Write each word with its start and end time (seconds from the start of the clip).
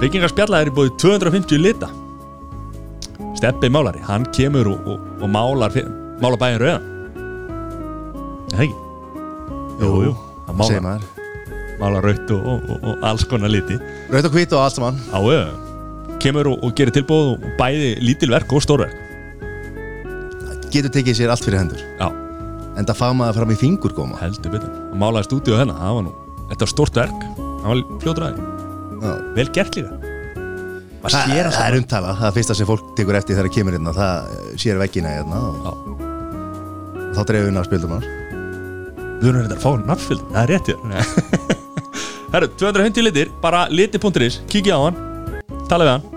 Vikingarspjalla 0.00 0.62
er 0.62 0.70
í 0.70 0.72
búið 0.72 0.94
250 1.02 1.60
lita. 1.60 1.88
Steppi 3.36 3.68
málari, 3.72 4.00
hann 4.06 4.24
kemur 4.32 4.70
og, 4.72 4.86
og, 4.88 5.02
og 5.20 5.32
málar, 5.32 5.74
málar 6.22 6.40
bæinn 6.40 6.60
rauðan. 6.62 6.86
Er 8.50 8.54
það 8.54 8.62
ekki? 8.64 8.78
Jú, 9.80 9.90
jú, 10.06 10.14
hann 10.46 10.62
segir 10.64 10.84
maður. 10.86 11.04
Málar 11.80 12.04
raut 12.08 12.32
og, 12.36 12.48
og, 12.76 12.86
alls 13.08 13.26
konar 13.28 13.52
liti. 13.52 13.76
Raut 14.12 14.28
og 14.28 14.36
hvít 14.36 14.56
og 14.56 14.64
allt 14.64 14.76
saman. 14.78 15.00
Á 15.12 15.20
öðu 15.20 16.16
Kemur 16.20 16.50
og, 16.50 16.64
og 16.64 16.74
gerir 16.76 16.92
tilbúð 16.92 17.30
og 17.34 17.44
bæði 17.56 17.94
lítil 18.04 18.28
verk 18.32 18.50
og 18.52 18.60
stórverk 18.60 18.92
Getur 20.70 20.92
tekið 20.92 21.16
sér 21.16 21.32
allt 21.32 21.44
fyrir 21.44 21.62
hendur. 21.62 21.80
Já, 21.96 22.10
En 22.76 22.86
það 22.86 23.00
fá 23.00 23.06
maður 23.16 23.40
fram 23.40 23.52
í 23.52 23.58
fingur 23.58 23.96
góma 23.96 24.20
heldur 24.20 24.52
betur. 24.52 24.72
Hann 24.92 25.00
málaði 25.00 25.30
stúdíu 25.30 25.56
hennar, 25.60 25.80
það 25.80 25.96
var 25.98 26.08
nú 26.08 26.16
Þetta 26.50 26.64
var 26.66 26.74
stórt 26.76 27.00
verk, 27.00 27.28
hann 27.40 27.70
var 27.72 27.86
fljótur 28.04 28.28
aðeins 28.28 28.59
Já. 29.00 29.12
Vel 29.36 29.48
gert 29.56 29.78
líka. 29.78 29.98
Maður 31.00 31.14
Það, 31.16 31.30
sér 31.32 31.46
að 31.48 31.54
það 31.56 31.66
er 31.66 31.76
umtala, 31.80 32.14
það 32.18 32.28
er 32.28 32.34
fyrsta 32.36 32.56
sem 32.58 32.68
fólk 32.68 32.90
tekur 32.98 33.16
eftir 33.16 33.36
þegar 33.38 33.48
það 33.48 33.54
kemur 33.56 33.76
hérna, 33.78 33.94
það 33.96 34.32
eh, 34.34 34.50
sér 34.60 34.80
veggina 34.82 35.14
hérna 35.14 35.38
og 35.48 36.02
þá 37.16 37.20
dreifum 37.30 37.48
við 37.48 37.54
ná 37.56 37.62
spildum 37.64 37.94
hans. 37.96 38.10
Við 39.20 39.30
erum 39.30 39.46
þetta 39.46 39.56
að 39.56 39.64
fá 39.64 39.88
nafnfylg 39.88 40.28
Það 40.30 40.42
er 40.42 40.52
rétt 40.54 40.70
hér 40.70 40.78
Herru, 42.34 42.48
250 42.62 43.04
litir, 43.04 43.32
bara 43.42 43.66
liti.is 43.72 44.40
Kikið 44.48 44.76
á 44.76 44.80
hann, 44.86 45.00
tala 45.68 45.88
við 45.88 45.94
hann 45.96 46.09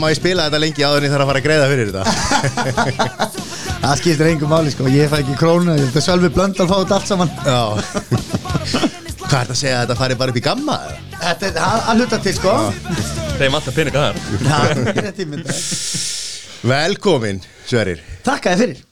Hvað 0.00 0.06
má 0.08 0.14
ég 0.14 0.16
spila 0.16 0.44
þetta 0.46 0.58
lengi 0.62 0.84
áður 0.86 0.96
en 0.96 1.04
ég 1.04 1.10
þarf 1.12 1.22
að 1.22 1.28
fara 1.28 1.40
að 1.40 1.44
greiða 1.44 1.64
fyrir 1.68 1.88
þetta? 1.92 2.04
Það 3.82 3.98
skiptir 4.00 4.28
engum 4.30 4.48
máli 4.48 4.70
sko, 4.72 4.86
ég 4.88 5.10
fæ 5.12 5.16
ekki 5.18 5.34
krónu 5.36 5.74
Þetta 5.76 5.98
er 6.00 6.04
sjálfur 6.06 6.30
blöndal 6.32 6.66
fáið 6.70 6.92
allt 6.96 7.10
saman. 7.10 7.32
Já. 7.44 7.58
Hvað 8.70 8.78
er 8.80 9.26
þetta 9.28 9.42
að 9.42 9.58
segja 9.60 9.74
að 9.74 9.82
þetta 9.82 9.96
fari 9.98 10.16
bara 10.22 10.32
upp 10.32 10.38
í 10.40 10.42
gamma? 10.46 10.76
eða? 10.86 11.18
Þetta 11.20 11.50
er 11.50 11.82
hann 11.84 12.00
hluta 12.00 12.20
til 12.24 12.32
sko. 12.38 12.54
Þar. 13.42 14.20
Það 14.46 14.72
er 14.72 15.00
rétt 15.04 15.20
ímyndað. 15.26 15.58
Velkomin, 16.70 17.42
Sverrir. 17.68 18.00
Takk 18.24 18.48
að 18.48 18.54
þið 18.54 18.62
fyrir. 18.64 18.84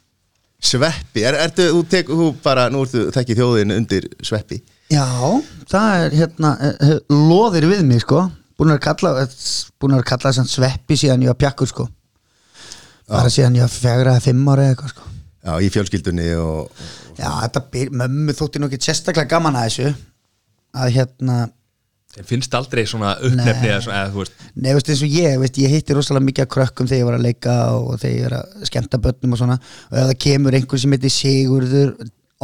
Sveppi, 0.68 1.22
er, 1.24 1.38
ertu, 1.46 1.70
þú 1.72 1.80
tek, 1.88 2.10
þú 2.20 2.26
bara, 2.44 2.66
nú 2.74 2.82
ertu 2.84 3.06
þekkið 3.16 3.40
þjóðin 3.40 3.76
undir 3.78 4.10
Sveppi. 4.20 4.60
Já, 4.92 5.08
það 5.72 6.04
er 6.04 6.18
hérna 6.20 6.52
eh, 6.60 6.76
eh, 6.84 7.00
Loðir 7.16 7.68
við 7.72 7.88
mig 7.88 8.04
sko 8.04 8.26
Búin 8.58 8.74
að 8.74 8.80
kalla 8.88 9.12
Búin 9.78 9.98
að 9.98 10.06
kalla 10.08 10.32
þess 10.32 10.42
að 10.42 10.54
sveppi 10.56 10.98
síðan 10.98 11.22
ég 11.26 11.32
var 11.32 11.38
pjakkur 11.44 11.70
sko. 11.70 11.88
Bara 13.08 13.30
síðan 13.32 13.56
ég 13.60 13.64
var 13.64 13.72
fegra 13.72 14.16
eða 14.16 14.24
fimm 14.24 14.48
ára 14.50 14.66
eða 14.66 14.74
eitthvað 14.74 14.94
sko. 14.94 15.12
Já, 15.48 15.52
í 15.62 15.68
fjölskyldunni 15.72 16.32
og 16.42 16.80
Já, 17.18 17.30
þetta 17.44 17.62
byr, 17.72 17.92
mömmu 18.02 18.34
þótti 18.36 18.60
nú 18.60 18.68
ekki 18.68 18.88
sérstaklega 18.88 19.30
gaman 19.30 19.56
að 19.58 19.68
þessu 19.68 19.92
Að 20.78 20.90
hérna 20.96 21.36
Þeim 22.14 22.26
finnst 22.26 22.54
aldrei 22.56 22.82
svona 22.88 23.14
uppnefni 23.20 23.68
eða, 23.68 23.80
svona, 23.84 24.02
eða 24.02 24.12
þú 24.14 24.20
veist 24.22 24.44
Nei, 24.56 24.68
veist 24.74 24.90
eins 24.92 25.02
og 25.04 25.14
ég, 25.14 25.34
veist, 25.42 25.58
ég 25.62 25.72
hitti 25.76 25.96
rosalega 25.96 26.26
mikið 26.26 26.44
af 26.46 26.52
krökkum 26.54 26.88
þegar 26.88 27.02
ég 27.02 27.08
var 27.08 27.16
að 27.18 27.26
leika 27.26 27.56
og 27.76 27.90
þegar 28.00 28.14
ég 28.16 28.24
var 28.26 28.36
að 28.38 28.68
skemmta 28.70 29.00
börnum 29.04 29.34
og 29.36 29.40
svona. 29.42 29.56
Og 29.90 29.98
ef 30.00 30.06
það 30.08 30.20
kemur 30.24 30.56
einhver 30.58 30.82
sem 30.82 30.94
heitir 30.96 31.14
Sigurður 31.14 31.92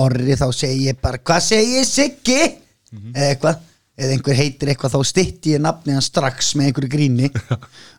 Orri 0.04 0.36
þá 0.38 0.46
segi 0.58 0.88
ég 0.90 1.00
bara 1.02 1.20
hvað 1.22 1.46
segi 1.48 1.78
ég 1.78 1.88
Siggi 1.88 2.38
eða 2.44 3.30
eitthvað, 3.32 3.64
eða 3.94 4.14
einhver 4.16 4.34
heitir 4.38 4.70
eitthvað 4.72 4.94
þá 4.96 5.00
stytti 5.10 5.52
ég 5.54 5.62
nafnið 5.62 5.94
hann 5.98 6.04
strax 6.06 6.52
með 6.58 6.70
einhverju 6.70 6.90
gríni. 6.94 7.28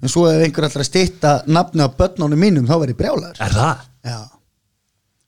En 0.04 0.12
svo 0.12 0.26
ef 0.28 0.42
einhver 0.44 0.68
ætlar 0.68 0.84
að 0.84 0.90
stytta 0.90 1.34
nafnið 1.48 1.88
á 1.88 1.90
börnunum 2.02 2.42
mínum 2.42 2.68
þá 2.68 2.76
verði 2.82 2.98
brjálæður 3.00 3.40
Er 3.46 3.56
það? 3.56 3.84
Já. 4.06 4.18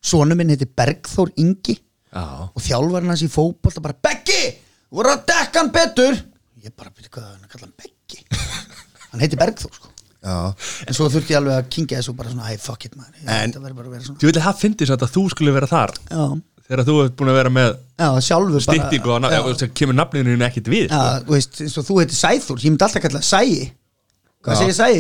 Sónu 0.08 0.36
minn 0.40 0.52
heitir 0.54 0.70
Bergþór 0.78 1.32
Ingi 1.42 1.78
Já. 2.14 2.24
og 2.52 2.62
þjálfarinn 2.64 3.12
hans 3.12 3.24
í 3.26 3.30
fótbolta 3.32 3.82
bara 3.84 3.96
Beggi, 4.08 4.42
þú 4.90 5.00
voru 5.02 5.14
að 5.16 5.24
dekka 5.32 5.62
hann 5.64 5.72
betur. 5.76 6.20
Ég 6.64 6.76
bara 6.76 6.92
byrja 6.96 7.12
hvað 7.16 7.30
hann 7.32 7.46
að 7.48 7.54
kalla 7.56 7.68
hann 7.68 7.78
Beggi? 7.84 8.24
Hann 9.12 9.22
heitir 9.24 9.40
Bergþór 9.40 9.72
sko. 9.72 9.94
Já, 10.28 10.36
en 10.84 10.96
svo 10.98 11.06
þurfti 11.14 11.32
ég 11.32 11.38
alveg 11.40 11.56
að 11.62 11.68
kingja 11.72 12.00
þessu 12.02 12.14
bara 12.18 12.32
svona 12.34 12.48
hey 12.50 12.58
fuck 12.60 12.84
it 12.90 12.96
man, 13.00 13.08
En- 13.24 13.54
þetta 13.54 13.62
verður 13.64 13.78
bara 13.78 13.88
að 13.88 13.94
vera 13.96 14.04
svona. 14.08 14.20
Þú 14.20 14.28
vil 14.28 14.42
það 14.44 14.58
fyndið 14.62 14.92
að 14.98 15.06
þú 15.14 15.24
skulle 15.32 15.54
vera 15.56 15.70
þar? 15.72 15.94
Já, 16.12 16.24
Þegar 16.68 16.84
þú 16.88 16.96
ert 17.06 17.14
búin 17.20 17.30
að 17.32 17.38
vera 17.40 17.52
með 17.56 17.70
já 17.98 18.08
sjálfur 18.28 18.62
styttingu 18.66 19.08
og 19.14 19.22
bara, 19.24 19.24
ná- 19.24 19.32
já, 19.32 19.40
kemur 19.80 19.96
nafninu 19.96 20.34
ekkit 20.50 20.68
við 20.74 20.88
já, 20.90 20.98
sko. 21.00 21.26
þú 21.28 21.32
veist, 21.38 21.54
eins 21.64 21.78
og 21.80 21.86
þú 21.88 21.94
heitir 22.02 22.18
Sæþór 22.20 22.58
ég 22.66 22.70
myndi 22.74 22.84
alltaf 22.88 23.02
kalla 23.08 23.22
Sæi. 23.24 23.60
Hvað 24.44 24.60
segir 24.62 24.76
Sæi? 24.78 25.00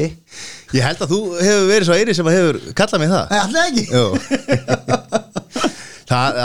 ég 0.78 0.84
held 0.88 1.04
að 1.04 1.12
þú 1.12 1.20
hefur 1.44 1.68
verið 1.74 1.86
svo 1.90 1.96
eiri 2.00 2.16
sem 2.18 2.28
að 2.32 2.38
hefur 2.40 2.56
kallað 2.80 3.00
mig 3.04 3.10
það. 3.12 3.26
Alltaf 3.42 3.64
ekki. 3.68 3.86
Það, 6.08 6.38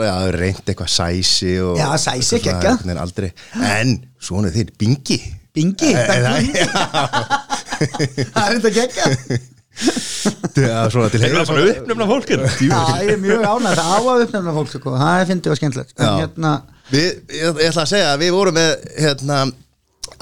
er 0.00 0.30
er 0.30 0.36
reynd 0.40 0.64
eitthvað 0.72 0.88
sæsi 0.88 1.50
og 1.60 1.74
Já, 1.76 1.88
sæsi, 2.00 2.38
einhvern 2.38 2.78
veginn 2.86 3.00
aldrei. 3.02 3.28
En, 3.68 3.90
svona 4.16 4.48
þinn, 4.54 4.70
bingi. 4.80 5.18
Bingi, 5.52 5.90
Eh, 5.92 6.06
Bergþór 6.08 6.40
það- 8.32 8.46
er 8.46 8.54
þetta 8.54 8.70
gegga 8.78 9.04
Já, 9.10 9.38
svona 9.80 11.08
til 11.12 11.22
heiðurs 11.22 11.48
svona 11.48 11.64
uppnefna 11.72 12.06
fólkin 12.10 12.42
já, 12.66 12.80
ég 13.04 13.12
er 13.14 13.20
mjög 13.22 13.44
ánægð 13.46 13.80
það 13.80 13.90
á 13.90 13.98
að 14.00 14.24
uppnefna 14.26 14.54
fólk 14.56 14.72
sko. 14.74 14.94
það 15.00 15.22
er 15.22 15.28
fyndið 15.30 15.54
og 15.54 15.60
skemmtilegt. 15.60 15.94
En 15.98 16.06
Já. 16.06 16.12
hérna, 16.24 16.52
Við, 16.90 17.06
ég, 17.30 17.60
ég 17.62 17.68
ætla 17.70 17.84
að 17.84 17.90
segja 17.92 18.08
að 18.14 18.22
við 18.24 18.32
vorum 18.34 18.56
með 18.58 18.70
hérna, 18.98 19.36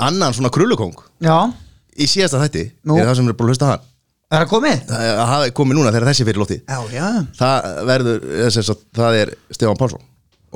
annan 0.08 0.34
svona 0.36 0.50
krullukong 0.52 0.98
já, 1.24 1.36
í 1.98 2.06
síðasta 2.10 2.42
þætti. 2.44 2.66
Nú. 2.84 2.98
er 3.00 3.08
það 3.08 3.16
sem 3.22 3.30
er 3.32 3.38
búin 3.38 3.48
að 3.48 3.54
hlusta 3.54 3.66
á 3.66 3.72
hann. 3.72 3.86
Er 4.28 4.42
það 4.42 4.50
komið? 4.52 4.82
það 4.92 5.22
hafi 5.32 5.54
komið 5.56 5.78
núna 5.78 5.92
þegar 5.94 6.08
þessi 6.10 6.26
fyrir 6.28 6.42
lótti 6.42 6.58
já, 6.60 6.78
já, 6.92 7.06
það 7.38 7.68
verður, 7.88 8.18
þess 8.44 8.72
að 8.74 8.82
það 9.00 9.18
er 9.22 9.34
Stefán 9.56 9.80
Pálsson. 9.80 10.04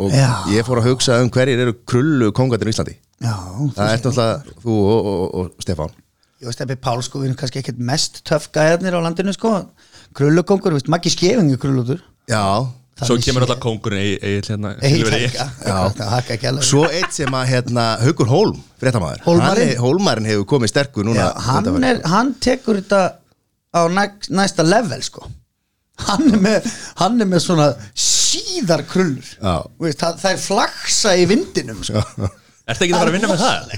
Og 0.03 0.09
Já. 0.12 0.29
ég 0.49 0.65
fór 0.65 0.79
að 0.81 0.87
hugsa 0.89 1.19
um 1.21 1.29
hverjir 1.33 1.61
eru 1.61 1.73
krullukongarnir 1.89 2.71
í 2.71 2.73
Íslandi. 2.73 2.95
Já 3.21 3.33
það 3.77 3.83
er 3.89 3.99
náttúrulega 3.99 4.61
þú 4.62 4.77
og, 4.93 5.09
og, 5.11 5.25
og 5.41 5.65
Stefán. 5.65 5.91
Ég 5.97 6.02
veist 6.49 6.59
Steppi 6.59 6.77
Pál 6.83 7.03
sko, 7.07 7.21
við 7.23 7.31
erum 7.31 7.39
kannski 7.41 7.61
ekkert 7.63 7.81
mest 7.93 8.23
töff 8.29 8.49
gæðarnir 8.55 8.97
á 8.99 9.01
landinu 9.05 9.35
sko. 9.37 9.55
Krullukongur, 10.17 10.75
veist, 10.77 10.89
Maggi 10.93 11.13
Skefingi 11.15 11.59
krullutur. 11.61 12.01
Já, 12.31 12.45
Svo 13.03 13.17
kemur 13.19 13.43
alltaf 13.43 13.59
kongurinn 13.63 14.03
í 14.05 14.11
Egil 14.21 14.43
hérna 14.53 14.75
Það 15.97 16.19
alveg. 16.51 16.67
Svo 16.69 16.83
eitt 16.93 17.17
sem 17.17 17.35
að 17.35 17.49
hérna, 17.51 17.87
Haugur 18.05 18.29
Hólm, 18.31 18.59
fréttamaður. 18.79 19.23
Hólmarinn? 19.25 19.63
Hann 19.65 19.73
er- 19.73 19.81
Hólmarinn 19.83 20.29
hefur 20.29 20.45
komið 20.53 20.71
sterkur 20.75 21.09
núna 21.09 21.25
Já, 21.25 21.31
hann, 21.49 21.71
er, 21.89 22.03
hann 22.13 22.35
tekur 22.45 22.79
þetta 22.83 23.01
á 23.75 23.83
næ- 23.91 24.29
næsta 24.37 24.63
level 24.69 25.03
sko. 25.03 25.25
Hann 26.05 26.29
er 26.37 26.41
með, 26.45 26.69
hann 27.01 27.19
er 27.25 27.29
með 27.33 27.43
svona 27.47 27.67
síðar 27.97 28.85
krullur. 28.93 29.33
Veist, 29.83 29.99
það, 30.05 30.21
það 30.23 30.31
er 30.37 30.41
flaksa 30.45 31.17
í 31.19 31.27
vindinum 31.33 31.83
sko. 31.89 32.05
Ertu 32.69 32.87
ekki 32.87 32.95
að 32.95 33.01
fara 33.01 33.11
að 33.11 33.17
vinna 33.17 33.33
með 33.33 33.43
það? 33.43 33.75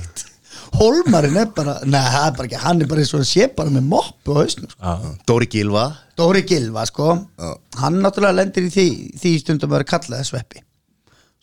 Hólmarinn 0.75 1.37
er 1.39 1.51
bara, 1.55 1.75
neða 1.87 2.11
það 2.15 2.27
er 2.29 2.37
bara 2.39 2.49
ekki 2.49 2.61
Hann 2.65 2.83
er 2.83 2.89
bara 2.91 3.03
eins 3.05 3.13
og 3.15 3.23
að 3.23 3.29
sé 3.31 3.47
bara 3.57 3.73
með 3.75 3.85
moppu 3.93 4.35
á 4.35 4.37
hausnum 4.41 4.71
sko. 4.73 4.81
Já 4.83 5.15
Dóri 5.31 5.49
Gilva 5.53 5.85
Dóri 6.19 6.43
Gilva 6.49 6.85
sko 6.91 7.09
Já. 7.39 7.51
hann 7.83 7.99
náttúrulega 8.03 8.39
lendir 8.41 8.67
í 8.69 8.73
því, 8.75 8.87
því 9.23 9.33
stundum 9.43 9.71
að 9.71 9.77
vera 9.79 9.89
kallaði 9.95 10.29
sveppi 10.31 10.63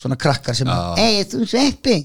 svona 0.01 0.17
krakkar 0.19 0.57
sem 0.57 0.67
Já. 0.67 0.79
ei 0.99 1.23
þú 1.31 1.43
sveppi 1.47 1.97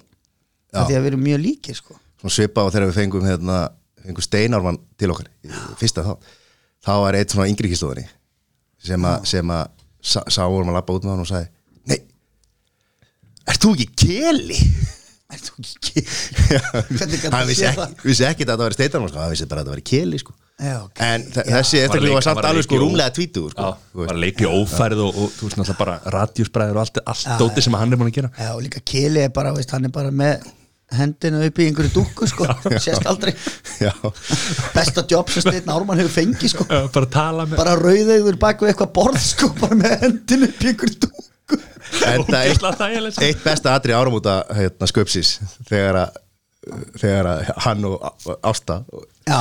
af 0.76 0.86
því 0.88 0.96
að 0.98 1.02
við 1.06 1.10
erum 1.12 1.24
mjög 1.26 1.42
líkir 1.44 1.78
sko 1.78 1.96
svona 2.20 2.34
svipa 2.36 2.66
á 2.66 2.70
þegar 2.72 2.90
við 2.90 2.98
fengum 3.00 3.26
hérna, 3.28 3.58
fengum 4.06 4.26
steinármann 4.26 4.80
til 4.98 5.10
okkar 5.14 5.30
í 5.46 5.52
fyrsta 5.80 6.04
þá 6.06 6.12
þá 6.86 6.92
var 7.04 7.18
eitt 7.18 7.34
svona 7.34 7.48
yngri 7.50 7.70
kýstóðinni 7.72 8.06
sem 8.86 9.06
að 9.08 9.24
sem 9.30 9.50
að 9.50 9.64
sá, 10.02 10.20
sá 10.30 10.42
að 10.46 10.70
labba 10.70 10.94
út 10.98 11.06
með 11.06 11.16
hann 11.16 11.24
og 11.24 11.30
sagði 11.30 11.50
Nei, 11.90 12.00
ert 13.46 13.62
þú 13.62 13.72
ekki 13.76 13.88
keli? 14.06 14.58
Er 15.26 15.40
hann 17.34 17.46
vissi 17.48 17.66
ekki, 17.66 17.86
vissi 18.06 18.26
ekki 18.28 18.44
að 18.46 18.50
þetta 18.52 18.58
var 18.62 18.74
steinármann 18.76 19.10
sko. 19.10 19.20
hann 19.22 19.32
vissi 19.32 19.46
bara 19.50 19.62
að 19.62 19.66
þetta 19.66 19.76
var 19.76 19.84
keli 19.90 20.20
sko. 20.22 20.34
Já, 20.56 20.74
ok. 20.86 21.00
en 21.04 21.24
þe- 21.34 21.42
Já. 21.44 21.54
þessi 21.56 21.76
Var 21.76 21.82
að 21.82 21.86
eftir 21.88 22.02
leika- 22.06 22.14
var 22.16 22.24
samt 22.26 22.38
var 22.40 22.46
alveg 22.50 22.64
sko 22.68 22.78
rúmlega 22.80 23.14
tvítugur 23.16 23.50
sko. 23.52 23.62
Já, 23.66 23.76
Þú 23.92 23.98
veist. 24.00 24.08
bara 24.12 24.20
leikja 24.22 24.52
ófærið 24.56 25.00
og, 25.06 25.18
og 25.24 25.32
þú 25.36 25.48
veist 25.48 25.58
náttúrulega 25.60 25.80
bara 25.82 25.96
radjúsbræður 26.16 26.76
og 26.78 26.84
allt, 26.84 27.00
allt 27.12 27.26
dóti 27.42 27.62
sem 27.66 27.74
hann 27.76 27.92
er 27.92 28.00
búin 28.00 28.12
að 28.12 28.16
gera 28.20 28.30
Já, 28.38 28.52
og 28.54 28.62
líka 28.64 28.80
Kili 28.86 29.20
er 29.26 29.34
bara, 29.36 29.52
veist, 29.52 29.70
hann 29.76 29.84
er 29.84 29.92
bara 29.92 30.10
með 30.14 30.46
hendina 30.96 31.42
upp 31.44 31.58
í 31.58 31.66
einhverju 31.66 31.92
dúkku 31.98 32.28
sko 32.30 32.46
sést 32.78 33.04
aldrei 33.10 33.34
Já. 33.82 33.90
besta 34.72 35.02
jobb 35.10 35.28
sem 35.34 35.42
Steinn 35.42 35.66
Ármann 35.74 35.98
hefur 35.98 36.14
fengið 36.22 36.54
sko 36.54 36.64
Já, 36.70 36.84
Bara 36.94 37.06
tala 37.10 37.44
með 37.50 37.58
bara 37.60 37.74
rauðeður 37.82 38.38
bak 38.38 38.62
við 38.62 38.70
eitthvað 38.72 38.92
borð 38.94 39.18
sko 39.26 39.50
bara 39.60 39.74
með 39.82 39.96
hendina 40.06 40.46
upp 40.46 40.62
í 40.62 40.70
einhverju 40.72 41.00
dúkku 41.04 41.25
en 42.06 42.24
það 42.28 42.42
eitt, 42.42 42.60
sko. 43.14 43.24
eitt 43.26 43.42
besta 43.44 43.74
atri 43.78 43.94
áramóta 43.96 44.38
hérna, 44.56 44.88
sköpsis 44.90 45.36
þegar 45.68 46.00
að 46.04 46.22
þegar 46.98 47.28
að 47.30 47.50
hann 47.66 47.84
og 47.86 48.38
Ásta 48.46 48.80
Já, 49.28 49.40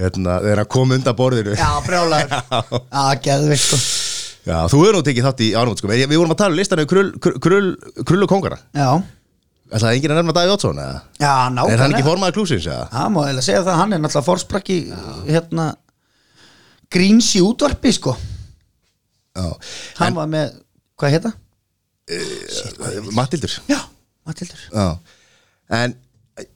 hérna, 0.00 0.38
þegar 0.44 0.62
hann 0.62 0.70
kom 0.72 0.94
undan 0.96 1.16
borðinu 1.18 1.56
já, 1.56 1.70
Já, 2.96 3.04
geðvikt 3.26 3.66
sko 3.68 3.80
Já, 4.46 4.60
þú 4.70 4.78
hefur 4.84 4.94
nú 4.94 5.02
tekið 5.02 5.24
þátt 5.26 5.40
í 5.42 5.46
ánum 5.58 5.74
sko. 5.74 5.88
Við 5.90 6.12
vorum 6.14 6.30
að 6.30 6.38
tala 6.38 6.54
um 6.54 6.58
listan 6.60 6.78
um 6.78 6.86
krull, 6.86 7.08
krull, 7.18 7.38
krull, 7.42 7.70
krullu 8.06 8.28
kongara 8.30 8.60
Já, 8.76 8.90
Er 9.66 9.82
það 9.82 9.96
enginn 9.96 10.12
að 10.14 10.20
nefna 10.20 10.34
Davíð 10.36 10.52
Oddsson? 10.54 10.78
eða? 10.78 10.98
já, 11.18 11.32
nákvæmlega 11.50 11.74
Er 11.74 11.82
hann 11.82 11.94
ekki 11.96 12.06
formaður 12.06 12.36
klúsins? 12.36 12.68
eða? 12.70 12.84
Það 12.92 13.08
má 13.10 13.18
eiginlega 13.24 13.46
segja 13.48 13.62
það, 13.66 13.78
hann 13.80 13.96
er 13.96 14.02
náttúrulega 14.04 14.28
forsprakki 14.28 14.76
hérna 15.26 15.64
gríns 16.94 17.32
í 17.34 17.42
útvarpi 17.42 17.92
sko 17.96 18.14
Já, 19.34 19.48
Hann 19.98 20.14
var 20.16 20.30
með, 20.30 20.54
hvað 21.02 21.16
heita? 21.16 21.32
Mattildur 23.16 23.50
Já, 23.70 23.80
Matildur 24.26 24.60
Já, 24.70 24.86
en 25.74 25.94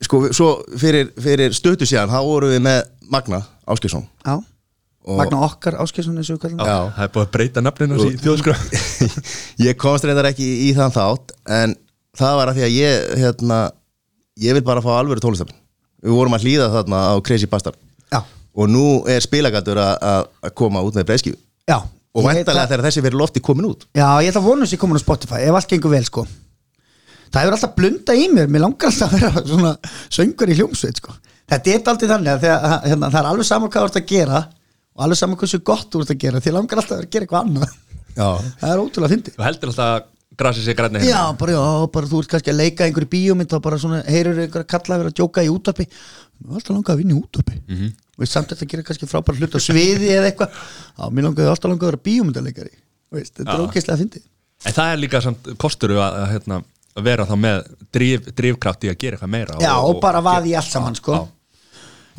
sko, 0.05 0.29
svo 0.37 0.51
fyrir, 0.79 1.11
fyrir 1.19 1.55
stötu 1.57 1.89
síðan 1.89 2.13
þá 2.13 2.21
vorum 2.27 2.53
við 2.55 2.63
með 2.67 2.81
Magna 3.11 3.41
Áskilsson 3.71 4.05
Já, 4.23 4.37
Magna 5.19 5.41
okkar 5.49 5.79
Áskilsson 5.83 6.21
og 6.21 6.27
við 6.29 6.39
kallum 6.45 6.63
Já, 6.63 6.77
það 6.95 7.05
er 7.07 7.13
búið 7.17 7.27
að 7.27 7.33
breyta 7.35 7.65
nafninu 7.65 7.99
í 8.07 8.17
þjóðskrá. 8.21 8.55
Ég 9.67 9.79
komst 9.81 10.07
reyndar 10.07 10.29
ekki 10.31 10.47
í 10.69 10.71
þann 10.77 10.95
þátt 10.95 11.35
en 11.59 11.75
það 12.21 12.37
var 12.41 12.53
að 12.53 12.61
því 12.61 12.67
að 12.69 12.77
ég 12.77 13.07
hérna, 13.25 13.61
ég 14.47 14.59
vil 14.59 14.67
bara 14.67 14.85
fá 14.85 14.93
alvöru 15.01 15.23
tónlistafn 15.25 15.57
Við 16.01 16.15
vorum 16.17 16.33
að 16.37 16.47
hlýða 16.47 16.71
þarna 16.73 16.99
á 17.13 17.15
Crazy 17.21 17.45
Bastard. 17.51 17.77
Já, 18.09 18.23
og 18.57 18.71
nú 18.73 18.85
er 19.11 19.21
spilagandur 19.21 19.77
að- 19.83 20.31
koma 20.57 20.81
út 20.87 20.97
með 20.97 21.11
breyðskífu 21.11 21.37
já 21.69 21.77
og 22.15 22.27
væntalega 22.27 22.69
þegar 22.71 22.85
þessi 22.89 23.03
verið 23.05 23.21
lofti 23.23 23.43
komin 23.45 23.69
út. 23.71 23.87
Já, 23.95 24.07
ég 24.23 24.31
ætla 24.31 24.43
að 24.43 24.49
vona 24.51 24.69
sér 24.69 24.81
komin 24.83 24.99
á 24.99 25.03
Spotify 25.03 25.43
ef 25.47 25.59
allt 25.59 25.73
gengur 25.73 25.95
vel 25.95 26.07
sko. 26.07 26.27
Það 27.31 27.45
hefur 27.45 27.57
alltaf 27.57 27.75
blunda 27.77 28.17
í 28.19 28.29
mér, 28.33 28.49
mér 28.51 28.65
langar 28.65 28.91
alltaf 28.91 29.13
að 29.13 29.21
vera 29.21 29.45
svona 29.47 29.75
söngur 30.11 30.51
í 30.51 30.57
hljómsveit 30.59 31.03
sko. 31.03 31.15
Þetta 31.51 31.75
er 31.75 31.93
aldrei 31.93 32.11
þannig 32.11 32.33
að 32.33 32.47
þegar, 32.47 32.79
hérna, 32.87 33.11
það 33.11 33.21
er 33.21 33.29
alveg 33.31 33.47
saman 33.47 33.71
hvað 33.71 33.85
þú 33.85 33.91
ert 33.91 34.01
að 34.01 34.09
gera 34.11 34.41
og 34.91 35.05
alveg 35.07 35.21
saman 35.21 35.41
hversu 35.41 35.61
gott 35.71 35.91
þú 35.91 36.03
ert 36.03 36.15
að 36.15 36.23
gera 36.25 36.43
því 36.43 36.55
langar 36.57 36.83
alltaf 36.83 36.97
að 36.97 37.01
vera 37.01 37.11
að 37.11 37.15
gera 37.15 37.29
eitthvað 37.29 37.45
annað. 37.47 37.77
Já, 38.11 38.29
Það 38.61 38.73
er 38.73 38.83
ótrúlega 38.83 39.15
fyndið. 39.15 39.37
Þú 39.37 39.47
heldur 39.47 39.71
alltaf 39.73 39.93
að 39.95 40.09
grasi 40.41 40.65
sig 40.65 40.77
græni 40.79 41.03
Já, 41.05 41.21
bara, 41.39 41.55
já, 41.55 41.87
bara 41.95 42.11
þú 42.11 42.23
ert 42.23 42.33
kannski 42.33 42.53
að 42.53 42.61
leika 42.61 42.87
einhverju 42.87 43.11
bíómynd 43.13 43.55
og 43.55 43.63
bara 43.63 43.79
svona, 43.83 44.03
heyrur 44.09 44.39
einhverju 44.41 44.69
kalla 44.71 44.97
að 44.97 45.03
vera 45.03 45.13
að 45.13 45.19
djóka 45.21 45.45
í 45.47 45.51
var 46.41 46.57
alltaf 46.57 46.73
langað 46.75 46.95
að 46.95 47.01
vinna 47.03 47.17
í 47.17 47.21
útarpi 47.21 47.57
mm 47.59 47.77
-hmm. 47.77 47.91
Veist, 48.21 48.35
samt 48.37 48.53
þetta 48.53 48.69
gerir 48.69 48.85
kannski 48.85 49.09
frábæra 49.09 49.41
hlut 49.41 49.57
á 49.57 49.61
sviði 49.65 50.11
eða 50.13 50.29
eitthvað. 50.29 50.61
Já, 50.93 51.05
mér 51.09 51.27
langaði 51.27 51.49
alltaf 51.49 51.71
langað 51.71 51.87
að 51.87 51.93
vera 51.95 52.05
bíómyndaleikari 52.09 52.75
Veist, 53.11 53.33
þetta 53.39 53.55
er 53.55 53.65
ógeðslega 53.65 54.01
fyndið. 54.03 54.27
En 54.69 54.77
það 54.77 54.93
er 54.93 55.01
líka 55.01 55.21
samt 55.25 55.51
kostur 55.61 55.95
að, 55.97 56.03
að, 56.05 56.27
hérna, 56.35 56.59
að 57.01 57.07
vera 57.09 57.27
þá 57.27 57.35
með 57.41 57.61
drif, 57.97 58.31
drifkraft 58.37 58.85
í 58.85 58.91
að 58.93 58.99
gera 59.01 59.17
eitthvað 59.17 59.33
meira 59.33 59.61
Já, 59.63 59.73
og, 59.81 59.97
bara 60.03 60.21
vaði 60.25 60.53
í 60.53 60.57
allt 60.61 60.71
saman 60.71 60.99
sko. 60.99 61.17
Já. 61.17 61.37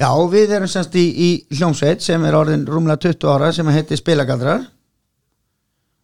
Já, 0.02 0.08
og 0.10 0.32
við 0.32 0.56
erum 0.58 0.72
semst 0.72 0.96
í, 0.98 1.04
í 1.06 1.60
hljómsveit 1.60 2.02
sem 2.02 2.24
er 2.26 2.36
orðin 2.40 2.66
rúmlega 2.66 3.04
20 3.06 3.30
ára 3.30 3.52
sem 3.54 3.70
heitir 3.76 4.00
Spilagaldrar 4.00 4.66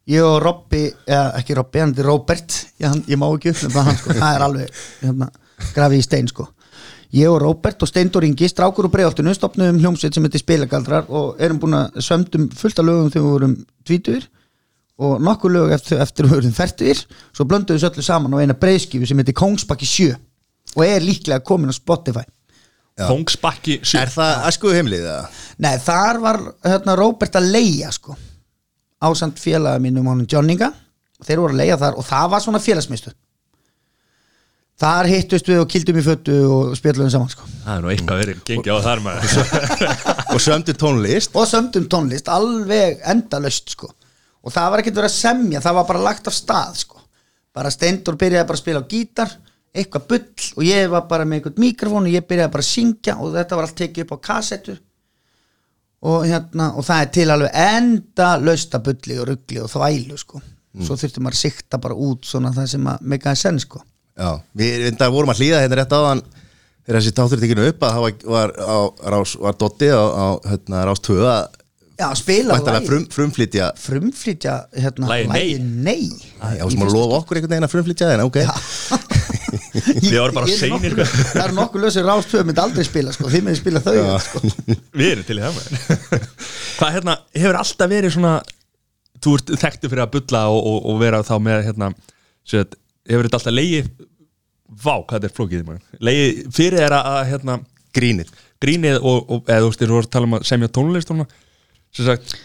Ég 0.08 0.24
og 0.24 0.38
Robby, 0.40 0.86
eða 1.10 1.34
ekki 1.42 1.58
Robby, 1.58 1.82
hann 1.84 1.92
er 1.98 2.06
Robert. 2.08 2.54
Ég, 2.78 2.86
hann, 2.88 3.02
ég 3.10 3.20
má 3.20 3.26
ekki 3.28 3.52
upp 3.52 3.66
með 3.74 3.90
hann 3.90 3.98
sko. 4.00 4.14
Það 4.16 4.38
er 4.38 4.46
alveg 4.46 4.78
hérna, 5.02 5.28
grafið 5.74 6.00
í 6.00 6.06
stein 6.06 6.30
sko 6.32 6.46
Ég 7.16 7.32
og 7.32 7.40
Robert 7.40 7.84
og 7.84 7.88
Steindor 7.88 8.26
Ingi 8.28 8.50
strákur 8.52 8.90
og 8.90 8.92
breiðoltinu 8.92 9.32
stopnum 9.36 9.78
hljómsveit 9.80 10.16
sem 10.16 10.26
heitir 10.28 10.42
Spilagaldrar 10.44 11.08
og 11.08 11.40
erum 11.40 11.60
búin 11.62 11.78
að 11.78 12.02
sömdum 12.04 12.50
fullt 12.52 12.82
af 12.82 12.88
lögum 12.88 13.12
þegar 13.14 13.24
við 13.24 13.36
vorum 13.36 13.54
tvítur 13.88 14.26
og 14.98 15.22
nokkur 15.24 15.54
lög 15.54 15.72
eftir, 15.78 16.02
eftir 16.04 16.28
við 16.28 16.36
vorum 16.36 16.56
færtur 16.58 17.04
svo 17.32 17.46
blönduðu 17.48 17.80
við 17.80 17.88
öllu 17.92 18.04
saman 18.04 18.36
á 18.36 18.42
eina 18.44 18.58
breiðskifu 18.60 19.08
sem 19.08 19.22
heitir 19.22 19.38
Kongsbakki 19.40 19.88
7 19.88 20.10
og 20.76 20.84
er 20.84 21.06
líklega 21.06 21.40
komin 21.48 21.72
á 21.72 21.76
Spotify. 21.78 22.26
Kongsbakki 22.98 23.80
sjö. 23.86 24.02
Er 24.02 24.12
það 24.12 24.48
æsku 24.50 24.74
heimlið 24.74 25.06
eða? 25.06 25.28
Nei, 25.64 25.76
þar 25.80 26.20
var 26.24 26.42
hérna, 26.66 26.98
Róbert 26.98 27.38
að 27.40 27.52
leia 27.54 27.94
sko 27.94 28.18
ásand 29.00 29.40
félaga 29.40 29.80
mínum 29.80 30.10
honum 30.10 30.28
Johnninga 30.28 30.72
þeir 31.24 31.42
voru 31.44 31.56
að 31.56 31.62
leia 31.62 31.78
þar 31.80 31.98
og 32.02 32.06
það 32.06 32.30
var 32.34 32.44
svona 32.44 32.62
félagsmistu 32.62 33.14
þar 34.78 35.10
hittust 35.10 35.48
við 35.50 35.64
og 35.64 35.72
kildum 35.72 35.98
í 35.98 36.04
föttu 36.06 36.36
og 36.54 36.76
spjallum 36.78 37.10
saman 37.10 37.32
sko. 37.32 37.48
Það 37.64 37.74
er 37.74 37.84
nú 37.84 37.92
eitthvað 37.94 38.22
verið 38.22 38.44
gengið 38.46 38.78
á 38.78 38.80
þar 38.86 39.02
maður. 39.06 39.38
Og 40.36 40.44
sömdu 40.44 40.76
tónlist. 40.78 41.34
Og 41.34 41.50
sömdum 41.50 41.88
tónlist 41.90 42.30
alveg 42.30 43.02
endalaust 43.10 43.74
sko. 43.74 43.90
Og 44.46 44.54
það 44.54 44.70
var 44.72 44.84
ekkert 44.84 45.00
verið 45.00 45.10
að 45.10 45.18
semja 45.18 45.64
það 45.66 45.78
var 45.80 45.88
bara 45.90 46.04
lagt 46.06 46.30
af 46.30 46.38
stað 46.38 46.82
sko. 46.84 47.02
Bara 47.58 47.74
Steindor 47.74 48.20
byrjaði 48.22 48.48
bara 48.52 48.60
að 48.60 48.62
spila 48.62 48.84
á 48.86 48.90
gítar 48.92 49.34
eitthvað 49.78 50.06
bull 50.12 50.52
og 50.58 50.66
ég 50.66 50.92
var 50.94 51.08
bara 51.10 51.26
með 51.26 51.40
einhvern 51.40 51.64
mikrofón 51.64 52.08
og 52.10 52.14
ég 52.14 52.30
byrjaði 52.30 52.54
bara 52.54 52.66
að 52.66 52.70
syngja 52.70 53.18
og 53.18 53.34
þetta 53.34 53.58
var 53.58 53.68
allt 53.68 53.80
tekið 53.82 54.06
upp 54.06 54.14
á 54.14 54.26
kassettu. 54.30 54.78
Og 56.06 56.30
hérna 56.30 56.70
og 56.78 56.86
það 56.86 57.02
er 57.02 57.12
til 57.18 57.28
alveg 57.34 57.60
enda 57.66 58.30
lausta 58.38 58.80
bulli 58.86 59.18
og 59.18 59.30
ruggli 59.32 59.62
og 59.64 59.74
þvælu 59.74 60.22
sko. 60.22 60.46
Svo 60.86 60.94
þurfti 60.94 61.24
maður 61.26 61.40
að 61.40 61.42
sikta 61.48 61.82
bara 61.82 61.98
út 61.98 62.28
svona 62.30 62.54
það 62.54 62.74
sem 62.76 62.90
að 62.94 63.06
meikaði 63.10 63.42
senn 63.42 63.64
sko 63.64 63.82
Já, 64.18 64.32
við 64.58 64.88
enda 64.90 65.12
vorum 65.14 65.30
að 65.30 65.44
hlýða 65.44 65.62
hérna 65.62 65.78
rétt 65.78 65.94
áðan 65.94 66.24
þegar 66.88 66.98
þessi 66.98 67.14
tátur 67.20 67.42
tekinu 67.44 67.68
upp 67.70 67.84
að 67.86 67.96
það 67.96 68.04
var, 68.04 68.16
var, 68.34 68.54
á, 68.58 68.78
rás, 69.14 69.34
var 69.44 69.58
Dotti 69.62 69.90
á, 69.94 70.02
á 70.02 70.28
hérna, 70.48 70.84
rás 70.90 71.04
2 71.06 71.18
að 71.28 71.42
já 71.98 72.08
spila 72.14 72.58
lagið. 72.62 72.88
frum, 72.88 73.06
frumflytja 73.14 73.68
frumflytja 73.82 74.56
hérna 74.78 75.08
lagið 75.10 75.62
Nei. 75.66 76.10
Já, 76.58 76.64
sem 76.70 76.84
að 76.86 76.94
lofa 76.94 77.22
okkur 77.22 77.40
einhvern 77.40 77.56
veginn 77.56 77.68
að 77.68 77.74
frumflytja 77.74 78.10
en 78.16 78.26
ok. 78.26 78.42
Við 79.78 80.18
vorum 80.18 80.36
bara 80.38 80.50
er 80.50 80.60
seinir. 80.60 80.96
Það 80.98 81.42
er 81.44 81.54
nokkuð 81.56 81.84
lösir 81.86 82.06
rástöð 82.06 82.46
myndi 82.48 82.62
aldrei 82.62 82.86
spila 82.86 83.14
sko, 83.16 83.30
þið 83.32 83.46
myndi 83.46 83.60
spila 83.60 83.82
þau 83.86 84.18
sko. 84.24 84.42
Við 84.98 85.12
erum 85.14 85.28
til 85.28 85.38
í 85.38 85.44
það 85.46 85.60
Hvað 86.78 86.94
hérna, 86.98 87.18
hefur 87.38 87.60
alltaf 87.62 87.92
verið 87.94 88.16
svona 88.18 88.36
Þú 89.18 89.34
ert 89.40 89.54
þekktu 89.64 89.90
fyrir 89.90 90.04
að 90.04 90.12
bulla 90.14 90.44
og, 90.54 90.60
og, 90.62 90.78
og 90.92 91.00
vera 91.02 91.24
þá 91.26 91.34
með 91.42 91.64
hérna 91.66 91.90
set, 92.48 92.76
Hefur 93.08 93.28
þetta 93.28 93.40
alltaf 93.42 93.56
leið 93.56 93.90
Vá, 94.68 94.98
hvað 95.00 95.16
þetta 95.16 95.30
er 95.30 95.36
flókið 95.38 95.70
Leið 96.04 96.40
fyrir 96.56 96.84
er 96.84 96.94
að, 96.98 97.10
að 97.14 97.30
hérna, 97.32 97.58
grínið. 97.96 98.32
grínið 98.62 98.98
og, 99.00 99.32
og 99.32 99.48
eða 99.48 99.64
þú 99.64 99.70
veist, 99.72 99.82
þú 99.84 99.94
voru 99.94 100.08
að 100.08 100.14
tala 100.16 100.28
um 100.28 100.38
að 100.38 100.48
semja 100.50 100.70
tónlist 100.76 101.14
sem 101.96 102.06
sagt, 102.06 102.36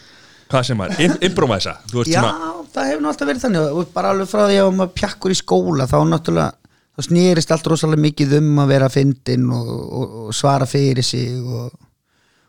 hvað 0.53 0.67
sem 0.69 0.79
maður 0.79 1.03
Im 1.05 1.15
improvisa, 1.29 1.75
þú 1.91 1.99
veist 1.99 2.13
Já, 2.13 2.21
svona. 2.21 2.51
það 2.73 2.91
hefur 2.91 3.09
alltaf 3.11 3.31
verið 3.31 3.45
þannig 3.47 3.79
og 3.81 3.91
bara 3.95 4.13
alveg 4.15 4.31
frá 4.31 4.43
því 4.47 4.59
að 4.63 4.71
maður 4.79 4.95
pjakkur 5.01 5.35
í 5.35 5.39
skóla 5.39 5.89
þá 5.91 5.97
náttúrulega, 6.09 6.77
þá 6.93 7.07
snýrist 7.09 7.55
allt 7.57 7.69
rosalega 7.73 8.05
mikið 8.07 8.37
um 8.39 8.63
að 8.63 8.73
vera 8.77 8.91
fyndin 8.93 9.51
og, 9.57 9.73
og, 9.73 10.15
og 10.29 10.37
svara 10.37 10.69
fyrir 10.71 11.07
sig 11.07 11.35
og, 11.43 11.75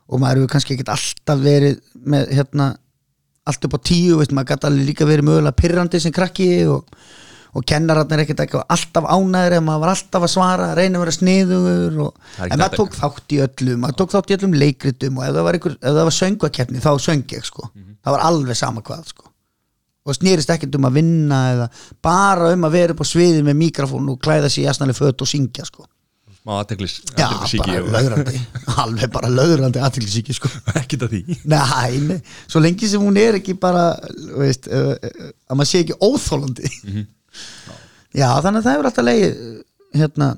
og 0.05 0.21
maður 0.21 0.43
hefur 0.43 0.53
kannski 0.53 0.77
ekkert 0.77 0.93
alltaf 0.93 1.43
verið 1.43 1.81
með 2.13 2.33
hérna 2.37 2.69
allt 3.49 3.67
upp 3.67 3.75
á 3.75 3.79
tíu, 3.83 4.19
veist, 4.21 4.31
maður 4.35 4.53
gæti 4.53 4.69
alveg 4.69 4.89
líka 4.91 5.07
verið 5.09 5.27
mögulega 5.27 5.59
pyrrandi 5.59 5.99
sem 5.99 6.13
krakki 6.15 6.49
og, 6.71 6.85
og 7.53 7.65
kennararnir 7.69 8.23
ekkert 8.23 8.41
ekki 8.47 8.61
alltaf 8.61 9.05
ánæður 9.05 9.57
en 9.59 9.65
maður 9.67 9.83
var 9.83 9.91
alltaf 9.93 10.25
að 10.25 10.31
svara, 10.33 10.69
reyna 10.77 10.97
að 10.97 11.03
vera 11.03 11.15
sniðugur 11.17 11.99
og, 12.07 12.31
er 12.39 12.47
en 12.47 12.61
maður 12.61 12.79
tók 12.79 12.97
þátt 12.97 13.35
í 13.35 13.41
öllu 13.45 13.75
maður 13.83 13.99
tók 14.01 14.15
þátt 14.15 14.33
í 14.33 14.37
öllum 14.37 14.57
leikritum 14.57 15.19
og 15.19 15.27
ef 15.27 15.35
það 15.37 15.47
var, 15.47 15.59
einhver, 15.59 15.77
ef 15.77 15.99
það 15.99 16.09
var 16.09 16.17
söngvakeppni 16.17 16.83
þá 16.83 16.91
söng 17.05 17.37
ég 17.37 17.45
sko. 17.49 17.69
það 18.01 18.17
var 18.17 18.25
alveg 18.31 18.59
sama 18.59 18.85
hvað 18.85 19.13
sko. 19.13 19.29
og 20.03 20.17
snýrist 20.17 20.53
ekkert 20.55 20.79
um 20.79 20.89
að 20.89 20.97
vinna 20.99 21.41
eða 21.53 21.71
bara 22.03 22.53
um 22.57 22.65
að 22.67 22.79
vera 22.79 22.97
upp 22.97 23.05
á 23.05 23.07
sviði 23.13 23.45
með 23.45 23.59
mikrofón 23.61 24.09
og 24.15 24.21
klæða 24.23 24.49
sér 24.49 24.65
í 24.65 24.71
asnali 24.73 24.97
föt 24.97 25.21
og 25.21 25.29
syngja 25.29 25.69
sko. 25.69 25.85
smá 26.41 26.57
aðteglis 26.57 26.99
já, 27.13 27.29
bara 27.61 27.79
löðrandi 27.93 28.45
alveg 28.81 29.13
bara 29.13 29.29
löðrandi 29.29 29.79
aðtilsíki 29.85 30.33
sko. 30.33 30.49
ekkert 30.81 31.05
að 31.05 31.19
því 31.19 31.41
Nei, 31.53 32.01
nei, 32.09 32.21
svo 32.49 32.65
lengi 32.65 32.89
sem 32.89 33.03
hún 33.03 33.21
er 33.21 33.37
ekki 33.37 33.53
bara 33.61 33.91
veist, 34.41 34.65
uh, 34.73 34.97
að 35.45 35.59
maður 35.59 35.69
sé 35.69 35.85
ekki 35.85 36.01
óþólandi 36.01 36.79
Já, 38.13 38.27
þannig 38.45 38.59
að 38.59 38.65
það 38.65 38.75
hefur 38.75 38.89
alltaf 38.89 39.07
leið 39.07 39.37
hérna, 39.97 40.31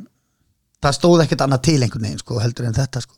það 0.85 0.97
stóð 0.99 1.23
ekkert 1.25 1.45
annað 1.45 1.65
til 1.67 1.79
einhvern 1.81 2.07
veginn 2.07 2.21
sko, 2.23 2.41
heldur 2.43 2.69
en 2.69 2.77
þetta 2.77 3.03
sko. 3.03 3.17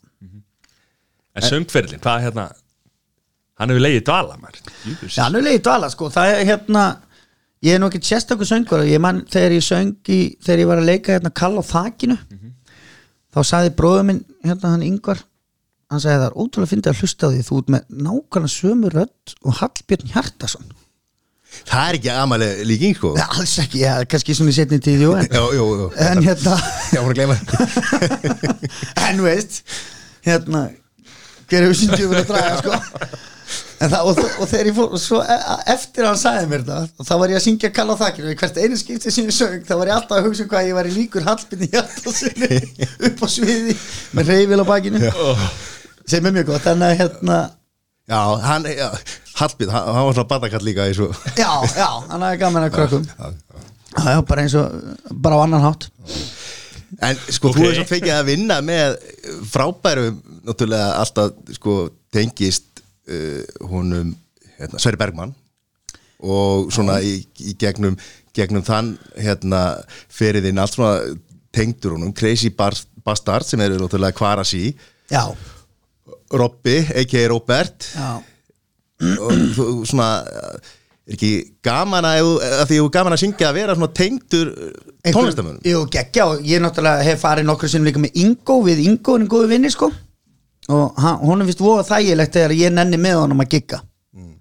En 1.38 1.46
söngferðin, 1.46 2.02
hvað 2.02 2.24
hérna 2.26 2.48
Hann 3.58 3.72
hefur 3.72 3.82
leiðið 3.82 4.04
dvala 4.06 4.36
maður. 4.38 4.58
Já, 5.10 5.24
hann 5.24 5.34
hefur 5.34 5.46
leið 5.48 5.62
dvala 5.66 5.88
sko, 5.90 6.08
það 6.14 6.32
er 6.32 6.44
hérna 6.46 6.82
ég 7.66 7.74
er 7.74 7.80
nú 7.82 7.88
ekki 7.90 8.00
sérstakur 8.06 8.46
söngur 8.46 8.84
ég 8.86 9.00
man 9.02 9.24
þegar 9.30 9.56
ég 9.56 9.64
söng 9.66 9.96
í, 10.14 10.18
þegar 10.44 10.62
ég 10.62 10.68
var 10.70 10.82
að 10.82 10.90
leika 10.92 11.16
hérna 11.16 11.32
kall 11.34 11.58
á 11.58 11.62
þakinu 11.66 12.18
þá 13.34 13.40
sagði 13.44 13.72
bróður 13.78 14.06
minn, 14.08 14.20
hérna 14.46 14.74
hann 14.76 14.84
yngvar 14.86 15.24
hann 15.90 16.02
sagði 16.04 16.20
það 16.20 16.28
er 16.28 16.36
ótrúlega 16.38 16.72
fyndið 16.72 16.92
að 16.92 17.02
hlusta 17.02 17.26
á 17.26 17.32
því 17.32 17.42
þú 17.48 17.58
ert 17.58 17.72
með 17.74 17.88
nákvæmlega 18.06 18.54
sömu 18.54 18.92
rödd 18.94 19.34
og 19.42 19.58
Hallbjörn 19.58 20.12
Hjartason 20.14 20.70
Það 21.68 21.84
er 21.90 21.96
ekki 21.98 22.10
amaleg 22.12 22.60
líking 22.68 22.96
sko. 22.96 23.10
Nei, 23.16 23.24
alls 23.28 23.54
ekki, 23.62 23.80
já, 23.82 23.92
kannski 24.08 24.34
svona 24.36 24.52
í 24.52 24.56
setni 24.56 24.78
tíð 24.84 25.02
jú, 25.06 25.14
en, 25.18 25.26
Já, 25.32 25.42
jú, 25.56 25.64
jú. 25.82 25.88
En 26.04 26.20
hérna 26.24 26.58
Já, 26.94 27.00
voru 27.00 27.12
að 27.12 27.18
gleyma. 27.18 27.36
En 29.08 29.22
veist 29.24 29.62
hérna 30.26 30.68
hver 31.48 31.64
hefur 31.64 31.78
syndið 31.80 32.10
verið 32.12 32.22
að 32.24 32.30
draga 32.32 32.56
sko. 32.60 33.18
Það, 33.78 33.94
og, 34.10 34.18
og 34.42 34.48
þegar 34.50 34.68
ég 34.68 34.74
fór 34.76 34.96
svo 35.00 35.18
e- 35.22 35.36
eftir 35.72 36.04
að 36.04 36.08
hann 36.10 36.18
sagði 36.20 36.48
mér 36.50 36.64
það 36.66 36.88
þá 37.08 37.12
var 37.22 37.32
ég 37.32 37.38
að 37.38 37.44
syngja 37.46 37.70
kalla 37.76 37.94
á 37.94 38.00
þakkinu 38.02 38.32
og 38.32 38.40
hvert 38.42 38.58
einu 38.60 38.78
skipti 38.80 39.12
sem 39.14 39.28
ég 39.30 39.36
söng 39.36 39.62
þá 39.64 39.72
var 39.78 39.90
ég 39.92 39.94
alltaf 39.94 40.16
að 40.18 40.26
hugsa 40.26 40.44
um 40.44 40.50
hvað 40.50 40.66
ég 40.68 40.76
var 40.76 40.88
í 40.90 40.94
líkur 40.96 41.24
hallbyrni 41.28 41.68
hjartasinni 41.72 42.58
upp 43.08 43.22
á 43.22 43.26
sviði 43.32 43.76
með 44.18 44.32
reyfil 44.34 44.58
á 44.60 44.66
bakinu 44.68 45.12
sem 46.08 46.26
er 46.28 46.34
mjög 46.36 46.50
gott. 46.50 46.66
Þannig 46.66 46.90
að 46.90 47.00
hérna 47.04 47.38
Já, 48.08 48.20
hann, 48.40 48.64
já, 48.72 48.88
Hallbjörn, 49.38 49.70
hann 49.74 50.06
var 50.08 50.14
svona 50.16 50.28
badakall 50.30 50.64
líka 50.66 50.86
í 50.90 50.94
svo 50.96 51.08
Já, 51.38 51.50
já, 51.76 51.88
hann 52.10 52.24
er 52.26 52.38
gaman 52.40 52.66
að 52.66 52.74
krökkum. 52.74 53.04
Já, 53.06 53.28
já, 54.14 54.20
bara 54.26 54.44
eins 54.44 54.54
og 54.58 55.12
bara 55.14 55.38
á 55.38 55.40
annan 55.44 55.62
hátt. 55.64 55.88
En 57.04 57.18
sko, 57.30 57.50
Ok. 57.50 57.56
þú 57.58 57.62
hefur 57.66 57.76
svo 57.78 57.84
fengið 57.90 58.14
að 58.16 58.28
vinna 58.30 58.56
með 58.64 58.96
frábæru, 59.52 60.06
náttúrulega 60.48 60.88
alltaf 61.02 61.36
sko, 61.58 61.74
tengist 62.14 62.82
uh, 63.10 63.42
honum 63.70 64.14
hérna, 64.58 64.80
Sverri 64.82 64.98
Bergmann. 65.00 65.34
Og 66.18 66.72
svona 66.74 66.96
í, 67.04 67.20
í 67.46 67.54
gegnum, 67.60 67.94
gegnum 68.34 68.64
þann 68.66 68.94
hérna, 69.20 69.60
feriðinn 70.10 70.58
allt 70.58 70.74
svona 70.74 70.96
tengdur 71.54 71.94
honum. 71.94 72.10
Crazy 72.16 72.50
Bastard 72.50 73.46
sem 73.46 73.60
eru 73.62 73.78
náttúrulega 73.78 74.16
Kvarasi 74.18 74.72
Já, 75.12 75.22
Robby, 76.34 76.80
a.k.a. 76.96 77.28
Robert. 77.30 77.92
Já 77.94 78.18
og 78.98 79.42
þú 79.54 79.68
svona 79.86 80.08
er 81.08 81.14
ekki 81.16 81.30
gaman 81.64 82.04
að, 82.04 82.30
að 82.60 82.64
því 82.68 82.78
þú 82.80 82.86
er 82.88 82.94
gaman 82.98 83.14
að 83.16 83.22
syngja 83.22 83.48
að 83.48 83.58
vera 83.60 83.76
svona 83.78 83.94
tengdur 83.96 84.50
tónlistamönnum 85.06 85.62
Jú, 85.64 85.84
geggja 85.92 86.26
og 86.28 86.42
ég 86.44 86.60
náttúrulega 86.62 87.06
hef 87.06 87.22
farið 87.24 87.48
nokkru 87.48 87.70
sinnum 87.70 87.88
líka 87.88 88.02
með 88.02 88.18
Ingo 88.24 88.58
við 88.66 88.82
Ingo 88.84 89.16
er 89.16 89.22
en 89.22 89.30
góðu 89.30 89.50
vinni 89.52 89.70
sko. 89.72 89.88
Og 90.68 90.98
hann, 91.00 91.22
honum 91.24 91.48
finnst 91.48 91.62
voða 91.64 91.86
þægilegt 91.88 92.36
þegar 92.36 92.56
ég 92.58 92.74
nenni 92.76 93.00
með 93.00 93.22
honum 93.22 93.40
að 93.40 93.54
gigga. 93.54 93.80
Mm. 94.12 94.34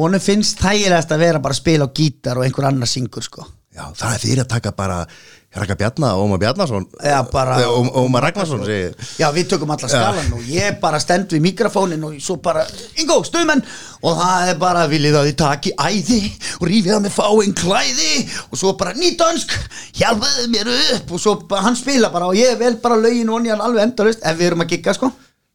honum 0.00 0.24
finnst 0.24 0.58
þægilegast 0.58 1.14
að 1.14 1.22
vera 1.22 1.42
bara 1.44 1.54
að 1.54 1.60
spila 1.60 1.86
á 1.86 1.94
gítar 2.00 2.40
og 2.40 2.46
einhver 2.46 2.66
annar 2.66 2.90
syngur 2.90 3.22
sko. 3.22 3.46
Já, 3.70 3.84
það 3.94 4.14
er 4.16 4.24
fyrir 4.24 4.42
að 4.42 4.50
taka 4.56 4.72
bara 4.74 5.04
Raka 5.50 5.74
Bjarna 5.74 6.12
og 6.14 6.28
Ómar 6.28 6.38
Bjarnason. 6.38 6.84
Já, 7.02 7.22
bara- 7.32 7.56
Nei, 7.58 7.64
Ó- 7.66 8.04
Ómar 8.04 8.22
Ragnarsson 8.22 8.60
segi 8.64 8.94
Já, 9.18 9.32
við 9.34 9.48
tökum 9.50 9.70
alla 9.74 9.88
skalan 9.88 10.32
og 10.36 10.44
ég 10.46 10.76
bara 10.80 11.00
stend 11.02 11.26
við 11.34 11.40
mikrofónin 11.42 12.04
og 12.06 12.14
svo 12.22 12.36
bara, 12.40 12.62
Ingo, 13.02 13.16
stuðmenn 13.26 13.64
og 14.02 14.16
það 14.20 14.48
er 14.52 14.54
bara, 14.60 14.84
viljið 14.86 15.16
að 15.18 15.26
þið 15.32 15.36
taki 15.40 15.72
æði 15.74 16.20
og 16.60 16.68
rífið 16.70 16.92
það 16.94 17.02
með 17.08 17.16
fáinn 17.16 17.54
klæði 17.58 18.12
og 18.52 18.58
svo 18.62 18.72
bara 18.78 18.94
nýtönsk 18.94 19.50
hjálpaði 19.98 20.46
mér 20.54 20.70
upp 20.94 21.10
og 21.12 21.20
svo 21.20 21.34
bara, 21.48 21.62
hann 21.66 21.76
spila 21.76 22.12
bara 22.14 22.26
og 22.30 22.38
ég 22.38 22.56
vel 22.62 22.76
bara 22.76 22.94
lögin 23.02 23.28
og 23.34 23.42
hann 23.50 23.60
alveg 23.60 23.82
endalust 23.88 24.22
ef 24.22 24.38
við 24.38 24.46
erum 24.52 24.62
að 24.62 24.70
gigga 24.76 24.94
sko. 24.94 25.10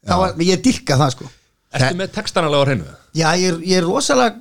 Þá 0.06 0.14
var, 0.20 0.34
ég 0.44 0.62
dyrka 0.62 0.98
það 1.00 1.12
sko. 1.16 1.30
Ertu 1.76 1.96
með 2.04 2.12
textan 2.20 2.44
alveg 2.44 2.60
á 2.60 2.66
hreinu? 2.68 2.86
Já, 3.16 3.30
ég 3.40 3.48
er, 3.54 3.60
ég 3.64 3.78
er 3.80 3.88
rosalega 3.88 4.36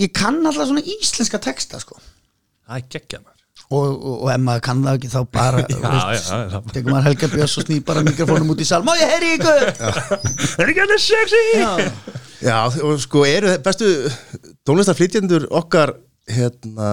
ég 0.00 0.12
kann 0.16 0.40
alltaf 0.46 0.66
svona 0.72 0.80
íslenska 0.80 1.38
texta 1.44 1.78
sko. 1.78 2.00
Það 2.68 2.76
er 2.80 2.88
geggjað 2.88 3.20
maður 3.26 3.37
og, 3.68 3.84
og, 3.84 4.14
og 4.24 4.30
ef 4.32 4.42
maður 4.46 4.64
kann 4.64 4.82
það 4.86 4.98
ekki 4.98 5.10
þá 5.12 5.18
bara 5.38 5.62
Já, 5.68 5.94
já, 6.16 6.38
já. 6.54 6.58
tekur 6.72 6.94
maður 6.94 7.08
Helga 7.10 7.30
Björns 7.34 7.56
og 7.60 7.66
snýr 7.66 7.82
bara 7.88 8.04
mikrofónum 8.06 8.52
út 8.54 8.62
í 8.64 8.68
sal 8.68 8.82
má 8.86 8.94
ég 8.96 9.14
heyri 9.14 9.32
ykkur 9.36 9.64
Er 10.62 10.72
ekki 10.72 10.84
alveg 10.84 11.02
sexy? 11.04 11.42
Já. 11.58 11.72
Já, 12.38 12.58
og 12.86 13.00
sko 13.02 13.24
eru 13.28 13.56
bestu 13.64 13.88
tónlistarflytjendur 14.68 15.48
okkar 15.58 15.96
hérna 16.30 16.92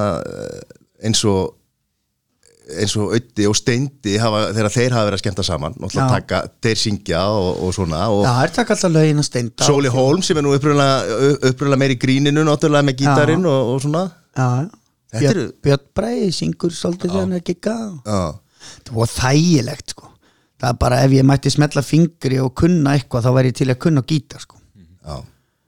eins 1.05 1.21
og 1.29 1.53
eins 2.65 2.95
og 2.97 3.11
Öddi 3.13 3.45
og 3.45 3.53
Steindi 3.57 4.15
hafa, 4.17 4.47
þegar 4.55 4.73
þeir 4.73 4.95
hafa 4.95 5.05
verið 5.05 5.19
að 5.19 5.21
skemmta 5.21 5.43
saman 5.45 5.75
náttúrulega 5.77 6.05
Já. 6.07 6.15
taka, 6.15 6.39
þeir 6.65 6.79
syngja 6.81 7.19
og, 7.29 7.59
og 7.67 7.75
svona 7.77 7.99
og 8.09 8.23
Já, 8.25 8.31
það 8.31 8.47
er 8.47 8.53
takk 8.55 8.71
alltaf 8.75 8.95
lögin 8.95 9.21
að 9.21 9.27
steinda 9.27 9.67
Sóli 9.67 9.91
Holm 9.93 10.23
sem 10.25 10.39
er 10.41 10.45
nú 10.47 10.55
upprunlega, 10.57 11.19
upprunlega 11.51 11.81
meir 11.83 11.93
í 11.93 11.99
gríninu 12.01 12.45
náttúrulega 12.47 12.87
með 12.89 12.97
gítarinn 13.03 13.45
og, 13.51 13.75
og 13.75 13.85
svona 13.85 14.03
Já, 14.09 14.47
Þetta 14.49 14.84
Björn, 15.21 15.85
Bræði 15.95 16.31
syngur 16.35 16.73
svolítið 16.75 17.11
þegar 17.13 17.23
hann 17.25 17.37
er 17.37 17.45
gigga. 17.45 17.77
Það 18.85 18.91
var 18.97 19.13
þægilegt 19.13 19.95
sko. 19.95 20.11
Það 20.61 20.69
er 20.71 20.77
bara 20.81 20.99
ef 21.05 21.15
ég 21.15 21.25
mætti 21.27 21.51
smetla 21.53 21.83
fingri 21.85 22.37
og 22.41 22.53
kunna 22.57 22.95
eitthvað 22.95 23.25
þá 23.27 23.31
væri 23.37 23.51
ég 23.51 23.57
til 23.59 23.69
að 23.71 23.81
kunna 23.85 24.05
gítar 24.07 24.43
sko. 24.43 24.59
Já, 25.05 25.17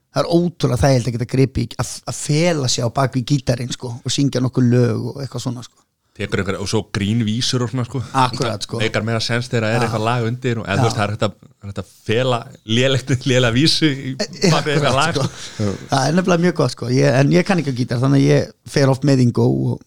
Það 0.08 0.22
er 0.22 0.30
ótrúlega 0.34 0.80
þægilegt 0.82 1.08
að 1.08 1.16
geta 1.18 1.30
gripi 1.34 1.66
að, 1.78 1.90
að 2.08 2.16
fela 2.16 2.68
sig 2.72 2.86
á 2.86 2.88
bakvið 2.96 3.26
gítarinn 3.28 3.74
sko 3.74 3.92
og 4.00 4.14
syngja 4.14 4.40
nokkuð 4.42 4.70
lög 4.72 5.04
og 5.12 5.20
eitthvað 5.22 5.44
svona 5.44 5.62
sko 5.66 5.84
Tekur 6.18 6.40
einhver, 6.42 6.56
og 6.58 6.66
svo 6.66 6.80
grínvísur 6.94 7.62
og 7.62 7.70
svona 7.70 7.84
sko 7.86 8.00
Akkurat, 8.18 8.64
sko. 8.66 8.80
Eikar 8.82 9.04
meira 9.06 9.20
sens 9.22 9.46
þegar 9.46 9.68
það 9.68 9.76
er 9.76 9.84
eitthvað 9.86 10.06
lag 10.08 10.24
undir 10.26 10.58
og 10.58 10.64
eða 10.66 10.78
þú 10.80 10.86
veist 10.88 10.96
það 10.98 11.04
er 11.04 11.12
hægt 11.14 11.26
að, 11.28 11.82
að 11.84 11.92
fela 12.08 12.38
lélegt, 12.66 13.12
lélega 13.30 13.54
vísu 13.54 13.90
í 13.92 14.14
bakið 14.52 14.72
eitthvað 14.72 14.96
lag 14.98 15.12
sko. 15.14 15.26
sko. 15.44 15.68
Það 15.92 16.08
er 16.08 16.16
nefnilega 16.18 16.44
mjög 16.48 16.56
gott 16.58 16.74
sko 16.74 16.88
ég, 16.90 17.12
En 17.20 17.30
ég 17.36 17.46
kann 17.46 17.62
ekki 17.62 17.70
á 17.70 17.78
gítar 17.78 18.02
þannig 18.02 18.24
að 18.24 18.32
ég 18.32 18.50
fer 18.74 18.90
oft 18.90 19.06
með 19.06 19.22
Ingo 19.28 19.46
og 19.46 19.84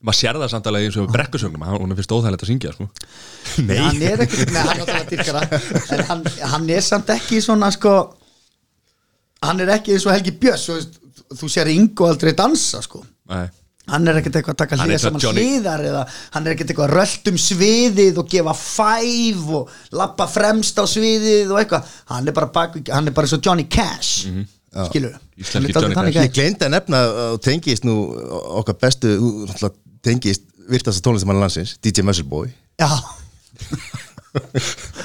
Maður 0.00 0.16
sér 0.16 0.40
það 0.40 0.52
samt 0.54 0.68
alveg 0.70 0.86
eins 0.88 0.96
og 0.96 1.10
brekkusöngum 1.12 1.64
hann 1.68 1.92
er 1.92 1.98
fyrst 1.98 2.12
óþægilegt 2.16 2.44
að 2.46 2.50
syngja 2.54 2.70
sko 2.72 2.86
Nei. 3.68 3.76
hann 3.76 4.00
er 4.08 4.22
ekki 4.24 4.46
Nei, 4.48 4.62
hann, 4.64 4.80
er 4.88 6.04
hann, 6.08 6.22
hann 6.54 6.70
er 6.72 6.86
samt 6.86 7.12
ekki 7.12 7.42
svona 7.44 7.68
sko 7.76 7.92
Hann 9.44 9.60
er 9.60 9.74
ekki 9.76 9.98
eins 9.98 10.06
og 10.08 10.16
Helgi 10.16 10.32
Björns 10.40 10.64
þú 11.36 11.50
sér 11.52 11.68
Ingo 11.74 12.08
aldrei 12.08 12.32
dansa 12.36 12.80
sko 12.84 13.02
Nei. 13.28 13.44
Hann 13.90 14.10
er 14.10 14.20
ekkert 14.20 14.38
eitthvað 14.40 14.54
að 14.54 14.60
taka 14.62 14.78
hlýða 14.80 15.00
saman 15.04 15.24
Johnny- 15.24 15.44
hlýðar 15.46 15.84
eða 15.90 16.04
hann 16.36 16.46
er 16.46 16.54
ekkert 16.54 16.72
eitthvað 16.72 16.88
að 16.88 16.94
rölt 16.98 17.32
um 17.32 17.40
sviðið 17.46 18.20
og 18.22 18.30
gefa 18.34 18.54
fæf 18.60 19.50
og 19.60 19.74
lappa 20.00 20.28
fremst 20.30 20.78
á 20.78 20.84
sviðið 20.90 21.52
og 21.54 21.62
eitthvað. 21.62 21.94
Hann 22.12 22.28
er 22.30 22.36
bara, 22.36 22.50
bak, 22.54 22.78
hann 22.90 23.10
er 23.10 23.16
bara 23.16 23.28
eins 23.28 23.36
og 23.36 23.44
Johnny 23.46 23.66
Cash 23.68 24.26
mm 24.28 24.36
-hmm. 24.40 24.86
skilur. 24.88 25.18
Ég 25.38 26.32
gleymdi 26.32 26.64
að 26.64 26.70
nefna 26.70 26.98
og 27.32 27.40
tengist 27.42 27.84
nú 27.84 27.96
okkar 28.60 28.74
bestu 28.80 29.16
tengist 30.02 30.42
virtasta 30.68 31.00
tónlistamann 31.04 31.40
landsins 31.40 31.76
DJ 31.82 32.02
Muscleboy 32.02 32.48
já. 32.78 32.90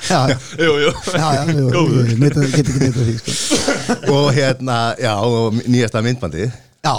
Já, 0.10 0.30
já. 0.30 0.38
Jú, 0.58 0.74
jú. 0.86 0.92
Já, 1.18 1.34
já, 1.34 1.44
jú, 1.50 1.65
því 2.94 3.15
sko. 3.18 4.13
og 4.13 4.27
hérna, 4.38 4.94
já, 5.01 5.18
og 5.18 5.54
nýjasta 5.65 6.01
myndbandi 6.06 6.46
Já. 6.86 6.94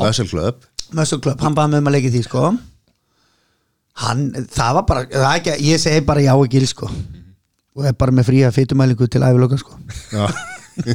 Muscle 0.95 1.21
Club 1.23 1.41
hann 1.43 1.57
baði 1.57 1.75
með 1.75 1.83
um 1.83 1.91
að 1.91 1.99
í 1.99 2.11
því 2.15 2.23
sko. 2.27 2.51
Hann, 3.97 4.27
það 4.53 4.75
var 4.77 4.85
bara 4.91 5.07
það 5.09 5.31
ekki, 5.39 5.55
ég 5.71 5.81
segi 5.81 6.05
bara 6.07 6.25
já 6.25 6.35
og 6.37 6.51
gil 6.53 6.67
sko. 6.69 6.91
Og 7.77 7.89
er 7.89 7.97
bara 7.97 8.15
með 8.15 8.29
fría 8.31 8.53
fytumælingu 8.53 9.09
til 9.09 9.25
æfiloka 9.25 9.59
sko. 9.61 9.77
Já, 10.13 10.27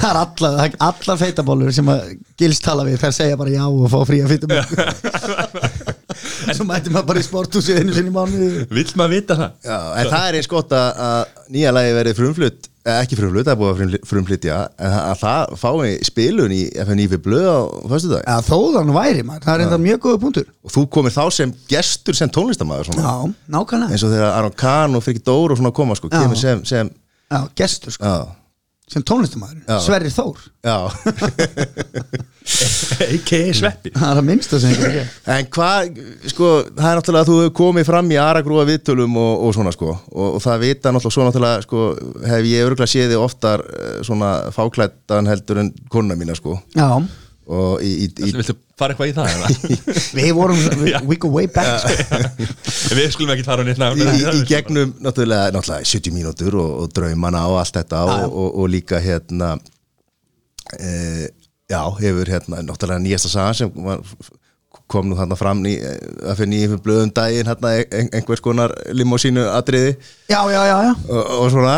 það 0.00 0.10
er 0.10 0.18
alla, 0.20 0.50
það 0.54 0.76
allar 0.86 1.18
feitabólur 1.20 1.74
sem 1.74 1.90
að 1.90 2.12
gils 2.38 2.62
tala 2.62 2.86
við, 2.86 3.00
þær 3.02 3.14
segja 3.16 3.38
bara 3.40 3.54
já 3.54 3.64
og 3.66 3.90
fá 3.90 3.98
fría 4.06 4.30
fytumælingu 4.30 4.86
svo 6.56 6.66
mætti 6.66 6.92
maður 6.92 7.08
bara 7.10 7.22
í 7.22 7.26
sporthúsi 7.26 7.76
einu 7.78 7.94
sinni 7.94 8.10
í 8.10 8.14
mánuði. 8.14 8.64
Vill 8.70 8.92
maður 8.98 9.14
vita 9.16 9.38
það? 9.38 9.50
já, 9.66 9.78
en 10.00 10.12
það 10.14 10.26
er 10.28 10.38
eins 10.38 10.50
gott 10.50 10.74
að, 10.78 10.88
að 11.06 11.50
nýja 11.56 11.74
lagi 11.74 11.96
verið 11.98 12.18
frumflutt 12.20 12.69
ekki 12.88 13.16
frumflutt, 13.18 13.44
það 13.44 13.52
er 13.52 13.58
búið 13.60 13.70
að 13.74 13.78
frumfl- 13.80 14.06
frumflytja 14.08 14.58
en 14.80 14.94
að 14.96 15.18
það 15.20 15.50
fái 15.60 15.90
spilun 16.08 16.54
í 16.56 16.60
FNÍ 16.80 17.06
fyrir 17.12 17.22
blöð 17.26 17.48
á 17.52 17.58
föstudag. 17.92 18.22
Já, 18.24 18.36
þó 18.46 18.56
þannig 18.78 18.96
væri 18.96 19.24
maður, 19.28 19.44
það 19.44 19.54
er 19.58 19.64
enda 19.66 19.78
mjög 19.84 20.00
góða 20.06 20.20
punktur. 20.24 20.46
Og 20.64 20.72
þú 20.74 20.84
komir 20.96 21.12
þá 21.12 21.22
sem 21.36 21.52
gestur 21.68 22.16
sem 22.16 22.32
tónlistamæður 22.32 22.88
svona, 22.90 23.04
Já, 23.04 23.34
nákvæmlega. 23.56 23.92
Eins 23.92 24.04
og 24.08 24.14
þegar 24.14 24.32
Aron 24.38 24.56
Kahn 24.64 24.96
og 24.96 25.04
Friki 25.04 25.20
Dór 25.26 25.52
og 25.52 25.60
svona 25.60 25.74
koma 25.76 25.98
sko, 25.98 26.08
kemur 26.08 26.40
sem, 26.40 26.64
sem 26.64 26.88
Já, 27.30 27.40
gestur 27.60 27.92
sko, 27.94 28.04
já, 28.04 28.26
sem 28.90 29.04
tónlistamæður. 29.06 29.62
Sverri 29.84 30.10
Þór, 30.10 30.40
já. 30.66 30.76
A.k.a. 33.00 33.52
Sveppi. 33.54 33.92
Það 33.94 34.10
er 34.10 34.18
að 34.18 34.26
minnsta 34.26 34.58
sem 34.58 34.72
ég 34.72 34.80
ekki 34.88 35.30
En 35.30 35.48
hvað, 35.54 36.00
sko, 36.32 36.48
það 36.74 36.88
er 36.88 36.98
náttúrulega 36.98 37.22
að 37.22 37.28
þú 37.30 37.36
hefur 37.38 37.54
komið 37.60 37.86
fram 37.86 38.10
í 38.10 38.18
aragrúa 38.20 38.64
viðtölum 38.68 39.18
og, 39.20 39.44
og 39.46 39.54
svona, 39.54 39.72
sko, 39.76 39.92
og, 40.10 40.26
og 40.38 40.42
það 40.42 40.64
vita 40.64 40.92
náttúrulega, 40.94 41.14
svo 41.16 41.26
náttúrulega, 41.28 41.64
sko, 41.66 41.84
hef 42.32 42.48
ég 42.50 42.66
örgulega 42.66 42.90
séð 42.90 43.14
þig 43.14 43.22
oftar 43.22 43.64
eh, 43.68 43.98
svona 44.06 44.32
fáklættan 44.56 45.30
heldur 45.30 45.62
en 45.62 45.72
konuna 45.92 46.18
mína, 46.18 46.36
sko, 46.38 46.58
Já, 46.74 46.88
Viltu 47.50 48.54
fara 48.78 48.94
eitthvað 48.94 49.10
í 49.10 49.14
það? 49.16 49.72
við 50.18 50.30
vorum, 50.38 50.60
we, 50.84 50.92
we 51.08 51.18
go 51.20 51.30
way 51.32 51.48
back. 51.50 51.82
Við 52.96 53.10
skulum 53.14 53.32
ekki 53.34 53.46
fara 53.46 53.64
nýtt 53.66 53.80
í, 53.80 54.06
í, 54.06 54.22
í 54.38 54.44
gegnum 54.48 54.94
náttúrulega, 55.02 55.50
náttúrulega 55.56 55.88
70 55.90 56.14
mínútur 56.14 56.56
og, 56.60 56.70
og 56.84 56.94
draumana 56.94 57.46
og 57.50 57.58
allt 57.62 57.80
þetta 57.80 58.04
og, 58.06 58.12
Já, 58.14 58.22
já. 58.22 58.30
og, 58.30 58.48
og 58.62 58.70
líka 58.72 59.00
hérna 59.02 59.50
e, 60.78 60.90
já, 61.70 61.82
hefur 62.00 62.30
hérna 62.36 62.62
náttúrulega 62.66 63.02
nýjasta 63.04 63.32
saga 63.32 63.56
sem 63.60 63.72
var, 63.74 64.04
kom 64.90 65.06
nú 65.10 65.16
þarna 65.18 65.36
fram 65.38 65.60
í 65.70 65.76
að 65.80 66.38
finna 66.40 66.56
í 66.58 66.64
einhver 66.66 66.80
blöðum 66.84 67.12
daginn 67.14 67.48
hérna 67.50 67.72
ein, 67.78 68.10
einhvers 68.18 68.42
konar 68.44 68.74
limósínu 68.96 69.44
atriði. 69.54 69.92
Já, 70.30 70.40
já, 70.50 70.60
já, 70.66 70.76
já. 70.88 70.92
Og, 71.06 71.30
og 71.38 71.50
svona. 71.54 71.76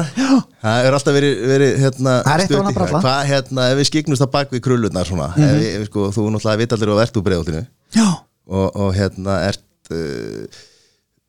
Það 0.63 0.87
er 0.89 0.97
alltaf 0.99 1.17
verið, 1.17 1.41
verið 1.51 1.73
hérna, 1.83 2.13
bralla. 2.25 3.01
hvað 3.03 3.23
hérna, 3.31 3.69
ef 3.73 3.81
við 3.81 3.89
skiknumst 3.91 4.25
að 4.25 4.33
bak 4.37 4.53
við 4.55 4.63
krullunar 4.65 5.09
svona, 5.09 5.31
ef 5.37 5.57
við, 5.59 5.87
sko, 5.91 6.09
þú 6.15 6.27
náttúrulega 6.37 6.63
vit 6.63 6.77
allir 6.77 6.93
og 6.95 7.01
ert 7.03 7.19
úr 7.19 7.25
breiðoltinu 7.27 7.63
Já, 7.97 8.07
og, 8.47 8.69
og 8.85 8.93
hérna 8.97 9.41
ert 9.49 9.93
uh, 9.93 10.63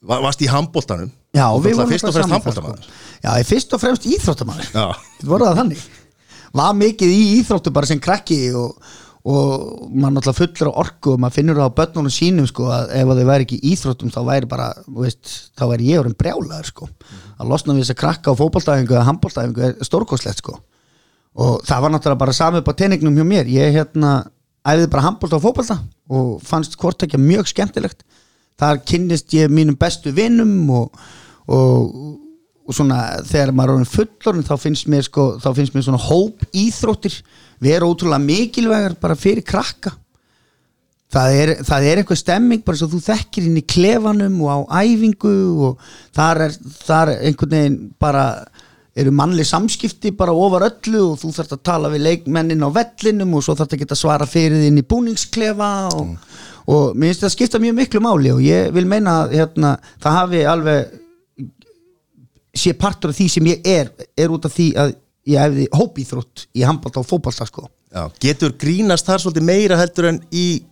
var- 0.05 0.21
varst 0.27 0.43
í 0.45 0.49
handbóltanum 0.51 1.09
já 1.33 1.47
Þú 1.49 1.63
við 1.65 1.79
vorum 1.79 1.91
fyrst 1.95 2.07
og 2.09 2.13
fremst 2.13 2.59
sko. 2.59 2.75
Já, 3.23 3.31
fyrst 3.49 3.73
og 3.73 3.81
fremst 3.81 4.05
íþróttamæður 4.05 4.69
Já. 4.69 4.85
Þetta 5.17 5.31
voru 5.31 5.47
það 5.49 5.59
þannig. 5.63 5.85
Var 6.53 6.75
mikið 6.77 7.13
í 7.15 7.21
íþróttu 7.39 7.73
bara 7.73 7.89
sem 7.89 8.01
krakki 8.03 8.39
og, 8.53 8.77
og 9.23 9.87
maður 9.87 10.17
náttúrulega 10.17 10.35
fullur 10.35 10.69
á 10.75 10.79
orku 10.81 11.13
og 11.13 11.19
maður 11.23 11.35
finnur 11.37 11.59
það 11.59 11.69
á 11.71 11.77
börnunum 11.77 12.11
sínum 12.11 12.47
sko 12.49 12.65
að 12.75 12.89
ef 12.99 13.07
þau 13.07 13.27
væri 13.29 13.45
ekki 13.45 13.59
íþróttum 13.71 14.11
þá 14.11 14.19
væri 14.27 14.49
bara, 14.51 14.65
veist, 14.99 15.31
þá 15.55 15.63
væri 15.69 15.91
ég 15.93 16.01
orðin 16.01 16.17
brjálaður 16.19 16.67
sko. 16.67 16.87
Að 17.39 17.53
losna 17.53 17.75
við 17.75 17.85
þess 17.85 17.93
að 17.93 18.01
krakka 18.01 18.33
á 18.35 18.39
fótboltæfingu 18.41 18.97
eða 18.97 19.07
handboltæfingu 19.07 19.63
er 19.63 19.77
stórkoslegt 19.87 20.43
sko. 20.43 20.57
Og 21.39 21.63
það 21.63 21.85
var 21.85 21.93
náttúrulega 21.93 22.23
bara 22.25 22.35
sami 22.35 22.59
upp 22.59 22.67
á 22.67 22.79
teiningnum 22.81 23.15
hjá 23.15 23.25
mér. 23.29 23.47
Ég 23.47 23.71
hérna 23.77 24.11
æfði 24.67 24.89
bara 24.91 25.05
handbólta 25.07 25.39
og 25.39 25.45
fótbolta 25.45 25.79
og 26.11 26.43
fannst 26.43 26.75
hvort 26.81 27.07
ekki 27.07 27.21
mjög 27.21 27.47
skemmtilegt. 27.53 28.03
Þar 28.59 28.83
kynnist 28.83 29.31
ég 29.33 29.47
mínum 29.47 29.79
bestu 29.79 30.11
vinnum 30.11 30.67
og, 30.69 30.99
og, 31.47 31.95
og 32.67 32.75
svona 32.75 33.23
þegar 33.23 33.55
maður 33.55 33.71
er 33.71 33.75
orðinn 33.77 33.93
fullorinn 33.95 34.47
þá 34.51 34.53
finnst 34.59 34.91
mér 34.91 35.07
sko, 35.07 35.39
þá 35.39 35.49
finnst 35.55 35.79
mér 35.79 35.87
vera 37.61 37.89
ótrúlega 37.89 38.23
mikilvægar 38.23 38.97
bara 39.01 39.17
fyrir 39.19 39.45
krakka. 39.45 39.93
Það 41.13 41.35
er, 41.37 41.51
það 41.61 41.87
er 41.87 41.99
einhver 42.01 42.17
stemming 42.17 42.63
bara 42.65 42.79
svo 42.79 42.89
þú 42.89 42.99
þekkir 43.05 43.45
inn 43.45 43.59
í 43.61 43.65
klefanum 43.69 44.39
og 44.41 44.71
á 44.73 44.81
æfingu 44.81 45.33
og 45.67 45.83
þar 46.15 46.47
er, 46.47 46.55
þar 46.87 47.11
er 47.13 47.27
einhvern 47.29 47.53
veginn 47.53 47.81
bara 48.01 48.23
eru 48.97 49.13
mannleg 49.13 49.45
samskipti 49.49 50.11
bara 50.17 50.33
ofar 50.37 50.67
öllu 50.67 51.03
og 51.11 51.21
þú 51.21 51.31
þarft 51.33 51.55
að 51.55 51.61
tala 51.65 51.89
við 51.93 52.03
leikmennin 52.07 52.65
á 52.65 52.69
vellinum 52.73 53.37
og 53.37 53.45
svo 53.45 53.55
þarft 53.57 53.73
að 53.73 53.83
geta 53.83 53.97
svara 53.97 54.27
fyrir 54.29 54.59
þið 54.59 54.67
inn 54.69 54.81
í 54.81 54.85
búningsklefa 54.89 55.69
og, 55.97 56.11
og 56.69 56.97
mér 56.97 57.13
finnst 57.13 57.25
það 57.25 57.33
skipta 57.35 57.61
mjög 57.63 57.79
miklu 57.79 58.03
máli 58.05 58.33
og 58.33 58.43
ég 58.45 58.69
vil 58.75 58.85
meina 58.89 59.23
að 59.23 59.37
hérna, 59.39 59.75
það 60.03 60.19
hafi 60.19 60.43
alveg 60.53 60.99
sé 62.53 62.75
partur 62.77 63.09
af 63.09 63.17
því 63.17 63.27
sem 63.33 63.49
ég 63.49 63.65
er 63.65 63.89
er 64.17 64.33
út 64.33 64.45
af 64.45 64.53
því 64.53 64.67
að 64.77 64.93
ég 65.29 65.39
hefði 65.39 65.67
hópíþrótt 65.73 66.45
í 66.57 66.65
handbólta 66.67 67.01
og 67.03 67.07
fótbolta 67.09 67.47
sko 67.47 67.67
Já, 67.93 68.07
getur 68.23 68.55
grínast 68.57 69.05
þar 69.05 69.21
svolítið 69.21 69.45
meira 69.45 69.77
heldur 69.77 70.09
en 70.09 70.19
í 70.33 70.63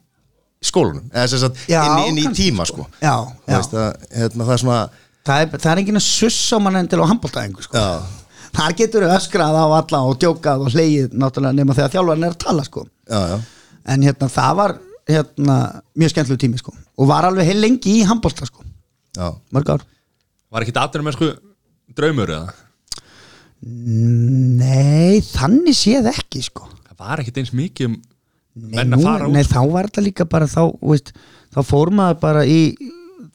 skólunum 0.62 1.06
eða 1.14 1.28
sem 1.32 1.42
sagt 1.44 1.62
Já, 1.70 1.82
inn, 2.08 2.18
inn 2.18 2.24
í 2.24 2.34
tíma 2.38 2.66
sko, 2.70 2.88
Já, 3.02 3.14
Þú 3.46 3.54
já. 3.54 3.58
Veist, 3.58 3.78
að, 3.78 4.08
hérna, 4.18 4.48
það 4.48 4.56
er 4.56 4.64
svona 4.64 4.80
það 5.28 5.44
er, 5.44 5.54
það 5.56 5.72
er 5.72 5.82
enginn 5.84 6.02
að 6.02 6.08
sussa 6.08 6.60
mann 6.62 6.80
endil 6.82 7.02
á 7.02 7.12
handbóltaðingu 7.12 7.66
sko. 7.66 7.78
já, 7.82 8.48
þar 8.58 8.78
getur 8.82 9.06
við 9.06 9.16
öskrað 9.16 9.58
á 9.58 9.66
alla 9.66 10.02
og 10.10 10.18
djókað 10.22 10.66
og 10.66 10.76
hleyið 10.76 11.14
náttúrulega 11.14 11.60
nema 11.60 11.78
þegar 11.78 11.94
þjálfarinn 11.96 12.28
er 12.28 12.36
að 12.36 12.42
tala 12.46 12.66
sko. 12.68 12.86
já, 13.06 13.20
já, 13.34 13.38
en 13.94 14.08
hérna 14.08 14.32
það 14.34 14.58
var 14.62 14.76
hérna, 15.12 15.58
mjög 15.98 16.14
skemmtilegu 16.16 16.44
tími 16.46 16.62
sko. 16.62 16.74
og 16.98 17.10
var 17.10 17.30
alveg 17.30 17.52
heil 17.52 17.62
lengi 17.62 18.02
í 18.02 18.06
sko. 18.06 18.66
já. 19.18 19.30
mörg 19.54 19.74
ár 19.78 19.88
Var 20.52 20.66
ekkit 20.66 20.82
aðdurum 20.82 21.06
með 21.08 21.16
sko 21.16 21.28
draumur 21.96 22.28
eða? 22.34 22.54
Nei, 23.62 25.20
þannig 25.26 25.78
séð 25.78 26.10
ekki 26.14 26.42
sko. 26.46 26.70
Það 26.88 27.04
var 27.04 27.22
ekkit 27.24 27.42
eins 27.42 27.54
mikið 27.58 27.90
um 27.92 28.00
nei, 28.56 28.86
nú, 28.90 29.02
fara 29.04 29.28
nei 29.30 29.42
út 29.44 29.50
sko. 29.50 29.58
þá 29.60 29.76
var 29.76 29.90
þetta 29.90 30.06
líka 30.06 30.28
bara 30.30 30.48
þá, 30.50 30.64
veist, 30.82 31.14
þá 31.54 31.62
fór 31.66 31.92
maður 31.98 32.18
bara 32.24 32.46
í 32.46 32.62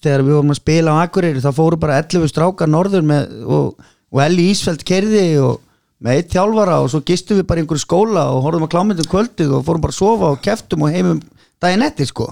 þegar 0.05 0.25
við 0.27 0.37
vorum 0.37 0.53
að 0.53 0.59
spila 0.61 0.97
á 0.97 0.97
Akureyri 1.07 1.43
þá 1.45 1.53
fóru 1.57 1.79
bara 1.81 2.01
11 2.03 2.31
strákar 2.33 2.71
norður 2.71 3.07
með, 3.07 3.31
og, 3.47 3.87
og 4.13 4.21
Elli 4.27 4.51
Ísfeld 4.53 4.85
kerði 4.87 5.25
og 5.43 5.63
með 6.05 6.19
eitt 6.21 6.35
þjálfara 6.35 6.83
og 6.85 6.91
svo 6.93 7.01
gistum 7.09 7.39
við 7.41 7.47
bara 7.49 7.63
í 7.63 7.65
einhverju 7.65 7.87
skóla 7.87 8.27
og 8.35 8.43
horfum 8.45 8.67
að 8.67 8.75
klámyndum 8.75 9.09
kvöldið 9.09 9.55
og 9.57 9.65
fórum 9.65 9.87
bara 9.87 9.95
að 9.95 10.01
sofa 10.03 10.35
og 10.35 10.43
keftum 10.45 10.85
og 10.85 10.93
heimum 10.93 11.23
daginn 11.63 11.87
eftir 11.87 12.11
sko 12.11 12.27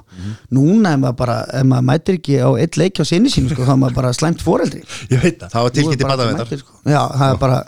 núna 0.53 0.93
ef 0.93 1.01
maður 1.01 1.17
bara, 1.23 1.37
ef 1.49 1.65
maður 1.71 1.87
mætir 1.89 2.19
ekki 2.19 2.37
á 2.45 2.49
eitt 2.61 2.77
leik 2.77 3.01
á 3.01 3.05
sinni 3.09 3.33
sínu 3.33 3.55
sko, 3.55 3.65
þá 3.65 3.73
er 3.73 3.81
maður 3.81 3.97
bara 4.03 4.13
slæmt 4.13 4.45
foreldri 4.45 4.83
Ég 5.15 5.23
veit 5.25 5.41
það 5.41 5.57
Nú 5.57 5.71
er 5.71 5.77
tilkynnt 5.79 6.05
í 6.05 6.11
mættir, 6.11 6.61
sko. 6.61 6.77
já, 6.85 7.01
það 7.01 7.31
er 7.31 7.41
bara 7.41 7.63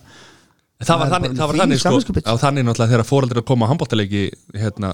Það 0.77 0.99
var 1.01 1.07
Það 1.07 1.07
er 1.07 1.13
þannig, 1.17 1.37
það 1.39 1.49
var 1.51 1.59
þannig 1.63 1.81
sko. 1.81 2.23
á 2.27 2.35
þannig 2.43 2.65
náttúrulega 2.67 2.93
þegar 2.93 3.09
fóreldri 3.09 3.41
að 3.41 3.47
koma 3.49 3.65
á 3.65 3.71
handbóltaleiki 3.71 4.25
hérna, 4.61 4.91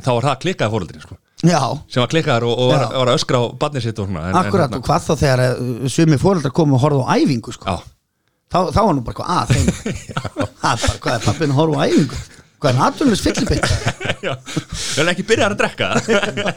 þá 0.00 0.08
var 0.16 0.26
það 0.28 0.38
klikkaði 0.44 0.72
fóreldri 0.74 1.02
sko. 1.04 1.18
Já, 1.44 1.60
sem 1.92 2.00
var 2.02 2.10
klikkaðar 2.10 2.46
og, 2.48 2.54
og 2.58 2.70
var, 2.72 2.84
var 2.96 3.10
að 3.12 3.18
öskra 3.20 3.38
á 3.38 3.44
barnið 3.60 3.84
sitt 3.84 4.00
og 4.02 4.08
svona 4.08 4.24
en, 4.30 4.38
akkurat 4.40 4.72
en, 4.72 4.80
og 4.80 4.88
hvað 4.88 5.04
þá 5.04 5.12
þegar 5.20 5.42
uh, 5.44 5.84
sumi 5.92 6.18
foreldrar 6.18 6.54
komu 6.56 6.78
og 6.78 6.82
horfðu 6.82 7.04
á 7.04 7.12
æfingu 7.20 7.54
sko. 7.54 7.68
Já, 7.68 7.76
þá, 8.48 8.58
þá 8.72 8.80
var 8.80 8.96
nú 8.96 9.04
bara 9.06 9.18
hvað 9.20 9.34
að 9.36 9.52
þeim. 9.52 9.68
Það 10.64 10.82
bara 10.86 10.98
hvað 11.04 11.12
er 11.18 11.26
pappin 11.28 11.52
að 11.54 11.60
horfa 11.60 11.78
á 11.78 11.86
æfingu? 11.92 12.22
Hvað 12.58 12.80
er 12.88 13.20
fyllibitt? 13.22 13.68
Já. 14.26 14.32
Það 14.48 15.02
er 15.04 15.12
ekki 15.12 15.28
byrjað 15.28 15.52
að 15.54 15.60
drekka. 15.60 15.90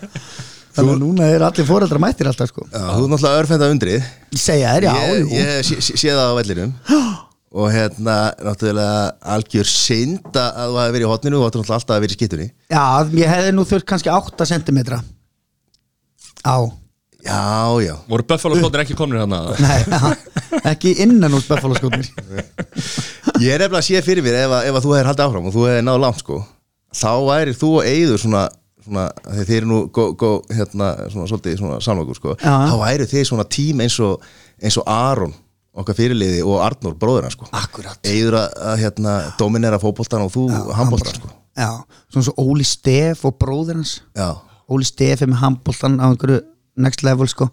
Þannig 0.76 0.94
að 0.96 1.02
núna 1.04 1.28
er 1.28 1.44
allir 1.44 1.68
foreldrar 1.68 2.00
mættir 2.02 2.30
alltaf 2.32 2.48
sko. 2.50 2.64
Já, 2.72 2.80
þú 2.96 3.04
er 3.04 3.12
náttúrulega 3.12 3.42
örfenda 3.44 3.68
undrið. 3.74 4.06
Ég 4.32 4.40
segja 4.42 4.72
þér, 4.78 4.88
já, 4.88 4.94
ég, 5.12 5.34
ég 5.36 5.66
sé, 5.68 5.78
sé- 5.84 5.98
sé 6.00 6.14
það 6.16 6.32
á 6.32 6.34
vellinum 6.40 6.72
og 7.52 7.68
hérna 7.74 8.18
náttúrulega 8.40 9.12
algjör 9.36 9.68
synd 9.68 10.30
að 10.40 10.70
þú 10.72 10.78
hafi 10.80 10.94
verið 10.96 11.06
í 11.08 11.10
hotninu 11.12 11.40
og 11.40 11.42
þú 11.42 11.48
náttúrulega 11.62 11.78
alltaf 11.80 11.96
að 11.98 12.04
verið 12.06 12.14
í 12.16 12.20
skittunni 12.20 12.48
já, 12.72 12.84
ég 13.22 13.34
hefði 13.34 13.56
nú 13.58 13.66
þurft 13.68 13.88
kannski 13.92 14.14
8 14.14 14.48
cm 14.54 14.80
á. 16.48 16.58
Já, 17.22 17.78
já, 17.86 17.94
Voru 18.10 18.24
Buffalo 18.26 18.56
skóttir 18.58 18.82
ekki 18.82 18.96
komnir 18.98 19.20
hérna 19.22 19.42
Nei, 19.62 19.84
ja, 19.92 20.14
ekki 20.72 20.96
innan 21.04 21.36
úr 21.38 21.44
Buffalo-skotnir. 21.46 22.08
Ég 23.38 23.52
er 23.54 23.62
nefnilega 23.62 23.78
að 23.78 23.86
sé 23.86 24.02
fyrir 24.02 24.26
mér 24.26 24.40
ef, 24.40 24.56
að- 24.58 24.70
ef 24.72 24.80
að 24.80 24.88
þú 24.88 24.96
hefur 24.96 25.10
haldið 25.12 25.26
áfram 25.28 25.46
og 25.52 25.54
þú 25.54 25.68
hefur 25.68 25.86
náðu 25.86 26.02
langt 26.02 26.24
sko. 26.24 26.40
Þá 26.98 27.12
væri 27.28 27.54
þú 27.62 27.70
og 27.78 27.86
Eyður 27.92 28.24
svona, 28.24 28.42
svona 28.88 29.06
þið 29.38 29.54
eru 29.60 29.70
nú 29.70 29.80
gó, 29.94 30.08
gó, 30.18 30.32
hérna, 30.50 30.90
svona, 31.14 31.28
svolítið 31.30 31.60
svona 31.62 31.78
samlokur 31.86 32.18
sko. 32.18 32.34
Já. 32.42 32.56
þá 32.72 32.76
væri 32.82 33.10
þið 33.14 33.28
svona 33.30 33.46
tím 33.54 33.86
eins 33.86 34.00
og 34.02 34.26
eins 34.58 34.80
og 34.82 34.90
Aron 34.90 35.38
okkar 35.72 35.96
fyrirliði 35.98 36.42
og 36.44 36.60
Arnór 36.66 36.96
bróðurna 37.00 37.32
sko. 37.34 37.48
Akkurat. 37.56 38.00
Eyður 38.08 38.40
að, 38.42 38.48
að 38.72 38.78
hérna, 38.84 39.16
dominera 39.40 39.80
fótboltan 39.82 40.26
og 40.26 40.34
þú 40.34 40.46
handboltan 40.76 41.18
sko. 41.20 41.32
Já, 41.58 41.70
svona 42.12 42.28
svo 42.28 42.36
Óli 42.44 42.66
Steff 42.68 43.26
og 43.28 43.38
bróðir 43.40 43.80
hans. 43.80 43.98
Já, 44.18 44.34
Óli 44.72 44.88
Steff 44.88 45.24
er 45.24 45.32
með 45.32 45.44
handbóltan 45.46 46.00
á 46.00 46.08
einhverju 46.12 46.42
next 46.82 47.04
level 47.08 47.28
sko 47.32 47.50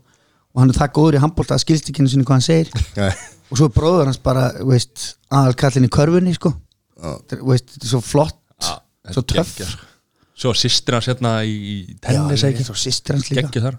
og 0.55 0.63
hann 0.63 0.73
er 0.73 0.79
það 0.79 0.95
góður 0.97 1.19
í 1.19 1.23
handbólta 1.23 1.57
að 1.59 1.65
skilst 1.65 1.91
ekki 1.91 2.03
einu 2.03 2.11
sinni 2.13 2.27
hvað 2.27 2.39
hann 2.39 2.47
segir. 2.47 2.87
Já, 2.99 3.11
og 3.49 3.61
svo 3.61 3.69
er 3.69 3.75
bróður 3.77 4.09
hans 4.11 4.21
bara, 4.23 4.49
veist 4.67 5.13
aðalkallin 5.31 5.87
í 5.87 5.93
körfunni 5.93 6.35
sko. 6.35 6.55
Er, 6.99 7.43
veist, 7.47 7.69
þetta 7.75 7.87
er 7.87 7.93
svo 7.93 8.01
flott, 8.03 8.41
svo 9.13 9.23
töff. 9.29 9.53
sko. 9.59 9.85
Svo 10.39 10.55
sýstir 10.55 10.95
hans 10.95 11.09
hérna 11.11 11.41
í 11.47 11.55
í 11.55 11.77
já, 11.93 12.01
tennis 12.09 12.45
ekki? 12.47 12.67
svo 12.67 12.75
sýstir 12.79 13.19
hans 13.19 13.31
líka. 13.31 13.47
Geggju 13.47 13.65
þar 13.69 13.79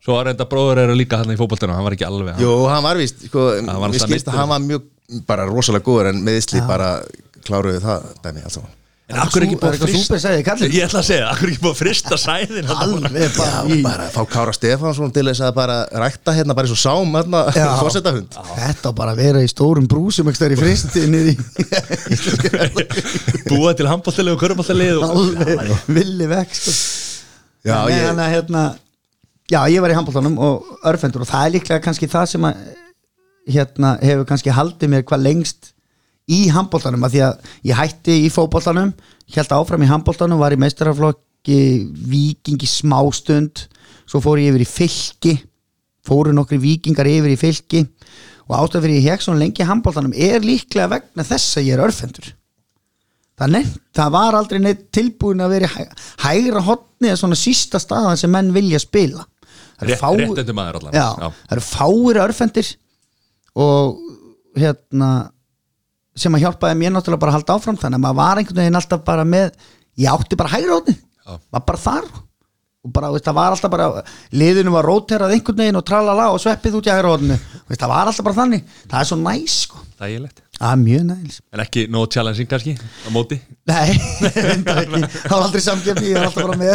Svo 0.00 0.16
var 0.16 0.30
reynda 0.30 0.46
bróður 0.48 0.80
er 0.86 0.94
líka 0.96 1.20
hérna 1.20 1.36
í 1.36 1.40
fótboltinu 1.40 1.76
Hann 1.76 1.84
var 1.84 1.96
ekki 1.96 2.08
alveg 2.08 2.40
Jú, 2.40 2.54
hann 2.72 2.84
var 2.86 3.00
víst, 3.00 3.26
sko, 3.28 3.50
Hann 3.58 3.68
alltaf 3.68 4.06
skilst 4.08 4.30
að 4.32 4.38
hann 4.40 4.52
var 4.54 4.64
mjög 4.64 4.88
bara 5.28 5.44
rosalega 5.48 5.84
góður 5.84 6.12
en 6.12 6.20
meðisli 6.24 6.62
bara 6.68 7.00
kláruðu 7.44 7.80
það 7.82 8.12
dæmi 8.24 8.44
allt 8.44 8.54
saman. 8.54 8.76
En 9.10 9.18
akkur 9.18 9.42
ekki 9.42 9.56
Það 9.58 9.72
er 9.74 9.80
búið 9.82 10.20
segði 10.22 10.42
kallinn? 10.46 10.74
Ég 10.76 10.84
ætla 10.86 11.00
að 11.00 11.06
segja, 11.08 11.30
akkur 11.32 11.50
ekki 11.50 11.62
búið 11.64 11.72
að 11.72 11.78
frista 11.80 12.18
sæðin 12.20 12.68
alveg 12.70 13.32
bara 13.34 13.62
í 13.66 13.78
bara 13.82 14.04
að 14.06 14.12
fá 14.14 14.20
Kára 14.30 14.52
Stefánsson 14.54 15.14
til 15.16 15.24
þess 15.26 15.42
að 15.48 15.56
bara 15.56 15.78
rækta 16.04 16.34
hérna 16.36 16.54
bara 16.54 16.68
eins 16.68 16.74
og 16.76 16.82
sám 16.84 17.16
hérna 17.18 17.40
Já. 17.56 17.64
fórsetahund 17.82 18.36
Þetta 18.52 18.92
á 18.94 18.98
bara 19.00 19.14
að 19.16 19.22
vera 19.24 19.42
í 19.42 19.48
stórum 19.50 19.88
brúsum 19.90 20.30
ekki 20.30 20.52
í 20.54 20.60
fristi 20.60 21.08
niður 21.10 21.32
í 21.32 21.34
Búið 23.50 23.80
til 23.80 23.88
handbóltilegu 23.90 24.38
og 24.38 24.44
körbóltilegu 24.44 25.02
alveg. 25.08 25.74
Villi 25.90 26.30
vekk 26.30 26.54
sko. 26.60 26.76
Já, 27.66 27.82
já, 29.50 29.60
ég 29.70 29.82
var 29.82 29.92
í 29.92 29.96
handbóltanum 29.98 30.38
og 30.40 30.70
örfendur 30.86 31.24
og 31.24 31.30
það 31.30 31.46
er 31.46 31.54
líklega 31.56 31.84
kannski 31.84 32.08
það 32.10 32.28
sem 32.34 32.46
að 32.46 32.62
hérna, 33.50 33.96
hefur 34.04 34.28
kannski 34.28 34.54
haldið 34.54 34.92
mér 34.92 35.06
hvað 35.08 35.26
lengst 35.26 35.72
í 36.30 36.44
handbóltanum 36.54 37.04
að 37.06 37.16
því 37.16 37.22
að 37.26 37.52
ég 37.70 37.80
hætti 37.80 38.16
í 38.26 38.30
fótbóltanum 38.30 38.94
held 39.34 39.54
áfram 39.54 39.84
í 39.84 39.90
handbóltanum, 39.90 40.38
var 40.38 40.54
í 40.54 40.60
meistaraflokki 40.60 41.60
vikingi 42.10 42.68
smástund 42.68 43.66
svo 44.06 44.22
fór 44.22 44.42
ég 44.42 44.52
yfir 44.52 44.66
í 44.66 44.70
fylki 44.70 45.36
fóru 46.06 46.34
nokkri 46.34 46.60
vikingar 46.60 47.08
yfir 47.10 47.34
í 47.34 47.38
fylki 47.40 47.84
og 48.50 48.56
ástæð 48.58 48.86
fyrir 48.86 49.00
ég 49.00 49.08
hekk 49.12 49.24
svona 49.24 49.42
lengi 49.44 49.62
í 49.62 49.68
handbóltanum 49.68 50.14
er 50.14 50.44
líklega 50.44 50.90
vegna 50.90 51.26
þess 51.26 51.58
að 51.58 51.68
ég 51.68 51.76
er 51.76 51.84
örfendur. 51.84 52.30
Það, 53.40 53.52
nefnt, 53.54 53.82
það 53.96 54.14
var 54.16 54.36
aldrei 54.36 54.58
neitt 54.60 54.80
tilbúin 54.92 55.40
að 55.40 55.54
vera 55.54 55.68
hæ, 55.72 55.84
hægra 56.26 56.60
hotni 56.66 57.08
eða 57.08 57.20
svona 57.22 57.38
sísta 57.38 57.80
staðan 57.80 58.18
sem 58.20 58.32
menn 58.32 58.50
vilja 58.52 58.80
spila 58.82 59.24
Það 59.80 59.86
eru 59.86 59.92
Rétt- 59.94 60.02
fáir- 60.04 60.22
réttendur 60.28 60.56
maður 60.60 60.78
allan. 60.80 60.92
já, 60.92 61.08
Já. 61.24 61.28
það 61.48 61.56
eru 61.56 61.66
fáir 61.70 62.20
örfendir 62.28 62.70
og 63.56 64.00
hérna 64.60 65.10
sem 66.20 66.34
að 66.36 66.42
hjálpaði 66.44 66.76
mér 66.80 66.92
náttúrulega 66.92 67.22
bara 67.22 67.32
að 67.32 67.38
halda 67.40 67.54
áfram 67.56 67.78
þannig 67.80 67.96
að 68.00 68.04
maður 68.04 68.18
var 68.20 68.40
einhvern 68.42 68.60
veginn 68.60 68.80
alltaf 68.80 69.04
bara 69.06 69.24
með 69.24 69.52
ég 69.96 70.10
átti 70.12 70.36
bara 70.36 70.52
hægra 70.52 70.74
hotni 70.80 70.96
Já. 71.00 71.38
var 71.54 71.64
bara 71.66 71.78
þar 71.80 72.10
og 72.80 72.92
bara, 72.96 73.10
veist, 73.12 73.24
það 73.28 73.36
var 73.36 73.54
alltaf 73.54 73.70
bara 73.72 73.86
liðinu 74.32 74.72
var 74.72 74.86
róterað 74.88 75.34
einhvern 75.36 75.58
veginn 75.62 75.76
og 75.80 75.84
tralala 75.88 76.30
og 76.34 76.40
sveppið 76.40 76.78
út 76.78 76.88
í 76.88 76.94
hotni 77.04 77.36
veist, 77.36 77.80
það 77.80 77.92
var 77.92 78.10
alltaf 78.10 78.24
bara 78.28 78.38
þannig, 78.40 78.62
það 78.88 79.00
er 79.00 79.08
svo 79.10 79.18
næs 79.20 79.56
sko. 79.66 79.80
Það 80.00 80.72
er 80.72 80.76
mjög 80.80 81.04
næs 81.08 81.36
En 81.52 81.60
ekki 81.64 81.86
no 81.92 82.06
challenging 82.06 82.48
kannski 82.48 82.72
á 82.76 83.08
móti 83.12 83.36
Nei, 83.68 83.92
Það 84.64 85.30
var 85.30 85.44
aldrei 85.44 85.60
samkefni, 85.64 86.10
ég 86.10 86.16
er 86.20 86.26
alltaf 86.28 86.48
bara 86.48 86.58
með 86.60 86.74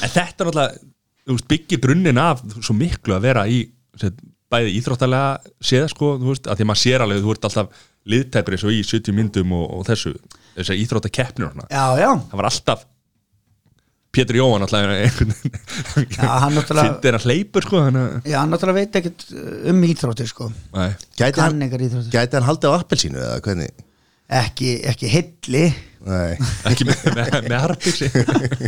En 0.00 0.10
þetta 0.14 0.24
er 0.24 0.48
náttúrulega 0.48 0.78
þú 1.30 1.38
veist, 1.38 1.48
byggir 1.50 1.82
grunninn 1.84 2.20
af 2.20 2.42
svo 2.58 2.76
miklu 2.76 3.16
að 3.16 3.26
vera 3.28 3.46
í 3.50 3.62
sem, 4.00 4.14
bæði 4.50 4.76
íþróttalega 4.80 5.54
séð 5.62 5.88
sko, 5.92 6.14
þú 6.20 6.32
veist, 6.32 6.48
að 6.50 6.58
því 6.58 6.66
að 6.66 6.70
maður 6.72 6.82
sér 6.84 7.04
alveg 7.04 7.24
þú 7.24 7.34
ert 7.34 7.50
alltaf 7.50 7.82
liðtæpri 8.10 8.58
svo 8.58 8.72
í 8.74 8.80
70 8.86 9.14
myndum 9.16 9.52
og, 9.54 9.66
og 9.76 9.84
þessu, 9.86 10.14
þessu 10.56 10.78
íþróttakeppnir 10.84 11.50
og. 11.50 11.68
Já, 11.70 11.84
já, 12.00 12.10
það 12.30 12.40
var 12.40 12.50
alltaf 12.50 12.88
Pétur 14.10 14.40
Jóhann 14.40 14.64
alltaf 14.66 14.88
fyndi 16.80 17.12
hann 17.12 17.22
hleypur 17.22 17.62
sko 17.62 17.78
að 17.84 17.98
já, 18.26 18.40
hann 18.40 18.50
náttúrulega 18.50 18.80
veit 18.80 18.96
ekkert 18.98 19.28
um 19.70 19.84
íþróttir 19.86 20.30
sko. 20.32 20.48
Gæti 21.20 21.44
hann, 21.44 21.62
ekkert 21.62 21.84
íþróttir. 21.86 22.10
gæti 22.16 22.38
hann 22.38 22.48
haldið 22.48 22.74
á 22.74 22.78
appelsínu 22.80 23.22
eða 23.22 23.38
hvernig 23.44 23.84
ekki, 24.30 24.74
ekki 24.90 25.10
hilli. 25.10 25.64
Nei, 26.06 26.36
ekki 26.70 26.86
með, 26.88 27.02
með, 27.16 27.34
með 27.44 27.56
harpixi 27.60 28.06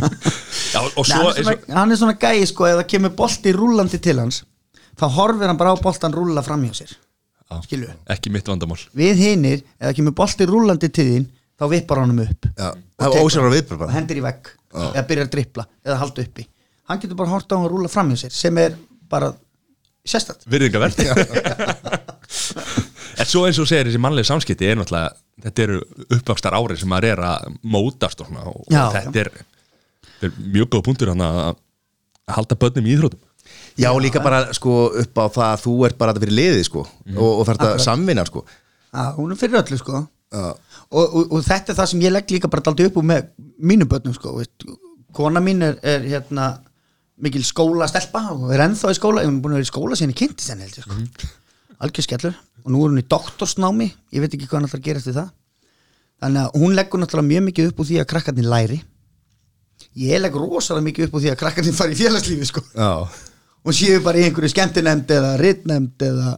já, 0.73 0.79
og 0.83 0.99
Nei, 1.01 1.07
svo 1.09 1.17
hann, 1.17 1.31
er 1.31 1.39
svona, 1.39 1.55
og, 1.55 1.63
hann 1.73 1.95
er 1.95 1.97
svona 1.97 2.17
gæi 2.21 2.43
sko 2.45 2.67
það 2.69 2.83
kemur 2.91 3.13
bolti 3.17 3.53
rúllandi 3.57 3.99
til 4.05 4.19
hans 4.21 4.43
þá 5.01 5.07
horfir 5.15 5.49
hann 5.49 5.57
bara 5.57 5.73
á 5.73 5.77
boltan 5.81 6.13
rúlla 6.13 6.43
fram 6.45 6.61
hjá 6.67 6.75
sér. 6.83 6.93
Já. 7.49 7.57
skilu 7.65 7.89
ekki 8.13 8.29
mitt 8.33 8.49
vandamál. 8.49 8.77
Við 8.97 9.23
hinir, 9.25 9.63
ef 9.79 9.87
það 9.87 9.97
kemur 9.99 10.17
bolti 10.21 10.47
rúllandi 10.49 10.91
til 10.93 11.07
þín 11.09 11.25
þá 11.57 11.65
vippar 11.73 12.03
hann 12.03 12.13
um 12.13 12.21
upp. 12.21 12.49
Já, 12.53 12.69
ósjálfur 13.09 13.55
viðbröð 13.55 13.77
og 13.79 13.81
bara. 13.85 13.95
Hendir 13.97 14.21
í 14.21 14.25
vegg 14.25 14.53
eða 14.83 15.05
byrjar 15.09 15.27
að 15.29 15.33
drippla 15.37 15.65
eða 15.85 15.99
halda 16.03 16.27
uppi. 16.27 16.45
Hann 16.89 17.01
getur 17.01 17.17
bara 17.17 17.33
hort 17.33 17.49
á 17.49 17.57
hann 17.57 17.65
að 17.65 17.73
rúlla 17.73 17.89
fram 17.89 18.13
hjá 18.13 18.27
sér 18.27 18.37
sem 18.37 18.61
er 18.61 18.77
bara 19.09 19.33
sérstætt 20.03 20.45
virðingavert 20.51 20.99
en 23.23 23.31
svo 23.31 23.43
eins 23.47 23.59
og 23.63 23.69
segir 23.69 23.89
þessi 23.89 24.01
mannlega 24.03 24.29
samskipti 24.29 24.69
er 24.69 24.79
náttúrulega 24.79 25.13
þetta 25.47 25.65
eru 25.65 25.81
uppvakstar 26.19 26.55
árið 26.59 26.83
sem 26.83 26.91
maður 26.91 27.09
er 27.13 27.25
að 27.31 27.51
mótast 27.63 28.23
og, 28.23 28.29
svona, 28.29 28.47
og 28.51 28.67
Já, 28.71 28.83
þetta 28.99 29.23
er, 29.23 29.31
þetta 30.07 30.29
er 30.29 30.49
mjög 30.57 30.73
góð 30.75 30.87
punktur 30.89 31.13
að 31.13 31.23
að 31.27 31.61
halda 32.37 32.59
börnum 32.59 32.87
í 32.87 32.93
íþrótum 32.95 33.21
Já, 33.77 33.89
líka 33.99 34.21
bara 34.23 34.45
sko 34.53 34.73
upp 35.01 35.17
á 35.17 35.25
það 35.33 35.47
að 35.47 35.61
þú 35.63 35.73
ert 35.87 35.97
bara 35.97 36.13
að 36.13 36.23
vera 36.23 36.35
liðið 36.37 36.65
sko 36.67 36.83
og, 36.83 37.29
og 37.29 37.41
þarf 37.47 37.61
þetta 37.63 37.85
samvinna 37.85 38.25
sko. 38.27 38.43
Já, 38.93 39.03
hún 39.17 39.33
er 39.33 39.39
fyrir 39.39 39.59
öllu 39.63 39.79
sko. 39.81 40.03
Já. 40.33 40.45
og, 40.93 41.03
og, 41.03 41.33
og 41.33 41.45
þetta 41.45 41.73
er 41.73 41.77
það 41.77 41.89
sem 41.91 42.03
ég 42.03 42.13
legg 42.13 42.31
líka 42.33 42.49
bara 42.53 42.65
daldi 42.65 42.87
upp 42.89 42.99
úr 43.01 43.05
með 43.05 43.27
mínu 43.61 43.85
börnum 43.89 44.15
sko 44.17 44.35
veist. 44.39 44.65
kona 45.13 45.41
mín 45.45 45.61
er, 45.65 45.75
er 45.85 46.05
hérna 46.09 46.47
mikil 47.21 47.43
skóla 47.45 47.85
stelpa 47.89 48.23
og 48.33 48.47
er 48.53 48.63
ennþá 48.65 48.93
í 48.93 48.97
skóla, 48.97 49.21
ég 49.21 49.29
er 49.29 49.41
búin 49.43 49.53
að 49.53 49.61
vera 49.61 49.67
í 49.67 49.69
skóla 49.69 49.97
síðan 49.97 50.13
í 50.15 50.19
kynnti 50.21 50.45
sen 50.45 50.63
held 50.63 50.77
ég 50.79 50.87
sko. 50.87 51.29
Algjör 51.83 52.07
skellur 52.07 52.37
og 52.63 52.71
nú 52.71 52.83
er 52.83 52.93
hún 52.93 53.01
í 53.03 53.05
doktorsnámi 53.11 53.89
ég 54.15 54.23
veit 54.23 54.33
ekki 54.33 54.47
hvað 54.47 54.59
hann 54.59 54.69
ætlar 54.69 54.81
að 54.81 54.87
gera 54.87 55.03
eftir 55.03 55.17
það. 55.19 55.29
Þannig 56.23 56.41
að 56.43 56.57
hún 56.61 56.75
leggur 56.77 57.01
náttúrulega 57.01 57.29
mjög 57.29 57.45
mikið 57.49 57.69
upp 57.69 57.79
úr 57.83 57.89
því 57.89 58.01
að 58.01 58.09
krakkarnir 58.13 58.49
læri. 58.51 58.81
Ég 59.99 60.21
legg 60.23 60.35
rosalega 60.39 60.87
mikið 60.87 61.07
upp 61.07 61.17
úr 61.17 61.23
því 61.25 61.31
að 61.33 61.39
krakkarnir 61.41 61.75
fari 61.77 61.95
í 61.95 61.99
félagslífi 61.99 62.49
sko. 62.49 62.63
Já, 62.73 62.91
og 63.63 63.75
séu 63.75 64.03
bara 64.03 64.21
í 64.21 64.27
einhverju 64.27 64.53
skemmtinemnd 64.53 65.11
eða 65.11 65.33
ritnemnd 65.41 66.05
eða 66.07 66.37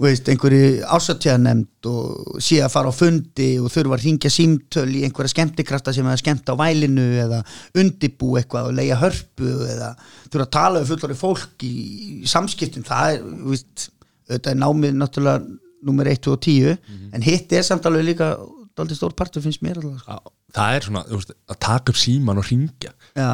veist, 0.00 0.28
einhverju 0.32 0.80
ásatjánemnd 0.96 1.88
og 1.90 2.40
séu 2.40 2.62
að 2.64 2.72
fara 2.72 2.92
á 2.92 2.94
fundi 2.96 3.50
og 3.60 3.68
þurfa 3.72 3.98
að 3.98 4.04
ringja 4.06 4.32
símtöl 4.32 4.88
í 4.88 5.04
einhverja 5.04 5.34
skemmtikrafta 5.34 5.92
sem 5.92 6.06
er 6.08 6.16
að 6.16 6.22
skemmta 6.22 6.56
á 6.56 6.60
vælinu 6.60 7.06
eða 7.20 7.40
undibú 7.80 8.32
eitthvað 8.40 8.70
og 8.70 8.76
leia 8.78 8.98
hörpu 9.00 9.50
eða 9.68 9.92
þurfa 10.30 10.46
að 10.46 10.52
tala 10.56 10.82
við 10.82 10.92
fullari 10.94 11.18
fólk 11.20 11.66
í, 11.68 11.74
í 12.24 12.30
samskiptum. 12.30 12.86
Það 12.88 13.16
er, 13.18 13.26
veist, 13.52 13.90
þetta 14.30 14.52
er 14.54 14.58
námið 14.62 14.96
náttúrulega 15.00 15.58
nummer 15.88 16.10
1 16.12 16.28
og 16.32 16.40
10 16.44 16.76
en 17.16 17.24
hitt 17.24 17.52
er 17.56 17.64
samt 17.66 17.86
alveg 17.88 18.04
líka 18.12 18.30
daldið 18.76 18.98
stór 19.00 19.14
partur 19.16 19.42
finnst 19.44 19.62
mér 19.64 19.80
alveg 19.80 19.98
sko. 20.02 20.32
það 20.56 20.76
er 20.76 20.86
svona 20.86 21.02
veist, 21.08 21.32
að 21.50 21.58
taka 21.66 21.92
upp 21.94 21.98
síman 22.00 22.38
og 22.40 22.46
ringja 22.50 22.92
Já. 23.16 23.30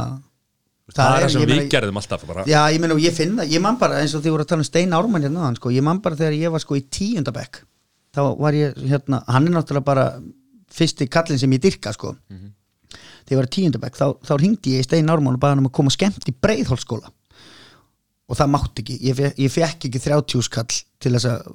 Það, 0.87 1.17
er 1.17 1.25
það 1.25 1.33
sem 1.35 1.43
við 1.43 1.51
meina- 1.51 1.71
gerðum 1.75 1.97
alltaf 1.99 2.27
bara, 2.29 2.45
Já, 2.47 2.61
ég 2.71 2.79
meina 2.81 2.95
og 2.95 3.01
ég 3.03 3.13
finn 3.17 3.33
það, 3.41 3.49
ég 3.51 3.61
man 3.65 3.77
bara 3.81 3.99
eins 4.01 4.15
og 4.15 4.23
þið 4.23 4.31
voru 4.37 4.45
að 4.47 4.51
tala 4.53 4.63
um 4.63 4.69
Stein 4.69 4.95
Ármann 4.95 5.25
hérna 5.27 5.49
sko, 5.59 5.73
ég 5.75 5.83
man 5.83 5.99
bara 6.01 6.15
þegar 6.21 6.37
ég 6.39 6.53
var 6.55 6.63
sko 6.63 6.77
í 6.79 6.85
tíundabekk 6.87 7.59
þá 8.15 8.21
var 8.39 8.55
ég 8.55 8.77
hérna, 8.87 9.19
hann 9.27 9.49
er 9.51 9.57
náttúrulega 9.57 9.85
bara 9.85 10.05
fyrsti 10.77 11.09
kallinn 11.11 11.39
sem 11.43 11.51
ég 11.53 11.61
dyrka 11.67 11.93
sko. 11.93 12.15
Þegar 13.27 13.35
ég 13.35 13.41
var 13.41 13.49
í 13.51 13.55
tíundabekk, 13.57 13.99
þá, 13.99 14.07
þá 14.23 14.33
ringdi 14.41 14.77
ég 14.77 14.85
í 14.85 14.87
Stein 14.87 15.11
Ármann 15.11 15.35
og 15.35 15.43
baði 15.43 15.57
hann 15.57 15.65
um 15.65 15.69
að 15.69 15.75
koma 15.81 15.91
skemmt 15.93 16.31
í 16.31 16.35
breiðholskóla 16.47 17.11
og 18.27 18.39
það 18.39 18.53
mátti 18.53 18.83
ekki, 18.83 18.97
ég, 19.07 19.23
ég 19.39 19.53
fekk 19.53 19.87
ekki 19.89 20.03
30 20.03 20.45
skall 20.47 20.67
til 21.03 21.13
þess 21.15 21.29
að 21.31 21.49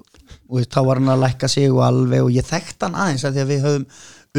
og 0.52 0.68
þá 0.72 0.80
var 0.88 1.00
hann 1.00 1.12
að 1.12 1.24
lækka 1.26 1.50
sig 1.52 1.72
og 1.72 1.84
alveg 1.86 2.26
og 2.26 2.34
ég 2.36 2.48
þekkt 2.48 2.86
hann 2.86 2.98
aðeins 3.00 3.24
að 3.28 3.38
því 3.38 3.44
að 3.44 3.52
við 3.52 3.66
höfum 3.66 3.86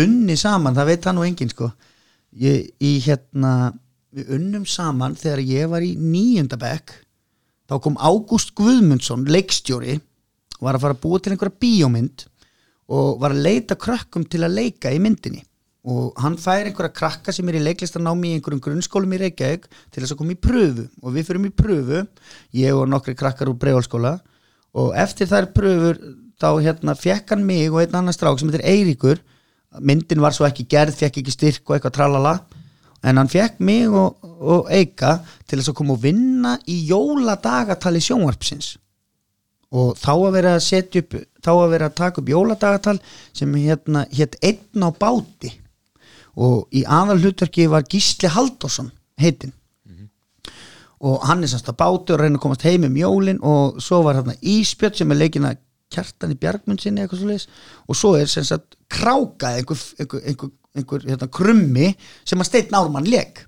unni 0.03 0.37
saman, 0.41 0.77
það 0.77 0.89
veit 0.89 1.07
hann 1.09 1.19
nú 1.19 1.25
enginn 1.27 1.53
sko. 1.53 1.69
Ég, 2.41 2.71
í 2.81 2.93
hérna 3.05 3.53
við 4.13 4.33
unnum 4.37 4.65
saman 4.69 5.17
þegar 5.21 5.43
ég 5.45 5.71
var 5.73 5.85
í 5.85 5.93
nýjöndabekk 6.01 6.95
þá 7.69 7.77
kom 7.85 7.97
Ágúst 8.01 8.53
Guðmundsson 8.57 9.25
leikstjóri 9.29 9.99
og 10.59 10.67
var 10.67 10.77
að 10.77 10.85
fara 10.85 10.97
að 10.97 11.03
búa 11.05 11.21
til 11.21 11.33
einhverja 11.35 11.61
bíómynd 11.65 12.27
og 12.93 13.21
var 13.23 13.35
að 13.35 13.45
leita 13.47 13.77
krökkum 13.81 14.25
til 14.29 14.43
að 14.45 14.57
leika 14.59 14.93
í 14.93 15.01
myndinni 15.01 15.45
og 15.83 16.19
hann 16.23 16.37
fær 16.39 16.69
einhverja 16.69 16.95
krakka 16.95 17.33
sem 17.35 17.49
er 17.51 17.59
í 17.59 17.63
leiklistanámi 17.65 18.31
í 18.31 18.37
einhverjum 18.37 18.63
grunnskólum 18.63 19.17
í 19.17 19.23
Reykjavík 19.25 19.65
til 19.91 20.03
þess 20.03 20.15
að 20.15 20.21
koma 20.21 20.37
í 20.37 20.39
pröfu 20.39 20.85
og 21.03 21.17
við 21.17 21.27
fyrum 21.27 21.49
í 21.49 21.55
pröfu 21.59 22.05
ég 22.55 22.77
og 22.79 22.87
nokkri 22.91 23.17
krakkar 23.19 23.51
úr 23.51 23.59
breiðálskóla 23.59 24.21
og 24.79 24.93
eftir 24.95 25.27
þær 25.31 25.51
pröfur 25.57 25.99
þá 26.43 26.49
hérna 26.63 26.95
fekk 26.99 27.35
hann 27.35 27.47
mig 27.47 27.71
og 27.71 27.81
einn 27.83 27.97
annan 27.99 28.15
strák 28.15 28.41
sem 28.41 28.51
heitir 28.51 28.67
Eiríkur. 28.67 29.21
Myndin 29.81 30.21
var 30.21 30.35
svo 30.37 30.47
ekki 30.49 30.67
gerð, 30.69 30.97
fekk 30.99 31.23
ekki 31.23 31.35
styrk 31.35 31.63
og 31.69 31.77
eitthvað 31.77 31.97
tralala. 31.97 32.35
En 33.03 33.19
hann 33.19 33.31
fekk 33.31 33.61
mig 33.65 33.89
og, 33.89 34.19
og 34.23 34.71
Eika 34.73 35.17
til 35.47 35.61
þess 35.61 35.73
að 35.73 35.79
koma 35.81 35.97
og 35.97 36.03
vinna 36.03 36.57
í 36.71 36.83
jóladagatali 36.91 38.03
sjónvarpsins. 38.03 38.77
Og 39.73 39.97
þá 39.97 40.13
að 40.13 40.35
vera 40.37 40.55
að 40.59 40.65
setja 40.67 41.03
upp 41.03 41.17
þá 41.43 41.53
að 41.55 41.71
vera 41.73 41.89
að 41.89 41.99
taka 42.03 42.21
upp 42.21 42.31
jóladagatal 42.31 42.99
sem 43.33 43.55
hérna 43.57 44.05
hétt 44.13 44.37
einn 44.45 44.85
á 44.85 44.91
báti 44.93 45.55
og 46.37 46.69
í 46.73 46.85
aðal 46.89 47.19
hlutverki 47.21 47.67
var 47.71 47.85
Gísli 47.89 48.31
Halldórsson 48.33 48.93
heitinn. 49.21 49.53
Og 51.03 51.19
hann 51.27 51.43
er 51.43 51.51
semst 51.51 51.67
að 51.67 51.81
báti 51.81 52.15
og 52.15 52.21
reyna 52.21 52.39
að 52.39 52.45
komast 52.45 52.63
heim 52.63 52.85
um 52.87 52.97
jólin. 52.97 53.41
Og 53.43 53.81
svo 53.83 54.05
var 54.07 54.21
hérna 54.21 54.37
Ísbjörn 54.39 54.95
sem 55.01 55.11
er 55.11 55.19
leikinn 55.19 55.49
að 55.49 55.59
kjartan 55.93 56.33
í 56.33 56.39
Bjargmund 56.41 56.83
sinni 56.83 57.03
eitthvað 57.03 57.23
svo 57.23 57.57
og 57.91 57.99
svo 57.99 58.13
er 58.17 58.31
semst 58.31 58.55
að 58.57 58.63
kráka 58.93 59.53
einhver, 59.59 59.81
einhver, 60.01 60.23
einhver, 60.25 60.53
einhver 60.79 61.07
hérna, 61.11 61.29
krummi 61.29 61.91
sem 62.25 62.41
að 62.41 62.49
Steinn 62.49 62.79
Ármann 62.79 63.09
leik 63.11 63.43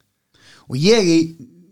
og 0.68 0.76
ég 0.80 1.08
í 1.08 1.18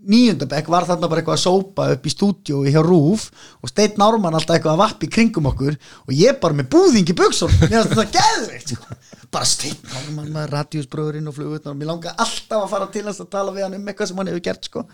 nýjöndabekk 0.08 0.68
var 0.72 0.86
þarna 0.88 1.08
bara 1.10 1.22
eitthvað 1.22 1.36
að 1.38 1.42
sópa 1.44 1.86
upp 1.94 2.06
í 2.06 2.12
stúdíu 2.12 2.62
hjá 2.66 2.80
Rúf 2.84 3.28
og 3.62 3.70
Steinn 3.70 4.02
Ármann 4.02 4.34
alltaf 4.36 4.56
eitthvað 4.56 4.74
að 4.74 4.82
vappi 4.82 5.08
kringum 5.12 5.48
okkur 5.52 5.76
og 5.78 6.12
ég 6.16 6.40
bara 6.42 6.58
með 6.58 6.70
búðingi 6.74 7.16
buksur 7.18 7.52
mér 7.60 7.86
finnst 7.86 7.94
þetta 7.94 8.18
geðveikt 8.18 8.74
sko. 8.74 8.98
bara 9.32 9.48
Steinn 9.48 9.94
Ármann 10.00 10.34
með 10.34 10.50
radíusbröðurinn 10.56 11.30
og 11.30 11.38
flugutnar 11.38 11.74
og 11.74 11.80
mér 11.80 11.92
langaði 11.92 12.14
alltaf 12.26 12.58
að 12.58 12.74
fara 12.74 12.90
til 12.96 13.06
hans 13.06 13.22
að 13.22 13.32
tala 13.36 13.54
við 13.54 13.66
hann 13.68 13.78
um 13.78 13.88
eitthvað 13.92 14.10
sem 14.10 14.22
hann 14.22 14.32
hefur 14.32 14.44
gert 14.48 14.70
sko. 14.70 14.84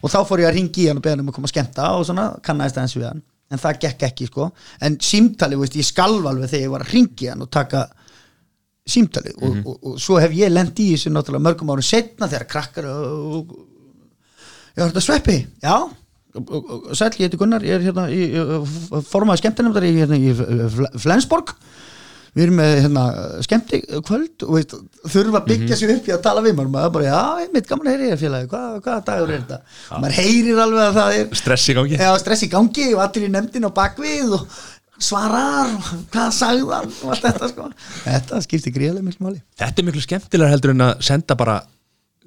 og 0.00 0.14
þá 0.14 0.18
fór 0.28 0.44
ég 0.44 0.50
að 0.52 0.58
ringi 0.60 0.84
í 0.84 0.88
hann 0.90 1.02
og 1.02 1.06
beða 1.06 1.16
hann 1.16 1.26
um 1.26 1.32
að 1.32 1.38
koma 1.40 1.50
að 1.50 1.54
skemmta 1.56 1.90
og 1.98 2.06
svona 2.08 2.30
kannaðist 2.44 2.80
aðeins 2.80 2.96
við 2.98 3.08
hann. 3.10 3.26
En 3.52 3.60
það 3.60 3.82
gekk 3.82 4.06
ekki 4.06 4.26
sko. 4.30 4.46
En 4.82 4.96
símtali, 5.04 5.58
veist, 5.60 5.76
ég 5.76 5.86
skalv 5.86 6.24
alveg 6.26 6.48
þegar 6.48 6.64
ég 6.64 6.72
var 6.72 6.84
að 6.86 6.94
ringi 6.94 7.28
hann 7.28 7.44
og 7.44 7.50
taka 7.52 7.84
símtali 8.84 9.32
og, 9.40 9.60
og, 9.64 9.76
og 9.80 10.00
svo 10.00 10.18
hef 10.20 10.32
ég 10.36 10.52
lent 10.52 10.80
í 10.82 10.90
þessu 10.92 11.12
náttúrulega 11.12 11.46
mörgum 11.46 11.70
árum 11.72 11.86
setna 11.86 12.28
þegar 12.28 12.48
krakkar 12.50 12.88
og, 12.90 13.54
Já, 14.74 14.82
er 14.84 14.90
þetta 14.90 15.04
sveppi? 15.06 15.38
Já. 15.62 15.76
Sæll, 16.34 17.12
ég 17.20 17.28
heiti 17.28 17.38
Gunnar, 17.38 17.62
ég 17.62 17.76
er 17.78 17.84
hérna 17.86 18.08
í, 18.10 18.24
formaði 19.06 19.44
skemmtinemndar 19.44 19.84
í, 19.86 19.92
hérna, 20.00 20.16
í 20.18 20.32
Fl- 20.34 20.90
Flensborg. 21.04 21.52
Við 22.34 22.48
erum 22.48 22.56
með 22.58 22.72
hérna, 22.82 23.02
skemmti 23.46 23.78
kvöld 24.02 24.42
og 24.42 24.56
veist, 24.56 24.72
þurfa 25.06 25.38
að 25.38 25.44
byggja 25.52 25.76
sér 25.78 25.92
upp 25.94 26.08
í 26.10 26.14
að 26.16 26.22
tala 26.24 26.42
við 26.42 26.56
maður, 26.58 26.72
maður 26.74 26.94
bara, 26.96 27.04
já, 27.06 27.18
einmitt 27.44 27.68
gaman 27.70 27.90
heyri 27.92 28.08
ég 28.10 28.18
félagi, 28.18 28.48
hvað, 28.50 28.72
hvaða 28.82 29.04
dagur 29.06 29.30
er 29.36 29.44
þetta? 29.44 29.58
Maður 30.02 30.16
heyrir 30.18 30.62
alveg 30.64 30.82
að 30.88 30.96
það 30.98 31.18
er 31.20 31.28
stress 31.38 31.68
í 31.70 31.76
gangi. 31.78 32.00
Já, 32.02 32.10
stress 32.24 32.42
í 32.42 32.48
gangi 32.50 32.88
og 32.96 33.02
allir 33.04 33.28
í 33.28 33.30
nefndin 33.36 33.68
og 33.70 33.74
bakvið 33.78 34.34
og 34.40 34.58
svarar 35.04 35.70
hvað 36.10 36.34
sagði 36.34 36.66
hann 36.74 36.90
og 37.04 37.14
allt 37.14 37.28
þetta 37.28 37.52
sko. 37.52 37.68
Þetta 38.08 38.42
skiptir 38.48 38.74
gríðlega 38.80 39.06
miklu 39.06 39.28
máli. 39.28 39.38
Þetta 39.62 39.84
er 39.84 39.88
miklu 39.92 40.02
skemmtilega 40.08 40.50
heldur 40.56 40.74
en 40.74 40.84
að 40.88 41.06
senda 41.06 41.38
bara 41.38 41.60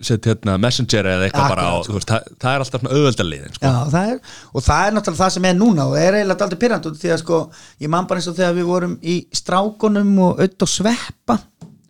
set, 0.01 0.27
hérna, 0.29 0.57
messenger 0.62 1.07
eða 1.10 1.27
eitthvað 1.27 1.53
bara 1.53 1.67
á, 1.73 1.75
sko. 1.86 1.95
veist, 1.97 2.12
það, 2.12 2.29
það 2.43 2.51
er 2.51 2.63
alltaf 2.63 2.83
svona 2.83 2.97
auðveldaliðin 2.97 3.55
sko. 3.57 3.71
Það 3.93 4.13
og 4.53 4.65
það 4.67 4.83
er 4.83 4.95
náttúrulega 4.97 5.23
það 5.23 5.33
sem 5.36 5.49
er 5.49 5.57
núna 5.57 5.88
og 5.89 5.97
er 6.01 6.19
eiginlega 6.19 6.47
aldrei 6.47 6.62
pyrrand 6.63 6.89
því 7.01 7.13
að 7.15 7.21
sko, 7.23 7.41
ég 7.83 7.93
man 7.93 8.10
bara 8.10 8.21
eins 8.21 8.29
og 8.31 8.38
þegar 8.38 8.55
við 8.60 8.69
vorum 8.69 8.95
í 9.01 9.17
strákunum 9.41 10.13
og 10.27 10.41
auð 10.43 10.67
og 10.67 10.73
sveppa 10.73 11.39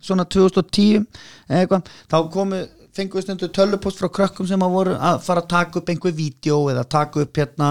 svona 0.08 0.24
2010 0.30 1.02
eða 1.02 1.62
eitthvað, 1.62 1.92
þá 2.08 2.18
komu 2.32 2.64
fengu 2.98 3.18
við 3.18 3.26
stundu 3.26 3.48
tölupost 3.54 4.00
frá 4.00 4.10
krökkum 4.10 4.48
sem 4.48 4.62
að 4.64 4.74
voru 4.74 4.94
að 4.96 5.20
fara 5.26 5.44
að 5.44 5.50
taka 5.52 5.80
upp 5.80 5.92
einhver 5.92 6.14
vídeo 6.16 6.62
eða 6.72 6.86
taka 6.88 7.22
upp 7.22 7.38
hérna 7.38 7.68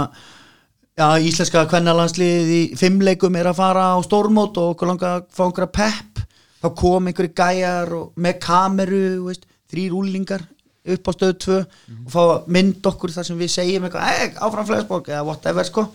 já, 0.98 1.08
íslenska 1.20 1.66
kvennalandslið 1.72 2.54
í 2.54 2.62
fimmleikum 2.80 3.36
er 3.40 3.52
að 3.52 3.60
fara 3.60 3.90
á 3.94 3.98
stórmót 4.06 4.60
og 4.62 4.76
okkur 4.76 4.92
langa 4.94 5.14
að 5.18 5.28
fá 5.34 5.44
einhverja 5.48 5.74
pepp 5.80 6.24
þá 6.62 6.70
kom 6.80 7.10
einhverju 7.10 7.34
gæjar 7.38 7.94
með 8.16 8.40
kameru 8.46 9.04
veist, 9.28 9.46
þrýr 9.72 9.96
úlingar 9.98 10.44
upp 10.88 11.10
á 11.10 11.12
stöðu 11.16 11.38
2 11.44 11.56
og 11.60 12.12
fá 12.12 12.22
mynd 12.48 12.86
okkur 12.92 13.12
þar 13.12 13.28
sem 13.28 13.40
við 13.40 13.54
segjum 13.54 13.88
eitthvað, 13.88 14.38
áfram 14.40 14.68
flesborg 14.68 15.10
eða 15.12 15.24
whatever 15.28 15.68
sko. 15.68 15.88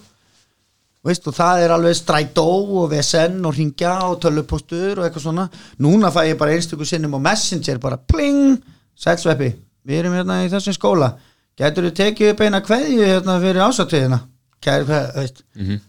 Veist, 1.02 1.26
og 1.26 1.34
það 1.34 1.64
er 1.64 1.72
alveg 1.74 1.96
strætó 1.98 2.46
og 2.78 2.90
VSN 2.92 3.40
og 3.48 3.56
ringja 3.56 3.94
og 4.06 4.20
tölupostur 4.22 5.00
og 5.00 5.06
eitthvað 5.06 5.24
svona. 5.24 5.48
Núna 5.82 6.12
fæ 6.14 6.28
ég 6.28 6.38
bara 6.38 6.54
einstöku 6.54 6.86
sinnum 6.86 7.16
og 7.18 7.24
messenger 7.24 7.80
bara 7.82 7.98
pling, 7.98 8.60
sælsveppi 8.94 9.50
við 9.82 9.98
erum 9.98 10.14
hérna 10.14 10.44
í 10.44 10.52
þessum 10.52 10.76
skóla. 10.76 11.14
Gætur 11.58 11.88
þú 11.88 11.96
tekið 11.96 12.34
upp 12.34 12.44
eina 12.44 12.62
kveðju 12.62 13.08
hérna 13.08 13.40
fyrir 13.42 13.64
ásatviðina 13.66 14.20
hvað, 14.62 14.92
veist 15.16 15.42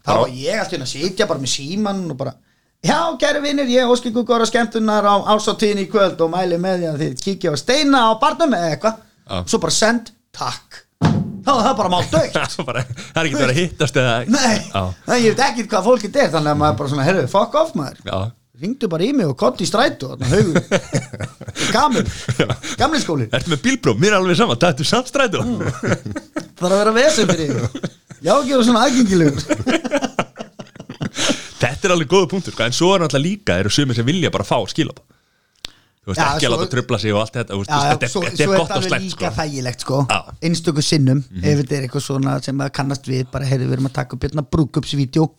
þá 0.03 0.11
var 0.17 0.33
ég 0.33 0.61
alltaf 0.61 0.81
að 0.81 0.89
sitja 0.89 1.27
bara 1.29 1.41
með 1.41 1.53
síman 1.53 2.01
og 2.11 2.17
bara 2.17 2.33
Já, 2.83 2.97
kæri 3.19 3.39
vinnir, 3.43 3.69
ég 3.71 3.87
óski 3.87 4.11
ykkur 4.11 4.25
góra 4.27 4.45
skemmtunar 4.49 5.05
á 5.07 5.15
ásáttíðin 5.31 5.85
í 5.85 5.89
kvöld 5.91 6.19
og 6.19 6.33
mæli 6.33 6.57
með 6.59 6.81
því 6.81 6.89
að 6.89 7.03
þið 7.03 7.13
kíkja 7.23 7.53
á 7.53 7.55
steina 7.61 8.01
á 8.07 8.19
barnum 8.19 8.55
eða 8.57 8.73
eitthvað. 8.73 8.97
Já. 9.23 9.37
Svo 9.47 9.59
bara 9.63 9.75
send, 9.75 10.11
takk. 10.35 10.81
Þá 11.43 11.51
er 11.53 11.63
það 11.67 11.73
bara 11.79 11.91
mál 11.91 12.05
dögt 12.13 12.37
Það 12.55 12.69
er 12.79 13.27
ekki 13.27 13.35
verið 13.35 13.49
að 13.51 13.57
hittast 13.57 13.97
eða 13.99 14.13
Nei, 14.31 14.53
Já, 14.69 14.83
það 15.07 15.17
ég 15.19 15.33
veit 15.33 15.41
ekkert 15.47 15.69
hvað 15.73 15.89
fólkið 15.89 16.19
er 16.23 16.29
Þannig 16.31 16.53
að 16.53 16.61
maður 16.61 16.77
bara 16.79 16.91
svona, 16.93 17.07
herru, 17.07 17.23
fuck 17.33 17.57
off 17.59 17.73
maður. 17.75 17.97
Já, 18.07 18.19
Ringdu 18.63 18.89
bara 18.93 19.03
í 19.03 19.09
mig 19.17 19.27
og 19.27 19.35
kotti 19.41 19.65
í 19.65 19.67
strætu 19.67 20.13
Gamil, 21.75 22.05
gamli 22.79 23.01
skólin 23.03 23.33
Ertu 23.35 23.51
með 23.51 23.63
bílbró, 23.65 23.95
mér 23.99 24.13
er 24.13 24.19
alveg 24.21 24.39
sama, 24.39 24.55
það 24.61 24.85
er 24.85 24.91
samstrætu 24.93 25.43
Það 26.61 26.67
er 26.69 26.71
að 26.71 26.79
vera 26.79 26.95
vesen 27.01 27.31
fyrir 27.33 27.55
Já, 28.23 28.35
gera 28.47 28.63
svona 28.63 28.85
aðgengilegur 28.87 30.12
Þetta 31.63 31.89
er 31.89 31.95
alveg 31.95 32.11
góða 32.13 32.29
punktur, 32.35 32.55
sko, 32.55 32.67
en 32.67 32.75
svo 32.75 32.91
er 32.95 33.03
náttúrulega 33.05 33.27
líka 33.29 33.57
eru 33.63 33.71
sumir 33.73 33.95
sem 33.97 34.07
vilja 34.07 34.31
bara 34.33 34.45
fá 34.47 34.57
skilab 34.71 34.99
Þú 36.03 36.11
veist, 36.11 36.19
Já, 36.19 36.25
ekki 36.35 36.47
að 36.49 36.51
láta 36.51 36.65
trubla 36.73 36.97
sig 36.99 37.13
og 37.15 37.19
allt 37.21 37.35
þetta, 37.37 37.55
þetta, 37.63 38.07
svo, 38.11 38.21
er- 38.23 38.33
þetta 38.33 38.43
er 38.43 38.49
er 38.49 38.57
gott 38.59 38.63
og 38.63 38.75
alveg 38.75 38.89
slæmt, 38.89 39.03
líka 39.05 39.29
sko. 39.29 39.35
þægilegt 39.37 39.83
sko. 39.85 39.99
Einstöku 40.43 40.81
sinnum 40.83 41.21
ef 41.39 41.59
þetta 41.61 41.75
er 41.77 41.85
eitthvað 41.87 42.03
svona 42.03 42.33
sem 42.43 42.57
að 42.65 42.71
kannast 42.75 43.07
við 43.07 43.29
bara 43.31 43.47
heyrðu 43.47 43.69
við 43.69 43.75
erum 43.77 43.87
að 43.87 43.93
taka 44.01 44.17
upp 44.17 44.25
hérna 44.27 44.43
brúkupsvídeó 44.43 45.29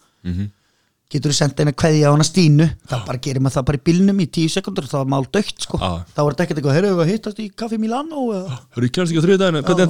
getur 1.15 1.31
þú 1.31 1.37
senda 1.37 1.63
eina 1.67 1.75
kveðja 1.77 2.09
á 2.09 2.13
hana 2.17 2.25
Stínu? 2.25 2.65
Þá 2.89 2.95
bara 3.07 3.21
gerir 3.27 3.45
maður 3.45 3.59
það 3.59 3.67
bara 3.69 3.79
í 3.79 3.83
bílnum 3.91 4.23
í 4.25 4.27
tíu 4.33 4.49
sekundur 4.51 4.89
þá 4.89 4.97
er 5.03 5.11
mál 5.13 5.27
dögt 5.37 5.67
sko. 5.69 5.77
Já. 5.77 5.91
þá 6.17 6.21
er 6.25 6.31
þetta 6.33 6.45
ekkert 6.47 6.59
eitthvað, 6.63 6.77
heyrðu 6.79 6.95
við 6.97 7.05
að 7.05 7.13
hittast 7.13 7.43
í 7.45 7.47
Kaffi 7.61 7.79
Milano 7.79 8.25
eða? 8.33 8.57
Hörru, 8.73 8.89
ég 8.89 8.95
kemst 8.97 9.13
ekki 9.13 9.21
á 9.21 9.27
þriðdæðinu, 9.29 9.61
hvernig 9.69 9.85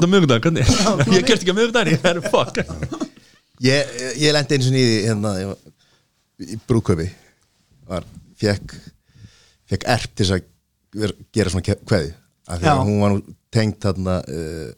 í 6.42 6.56
brúköpi 6.66 7.06
var, 7.88 8.04
fekk 8.40 8.74
fekk 9.70 9.86
erp 9.94 10.14
til 10.18 10.26
að 10.34 10.42
vera, 10.94 11.12
gera 11.34 11.52
svona 11.52 11.76
kveði 11.86 12.10
af 12.48 12.58
því 12.60 12.68
að 12.70 12.82
hún 12.88 12.98
var 13.02 13.14
nú 13.14 13.36
tengt 13.54 13.78
þarna 13.84 14.16
uh, 14.28 14.72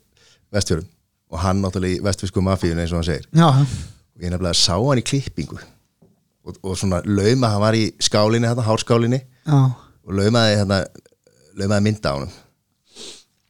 vestfjörun 0.55 0.87
og 1.33 1.41
hann 1.43 1.63
náttúrulega 1.65 1.99
í 1.99 2.03
vestfjörnsku 2.07 2.43
mafíun 2.47 2.79
eins 2.79 2.93
og 2.95 3.01
hann 3.01 3.09
segir. 3.09 3.25
Já, 3.35 3.49
og 3.51 4.23
ég 4.23 4.31
nefnilega 4.31 4.55
sá 4.61 4.77
hann 4.79 5.01
í 5.01 5.07
klippingu 5.07 5.59
og, 5.59 6.61
og 6.63 6.77
svona 6.79 7.01
lauma, 7.05 7.51
hann 7.51 7.65
var 7.65 7.75
í 7.79 7.89
skálinni 8.05 8.47
hérna, 8.47 8.63
hárskálinni 8.69 9.19
já, 9.25 9.57
og 10.07 10.15
laumaði 10.15 10.61
hérna 10.61 10.79
laumaði 11.59 11.87
mynda 11.89 12.13
á 12.13 12.17
honum 12.21 12.37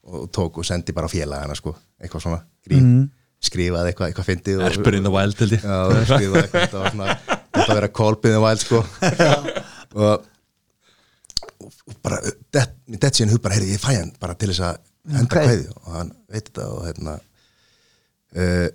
og 0.06 0.28
tók 0.32 0.60
og 0.62 0.66
sendi 0.66 0.94
bara 0.94 1.10
á 1.10 1.12
félagana 1.12 1.56
sko, 1.58 1.74
eitthvað 2.00 2.22
svona 2.22 2.40
grín, 2.64 3.08
skrifaði 3.42 3.90
eitthvað, 3.92 4.12
eitthvað 4.12 4.28
fyndið 4.30 4.60
og- 4.62 4.68
Erpur 4.70 4.94
in 4.96 5.02
the 5.04 5.10
wild, 5.12 5.34
held 5.38 5.52
ég. 5.56 5.64
Já, 5.66 5.78
það 5.90 6.04
skrifaði 6.06 6.42
eitthvað 6.46 6.62
þetta 6.64 6.80
var 6.80 6.94
svona 6.94 7.36
þetta 7.66 7.74
að 7.74 7.81
vera 7.81 7.92
kolpinn 8.00 8.38
og 8.38 8.46
væl 8.46 8.62
sko. 8.62 8.83
Og, 9.96 10.26
og 11.87 11.94
bara 12.05 12.18
det, 12.52 12.64
þetta 12.90 13.12
síðan 13.16 13.33
hug 13.33 13.42
bara, 13.44 13.57
heyrði, 13.57 13.76
ég 13.76 13.81
fæ 13.81 13.92
hann 13.94 14.11
bara 14.20 14.35
til 14.38 14.50
þess 14.50 14.64
að 14.66 14.83
henda 15.16 15.31
kveðju. 15.33 15.46
kveði 15.46 15.81
og 15.81 15.94
hann 15.94 16.12
veit 16.29 16.50
þetta 16.50 16.66
og 16.74 16.83
hérna 16.85 17.14
uh, 18.37 18.68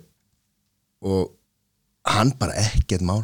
og 1.12 2.12
hann 2.16 2.34
bara 2.40 2.58
ekkert 2.64 3.06
mál. 3.06 3.22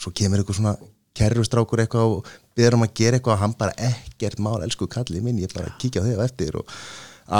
Svo 0.00 0.12
kemur 0.16 0.40
eitthvað 0.40 0.60
svona 0.60 0.76
kerrustrákur 1.18 1.82
eitthvað 1.82 2.14
og 2.16 2.30
byrður 2.56 2.78
um 2.78 2.86
að 2.86 2.94
gera 3.00 3.18
eitthvað 3.18 3.36
og 3.36 3.42
hann 3.42 3.56
bara 3.58 3.88
ekkert 3.90 4.42
mál, 4.42 4.60
elsku 4.64 4.88
kallið 4.90 5.24
minn 5.26 5.40
ég 5.42 5.52
bara 5.54 5.72
kíkja 5.80 6.04
á 6.04 6.06
þig 6.06 6.22
á 6.22 6.26
eftir 6.26 6.60
og 6.60 6.78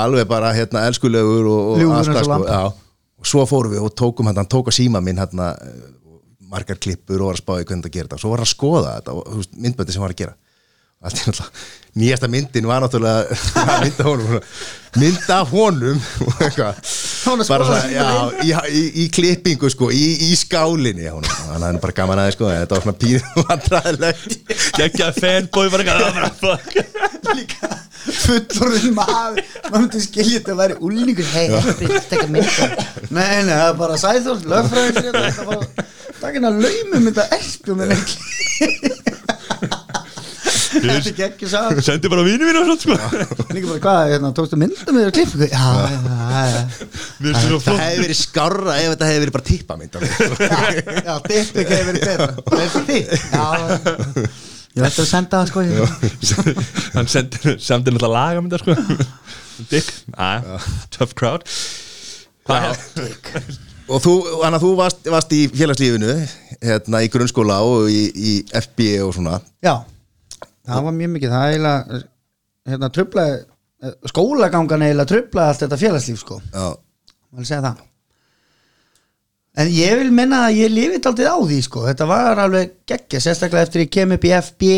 alveg 0.01 0.29
bara 0.31 0.53
hérna 0.55 0.85
elskulegur 0.89 1.49
og, 1.51 1.73
og 1.73 1.81
Ljúfur 1.83 1.97
allt 1.99 2.13
eins 2.13 2.19
það, 2.19 2.27
og 2.27 2.35
lamb. 2.35 2.51
já, 2.51 3.21
og 3.21 3.31
svo 3.33 3.47
fórum 3.49 3.75
við 3.75 3.87
og 3.87 3.95
tókum 3.99 4.31
hann, 4.31 4.39
hann 4.39 4.51
tók 4.51 4.71
á 4.71 4.73
síma 4.75 5.03
minn 5.05 5.19
hérna 5.21 5.53
eh, 5.67 5.89
margar 6.51 6.81
klippur 6.83 7.23
og 7.23 7.31
var 7.31 7.39
að 7.39 7.45
spáði 7.45 7.67
hvernig 7.69 7.87
það 7.87 7.97
gera 7.97 8.09
þetta. 8.09 8.21
Svo 8.23 8.33
var 8.33 8.43
hann 8.43 8.49
að 8.49 8.55
skoða 8.55 8.95
þetta 8.99 9.17
og 9.17 9.51
myndböndi 9.57 9.97
sem 9.97 10.05
var 10.05 10.15
að 10.15 10.23
gera. 10.25 10.37
Og 11.01 11.15
nýjasta 11.97 12.29
myndin 12.29 12.67
var 12.69 12.83
náttúrulega 12.85 13.37
mynda 13.85 14.05
honum 14.05 14.35
mynda 15.01 15.39
af 15.41 15.49
honum 15.55 16.01
og 16.27 16.43
eitthvað. 16.45 16.81
Hún 17.21 17.43
að 17.45 17.51
bara 17.53 17.67
svona, 17.69 17.89
já, 17.93 18.05
í, 18.45 18.53
í, 18.77 18.83
í 19.03 19.07
klippingu 19.13 19.71
sko, 19.73 19.91
í, 19.93 20.07
í 20.29 20.37
skálinni 20.37 21.07
honum. 21.09 21.31
að 21.31 21.53
hann 21.55 21.67
er 21.79 21.83
bara 21.83 21.97
gaman 21.97 22.21
aðeins 22.23 22.37
sko, 22.37 22.49
þetta 22.53 22.77
var 22.77 22.85
svona 22.85 23.01
pínu 23.01 23.21
vandræðilegt 23.49 24.37
bara 25.73 25.87
eitthvað, 25.87 26.01
það 26.01 26.09
var 26.09 26.15
bara 26.19 26.33
fuck. 26.41 26.71
Líka 27.31 27.73
fullorðin 28.01 28.97
maður. 28.97 29.41
Maður 29.69 29.85
myndi 29.85 30.03
skilja 30.05 30.39
þetta 30.39 30.55
að 30.55 30.61
væri 30.63 30.79
úlningur 30.89 31.33
hei, 31.35 31.47
ekki, 31.61 31.91
tekka 32.11 32.29
mynda. 32.33 32.71
Nei, 33.09 33.41
nei, 33.47 33.55
það 33.55 33.67
er 33.69 33.81
bara 33.81 34.01
sæður, 34.01 34.45
lögfræðing 34.53 35.01
þetta 35.01 35.25
er 35.29 35.99
er 36.21 36.31
ekki 36.31 36.43
að 36.51 36.61
laumum 36.65 37.09
þetta 37.11 37.25
elpu 37.39 37.77
með 37.79 37.89
ekki 37.97 38.17
þetta 40.71 40.93
er 40.95 41.09
ekki 41.11 41.25
ekki 41.27 41.49
sá 41.51 41.61
Sendi 41.85 42.11
bara 42.13 42.25
vini 42.27 42.47
mínu 42.47 42.77
sko 42.81 42.95
hvað, 43.83 44.01
hérna, 44.13 44.31
tókstu 44.37 44.59
mynda 44.61 44.95
með 44.95 45.09
þér 45.09 45.15
klippu 45.17 45.49
já, 45.51 45.67
já, 45.91 45.99
já, 45.99 46.61
það 47.65 47.81
hefði 47.81 48.05
verið 48.05 48.19
skárra 48.21 48.77
ef 48.79 48.89
þetta 48.95 49.11
hefði 49.11 49.23
verið 49.25 49.35
bara 49.37 49.49
tippamynd 49.51 49.93
já, 49.97 50.05
já, 51.09 51.15
ekki 51.41 51.67
hefur 51.67 51.91
verið 51.91 52.03
betra. 52.07 52.31
Það 52.51 52.61
er 52.65 52.69
þitt. 52.91 53.09
Já, 53.31 53.49
ég 54.79 54.87
ætti 54.87 55.03
að 55.03 55.11
senda 55.11 55.35
það 55.41 55.47
sko 55.51 55.59
Hann 56.95 57.11
sendi 57.11 57.37
náttúrulega 57.67 58.13
lagamynda, 58.15 58.61
sko. 58.63 58.73
Dick, 59.71 59.91
aðja, 60.17 60.61
tough 60.95 61.17
crowd. 61.19 61.43
Hvað 62.49 62.71
er 62.71 63.69
og 63.91 64.03
þú, 64.05 64.15
hann 64.45 64.57
að 64.57 64.65
þú 64.65 64.71
varst, 64.79 65.11
varst 65.13 65.35
í 65.37 65.43
félagslífinu 65.51 66.15
hérna 66.63 67.03
í 67.05 67.11
grunnskóla 67.13 67.61
og 67.67 67.91
í, 67.93 68.03
í 68.15 68.33
FB 68.63 68.89
og 69.07 69.15
svona. 69.17 69.41
Já, 69.65 69.75
það 70.69 70.89
var 70.89 70.97
mjög 70.97 71.15
mikið. 71.17 71.35
Það 71.35 71.55
eiginlega 71.55 72.01
hérna, 72.71 72.91
trublaði, 72.97 73.39
skólagangan 74.13 74.87
eiginlega 74.89 75.13
trublaði 75.15 75.55
allt 75.55 75.65
þetta 75.65 75.81
félagslíf 75.85 76.21
sko. 76.23 76.41
Já, 76.51 76.67
maður 77.31 77.51
segja 77.51 77.63
það? 77.69 77.87
En 79.61 79.73
ég 79.75 79.97
vil 79.99 80.13
menna 80.15 80.45
að 80.47 80.61
ég 80.61 80.71
lifið 80.71 81.09
aldrei 81.11 81.27
á 81.27 81.39
því 81.43 81.63
sko, 81.67 81.83
þetta 81.89 82.07
var 82.07 82.39
alveg 82.45 82.77
geggja 82.89 83.21
sérstaklega 83.25 83.67
eftir 83.67 83.83
ég 83.83 83.91
kem 83.93 84.15
upp 84.15 84.27
í 84.29 84.31
FB 84.37 84.69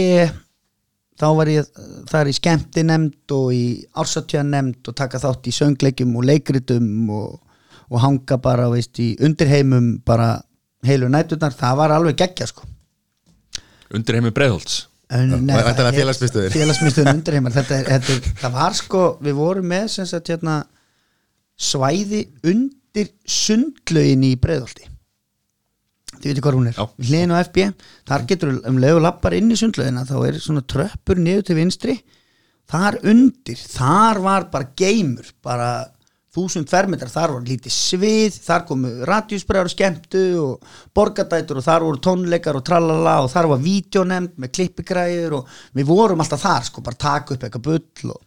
þá 1.21 1.27
var 1.37 1.51
ég 1.53 1.69
þar 2.11 2.31
í 2.31 2.35
skemmtinemnd 2.37 3.35
og 3.37 3.53
í 3.55 3.65
ársatjöðanemnd 4.01 4.89
og 4.89 4.97
taka 4.99 5.21
þátt 5.23 5.49
í 5.51 5.55
söngleikjum 5.55 6.17
og 6.19 6.27
leikritum 6.31 6.89
og, 7.13 7.37
og 7.91 8.01
hanga 8.05 8.37
bara 8.43 8.69
veist, 8.73 8.99
í 9.03 9.15
undirheimum 9.25 9.99
bara 10.07 10.43
heilu 10.87 11.09
næturnar, 11.13 11.55
það 11.55 11.77
var 11.83 11.95
alveg 11.97 12.17
geggja 12.23 12.47
sko. 12.51 12.65
Undir 13.95 14.17
heimi 14.19 14.31
Breiðholts? 14.35 14.87
En 15.13 15.29
nei, 15.45 15.53
væntanlega 15.59 15.77
það 15.77 15.89
er- 15.93 15.99
félagsmiðstöðin. 16.01 16.55
félagsmiðstöðin 16.55 17.15
undirheimar. 17.19 17.53
Þetta, 17.53 17.81
er- 17.83 17.91
þetta, 17.91 18.15
er- 18.17 18.39
það 18.41 18.55
var 18.57 18.79
sko, 18.79 19.03
við 19.27 19.35
vorum 19.37 19.67
með 19.69 19.89
sagt 19.99 20.31
hérna 20.33 20.55
svæði 21.63 22.23
undir 22.49 23.11
sundlaugin 23.29 24.25
í 24.27 24.33
breiðolti 24.41 24.89
þið 26.23 26.29
veitir 26.31 26.43
hvað 26.45 26.57
hún 26.57 26.69
er? 26.71 26.77
Hliðin 27.03 27.33
á 27.35 27.43
FB, 27.43 27.63
þar 28.07 28.25
getur 28.31 28.51
um 28.71 28.77
leiðu 28.79 29.01
lappar 29.03 29.35
inn 29.35 29.49
í 29.51 29.57
sundlaugina, 29.59 30.05
þá 30.07 30.17
er 30.29 30.37
svona 30.39 30.63
tröppur 30.71 31.19
niður 31.19 31.43
til 31.49 31.57
vinstri. 31.59 31.97
Þar 32.71 32.99
undir, 33.11 33.59
þar 33.59 34.21
var 34.23 34.45
bara 34.53 34.69
geimur, 34.79 35.33
bara 35.43 35.71
þúsund 36.33 36.71
fermetrar, 36.71 37.11
þar 37.13 37.35
var 37.37 37.47
lítið 37.47 37.75
svið 37.75 38.37
þar 38.41 38.65
komu 38.69 38.91
radjúsbregar 39.09 39.69
og 39.69 39.75
skemmtu 39.75 40.25
og 40.41 40.75
borgadætur 40.97 41.61
og 41.61 41.67
þar 41.67 41.87
voru 41.87 42.01
tónleikar 42.07 42.57
og 42.57 42.65
tralala 42.65 43.19
og 43.25 43.31
þar 43.33 43.51
var 43.53 43.63
vídeonemnd 43.63 44.39
með 44.41 44.55
klippigræður 44.57 45.39
og 45.41 45.57
við 45.77 45.91
vorum 45.93 46.25
alltaf 46.25 46.45
þar 46.47 46.69
sko, 46.71 46.85
bara 46.85 47.03
taka 47.05 47.37
upp 47.37 47.45
eitthvað 47.45 47.67
bull 47.69 48.15
og, 48.15 48.23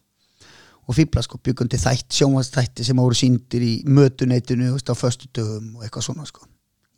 og 0.85 0.99
fýbla 0.99 1.25
sko, 1.25 1.41
byggum 1.41 1.71
til 1.71 1.81
þætt, 1.81 2.11
sjónvastætti 2.19 2.85
sem 2.85 3.01
voru 3.01 3.17
síndir 3.17 3.65
í 3.65 3.73
mötuneytinu 3.89 4.69
þú 4.69 4.77
veist, 4.77 4.93
á 4.93 4.95
föstudögum 5.01 5.73
og 5.79 5.87
eitthvað 5.87 6.09
svona 6.11 6.29
sko. 6.29 6.45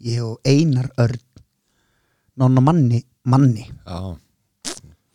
Ég 0.03 0.21
og 0.21 0.43
Einar 0.45 0.91
Örn 1.01 1.23
nonna 2.37 2.61
manni, 2.61 3.01
manni. 3.25 3.65
Já. 3.87 4.17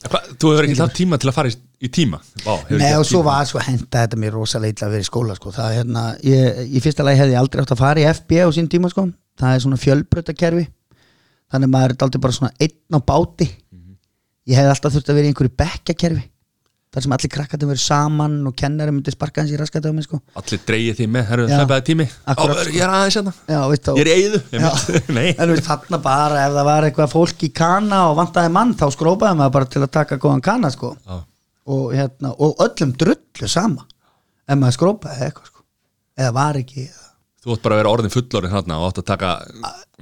Þú 0.02 0.50
hefur 0.50 0.66
ekki 0.66 0.78
það 0.80 0.94
tíma 0.96 1.18
til 1.20 1.30
að 1.30 1.36
fara 1.36 1.52
í, 1.52 1.58
í 1.82 1.90
tíma 1.92 2.20
Vá, 2.44 2.54
Nei 2.70 2.92
og 2.98 3.06
svo 3.08 3.20
tíma. 3.22 3.28
var 3.30 3.48
svo 3.50 3.62
henda 3.64 4.04
þetta 4.04 4.20
mér 4.22 4.36
rosalega 4.36 4.76
illa 4.76 4.88
að 4.88 4.94
vera 4.96 5.06
í 5.06 5.08
skóla 5.10 5.36
sko. 5.38 5.52
það 5.54 5.70
er 5.70 5.78
hérna, 5.80 6.04
ég, 6.26 6.62
í 6.70 6.82
fyrsta 6.84 7.06
lagi 7.06 7.20
hefði 7.22 7.36
ég 7.36 7.42
aldrei 7.42 7.64
átt 7.64 7.74
að 7.74 7.82
fara 7.82 8.02
í 8.02 8.08
FB 8.12 8.38
á 8.42 8.48
sín 8.54 8.70
tíma 8.72 8.90
sko. 8.92 9.08
það 9.40 9.56
er 9.56 9.64
svona 9.66 9.80
fjölbrötakerfi 9.82 10.66
þannig 11.52 11.68
að 11.68 11.74
maður 11.76 11.96
er 11.96 12.06
aldrei 12.06 12.22
bara 12.26 12.38
svona 12.38 12.52
einn 12.60 12.96
á 12.96 13.00
báti 13.02 13.48
ég 14.48 14.58
hefði 14.58 14.74
alltaf 14.74 14.94
þurft 14.96 15.10
að 15.12 15.18
vera 15.18 15.28
í 15.28 15.32
einhverju 15.32 15.56
bekkjakerfi 15.62 16.28
þar 16.92 17.04
sem 17.06 17.12
allir 17.16 17.30
krakkarnir 17.32 17.68
verið 17.70 17.80
saman 17.86 18.32
og 18.50 18.54
kennari 18.58 18.92
myndi 18.92 19.12
sparka 19.14 19.40
hans 19.40 19.52
í 19.54 19.56
raskat 19.56 19.86
á 19.88 19.96
mig 19.96 20.04
sko. 20.04 20.18
Allir 20.36 20.60
dreigið 20.68 20.98
því 20.98 21.06
með, 21.14 21.30
það 21.30 21.54
er 21.56 21.68
bara 21.70 21.84
tími 21.86 22.04
Akkurat, 22.28 22.58
Á, 22.58 22.64
sko. 22.66 22.74
Ég 22.76 22.82
er 22.84 22.92
aðeins 22.92 23.16
hérna 23.16 23.32
Ég 23.96 24.02
er 24.02 24.10
veist 25.54 25.68
þarna 25.70 26.00
bara 26.04 26.42
ef 26.44 26.52
það 26.58 26.68
var 26.68 26.88
eitthvað 26.90 27.14
fólk 27.14 27.46
í 27.48 27.50
kana 27.62 28.02
og 28.10 28.18
vantaði 28.20 28.52
mann 28.52 28.74
þá 28.76 28.84
skrópaði 28.92 29.38
maður 29.40 29.54
bara 29.56 29.70
til 29.72 29.80
að 29.86 29.92
taka 29.96 30.20
góðan 30.20 30.44
kana 30.44 30.72
sko. 30.74 30.92
Og, 31.62 31.92
hérna, 31.94 32.32
og 32.42 32.58
öllum 32.64 32.92
drullu 32.98 33.48
sama 33.48 33.84
ef 34.50 34.58
maður 34.58 34.74
skrópaði 34.74 35.28
eitthvað 35.28 35.50
sko. 35.52 35.62
eða 36.18 36.32
var 36.34 36.58
ekki 36.58 36.86
eða 36.88 37.08
Þú 37.42 37.54
átt 37.56 37.62
bara 37.64 37.74
að 37.74 37.80
vera 37.82 37.92
orðin 37.96 38.12
fullorinn 38.14 38.52
hérna 38.54 38.76
og 38.78 38.88
átt 38.88 38.98
að 39.02 39.06
taka 39.08 39.30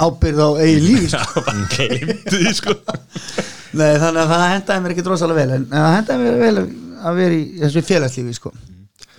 ábyrð 0.01 0.41
á 0.45 0.49
eigin 0.61 0.83
lífi 0.89 1.09
sko. 1.13 1.45
Sko 2.59 2.75
Nei, 3.81 3.95
þannig 4.01 4.23
að 4.25 4.33
það 4.33 4.45
hendaði 4.51 4.85
mér 4.85 4.95
ekki 4.95 5.05
drosalega 5.07 5.41
vel 5.41 5.55
en 5.59 5.67
en 5.69 5.77
það 5.77 5.97
hendaði 5.99 6.25
mér 6.25 6.41
vel 6.45 6.65
að 7.01 7.21
vera 7.21 7.37
í 7.37 7.45
þessu 7.63 7.83
félagslífi 7.89 8.37
sko. 8.37 8.53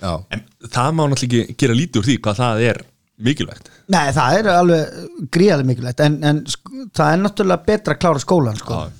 En 0.02 0.42
það 0.66 0.90
má 0.98 1.04
náttúrulega 1.06 1.46
ekki 1.46 1.58
gera 1.62 1.78
lítið 1.78 2.00
úr 2.02 2.08
því 2.10 2.16
hvað 2.26 2.40
það 2.42 2.64
er 2.72 2.82
mikilvægt 3.22 3.70
Nei, 3.92 4.04
það 4.16 4.36
er 4.40 4.50
alveg 4.56 5.00
gríðarlega 5.34 5.70
mikilvægt 5.70 6.02
en, 6.06 6.18
en 6.26 6.42
það 6.94 7.06
er 7.08 7.22
náttúrulega 7.22 7.66
betra 7.70 7.94
að 7.96 8.02
klára 8.02 8.22
skólan 8.22 8.58
sko. 8.58 8.82
Já, 8.82 8.92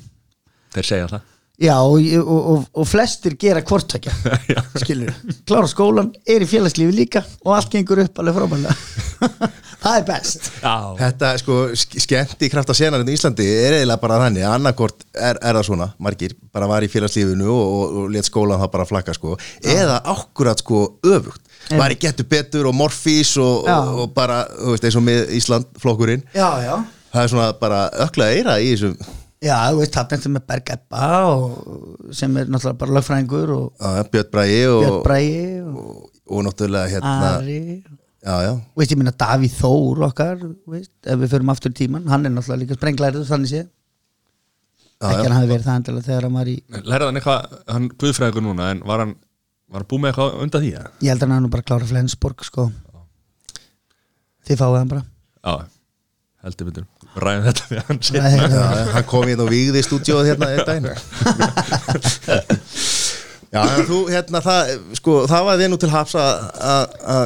þeir 0.76 0.88
segja 0.92 1.11
það 1.14 1.28
Já, 1.60 1.74
og, 1.84 2.00
og, 2.22 2.38
og, 2.52 2.62
og 2.80 2.86
flestir 2.88 3.34
gera 3.38 3.60
hvortvekja 3.62 4.10
Já. 4.54 4.62
skilur, 4.80 5.12
klára 5.46 5.68
skólan 5.70 6.08
er 6.26 6.42
í 6.42 6.48
félagslífi 6.48 6.94
líka 6.96 7.20
og 7.44 7.52
allt 7.58 7.68
gengur 7.74 8.00
upp 8.02 8.18
alveg 8.22 8.38
frábælega 8.38 8.72
það 9.82 9.98
er 9.98 10.06
best. 10.08 10.48
Já, 10.62 10.72
Þetta 10.98 11.28
sko 11.42 11.58
sk- 11.78 12.00
skemmti 12.02 12.48
kraft 12.50 12.72
að 12.72 12.78
senarinn 12.80 13.12
í 13.12 13.14
Íslandi 13.18 13.46
er 13.46 13.76
eiginlega 13.76 14.00
bara 14.02 14.18
þannig 14.24 14.46
annarkort 14.48 15.04
er, 15.14 15.38
er 15.38 15.58
það 15.60 15.68
svona, 15.68 15.88
margir 16.02 16.34
bara 16.54 16.70
var 16.72 16.82
í 16.86 16.90
félagslífinu 16.90 17.46
og, 17.52 17.62
og, 17.76 17.94
og 18.02 18.10
let 18.16 18.26
skólan 18.30 18.58
það 18.64 18.72
bara 18.74 18.88
flakka 18.88 19.14
sko, 19.18 19.36
eða 19.76 20.00
akkurat 20.16 20.64
sko 20.64 20.82
öfugt, 21.06 21.42
var 21.78 21.94
í 21.94 22.00
getur 22.02 22.26
betur 22.32 22.70
og 22.72 22.78
morfís 22.80 23.36
og, 23.42 23.68
Já. 23.68 23.76
og, 23.78 24.02
og 24.08 24.14
bara 24.16 24.42
þú 24.56 24.74
veist, 24.74 24.88
eins 24.88 24.98
og 24.98 25.06
með 25.06 25.36
Ísland 25.38 25.70
flokkurinn. 25.84 26.24
Já, 26.34 26.48
já. 26.64 26.74
Það 27.12 27.26
er 27.28 27.34
svona 27.36 27.50
bara 27.60 27.84
ökla 28.08 28.32
eira 28.34 28.56
í 28.64 28.72
þessum 28.72 28.96
Já, 29.42 29.57
þú 29.72 29.81
veist, 29.81 29.96
það 29.96 30.12
er 30.14 30.20
er 30.38 30.44
Berg 30.52 30.70
Ebba 30.76 31.07
sem 32.14 32.37
er 32.38 32.50
náttúrulega 32.52 32.78
bara 32.78 32.94
lögfræðingur 32.98 33.50
Björn 34.12 34.31
Bræi 34.31 34.61
og, 34.70 34.85
og 34.87 35.00
og, 35.66 36.05
og 36.31 36.44
náttúrulega 36.46 36.92
hérna 36.92 37.14
Ari 37.40 37.59
já, 38.22 38.35
já, 38.46 38.52
og 38.55 38.78
veist, 38.78 38.92
ég 38.94 39.00
minna 39.00 39.14
Davíð 39.18 39.57
Þór 39.59 40.05
okkar 40.07 40.44
veist, 40.70 40.92
ef 41.02 41.18
við 41.24 41.33
förum 41.35 41.50
aftur 41.50 41.74
tíman 41.74 42.07
hann 42.12 42.28
er 42.28 42.35
náttúrulega 42.37 42.62
líka 42.62 42.78
sprenglærið 42.78 43.26
þannig 43.33 43.50
sé 43.50 43.64
Já, 45.02 45.09
ekki 45.11 45.18
já. 45.18 45.26
hann 45.26 45.35
hafi 45.40 45.50
verið 45.50 45.66
það 45.66 45.81
endilega 45.81 46.07
þegar 46.07 46.28
hann 46.28 46.38
var 46.38 46.52
í 46.52 46.57
lærði 46.78 47.09
hann 47.09 47.18
eitthvað, 47.18 47.59
hann 47.74 47.90
guðfræðingur 47.98 48.46
núna 48.46 48.70
en 48.76 48.85
var 48.87 49.02
hann, 49.02 49.16
var 49.66 49.83
hann 49.83 49.90
búið 49.90 50.05
með 50.05 50.12
eitthvað 50.12 50.37
undan 50.46 50.62
því? 50.62 50.72
eða? 50.78 50.92
ég 51.02 51.11
held 51.16 51.26
að 51.26 51.35
hann 51.35 51.50
bara 51.57 51.66
klára 51.66 51.90
Flensborg 51.90 52.46
sko 52.46 52.68
þið 54.46 54.62
fáið 54.62 54.78
hann 54.78 54.92
bara 54.94 55.02
Já, 55.42 55.66
heldur 56.46 56.70
betur 56.70 56.87
Ræðum 57.12 57.44
þetta 57.48 57.64
við 57.68 57.81
hann 57.88 57.98
hérna. 58.33 58.48
Já, 58.57 58.92
hann 58.96 59.05
kom 59.11 59.27
hérna 59.29 59.44
og 59.44 59.51
vígði 59.53 59.83
í 59.83 59.85
stúdíóð 59.85 60.29
hérna 60.31 60.46
einn 60.48 60.64
daginn. 60.64 60.88
Já, 63.53 63.61
en 63.68 63.85
þú, 63.85 63.96
hérna, 64.09 64.40
það, 64.40 64.70
sko, 64.96 65.14
það 65.29 65.42
var 65.44 65.59
þið 65.61 65.68
nú 65.75 65.77
til 65.83 65.90
haps 65.92 66.14
að, 66.16 66.44
að, 66.64 66.94
að 67.14 67.25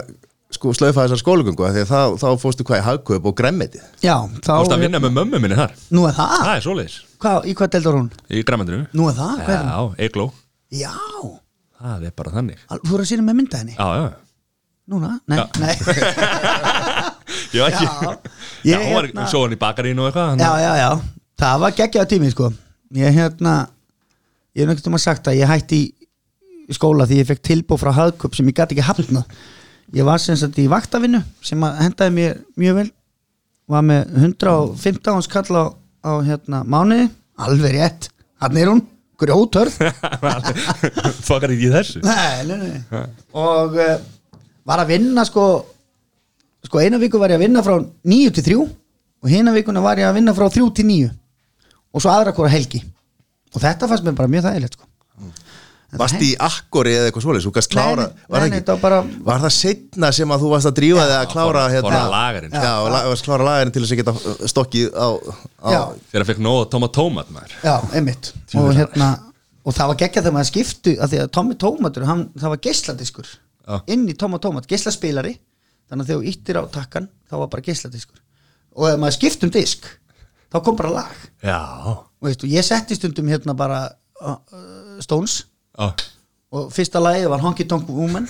sko, 0.57 0.72
slaufa 0.75 1.05
þessar 1.05 1.20
skólagöngu, 1.22 1.62
af 1.68 1.77
því 1.77 1.85
að 1.85 1.90
þá, 1.92 2.01
þá 2.18 2.27
fórstu 2.42 2.66
hvað 2.66 2.81
í 2.81 2.85
hagkaup 2.88 3.29
og 3.31 3.37
gremmeti 3.38 3.79
já, 4.03 4.16
þá 4.42 4.51
veist 4.59 4.75
að 4.75 4.83
vinna 4.83 4.99
með 5.05 5.14
mömmu 5.20 5.38
minni 5.44 5.59
þar? 5.61 5.77
Nú 5.94 6.03
er 6.11 6.16
það, 6.18 6.35
Það 6.40 6.51
er 6.57 6.64
svoleiðis, 6.66 6.96
Hvað, 7.22 7.46
í 7.46 7.55
hvað 7.61 7.70
deildar 7.77 7.99
hún? 8.01 8.09
í 8.27 8.42
græmendinu 8.49 8.83
nú 8.99 9.07
er 9.12 9.14
það, 9.20 9.35
er? 9.46 9.70
Já, 9.70 9.79
eigló, 10.09 10.27
já, 10.75 10.90
það 11.79 12.09
er 12.11 12.16
bara 12.18 12.35
þannig. 12.40 12.64
Al- 12.75 12.83
þú 12.83 12.90
voru 12.96 13.07
að 13.07 13.11
sína 13.12 13.27
með 13.29 13.38
mynda 13.44 13.62
henni 13.62 13.79
Já, 13.79 13.87
já, 14.03 14.09
núna, 14.90 15.12
nei, 15.31 15.38
Já. 15.38 15.46
nei 15.62 15.75
ég 17.54 17.62
var 17.62 17.74
ekki 17.74 17.87
Já, 17.87 18.12
Já, 18.66 18.70
ég 18.72 18.87
hún 18.87 18.94
var 18.94 19.09
hérna- 19.09 19.28
svo 19.30 19.42
hann 19.44 19.56
í 19.56 19.61
bakarínu 19.61 20.02
og 20.02 20.09
eitthvað 20.11 20.40
já, 20.42 20.50
já, 20.62 20.72
já, 20.80 20.90
það 21.42 21.61
var 21.61 21.76
geggjaða 21.80 22.11
tími 22.11 22.30
sko. 22.32 22.52
Ég 22.96 23.14
hérna 23.14 23.54
ég 24.56 24.68
hef 24.68 24.88
að 24.88 24.98
sagt 24.98 25.28
að 25.28 25.38
ég 25.40 25.50
hætti 25.50 25.82
í 26.66 26.74
skóla 26.74 27.06
því 27.06 27.20
ég 27.20 27.28
fekk 27.28 27.42
tilbúð 27.46 27.82
frá 27.82 27.92
hagkup 27.94 28.35
sem 28.35 28.48
ég 28.48 28.56
gæti 28.56 28.74
ekki 28.74 28.87
hafna 28.87 29.22
ég 29.94 30.06
var 30.06 30.18
sem 30.18 30.37
sagt 30.38 30.59
í 30.59 30.66
vaktavinnu 30.70 31.22
sem 31.44 31.62
að 31.62 31.78
hendaði 31.85 32.14
mér 32.16 32.37
mjög 32.59 32.80
vel. 32.80 32.90
Var 33.66 33.82
með 33.82 34.12
115 34.22 35.12
hans 35.12 35.26
kall 35.30 35.59
á, 35.59 35.64
á 36.06 36.12
hérna 36.22 36.62
mánuði. 36.66 37.09
Alveg 37.37 37.74
rétt, 37.74 38.09
hann 38.40 38.56
er 38.56 38.70
hún. 38.70 38.85
Grjótörð 39.16 39.78
Fokkar 41.26 41.52
ekki 41.54 41.70
í 41.70 41.72
þessu. 41.72 42.02
Nei, 42.04 42.44
nei, 42.44 42.56
nei. 42.61 43.00
og 43.32 43.78
uh, 43.80 43.94
var 44.68 44.82
að 44.82 44.90
vinna 44.92 45.24
sko 45.24 45.46
sko 46.66 46.83
eina 46.83 46.98
viku 47.02 47.20
var 47.22 47.33
ég 47.35 47.38
að 47.40 47.46
vinna 47.46 47.62
frá 47.64 47.76
9 47.81 48.35
til 48.37 48.44
3 48.50 48.59
og 49.24 49.31
hina 49.33 49.55
vikuna 49.55 49.83
var 49.85 49.98
ég 50.02 50.09
að 50.11 50.18
vinna 50.20 50.35
frá 50.37 50.46
3 50.52 50.66
til 50.76 50.87
9 50.90 51.09
og 51.96 52.02
svo 52.05 52.12
aðra 52.12 52.35
hvora 52.37 52.52
helgi. 52.52 52.83
Og 53.55 53.62
þetta 53.62 53.88
fannst 53.88 54.05
mér 54.05 54.16
bara 54.18 54.29
mjög 54.29 54.44
þægilegt 54.50 54.76
sko. 54.76 54.85
Varst 55.96 56.16
það 56.18 56.24
í 56.26 56.33
akkori 56.42 56.92
eða 56.92 57.07
eitthvað 57.09 57.22
svoleiðis, 57.24 57.44
þú 57.46 57.50
gast 57.57 57.70
klára 57.72 58.05
Nei, 58.11 58.24
var, 58.29 58.42
það 58.42 58.50
nei, 58.52 58.62
var 58.66 58.81
bara- 58.83 59.05
var 59.29 59.38
það 59.44 59.52
setna 59.55 60.09
sem 60.12 60.33
að 60.35 60.42
þú 60.42 60.48
varst 60.50 60.68
að 60.68 60.74
drífa 60.76 61.05
þig 61.07 61.14
að 61.16 61.29
klára 61.31 61.62
hérna, 61.72 62.00
lagerinn. 62.12 62.57
Já, 62.59 62.72
varst 63.07 63.24
klára 63.29 63.46
lagarinn 63.46 63.72
til 63.72 63.83
þess 63.85 63.94
að 63.94 64.00
geta 64.02 64.14
uh, 64.18 64.42
stokkið 64.50 64.90
á, 64.92 65.09
á. 65.62 65.70
Þegar 66.11 66.24
að 66.26 66.31
fekk 66.33 66.42
nóg 66.44 66.59
að 66.64 66.68
tóma 66.74 66.90
tómat 66.98 67.31
maður. 67.33 67.55
Já, 67.62 67.76
einmitt. 67.96 68.33
Og, 68.59 68.68
hérna, 68.76 69.09
og 69.62 69.79
það 69.79 69.92
var 69.92 70.00
geggjað 70.02 70.26
þegar 70.26 70.37
maður 70.37 70.50
skiptu 70.50 70.96
að 70.98 71.14
því 71.14 71.22
að 71.22 71.33
Tommy 71.38 71.59
Tómatur, 71.64 72.09
hann, 72.11 72.26
það 72.37 72.52
var 72.57 72.62
geisladiskur 72.66 73.33
inn 73.94 74.05
í 74.11 74.18
Tommy 74.18 74.42
Tómat, 74.42 74.68
geislaspilari 74.68 75.37
þannig 75.90 76.03
að 76.03 76.11
þegar 76.11 76.22
þú 76.22 76.33
íttir 76.33 76.59
á 76.59 76.62
takkan 76.75 77.09
þá 77.27 77.37
var 77.42 77.51
bara 77.53 77.66
geisladiskur 77.66 78.20
og 78.77 78.88
ef 78.90 78.99
maður 79.01 79.16
skipt 79.18 79.46
um 79.46 79.53
disk 79.55 79.87
þá 80.53 80.59
kom 80.62 80.79
bara 80.79 80.94
lag 80.94 81.14
Já, 81.44 81.61
og 81.87 82.27
veistu, 82.27 82.51
ég 82.51 82.66
setti 82.66 82.99
stundum 82.99 83.31
hérna 83.31 83.57
bara 83.59 83.85
uh, 84.20 84.37
uh, 84.37 84.99
Stones 85.05 85.42
já, 85.77 85.92
og 86.51 86.68
fyrsta 86.75 87.03
lagið 87.03 87.31
var 87.33 87.44
Honky 87.44 87.68
Tonk 87.68 87.88
Woman 87.92 88.29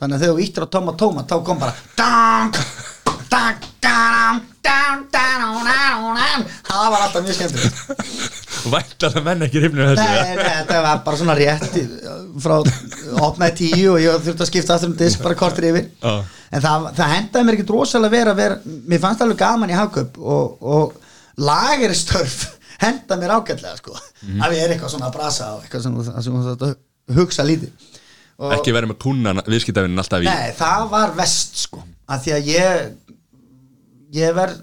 þannig 0.00 0.16
að 0.16 0.24
þegar 0.24 0.34
þú 0.34 0.46
íttir 0.46 0.66
á 0.66 0.72
Tommy 0.74 0.96
Tómat 1.00 1.30
þá 1.30 1.36
kom 1.46 1.60
bara 1.62 1.74
dang, 1.98 2.58
dang, 3.30 3.68
dang, 3.84 4.42
dang, 4.64 5.06
dang, 5.12 5.54
dang. 5.60 6.48
það 6.68 6.90
var 6.94 7.06
alltaf 7.06 7.24
mjög 7.24 7.38
skemmtilegt 7.38 8.43
Væntar 8.72 9.16
að 9.18 9.26
menn 9.26 9.44
ekki 9.46 9.60
hrifnir 9.62 9.90
þessu 9.90 10.04
Nei, 10.04 10.36
nei, 10.38 10.44
þetta 10.58 10.80
var 10.86 11.00
bara 11.06 11.20
svona 11.20 11.36
rétt 11.38 11.76
frá 12.44 12.54
opnaði 13.28 13.56
tíu 13.60 13.94
og 13.94 14.00
ég 14.02 14.24
þurfti 14.24 14.44
að 14.44 14.50
skipta 14.50 14.76
aftur 14.76 14.90
um 14.90 14.96
disk 14.98 15.22
bara 15.24 15.38
kortur 15.38 15.66
yfir. 15.68 15.88
Já. 16.00 16.14
en 16.54 16.64
það, 16.64 16.88
það 16.98 17.14
hendaði 17.14 17.48
mér 17.48 17.58
ekki 17.58 17.66
drosalega 17.68 18.14
vera, 18.16 18.36
vera 18.38 18.76
mér 18.90 19.02
fannst 19.04 19.24
alveg 19.24 19.40
gaman 19.42 19.72
í 19.74 19.78
hagköp 19.78 20.18
og, 20.18 20.56
og 20.64 20.96
lagerstörf 21.36 22.38
henda 22.84 23.18
mér 23.20 23.36
ágætlega 23.36 23.76
sko. 23.80 23.96
Mhm. 24.24 24.40
að 24.40 24.54
við 24.54 24.64
erum 24.64 24.76
eitthvað 24.76 24.94
svona 24.96 25.10
að 25.10 25.16
brasa 25.18 25.50
og 25.54 25.64
eitthvað 25.66 25.86
sem, 25.86 26.00
sem 26.26 26.40
þetta 26.48 26.72
hugsa 27.18 27.46
lítið. 27.46 27.90
Og, 28.34 28.50
Ekki 28.56 28.72
verið 28.74 28.90
með 28.90 29.02
kúnnan 29.04 29.44
viðskiptavinn 29.46 30.00
alltaf 30.00 30.24
í 30.24 30.26
Nei, 30.26 30.54
það 30.58 30.88
var 30.90 31.12
vest 31.14 31.60
sko. 31.68 31.84
Að 32.10 32.24
því 32.24 32.32
að 32.34 32.48
ég 32.50 32.80
ég 34.14 34.34
verð 34.34 34.58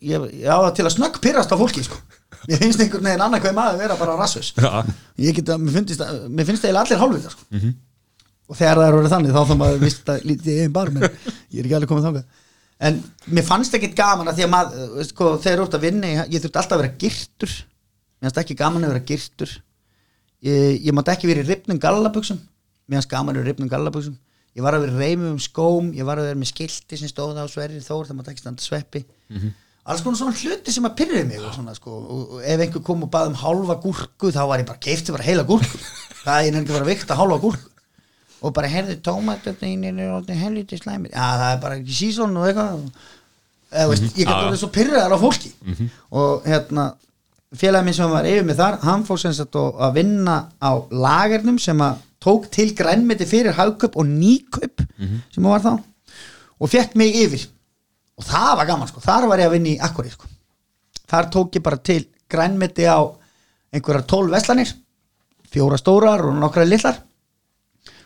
ég, 0.00 0.26
ég 0.40 0.48
á 0.48 0.58
það 0.64 0.74
til 0.78 0.86
að 0.86 0.94
snögg 0.96 1.20
pyrrast 1.24 1.52
á 1.52 1.56
fólki 1.60 1.84
sko 1.84 1.98
mér 2.48 2.60
finnst 2.62 2.80
einhvern 2.84 3.08
veginn 3.08 3.24
annað 3.24 3.42
hvað 3.44 3.56
maður 3.58 3.80
vera 3.82 3.96
bara 4.00 4.14
rassus. 4.20 4.52
Ég 5.20 5.36
get 5.38 5.50
að, 5.54 5.64
mér 5.64 5.76
finnst, 5.78 6.04
mér 6.28 6.48
finnst 6.48 6.64
eiginlega 6.64 6.84
allir 6.84 7.02
hálfvitar 7.02 7.34
sko. 7.34 7.44
og 8.48 8.58
þegar 8.58 8.80
það 8.80 8.86
er 8.88 8.96
orðið 8.98 9.14
þannig 9.14 9.36
þá 9.36 9.42
þá 9.48 9.54
maður 9.60 9.84
vist 9.84 10.10
að 10.12 10.24
lítið 10.28 10.62
einn 10.64 10.72
bar 10.74 10.90
menn 10.94 11.04
ég 11.08 11.60
er 11.60 11.64
ekki 11.68 11.76
alveg 11.78 11.92
komið 11.92 12.08
þangað. 12.08 12.40
En 12.84 12.98
mér 13.32 13.46
fannst 13.46 13.76
ekkit 13.78 13.94
gaman 13.96 14.28
að 14.28 14.40
því 14.40 14.44
að 14.44 14.52
maður 14.52 14.90
veist, 14.98 15.14
sko, 15.14 15.30
þegar 15.40 15.60
þú 15.62 15.64
ert 15.68 15.78
að 15.78 15.86
vinna, 15.86 16.10
ég, 16.10 16.42
þurfti 16.42 16.60
alltaf 16.60 16.76
að 16.76 16.82
vera 16.82 16.98
girtur. 17.04 17.54
Mér 18.18 18.28
fannst 18.28 18.42
ekki 18.42 18.58
gaman 18.58 18.84
að 18.84 18.92
vera 18.94 19.06
girtur. 19.08 19.54
Ég, 20.44 20.82
ég 20.84 20.92
mátt 20.96 21.08
ekki 21.14 21.30
vera 21.30 21.44
í 21.44 21.48
ripnum 21.48 21.80
gallabuxum. 21.80 22.42
Mér 22.90 23.00
fannst 23.00 23.12
gaman 23.14 23.32
að 23.32 23.40
vera 23.40 23.52
ripnum 23.52 23.70
gallabuxum. 23.72 24.18
Ég 24.54 24.62
var 24.62 24.76
að 24.76 24.84
vera 24.84 25.00
reymum 25.00 25.32
um 25.32 25.38
skóm 25.42 25.88
ég 25.96 26.06
var 26.06 26.20
að 26.20 26.28
vera 26.28 26.38
með 26.38 26.52
skilti 26.52 26.98
sem 27.00 27.10
stóð 27.10 27.40
á 27.42 27.46
sverri 27.50 27.80
þór 27.82 28.06
það 28.06 28.18
mátt 28.20 28.28
ekki 28.30 28.42
standa 28.44 28.62
sveppi 28.62 29.00
alls 29.84 30.02
konar 30.04 30.18
svona 30.18 30.36
hluti 30.38 30.72
sem 30.72 30.86
að 30.88 30.96
pyrrið 31.00 31.26
mig 31.28 31.42
og, 31.42 31.52
svona, 31.54 31.74
sko, 31.76 31.98
og, 32.00 32.34
ef 32.40 32.64
einhver 32.64 32.84
kom 32.86 33.04
og 33.04 33.12
bað 33.12 33.30
um 33.32 33.38
hálfa 33.42 33.76
gúrku 33.82 34.32
þá 34.32 34.42
var 34.48 34.62
ég 34.62 34.68
bara 34.70 34.82
keifti 34.86 35.14
bara 35.14 35.26
heila 35.26 35.44
gúrku. 35.48 35.80
Það 36.24 36.48
er 36.48 36.68
bara 36.70 36.80
að 36.80 36.90
vikta 36.92 37.18
hálfa 37.18 37.40
gúrku. 37.42 37.70
Og 38.44 38.52
bara 38.56 38.68
herði 38.68 38.98
tómatöfnin 39.04 39.84
helviti 40.36 40.76
slæmir. 40.76 41.12
Já 41.12 41.28
það 41.40 41.50
er 41.50 41.60
bara 41.62 41.76
ekki 41.78 41.94
sísón 41.96 42.34
og 42.36 42.48
eitthvað. 42.48 42.82
Eða 43.74 43.90
veist, 43.90 44.04
ég 44.10 44.18
gæti 44.18 44.34
já. 44.34 44.40
orðið 44.42 44.60
svo 44.60 44.68
pyrraðar 44.74 45.14
á 45.16 45.18
fólki. 45.22 45.52
Og 46.12 46.44
hérna 46.48 46.84
félagi 47.58 47.86
minn 47.86 47.96
sem 47.96 48.12
var 48.12 48.28
yfir 48.28 48.44
með 48.46 48.60
þar 48.60 48.78
hann 48.84 49.06
fór 49.06 49.20
sem 49.22 49.34
sagt 49.36 49.56
að 49.56 49.96
vinna 49.98 50.36
á 50.60 50.72
lagernum 50.90 51.58
sem 51.62 51.80
að 51.84 52.02
tók 52.24 52.48
til 52.52 52.70
grænmeti 52.76 53.26
fyrir 53.28 53.56
hagköp 53.56 53.96
og 54.00 54.08
nýköp 54.08 54.84
sem 55.34 55.44
var 55.44 55.62
þá 55.64 55.74
og 55.74 56.70
fekk 56.70 56.96
mig 56.98 57.16
yfir 57.24 57.44
og 58.18 58.24
það 58.24 58.56
var 58.60 58.70
gaman 58.70 58.90
sko, 58.90 59.02
þar 59.04 59.28
var 59.30 59.42
ég 59.42 59.50
að 59.50 59.56
vinna 59.56 59.72
í 59.74 59.80
akkuri 59.82 60.12
sko. 60.12 60.30
þar 61.10 61.30
tók 61.30 61.58
ég 61.58 61.62
bara 61.62 61.76
til 61.76 62.04
grænmeti 62.30 62.86
á 62.86 63.02
einhverjar 63.74 64.06
tólf 64.06 64.30
veslanir 64.30 64.70
fjóra 65.54 65.78
stórar 65.78 66.24
og 66.26 66.34
nokkra 66.38 66.66
lillar 66.66 66.98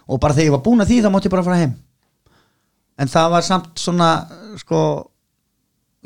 og 0.08 0.20
bara 0.20 0.34
þegar 0.36 0.48
ég 0.48 0.56
var 0.56 0.64
búin 0.64 0.82
að 0.84 0.92
því 0.92 0.98
þá 1.04 1.10
mátti 1.12 1.28
ég 1.28 1.34
bara 1.34 1.46
fara 1.46 1.60
heim. 1.62 1.74
En 2.98 3.10
það 3.12 3.32
var 3.34 3.44
samt 3.46 3.80
svona 3.80 4.10
sko 4.60 4.78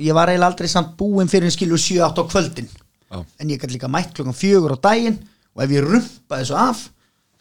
ég 0.03 0.16
var 0.16 0.32
eiginlega 0.32 0.50
aldrei 0.50 0.70
samt 0.70 0.96
búin 0.98 1.30
fyrir 1.30 1.48
en 1.48 1.55
skilur 1.55 1.80
7-8 1.80 2.24
á 2.26 2.30
kvöldin. 2.30 2.70
Já. 3.12 3.20
en 3.38 3.50
ég 3.53 3.61
gæti 3.61 3.74
líka 3.74 3.90
mætt 3.92 4.14
klukkan 4.16 4.32
fjögur 4.32 4.72
á 4.72 4.78
daginn 4.80 5.18
og 5.53 5.62
ef 5.62 5.72
ég 5.74 5.84
rumpaði 5.84 6.46
svo 6.48 6.57
af 6.57 6.78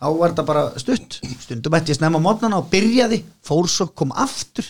þá 0.02 0.08
var 0.20 0.34
þetta 0.34 0.46
bara 0.46 0.64
stutt. 0.84 1.20
Stundum 1.40 1.78
ætti 1.78 1.94
ég 1.94 1.98
snemma 1.98 2.20
mótnana 2.20 2.60
og 2.60 2.68
byrjaði. 2.74 3.22
Fór 3.42 3.70
svo, 3.72 3.88
kom 3.96 4.12
aftur 4.12 4.68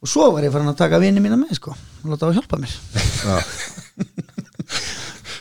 og 0.00 0.08
svo 0.08 0.30
var 0.34 0.46
ég 0.46 0.52
farin 0.54 0.70
að 0.72 0.78
taka 0.80 1.00
vini 1.02 1.20
mína 1.22 1.36
með 1.40 1.56
sko 1.58 1.74
og 1.74 2.06
láta 2.14 2.28
það 2.30 2.38
hjálpa 2.40 2.60
mér. 2.62 2.76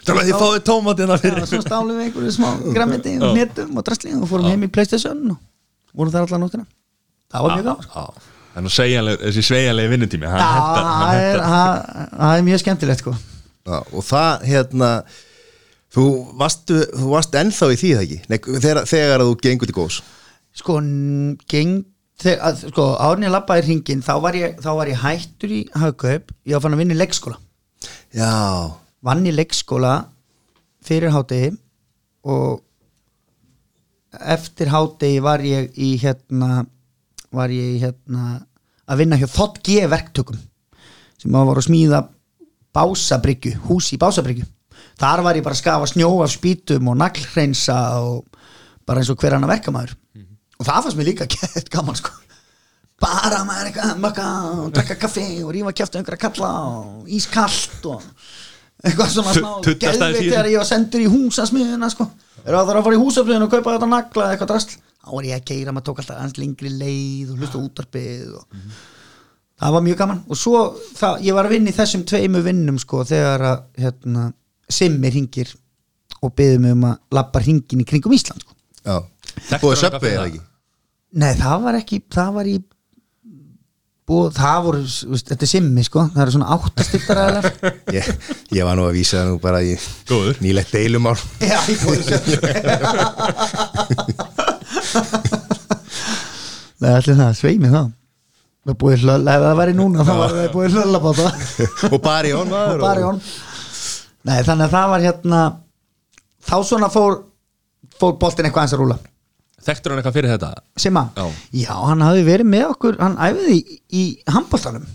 Stráka 0.01 0.23
þið 0.27 0.35
fáið 0.41 0.59
tómatina 0.67 1.17
fyrir. 1.21 1.45
svo 1.47 1.61
stálum 1.63 1.93
við 1.95 2.07
einhverju 2.09 2.33
smá 2.35 2.49
grammiti 2.75 3.13
og 3.23 3.37
netum 3.37 3.77
og 3.79 3.85
drastli 3.87 4.15
og 4.17 4.27
fórum 4.29 4.49
heim 4.51 4.65
í 4.67 4.71
Playstation 4.73 5.21
og 5.35 5.39
vorum 5.95 6.11
þar 6.13 6.27
allar 6.27 6.43
nóttina. 6.43 6.67
Það 7.29 7.45
var 7.45 7.55
mjög 7.55 7.69
gaman 7.69 7.87
sko. 7.87 8.05
Þessi 8.59 9.43
sveigjanlegi 9.45 9.89
vinnutími 9.93 10.27
það 10.27 11.19
er, 11.21 11.41
það- 11.45 12.13
það 12.19 12.45
mjög 12.49 12.61
skemmtilegt 12.63 13.03
sko. 13.05 13.13
Já, 13.69 13.77
og 13.93 14.03
það 14.03 14.45
hérna 14.49 14.89
þú 15.93 16.05
varst, 16.39 16.71
þú 16.73 17.11
varst 17.13 17.35
ennþá 17.37 17.69
í 17.73 17.77
því 17.79 17.91
það 17.95 18.03
ekki? 18.05 18.19
Nei, 18.29 18.39
þegar, 18.65 19.23
þú 19.23 19.35
gengur 19.45 19.69
til 19.69 19.77
góðs. 19.77 19.99
Sko, 20.59 20.79
geng, 21.53 21.75
þegar, 22.19 22.57
sko 22.59 22.85
árin 22.99 23.27
ég 23.27 23.33
labbaði 23.33 23.65
hringin 23.67 24.03
þá 24.05 24.13
var 24.23 24.37
ég, 24.37 24.57
þá 24.61 24.71
var 24.77 24.91
ég 24.91 25.03
hættur 25.03 25.53
í 25.55 25.61
hagkaup. 25.75 26.33
Ég 26.45 26.55
var 26.57 26.65
fann 26.65 26.75
að 26.77 26.83
vinna 26.83 26.97
í 26.97 26.99
leikskóla. 26.99 27.39
Já, 28.15 28.31
vann 29.05 29.27
í 29.27 29.33
leikskóla 29.35 29.93
fyrir 30.85 31.13
hádegi 31.13 31.53
og 32.29 32.61
eftir 34.35 34.71
hádegi 34.73 35.23
var 35.23 35.43
ég 35.45 35.71
í 35.77 35.93
hérna 36.01 36.63
var 37.35 37.51
ég 37.53 37.75
í 37.75 37.81
hérna 37.83 38.39
að 38.89 39.03
vinna 39.03 39.19
hjá 39.21 39.27
Þott 39.29 39.59
G 39.65 39.83
verktökum 39.89 40.39
sem 41.19 41.35
var 41.35 41.59
að 41.59 41.67
smíða 41.67 41.99
básabryggju, 42.73 43.57
hús 43.67 43.89
í 43.93 43.99
básabryggju. 43.99 44.45
Þar 44.99 45.23
var 45.25 45.37
ég 45.37 45.43
bara 45.43 45.55
að 45.55 45.61
skafa 45.61 45.87
snjó 45.89 46.09
af 46.23 46.31
spýtum 46.31 46.89
og 46.91 46.97
naglhreinsa 46.99 47.77
og 48.01 48.23
bara 48.87 49.01
eins 49.01 49.11
og 49.11 49.19
hver 49.19 49.35
annar 49.35 49.51
verkamæður 49.51 49.95
og 50.59 50.67
það 50.67 50.83
fannst 50.85 50.99
mér 50.99 51.09
líka 51.13 51.27
gett 51.35 51.71
gaman 51.73 51.97
sko. 51.97 52.11
Bara 52.99 53.45
maður 53.47 53.69
eitthvað 53.69 53.99
mökka 54.03 54.27
og 54.59 54.71
drakka 54.75 54.97
kaffi 54.99 55.25
og 55.45 55.53
rífa 55.55 55.71
kjæftu 55.71 55.99
einhverja 56.01 56.23
kalla 56.25 56.49
og 56.67 57.11
ískallt 57.15 57.85
og 57.87 58.03
eitthvað 58.83 59.13
svona 59.13 59.35
smá 59.37 59.51
þessu. 59.63 60.25
þegar 60.25 60.49
ég 60.51 60.59
var 60.59 60.67
sendur 60.67 61.03
í 61.05 61.07
húsasmiðuna 61.11 61.89
sko. 61.93 62.09
Er 62.43 62.55
það 62.57 62.73
að 62.73 62.83
fara 62.89 62.97
í 62.97 62.99
húsasmiðuna 62.99 63.47
og 63.47 63.53
kaupa 63.53 63.75
þetta 63.77 63.89
nagla 63.93 64.25
eða 64.25 64.35
eitthvað 64.35 64.51
drasl? 64.51 64.75
Þá 64.99 65.11
var 65.15 65.27
ég 65.29 65.39
að 65.39 65.45
keira, 65.47 65.73
maður 65.73 65.87
tók 65.87 66.01
alltaf 66.03 66.17
aðeins 66.19 66.39
lengri 66.41 66.71
leið 66.75 67.31
og 67.31 67.39
hlusta 67.39 67.61
útarpið 67.63 68.33
og 68.35 68.59
það 69.63 69.75
var 69.77 69.85
mjög 69.87 70.01
gaman. 70.03 70.19
Og 70.27 70.39
svo 70.39 70.63
það, 70.99 71.23
ég 71.23 71.37
var 71.37 71.47
að 71.47 71.55
vinna 71.55 71.71
í 71.71 71.77
þessum 71.79 72.03
tveimu 72.11 72.43
vinnum 72.43 72.81
sko 72.83 73.05
þegar 73.07 73.45
að 73.53 73.63
hérna, 73.79 74.25
simmi 74.69 75.11
hringir 75.15 75.55
og 76.19 76.35
byggði 76.35 76.59
mig 76.65 76.75
um 76.75 76.85
að 76.91 76.99
labba 77.15 77.41
hringin 77.45 77.83
í 77.83 77.87
kringum 77.87 78.15
Ísland 78.15 78.43
sko. 78.43 78.57
já 78.83 78.99
og 79.61 79.77
söpvið 79.79 80.11
eða 80.15 80.27
ekki? 80.29 80.41
Nei, 81.19 81.33
það 81.39 81.57
var 81.65 81.73
ekki, 81.79 81.97
það 82.13 82.29
var 82.37 82.45
í 82.49 82.51
búið, 84.09 84.29
það 84.39 84.59
voru, 84.65 84.81
veist, 85.13 85.27
þetta 85.29 85.45
er 85.45 85.51
simmi 85.51 85.83
sko, 85.85 85.99
það 86.13 86.23
eru 86.23 86.33
svona 86.35 86.53
áttastiltaræðilar 86.55 87.45
ég, 87.97 88.05
ég 88.57 88.63
var 88.65 88.75
nú 88.79 88.83
að 88.89 88.95
vísa 88.97 89.15
það 89.19 89.27
nú 89.29 89.35
bara 89.43 89.59
í 89.65 89.67
Góður. 90.09 90.35
nýlegt 90.41 90.71
deilumál. 90.73 91.19
Já, 91.43 91.59
ég 91.69 91.79
búið 91.85 91.99
Nei, 96.79 96.93
allir 96.95 97.17
það, 97.19 97.33
sveimi 97.35 97.67
það 97.73 97.87
Það 98.59 98.71
er 98.73 98.77
búið 98.83 99.03
hlölla, 99.05 99.33
ef 99.33 99.41
það 99.45 99.57
væri 99.59 99.73
núna 99.77 100.03
þá 100.05 100.13
var 100.19 100.29
það 100.35 100.49
búið 100.53 100.73
hlölla 100.75 100.97
á 100.99 101.01
það 101.19 101.33
og 101.95 101.99
bara 102.03 102.27
í 102.27 102.29
honum 102.35 102.57
og 102.59 102.81
bara 102.83 102.99
í 102.99 103.01
honum. 103.07 103.23
Nei, 104.27 104.39
þannig 104.45 104.65
að 104.65 104.73
það 104.75 104.87
var 104.93 105.01
hérna 105.05 105.39
þá 106.49 106.57
svona 106.67 106.89
fór 106.93 107.11
fór 107.99 108.13
boltin 108.19 108.45
eitthvað 108.49 108.63
eins 108.67 108.75
að 108.75 108.81
rúla 108.83 108.97
Þekktur 109.65 109.91
hann 109.93 110.01
eitthvað 110.01 110.15
fyrir 110.19 110.31
þetta? 110.33 110.49
Sima, 110.79 111.03
Já. 111.17 111.25
já, 111.63 111.73
hann 111.89 112.03
hafði 112.05 112.23
verið 112.27 112.49
með 112.53 112.65
okkur 112.73 112.97
hann 113.01 113.17
æfiði 113.19 113.57
í, 113.59 113.79
í 113.91 114.03
handboltanum. 114.31 114.85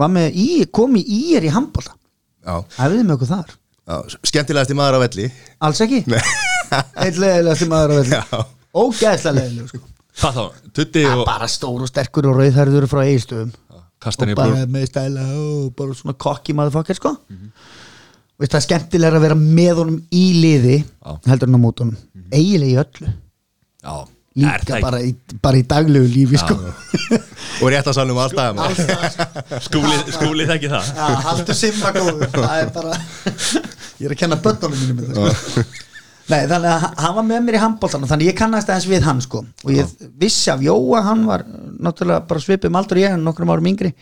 Var 0.00 0.10
með 0.16 0.38
í, 0.42 0.46
kom 0.74 0.96
í 0.98 1.04
ír 1.04 1.46
í 1.46 1.52
handbolta. 1.54 1.94
Já, 2.44 2.56
æfiði 2.80 3.04
með 3.04 3.16
okkur 3.18 3.30
þar. 3.34 3.52
Já, 3.84 3.96
skemmtilegasti 4.30 4.76
maður 4.78 4.96
á 4.96 5.00
velli. 5.04 5.26
Alls 5.68 5.82
ekki, 5.84 6.02
Nei. 6.08 6.20
eitt 7.04 7.18
leðilegasti 7.20 7.68
maður 7.70 7.92
á 7.92 7.96
velli. 8.00 8.20
Já. 8.22 8.46
ógæðslega 8.74 9.36
leðileg 9.40 9.68
sko. 9.74 9.82
Hvað 10.14 10.38
þá? 10.38 10.66
Tutti 10.78 11.04
og 11.10 11.24
bara 11.26 11.46
stór 11.50 11.82
og 11.84 11.90
sterkur 11.90 12.28
og 12.30 12.36
rauðhærður 12.38 12.84
frá 12.90 13.00
eigistöðum 13.04 13.52
kastan 14.04 14.30
í 14.30 14.34
og 14.34 14.38
bara 14.38 14.64
með 14.70 14.84
stæla 14.90 15.24
og 15.40 15.70
bara 15.78 15.94
svona 15.96 16.14
kokki 16.20 16.54
maður 16.56 16.74
fokkar 16.78 16.98
sko. 16.98 17.12
Veist 18.38 18.52
það 18.54 18.58
er 18.60 18.64
skemmtilega 18.66 19.18
að 19.18 19.24
vera 19.28 19.36
með 19.38 19.80
honum 19.80 19.98
í 20.14 20.24
liði 20.42 20.76
heldur 21.28 21.48
hann 21.50 21.58
á 21.58 21.64
mótunum. 21.66 21.96
Mm 22.14 22.22
eiginlega 22.34 22.72
í 22.72 22.78
öllu. 22.82 23.10
Já, 23.84 23.94
líka 24.34 24.80
bara 24.82 25.00
í, 25.04 25.12
bara 25.42 25.58
í 25.60 25.64
daglegu 25.68 26.08
lífi 26.10 26.40
sko. 26.40 26.56
Og 27.62 27.70
rétt 27.70 27.86
að 27.86 27.96
sannum 27.98 28.18
alltaf 28.18 28.58
sko. 29.68 29.82
ekki 29.84 30.14
Skúli, 30.16 30.46
þekki 30.48 30.70
það. 30.72 30.90
Já, 30.90 31.06
haldur 31.28 31.58
simma 31.58 31.92
góður. 31.94 32.28
Það 32.34 32.56
er 32.58 32.72
bara 32.74 32.96
Ég 34.00 34.08
er 34.08 34.14
að 34.16 34.20
kenna 34.24 34.38
bönnunum 34.42 34.86
mínum 34.88 35.12
sko. 35.38 35.64
Nei, 36.24 36.46
þannig 36.48 36.70
að 36.72 36.84
hann 37.04 37.14
var 37.18 37.26
með 37.28 37.42
mér 37.44 37.58
í 37.58 37.60
handbóltan 37.60 38.06
þannig 38.08 38.30
ég 38.30 38.36
kannast 38.38 38.70
aðeins 38.72 38.88
við 38.88 39.06
hann 39.06 39.20
sko. 39.22 39.44
Og 39.66 39.74
ég 39.76 39.90
vissi 40.18 40.48
af 40.50 40.62
Jóa, 40.64 41.02
hann 41.04 41.26
var 41.28 41.44
náttúrulega 41.46 42.24
bara 42.26 42.42
svipið 42.42 42.72
um 42.72 42.78
aldur 42.80 43.02
ég, 43.02 43.12
hann 43.12 43.22
nokkrum 43.26 43.52
árum 43.52 43.68
yngri. 43.68 43.92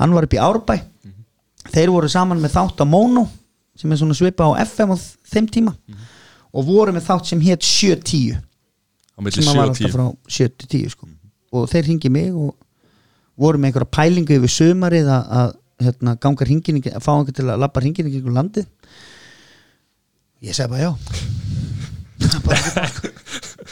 Hann 0.00 0.16
var 0.16 0.26
upp 0.26 0.34
í 0.34 0.40
Árbæ. 0.40 0.78
Þeir 1.74 1.92
voru 1.92 2.08
saman 2.10 2.40
með 2.40 2.56
þátt 2.56 2.80
á 2.80 2.86
Mono 2.88 3.26
sem 3.76 3.92
er 3.92 4.00
svona 4.00 4.16
svipað 4.16 4.56
á 4.56 4.64
FM 4.64 4.94
á 4.94 4.96
þeim 5.30 5.48
tíma. 5.52 5.76
Og 6.56 6.64
voru 6.64 6.96
með 6.96 7.10
þátt 7.10 7.28
sem 7.28 7.44
hétt 7.44 7.66
7-10 7.66 8.40
Á 8.40 8.40
milli 8.40 8.46
sem 9.24 9.42
7 9.42 9.48
hann 9.48 9.60
var 9.60 9.72
og 9.72 9.78
10 9.78 9.86
alltaf 9.86 9.96
frá 9.96 10.06
7-10 10.38 10.94
sko. 10.94 11.08
og 11.56 11.68
þeir 11.72 11.88
ringi 11.90 12.12
mig 12.12 12.32
og 12.34 12.54
voru 13.36 13.60
með 13.60 13.70
einhverja 13.70 13.94
pælingu 13.98 14.36
yfir 14.36 14.52
sömarið 14.52 15.12
að, 15.12 15.30
að 15.40 15.54
hérna, 15.86 16.16
ganga 16.20 16.48
hringin 16.48 16.80
að 16.80 17.04
fá 17.04 17.12
einhver 17.16 17.36
til 17.36 17.48
að 17.48 17.60
labba 17.64 17.82
hringin 17.84 18.08
í 18.08 18.14
kringum 18.14 18.36
landið 18.36 18.68
ég 20.46 20.56
segi 20.56 20.72
bara 20.72 20.86
já 20.86 20.92
bara, 22.44 22.84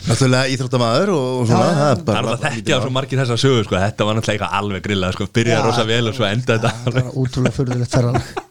náttúrulega 0.08 0.50
íþróttamaður 0.52 1.12
og, 1.14 1.44
svona 1.48 1.68
Já, 1.68 1.76
það 1.80 2.02
bara 2.08 2.34
það 2.34 2.44
þekkja 2.48 2.76
á 2.76 2.80
svo 2.84 2.94
margir 2.94 3.20
þessar 3.22 3.40
sögur 3.40 3.68
sko. 3.68 3.78
Þetta 3.80 4.08
var 4.08 4.18
náttúrulega 4.18 4.34
eitthvað 4.36 4.58
alveg 4.60 4.84
grillað 4.84 5.14
sko. 5.16 5.28
Byrjaði 5.38 5.60
Já. 5.60 5.66
rosa 5.68 5.86
vel 5.88 6.10
og 6.10 6.18
svo 6.18 6.26
enda 6.28 6.58
þetta 6.58 6.72
það 6.84 6.98
var 6.98 7.20
útrúlega 7.22 7.56
furðulegt 7.58 7.96
ferðalag 7.96 8.42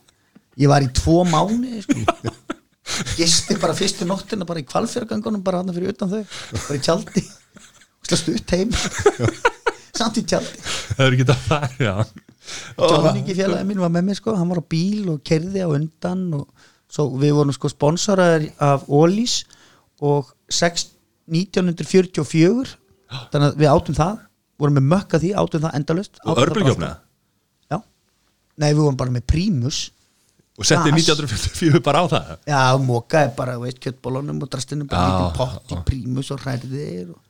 ég 0.64 0.72
var 0.74 0.86
í 0.86 0.90
tvo 0.98 1.20
mánu 1.30 1.84
sko. 1.86 2.00
gisti 3.18 3.58
bara 3.62 3.76
fyrstu 3.78 4.08
nóttina 4.10 4.48
bara 4.48 4.62
í 4.64 4.68
kvalfjörgangunum 4.68 5.44
bara 5.46 5.62
hann 5.62 5.74
fyrir 5.76 5.94
utan 5.94 6.12
þau. 6.12 6.24
Bara 6.56 6.78
í 6.80 6.84
tjaldi. 6.84 7.24
Ut 8.14 8.54
heim 8.54 8.74
samt 9.96 10.20
í 10.20 10.26
tjaldi. 10.28 10.60
Það 10.98 11.06
er 11.06 11.16
ekki 11.16 11.28
það 11.30 11.36
að 11.36 11.48
fara 11.48 11.70
já. 11.80 11.96
Jóningi 12.78 13.38
félagi 13.38 13.70
mín 13.70 13.82
var 13.82 13.94
með 13.94 14.10
mér 14.10 14.20
sko. 14.20 14.36
Hann 14.38 14.52
var 14.52 14.60
á 14.62 14.72
bíl 14.74 15.08
og 15.14 15.24
kerði 15.26 15.64
á 15.64 15.70
undan 15.72 16.26
og 16.42 16.70
svo 16.92 17.08
við 17.22 17.38
vorum 17.38 17.56
sko 17.56 17.72
sponsoraðir 17.72 18.52
af 18.62 18.86
Ólís 18.92 19.40
og 20.04 20.34
6, 20.52 20.90
1944 21.32 22.76
þannig 23.32 23.48
að 23.48 23.60
við 23.64 23.72
átum 23.72 23.98
það. 23.98 24.22
Vorum 24.62 24.78
með 24.78 24.86
mökka 24.92 25.20
því, 25.20 25.32
átum 25.42 25.64
það 25.64 25.76
endalust 25.80 26.20
Og 26.30 26.40
örbulgjófna 26.44 26.90
já, 27.74 27.78
nei 28.62 28.70
við 28.70 28.84
vorum 28.84 29.00
bara 29.00 29.14
með 29.16 29.24
prímus 29.32 29.80
Og 30.54 30.68
setti 30.70 30.92
Gas. 30.94 31.08
1944 31.18 31.82
bara 31.82 32.04
á 32.04 32.06
það. 32.12 32.32
Já, 32.46 32.62
mókaði 32.78 33.36
bara, 33.38 33.58
veist, 33.62 33.80
kjöttbólunum 33.82 34.42
og 34.46 34.52
drastinu 34.54 34.86
bara 34.90 35.08
lítið 35.10 35.38
pott 35.40 35.74
í 35.74 35.80
prímus 35.88 36.30
og 36.36 36.44
hræðir 36.44 37.08
og 37.16 37.22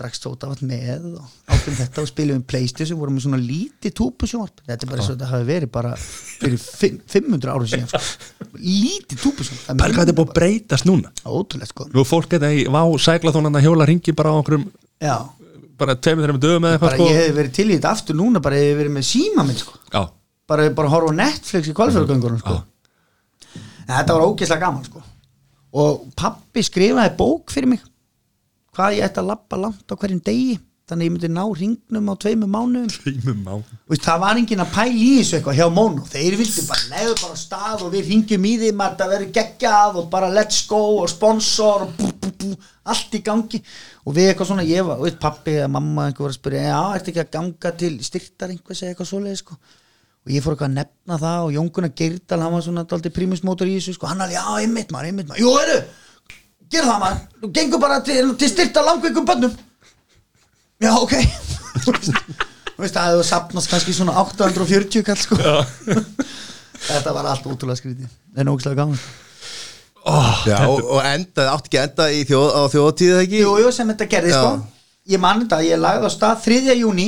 drakst 0.00 0.24
sótavat 0.24 0.62
með 0.64 1.04
og 1.20 1.52
átum 1.52 1.76
þetta 1.76 2.02
og 2.02 2.08
spilum 2.08 2.42
Playstation, 2.48 2.98
vorum 3.00 3.18
með 3.18 3.26
svona 3.26 3.40
lítið 3.42 3.94
túpusjónvarp, 4.00 4.62
þetta 4.66 4.86
er 4.86 4.92
bara 4.94 5.04
svo 5.06 5.14
þetta 5.16 5.28
hafi 5.30 5.48
verið 5.50 5.72
bara 5.74 5.90
fyrir 6.00 6.60
fimm- 6.62 7.00
500 7.14 7.52
ára 7.52 7.68
síðan 7.68 7.90
sko. 7.90 8.00
lítið 8.56 9.24
túpusjónvarp 9.26 9.82
Bara 9.82 9.96
hvað 9.96 10.06
þetta 10.06 10.14
er 10.14 10.18
búið 10.20 10.30
að 10.30 10.38
breytast 10.40 10.88
núna. 10.88 11.12
Ótrúlega 11.28 11.70
sko. 11.70 11.88
Nú 11.92 12.06
fólk 12.08 12.32
þetta 12.32 12.52
í 12.56 12.64
vá 12.72 12.80
sæklaþónan 13.06 13.60
að 13.60 13.66
hjóla 13.68 13.88
ringi 13.90 14.16
bara 14.16 14.32
á 14.32 14.40
já, 15.00 15.16
bara 15.80 15.96
tveimur 15.96 16.26
þeirra 16.26 16.40
dögum 16.40 16.66
eða 16.68 16.78
eitthvað 16.78 16.96
sko. 16.96 17.10
ég 17.10 17.20
hef 17.20 17.36
verið 17.36 17.52
til 17.56 17.68
í 17.68 17.76
þetta 17.76 17.92
aftur 17.94 18.18
núna 18.18 18.42
bara 18.42 18.56
ég 18.60 18.72
hef 18.72 18.80
verið 18.82 18.96
með 18.96 19.06
síma 19.10 19.44
minn 19.46 19.60
sko. 19.60 19.76
Já, 19.92 20.02
bara, 20.50 20.70
bara 20.74 20.90
horfa 20.90 21.14
Netflix 21.14 21.70
í 21.70 21.76
kvalfjörgöngunum 21.76 22.40
sko. 22.42 22.58
Þetta 23.90 24.16
var 24.16 24.26
ógeðslega 24.26 24.66
gaman 24.66 24.88
sko. 24.88 25.06
og 25.70 26.08
pappi 26.18 26.64
skrifaði 26.66 27.14
bók 27.18 27.52
fyrir 27.54 27.70
mig. 27.70 27.82
Hvað 28.74 28.96
ég 28.96 29.06
ætti 29.06 29.22
að 29.22 29.28
labba 29.30 29.58
langt 29.68 29.92
á 29.92 29.94
hverjum 29.94 30.22
degi 30.26 30.56
þannig 30.90 31.04
að 31.04 31.06
ég 31.06 31.12
myndi 31.14 31.28
ná 31.30 31.42
ringnum 31.54 32.08
á 32.10 32.14
tveimur 32.18 32.50
mánuðum. 32.50 32.88
Tveimum 32.90 33.44
Veist, 33.86 34.02
það 34.02 34.22
var 34.24 34.40
enginn 34.40 34.62
að 34.64 34.72
pæla 34.74 34.96
í 34.98 35.10
þessu 35.20 35.36
eitthvað 35.36 35.58
hjá 35.60 35.68
Mónu 35.76 36.06
þeir 36.10 36.36
vildi 36.40 36.64
bara 36.66 36.88
leiðu 36.96 37.14
bara 37.20 37.38
stað 37.38 37.84
og 37.86 37.92
við 37.94 38.10
ringjum 38.10 38.48
í 38.50 38.54
því 38.58 38.70
maður 38.74 38.96
þetta 38.96 39.08
verður 39.12 39.32
geggjað 39.38 40.00
og 40.00 40.08
bara 40.10 40.30
let's 40.34 40.64
go 40.70 40.80
og 41.04 41.12
sponsor 41.12 41.84
og 41.86 41.92
bú, 41.98 42.10
bú, 42.10 42.32
bú, 42.42 42.50
allt 42.90 43.14
í 43.14 43.22
gangi. 43.26 43.62
Og 44.02 44.16
við 44.16 44.32
eitthvað 44.32 44.50
svona 44.50 44.66
ég 44.66 44.88
var, 44.88 44.98
veit, 45.04 45.20
pappi 45.22 45.54
eða 45.60 45.70
mamma 45.76 46.08
einhver 46.08 46.26
var 46.26 46.34
að 46.34 46.40
spyrja 46.40 46.66
já, 46.66 46.80
ertu 46.96 47.14
ekki 47.14 47.22
að 47.22 47.34
ganga 47.38 47.72
til 47.84 47.92
styrtar 48.10 48.56
einhvers 48.56 48.82
eitthvað 48.88 49.12
svoleið 49.12 49.38
sko 49.44 49.60
og 50.26 50.34
ég 50.34 50.44
fór 50.44 50.54
eitthvað 50.54 50.68
að 50.70 50.76
nefna 50.78 51.18
það 51.22 51.46
og 51.46 51.54
Jónkuna 51.56 51.90
Geirdal 51.96 52.40
hann 52.44 52.54
var 52.56 52.64
svona 52.66 52.84
daldið 52.90 53.14
prímusmótor 53.16 53.70
í 53.70 53.78
þessu 53.78 53.96
sko. 53.96 54.08
Hann 54.10 54.20
alveg, 54.24 54.36
já, 54.36 54.44
einmitt 54.60 54.92
maður, 54.92 55.10
einmitt 55.10 55.30
maður, 55.30 55.42
jú, 55.44 55.54
eru 55.64 55.78
gera 56.70 56.90
það 56.90 57.00
maður, 57.04 57.22
þú 57.40 57.52
gengur 57.56 57.82
bara 57.82 58.00
til, 58.06 58.20
til 58.38 58.50
styrta 58.52 58.84
langveikum 58.86 59.26
bönnum 59.26 59.56
já, 60.80 60.92
ok. 60.98 61.16
Þú 62.80 62.84
veist 62.86 62.96
að 62.96 63.18
þú 63.18 63.24
sapnast 63.28 63.68
kannski 63.68 63.92
svona 63.92 64.14
840 64.22 65.02
kall 65.04 65.18
sko. 65.20 65.36
Þetta 66.86 67.12
var 67.12 67.26
allt 67.28 67.44
ótrúlega 67.44 67.76
skrítið. 67.76 68.08
En 68.40 68.48
ógæslega 68.48 68.78
gaman. 68.78 69.02
Oh, 70.00 70.30
Já, 70.48 70.56
og, 70.64 70.80
og 70.96 71.02
endaði, 71.04 71.50
átti 71.52 71.68
ekki 71.68 71.76
að 71.76 71.84
enda 71.90 72.04
í 72.08 72.20
þjóð, 72.24 72.46
á 72.56 72.62
þjóðtíð 72.72 73.10
eða 73.12 73.24
ekki? 73.26 73.40
Jú, 73.42 73.50
jú, 73.60 73.72
sem 73.76 73.90
þetta 73.92 74.06
gerði 74.14 74.30
Já. 74.32 74.38
sko 74.38 75.10
Ég 75.12 75.20
man 75.20 75.42
þetta, 75.42 75.58
ég 75.66 75.80
lagði 75.82 76.08
á 76.08 76.10
stað 76.14 76.38
3. 76.46 76.76
júni 76.80 77.06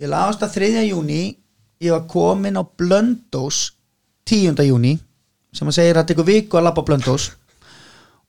Ég 0.00 0.08
lagði 0.08 0.32
á 0.32 0.36
stað 0.38 0.54
3. 0.56 0.86
júni 0.88 1.18
Ég 1.78 1.92
var 1.94 2.06
komin 2.10 2.58
á 2.58 2.62
Blöndós 2.66 3.72
10. 4.26 4.58
júni 4.66 4.96
sem 5.54 5.68
að 5.70 5.76
segir 5.78 5.98
að 6.00 6.08
tekur 6.10 6.26
viku 6.26 6.58
að 6.58 6.66
labba 6.66 6.82
á 6.82 6.86
Blöndós 6.88 7.28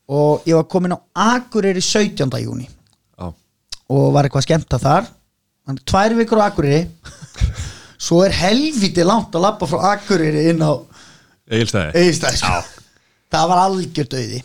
og 0.09 0.45
ég 0.49 0.57
var 0.57 0.67
komin 0.69 0.93
á 0.93 0.99
Akureyri 1.35 1.81
17. 1.81 2.29
júni 2.43 2.67
Já, 3.17 3.31
og 3.89 4.11
var 4.13 4.25
eitthvað 4.29 4.45
skemmt 4.45 4.73
að 4.77 4.85
þar. 4.85 5.09
Þannig 5.65 5.85
tvær 5.91 6.15
vikur 6.21 6.41
á 6.41 6.47
Akureyri. 6.49 6.83
Svo 8.05 8.21
er 8.25 8.33
helviti 8.37 9.03
langt 9.05 9.33
að 9.35 9.43
labba 9.47 9.67
frá 9.69 9.95
Akureyri 9.95 10.45
inn 10.53 10.61
á 10.61 10.73
Egilstæði 11.97 12.37
sko. 12.37 12.59
það 13.33 13.47
var 13.49 13.59
algjör 13.65 14.07
döði 14.13 14.43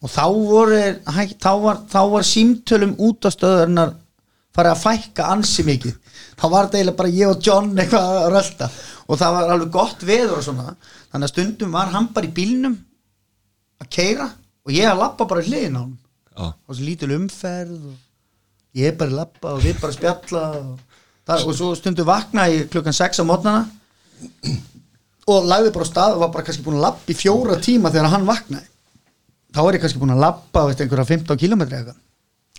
og 0.00 0.10
þá 0.12 0.24
voru 0.32 0.78
hæ, 1.12 1.22
þá 1.40 1.50
var, 1.60 1.78
þá 1.92 2.00
var 2.12 2.24
símtölum 2.28 2.94
út 2.98 3.24
á 3.24 3.30
stöðurinnar 3.32 3.92
farið 4.56 4.72
að 4.72 4.82
fækka 4.82 5.28
ansi 5.34 5.64
mikið 5.68 5.94
þá 6.36 6.46
var 6.52 6.66
þetta 6.66 6.78
eiginlega 6.80 7.00
bara 7.00 7.14
ég 7.16 7.32
og 7.32 7.46
John 7.46 7.72
eitthvað 7.76 8.08
að 8.20 8.28
rölda 8.34 8.70
og 9.06 9.20
það 9.20 9.36
var 9.36 9.52
alveg 9.54 9.70
gott 9.76 10.02
veður 10.06 10.38
og 10.40 10.44
svona. 10.44 10.74
Þannig 11.12 11.28
að 11.28 11.32
stundum 11.32 11.76
var 11.76 11.92
hann 11.94 12.08
bara 12.14 12.28
í 12.28 12.34
bílnum 12.36 12.76
að 13.82 13.90
keira 13.96 14.28
og 14.66 14.74
ég 14.74 14.90
að 14.90 15.00
labba 15.00 15.28
bara 15.30 15.44
í 15.44 15.50
hliðin 15.50 15.78
á 15.78 15.82
hann 15.84 15.96
Já, 16.36 16.46
og 16.52 16.76
svo 16.76 16.84
lítil 16.84 17.14
umferð 17.16 17.90
og 17.92 18.76
ég 18.76 18.96
bara 18.98 19.12
að 19.12 19.20
labba 19.22 19.52
og 19.56 19.62
við 19.64 19.78
bara 19.80 19.96
spjalla 19.96 20.44
og, 20.58 20.72
það, 21.24 21.44
og 21.46 21.56
svo 21.56 21.70
stundum 21.78 22.08
vakna 22.08 22.48
ég 22.52 22.66
klukkan 22.72 22.96
6 22.96 23.22
á 23.22 23.24
mótnana 23.28 23.62
og 25.26 25.48
lagði 25.48 25.72
bara 25.74 25.86
á 25.86 25.90
stað 25.90 26.16
og 26.16 26.24
var 26.24 26.32
bara 26.34 26.46
kannski 26.46 26.64
búin 26.66 26.78
að 26.78 26.86
labba 26.86 27.12
í 27.12 27.16
fjóra 27.18 27.58
tíma 27.62 27.92
þegar 27.94 28.12
hann 28.12 28.28
vaknaði. 28.28 28.68
Þá 29.56 29.60
er 29.64 29.76
ég 29.78 29.82
kannski 29.84 30.00
búin 30.02 30.14
að 30.14 30.26
veist, 30.52 30.82
einhverja 30.84 31.08
15 31.08 31.40
km 31.40 31.64
eitthvað. 31.64 31.96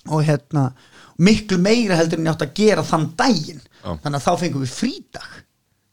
Og 0.07 0.23
hérna 0.25 0.63
miklu 1.23 1.59
meira 1.61 1.97
heldur 1.99 2.21
en 2.21 2.29
ég 2.29 2.35
átt 2.35 2.45
að 2.45 2.55
gera 2.59 2.85
þann 2.85 3.11
daginn. 3.17 3.61
Já. 3.83 3.91
þannig 4.03 4.17
að 4.17 4.25
þá 4.25 4.41
fengum 4.43 4.63
við 4.65 4.73
frídag. 4.75 5.35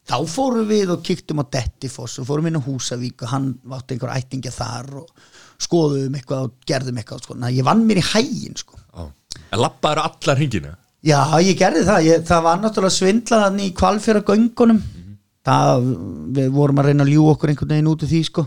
Þá 0.05 0.17
fórum 0.29 0.67
við 0.69 0.91
og 0.93 1.03
kíktum 1.05 1.41
á 1.41 1.45
Dettifoss 1.55 2.19
og 2.21 2.27
fórum 2.27 2.49
inn 2.49 2.59
á 2.59 2.65
Húsavík 2.65 3.23
og 3.25 3.31
hann 3.31 3.47
vátti 3.65 3.95
einhver 3.95 4.13
ættingja 4.13 4.53
þar 4.53 4.91
og 5.01 5.29
skoðum 5.65 6.17
eitthvað 6.17 6.49
og 6.49 6.57
gerðum 6.69 6.99
eitthvað 7.01 7.23
sko. 7.25 7.37
Að 7.39 7.57
ég 7.57 7.65
vann 7.65 7.85
mér 7.87 8.01
í 8.03 8.09
hægin 8.11 8.59
sko. 8.59 8.77
En 9.49 9.61
lappaður 9.61 10.03
allar 10.05 10.39
hringinu 10.39 10.75
Já, 11.05 11.19
ég 11.43 11.57
gerði 11.59 11.83
það, 11.85 12.05
ég, 12.07 12.21
það 12.25 12.45
var 12.47 12.61
náttúrulega 12.63 12.95
svindlaðan 12.95 13.59
í 13.61 13.67
kvalfjara 13.77 14.23
göngunum 14.25 14.79
það, 15.45 15.89
við 16.33 16.47
vorum 16.55 16.81
að 16.81 16.89
reyna 16.89 17.05
að 17.05 17.11
ljú 17.13 17.25
okkur 17.29 17.51
einhvern 17.51 17.73
veginn 17.75 17.89
út 17.91 18.05
af 18.05 18.09
því 18.09 18.21
sko. 18.25 18.45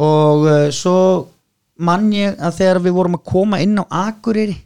Og 0.00 0.46
uh, 0.48 0.68
svo 0.72 0.96
mann 1.84 2.08
ég 2.16 2.38
að 2.40 2.56
þegar 2.60 2.80
við 2.86 2.96
vorum 2.96 3.18
að 3.18 3.26
koma 3.34 3.60
inn 3.60 3.76
á 3.76 3.84
Akureyri 4.06 4.56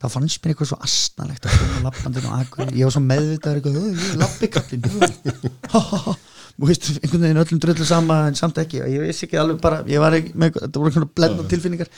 þá 0.00 0.06
fannst 0.14 0.40
mér 0.42 0.54
eitthvað 0.54 0.70
svo 0.72 0.78
astnalegt 0.86 1.46
að 1.46 1.56
koma 1.60 1.82
lappandinn 1.88 2.28
á 2.30 2.32
Akureyri. 2.40 2.78
Ég 2.80 2.88
var 2.88 2.94
svo 2.94 3.02
meðvitaður 3.04 3.60
eitthvað, 3.60 3.76
"Ö, 3.76 3.90
ég 3.90 4.10
er 4.10 4.20
lappikallinn 4.22 4.84
og 6.60 6.68
veist, 6.68 6.88
einhvern 7.00 7.22
veginn 7.24 7.40
öllum 7.42 7.60
dröllu 7.62 7.86
sama 7.88 8.16
en 8.28 8.34
samt 8.38 8.58
ekki, 8.60 8.80
ég 8.84 9.04
vissi 9.06 9.26
ekki 9.26 9.38
alveg 9.40 9.60
bara 9.60 9.82
ég 9.88 10.02
var 10.02 10.16
ekki 10.18 10.34
með, 10.34 10.58
þetta 10.58 10.80
voru 10.82 10.90
einhvern 10.90 11.12
blenda 11.16 11.46
tilfinningar. 11.48 11.88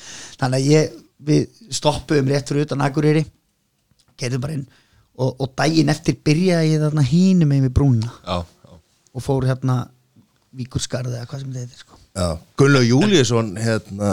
Þannig 0.40 0.58
að 0.60 0.68
ég, 0.70 0.98
við 1.22 1.64
stoppuðum 1.78 2.30
rétt 2.30 2.52
fyrir 2.52 2.66
utan 2.66 2.84
Akureyri 2.86 3.24
gerðum 4.18 4.44
bara 4.44 4.58
inn. 4.58 4.66
Og, 5.18 5.34
og 5.40 5.54
daginn 5.58 5.92
eftir 5.92 6.16
byrjaði 6.24 6.70
ég 6.72 6.80
þarna 6.86 7.02
hínum 7.04 7.50
með 7.52 7.66
við 7.66 7.74
brúna 7.76 8.08
Já, 8.24 8.38
já. 8.64 8.78
Og 9.12 9.22
fór 9.24 9.44
hérna 9.44 9.82
Víkurskarði 10.56 11.16
eða 11.16 11.28
hvað 11.28 11.42
sem 11.42 11.52
þetta 11.52 11.64
heitir 11.64 11.80
sko. 11.82 11.98
Já, 12.12 12.26
Gunnlaug 12.60 12.84
Júliusson 12.84 13.52
hérna, 13.56 14.08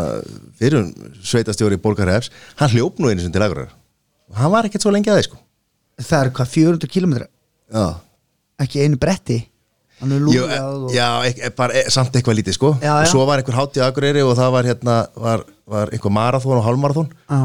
fyrir 0.60 0.86
sveitastjóri 1.24 1.80
Borgarhefs, 1.84 2.30
hann 2.60 2.72
hljóp 2.72 3.00
nú 3.00 3.10
einu 3.12 3.24
sem 3.24 3.32
til 3.36 3.44
agurar 3.44 3.74
og 4.30 4.40
hann 4.40 4.52
var 4.54 4.68
ekkert 4.70 4.86
svo 4.86 4.94
lengi 4.94 5.12
að 5.12 5.22
þið 5.22 5.28
sko. 5.30 5.40
Það 6.00 6.20
er 6.24 6.34
hvað 6.38 6.52
400 6.56 6.92
km 6.94 7.16
Já, 7.20 7.86
ekki 8.64 8.84
einu 8.86 9.00
bretti? 9.02 9.40
Hann 10.00 10.14
er 10.16 10.22
Jú, 10.24 10.46
lúgað 10.48 10.68
og... 10.88 10.92
já 10.96 11.08
ek, 11.28 11.42
ek, 11.50 11.56
bara, 11.58 11.76
e, 11.76 11.92
samt 11.92 12.16
eitthvað 12.16 12.38
lítið 12.40 12.56
sko. 12.56 12.72
Já, 12.80 12.94
já. 13.04 13.10
Svo 13.12 13.26
var 13.28 13.42
einhver 13.42 13.58
hátíð 13.58 13.84
á 13.84 13.88
Akureyri 13.92 14.24
og 14.24 14.32
það 14.40 14.54
var 14.56 14.70
hérna 14.70 14.96
var, 15.20 15.44
var 15.68 15.92
einhver 15.94 16.14
marathón 16.16 16.62
og 16.62 16.66
hálfmarathón 16.66 17.12
Já. 17.28 17.42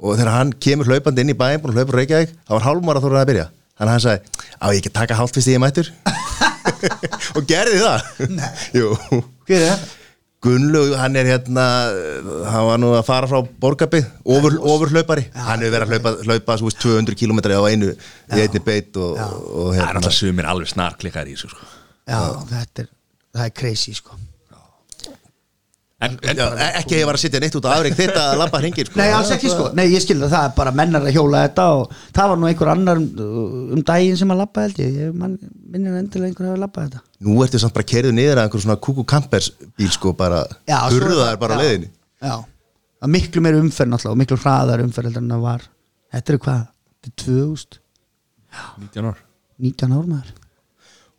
og 0.00 0.16
þegar 0.16 0.32
hann 0.32 0.54
kemur 0.56 0.88
hlaupandi 0.88 1.26
inn 1.26 1.34
í 1.34 1.36
að 1.36 1.68
hlaupa 1.68 1.92
úr 1.92 1.98
Reykjavík, 2.00 2.32
þá 2.48 2.52
var 2.56 2.66
hálfmarathón 2.70 3.18
að 3.20 3.28
byrja. 3.32 3.46
Þannig 3.78 3.92
að 3.92 3.94
hann 3.94 4.04
sagði, 4.06 4.46
á 4.58 4.66
ég 4.72 4.80
ekki 4.80 4.94
taka 4.96 5.18
hálft 5.20 5.36
fyrst 5.38 5.52
ég 5.52 5.60
mættur 5.62 5.92
og 7.36 7.44
gerði 7.46 7.78
það. 7.84 8.00
Hver 9.46 9.60
er 9.60 9.68
það? 9.68 9.86
Gunnlaug, 10.44 10.92
hann 10.94 11.16
er 11.18 11.26
hérna 11.26 11.62
hann 12.46 12.66
var 12.68 12.78
nú 12.78 12.92
að 12.94 13.02
fara 13.08 13.26
frá 13.26 13.40
Borgabið 13.58 14.04
ofur, 14.22 14.54
ofurhlaupari, 14.70 15.24
hann 15.34 15.64
hefur 15.64 15.74
verið 15.74 15.86
að 15.88 15.94
hlaupa, 15.96 16.12
hlaupa 16.28 16.56
svo 16.60 16.68
veist, 16.70 16.78
200 16.84 17.18
km 17.18 17.40
á 17.58 17.62
einu 17.66 17.88
í 17.90 18.42
einni 18.44 18.62
beit 18.62 18.94
og, 19.02 19.18
og 19.18 19.72
Það 19.72 19.80
er 19.80 19.82
hérna. 19.82 19.98
alltaf 19.98 20.14
sumir 20.14 20.46
alveg 20.52 20.70
snarklikkar 20.70 21.26
í 21.26 21.34
þessu 21.34 21.50
sko. 21.50 21.66
já, 22.06 22.20
þetta 22.54 22.84
er, 22.84 22.90
það 23.34 23.44
er 23.48 23.54
crazy 23.62 23.96
sko 23.98 24.14
En, 25.98 26.12
en 26.22 26.36
Já, 26.38 26.44
e- 26.54 26.74
ekki 26.78 26.94
hefur 27.00 27.16
að 27.16 27.22
sitja 27.24 27.40
neitt 27.42 27.56
út 27.58 27.64
á 27.66 27.74
afreik 27.74 27.96
þetta 27.98 28.20
að 28.30 28.36
lampa 28.38 28.58
hringir 28.60 28.86
sko. 28.86 28.98
Nei, 29.00 29.08
alls 29.16 29.32
ekki 29.34 29.50
sko, 29.50 29.64
nei 29.74 29.88
ég 29.90 30.02
skilði 30.04 30.28
það 30.30 30.44
er 30.46 30.52
bara 30.54 30.72
mennar 30.78 31.02
að 31.02 31.16
hjóla 31.16 31.40
þetta 31.48 31.64
og 31.74 31.96
það 32.14 32.28
var 32.30 32.38
nú 32.38 32.46
einhver 32.46 32.70
annar 32.70 33.00
um, 33.00 33.08
um 33.74 33.80
daginn 33.88 34.20
sem 34.20 34.30
að 34.30 34.38
labba 34.38 34.66
held 34.68 34.78
ég, 34.78 34.92
ég 34.94 35.16
man, 35.18 35.34
minnir 35.72 35.96
endilega 35.98 36.30
einhver 36.30 36.52
hafa 36.52 36.60
labbað 36.62 36.86
þetta. 36.86 37.02
Nú 37.26 37.34
ertu 37.42 37.58
samt 37.58 37.74
bara 37.74 37.88
kerðið 37.90 38.14
niður 38.14 38.38
að 38.38 38.46
einhver 38.46 38.62
svona 38.62 38.78
kúku 38.86 39.06
kampers 39.10 39.50
bíl 39.74 39.90
sko 39.96 40.12
bara 40.20 40.44
hurðaðar 40.70 41.40
bara 41.42 41.58
já, 41.58 41.62
leiðinni. 41.64 41.90
Já, 42.22 42.34
það 42.38 43.08
er 43.08 43.14
miklu 43.16 43.44
meiri 43.48 43.62
umferð 43.64 43.92
náttúrulega 43.96 44.14
og 44.14 44.22
miklu 44.22 44.40
hraðar 44.44 44.84
umferð 44.86 45.10
heldur 45.10 45.26
en 45.26 45.34
það 45.34 45.44
var. 45.48 45.66
Þetta 46.14 46.34
eru 46.36 46.42
hvað? 46.46 46.62
Þetta 47.08 47.10
er 47.10 47.18
2000 47.26 47.82
19 48.86 49.10
ár. 49.10 49.18
19 49.66 49.98
ár 49.98 50.06
maður. 50.14 50.30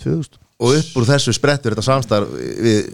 2000 0.05 0.39
og 0.59 0.75
upp 0.75 0.97
úr 0.99 1.05
þessu 1.07 1.31
sprettur 1.35 1.75
þetta 1.75 1.85
samstarf 1.85 2.31
við 2.35 2.89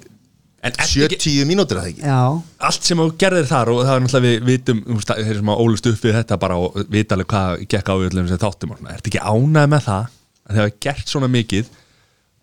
En 0.66 0.74
ertu 0.74 1.05
ekki- 1.05 1.20
70 1.22 1.45
mínútur 1.45 1.78
að 1.78 1.84
það 1.86 1.89
ekki? 1.93 2.03
Já, 2.09 2.22
allt 2.70 2.88
sem 2.89 2.97
þú 3.03 3.07
gerðir 3.22 3.47
þar 3.51 3.70
og 3.74 3.80
það 3.86 3.95
er 3.95 4.03
náttúrulega 4.05 4.26
við 4.26 4.45
vitum, 4.49 4.80
þeir 5.05 5.36
sem 5.39 5.51
að 5.53 5.61
ólust 5.66 5.89
upp 5.91 6.05
við 6.07 6.16
þetta 6.18 6.38
bara 6.41 6.55
og 6.57 6.80
vita 6.89 7.16
alveg 7.16 7.28
hvað 7.36 7.66
gekk 7.76 7.91
á 7.91 7.95
í 7.95 8.07
öllum 8.09 8.30
sem 8.32 8.41
þáttum 8.41 8.74
og 8.74 8.80
svona, 8.80 8.95
ertu 8.97 9.11
ekki 9.11 9.22
ánægð 9.22 9.70
með 9.76 9.84
það? 9.86 10.07
Að 10.45 10.55
það 10.55 10.61
hefur 10.63 10.74
gert 10.88 11.13
svona 11.13 11.30
mikið 11.36 11.70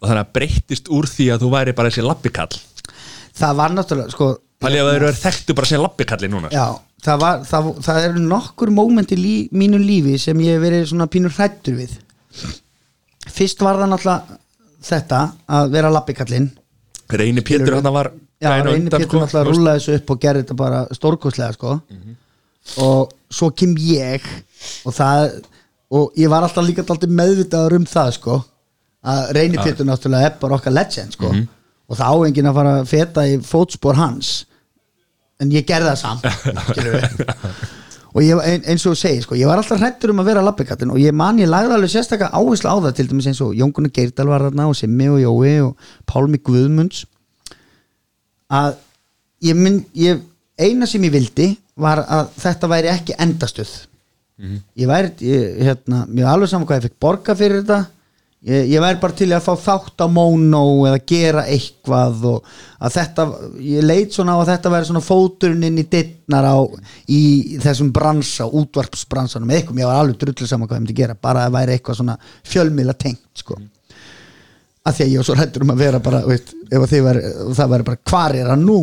og 0.02 0.08
þannig 0.10 0.22
að 0.22 0.32
breyttist 0.38 0.88
úr 0.94 1.06
því 1.10 1.26
að 1.34 1.42
þú 1.44 1.50
væri 1.56 1.74
bara 1.78 1.90
þessi 1.90 2.06
lappikall 2.06 2.54
það 3.42 3.58
var 3.62 3.74
náttúrulega 3.76 4.14
sko 4.14 4.30
Palli 4.62 4.78
að 4.78 4.88
þeir 4.92 5.02
eru 5.02 5.18
þekktu 5.18 5.54
bara 5.58 5.66
sem 5.72 5.82
lappikalli 5.82 6.28
núna 6.30 6.50
Já, 6.54 6.66
það, 7.02 7.20
var, 7.24 7.42
það, 7.50 7.68
það 7.82 8.00
eru 8.06 8.22
nokkur 8.30 8.70
móment 8.74 9.10
í 9.14 9.18
lí, 9.18 9.34
mínu 9.50 9.78
lífi 9.82 10.14
sem 10.22 10.38
ég 10.46 10.54
hef 10.58 10.62
verið 10.62 10.84
svona 10.92 11.08
pínur 11.10 11.34
hrættur 11.34 11.74
við. 11.80 11.96
Fyrst 13.32 13.62
var 13.62 13.78
það 13.80 13.90
náttúrulega 13.92 14.38
þetta 14.86 15.20
að 15.58 15.72
vera 15.74 15.90
lappikallinn 15.94 16.50
Reyni 17.20 17.44
Pétur 17.44 17.74
hann 17.78 17.88
var 17.94 18.12
Já, 18.42 18.52
undan, 18.60 19.00
Pétur 19.02 19.08
sko, 19.08 19.20
veist. 19.22 19.48
rúlla 19.48 19.74
þessu 19.78 19.96
upp 19.98 20.12
og 20.14 20.22
gera 20.22 20.42
þetta 20.42 20.56
bara 20.58 20.84
stórkostlega 20.96 21.56
sko. 21.56 21.74
Og 22.82 23.12
svo 23.32 23.50
kem 23.56 23.74
ég 23.78 24.24
og 24.86 24.94
það 24.96 25.40
og 25.92 26.16
ég 26.16 26.30
var 26.32 26.46
alltaf 26.46 26.64
líka 26.64 26.84
alltaf 26.86 27.10
meðvitaður 27.10 27.76
um 27.80 27.86
það 27.88 28.14
sko 28.18 28.38
að 29.02 29.32
reynir 29.36 29.64
Pétur 29.64 29.86
náttúrulega 29.88 30.30
er 30.30 30.38
bara 30.40 30.56
okkar 30.56 30.74
legend 30.74 31.18
sko. 31.18 31.34
Og 31.90 31.98
það 31.98 32.08
á 32.08 32.16
enginn 32.28 32.48
að 32.48 32.58
fara 32.60 32.74
að 32.80 32.88
feta 32.88 33.26
í 33.28 33.36
fótspor 33.44 33.98
hans. 33.98 34.32
En 35.42 35.50
ég 35.52 35.66
gerði 35.66 35.90
það 35.90 36.02
samt. 36.04 36.24
og 38.12 38.20
ég, 38.24 38.40
ein, 38.44 38.64
eins 38.68 38.84
og 38.84 38.92
þú 38.92 39.00
segir 39.00 39.24
sko, 39.24 39.36
ég 39.40 39.48
var 39.48 39.60
alltaf 39.60 39.80
hrættur 39.80 40.12
um 40.12 40.20
að 40.20 40.28
vera 40.32 40.44
lappikallin 40.44 40.92
og 40.92 41.00
ég 41.00 41.14
man 41.16 41.40
ég 41.40 41.48
lagði 41.48 41.76
alveg 41.78 41.92
sérstaklega 41.94 42.36
áherslu 42.36 42.68
á 42.68 42.76
það 42.76 42.96
til 42.98 43.08
dæmis 43.10 43.28
eins 43.30 43.40
og 43.44 43.54
Jón 43.56 43.72
Gunnar 43.72 43.94
Geirdal 43.96 44.28
var 44.28 44.44
þarna 44.48 44.68
og 44.68 44.76
Simmi 44.76 45.08
og 45.08 45.22
Jói 45.22 45.54
og 45.64 45.88
Pálmi 46.08 46.40
Guðmunds 46.44 47.06
að 48.52 48.76
ég 49.48 49.56
mynd, 49.56 49.86
ég, 49.96 50.20
eina 50.60 50.88
sem 50.88 51.08
ég 51.08 51.14
vildi 51.14 51.48
var 51.80 52.04
að 52.04 52.36
þetta 52.42 52.70
væri 52.74 52.92
ekki 52.92 53.16
endastuð 53.22 53.72
ég 54.76 54.90
væri 54.90 55.12
ég, 55.24 55.58
hérna, 55.64 56.04
mér 56.08 56.28
var 56.28 56.36
alveg 56.36 56.52
saman 56.52 56.68
hvað 56.68 56.80
ég 56.82 56.88
fekk 56.90 57.00
borga 57.00 57.36
fyrir 57.38 57.62
þetta 57.62 57.80
ég, 58.48 58.70
ég 58.72 58.82
væri 58.82 59.00
bara 59.02 59.16
til 59.18 59.28
að 59.32 59.44
fá 59.46 59.52
þátt 59.66 60.04
á 60.04 60.06
móno 60.10 60.62
eða 60.88 61.02
gera 61.08 61.44
eitthvað 61.50 62.24
og 62.32 62.54
að 62.82 62.96
þetta, 62.96 63.26
ég 63.62 63.86
leit 63.86 64.16
svona 64.16 64.34
á 64.34 64.38
að 64.40 64.50
þetta 64.52 64.72
væri 64.74 64.90
svona 64.90 65.04
fóturinn 65.06 65.68
inn 65.68 65.82
í 65.82 65.86
dittnar 65.90 66.48
á 66.48 66.58
í 67.12 67.22
þessum 67.62 67.92
bransa, 67.94 68.48
útvarpsbransanum 68.48 69.52
eitthvað, 69.54 69.78
mér 69.78 69.90
var 69.90 70.02
alveg 70.02 70.18
drullu 70.22 70.48
saman 70.48 70.70
hvað 70.70 70.80
ég 70.80 70.86
myndi 70.86 70.98
gera 71.02 71.18
bara 71.28 71.46
að 71.46 71.56
væri 71.58 71.76
eitthvað 71.76 72.00
svona 72.02 72.18
fjölmiðla 72.42 72.98
tengt 72.98 73.44
sko 73.44 73.60
að 74.82 74.96
því 74.96 75.04
að 75.04 75.10
ég 75.12 75.20
var 75.20 75.26
svo 75.28 75.34
hættur 75.38 75.62
um 75.64 75.70
að 75.72 75.82
vera 75.84 75.98
bara 76.02 76.20
veist, 76.26 76.48
ef 76.74 76.94
væri, 77.06 77.20
það 77.54 77.68
væri 77.72 77.84
bara 77.86 78.00
hvar 78.10 78.34
er 78.34 78.48
hann 78.50 78.64
nú? 78.66 78.78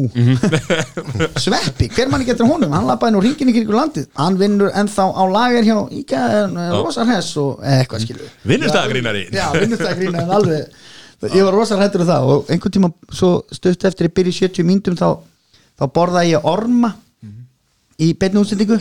Sveppi, 1.43 1.89
hver 1.95 2.11
manni 2.11 2.27
getur 2.29 2.47
honum? 2.47 2.71
Hann 2.75 2.87
lappaði 2.87 3.15
nú 3.17 3.23
ringin 3.25 3.51
í 3.51 3.55
kringu 3.57 3.75
landið. 3.75 4.05
Hann 4.19 4.37
vinnur 4.39 4.71
ennþá 4.79 5.09
á 5.11 5.23
lager 5.33 5.67
hjá 5.67 5.75
Íka 5.99 6.21
en 6.43 6.55
rosa 6.77 7.03
hress 7.07 7.33
og 7.41 7.59
eða 7.65 7.81
eitthvað 7.83 8.05
skilur 8.05 8.31
Vinnustaðagrínari. 8.47 9.25
já, 9.35 9.45
vinnustæðagrínari 9.57 10.23
en 10.23 10.33
alveg 10.39 11.33
ég 11.35 11.43
var 11.43 11.51
rosa 11.57 11.75
hrættur 11.75 12.05
um 12.05 12.07
það 12.07 12.31
og 12.31 12.53
einhvern 12.53 12.75
tíma 12.77 12.91
svo 13.11 13.33
stutt 13.51 13.83
eftir 13.89 14.07
ég 14.07 14.15
byrja 14.15 14.31
í 14.31 14.39
70 14.47 14.67
myndum 14.69 14.95
þá, 14.95 15.19
þá 15.75 15.85
borðaði 15.99 16.31
ég 16.37 16.47
orma 16.47 16.93
í 17.99 18.13
beinni 18.15 18.39
útsendingu 18.39 18.79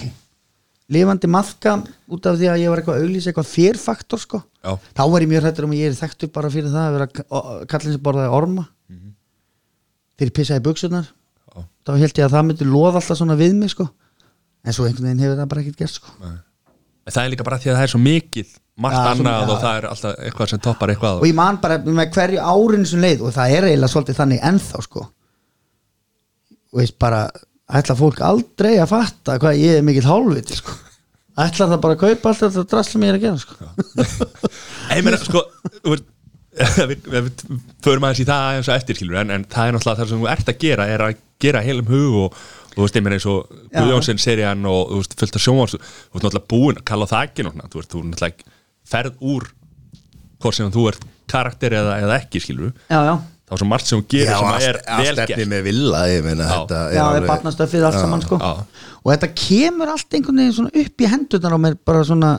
lifandi 0.88 1.28
maðka 1.28 1.74
út 2.08 2.26
af 2.30 2.38
því 2.40 2.46
að 2.48 2.60
ég 2.62 2.70
var 2.72 2.80
eitthvað 2.80 3.02
auglýs 3.02 3.26
eitthvað 3.28 3.50
fyrfaktor 3.52 4.20
sko. 4.22 4.38
Já. 4.64 4.72
þá 4.96 5.02
var 5.12 5.20
ég 5.24 5.28
mjög 5.30 5.42
hrættur 5.44 5.66
um 5.68 5.72
að 5.74 5.80
ég 5.82 5.90
er 5.92 5.96
þekktur 5.98 6.30
bara 6.32 6.50
fyrir 6.50 6.72
það 6.72 6.86
að 6.88 6.96
vera 6.96 7.08
kallin 7.68 7.94
sem 7.96 8.02
borðaði 8.06 8.32
orma. 8.38 8.64
Þegar 10.18 10.30
ég 10.30 10.36
pissaði 10.38 10.64
buksunar 10.66 11.06
Já. 11.08 11.60
þá 11.86 11.90
held 12.02 12.18
ég 12.18 12.24
að 12.26 12.32
það 12.36 12.46
myndi 12.48 12.66
loða 12.68 12.98
alltaf 13.02 13.18
svona 13.20 13.36
við 13.38 13.54
mig 13.60 13.70
sko. 13.74 13.88
En 14.66 14.72
svo 14.74 14.86
einhvern 14.88 15.06
veginn 15.10 15.22
hefur 15.22 15.36
það 15.38 15.50
bara 15.52 15.62
ekkert 15.62 15.82
gert 15.84 15.94
sko. 16.00 16.14
En 17.08 17.12
það 17.14 17.22
er 17.24 17.30
líka 17.32 17.44
bara 17.46 17.58
því 17.62 17.70
að 17.70 17.76
það 17.78 17.84
er 17.86 17.92
svo 17.92 18.00
mikið 18.04 18.48
margt 18.78 18.96
svo- 18.98 19.12
annað 19.12 19.38
já. 19.38 19.50
og 19.52 19.60
það 19.62 19.76
er 19.78 19.86
alltaf 19.92 20.16
eitthvað 20.26 20.48
sem 20.50 20.60
toppar 20.64 20.90
eitthvað 20.92 21.20
og 21.22 21.26
ég 21.28 21.34
man 21.38 21.56
bara 21.62 21.78
með 21.84 22.10
hverju 22.16 22.40
árinu 22.42 22.86
sem 22.90 23.00
leið 23.04 23.22
og 23.28 23.32
það 23.36 23.54
er 23.58 23.68
eiginlega 23.68 23.92
svolítið 23.92 24.18
ætla 27.68 27.96
fólk 27.98 28.20
aldrei 28.24 28.76
að 28.80 28.92
fatta 28.92 29.38
hvað 29.42 29.58
ég 29.60 29.78
er 29.78 29.86
mikill 29.86 30.06
hálfviti 30.08 30.58
sko? 30.58 30.76
Ætla 31.38 31.68
það 31.70 31.82
bara 31.84 31.94
að 31.94 32.04
kaupa 32.04 32.30
allt 32.30 32.44
þetta 32.44 32.64
drasla 32.72 33.00
mér 33.02 33.18
að 33.18 33.26
gera 33.26 33.42
sko? 33.42 33.68
Ég 34.96 35.04
meina, 35.06 35.18
sko 35.22 35.44
við, 36.90 37.42
förum 37.84 38.06
aðeins 38.08 38.22
í 38.24 38.26
það 38.26 38.56
eins 38.56 38.70
og 38.70 38.74
eftir 38.74 38.98
skilur 38.98 39.20
en, 39.20 39.30
en 39.34 39.44
það 39.46 39.68
er 39.68 39.76
náttúrulega 39.76 40.00
það 40.00 40.10
sem 40.12 40.22
þú 40.22 40.30
ert 40.32 40.50
að 40.50 40.58
gera 40.64 40.88
er 40.90 41.04
að 41.04 41.20
gera 41.44 41.62
heilum 41.62 41.92
hug 41.92 42.16
og, 42.24 42.40
þú 42.72 42.82
veist, 42.82 42.98
ég 42.98 43.04
meina 43.06 43.18
eins 43.18 43.28
og. 43.30 43.52
Guðjónsson 43.74 44.22
serían 44.22 44.66
og 44.66 44.90
þú 44.90 45.02
veist, 45.02 45.14
fullt 45.20 45.38
af 45.38 45.44
sjónvars 45.44 45.76
þú 45.76 45.82
veist 45.84 46.26
náttúrulega 46.26 46.50
búin 46.50 46.80
að 46.80 46.86
kalla 46.90 47.10
það 47.12 47.28
ekki 47.28 47.46
náttúrulega 47.46 47.70
þú 47.74 47.82
veist, 47.82 47.94
þú 47.94 48.02
náttúrulega 48.08 48.56
ferð 48.88 49.22
úr 49.34 49.48
hvort 50.42 50.58
sem 50.58 50.74
þú 50.74 50.86
ert 50.90 51.06
karakter 51.28 51.76
eða, 51.78 51.98
eða 52.02 52.18
ekki 52.22 52.42
skilur 52.42 52.72
já, 52.88 52.98
já, 53.04 53.14
þá 53.48 53.52
er 53.56 53.60
svo 53.62 53.68
margt 53.70 53.88
sem 53.88 54.00
þú 54.02 54.06
gerir 54.12 54.34
sem 54.36 54.48
að 54.52 54.66
er 54.68 54.78
vel 54.84 55.08
allt 55.08 55.22
efni 55.24 55.34
gert 55.38 55.50
með 55.54 55.62
villa 55.68 56.02
ég 56.12 56.24
meina 56.26 56.44
Já. 56.44 56.52
þetta 56.58 56.80
já, 56.92 56.98
er 56.98 57.04
alveg- 57.06 57.30
barnastöfið 57.32 57.86
allt 57.88 58.00
saman 58.02 58.24
sko 58.26 58.38
Já. 58.42 58.50
og 58.98 59.08
þetta 59.14 59.30
kemur 59.42 59.92
allt 59.94 60.18
einhvern 60.18 60.42
veginn 60.42 60.56
svona 60.58 60.82
upp 60.84 61.04
í 61.04 61.10
hendurnar 61.14 61.56
á 61.56 61.60
mér 61.64 61.78
bara 61.88 62.04
svona 62.04 62.32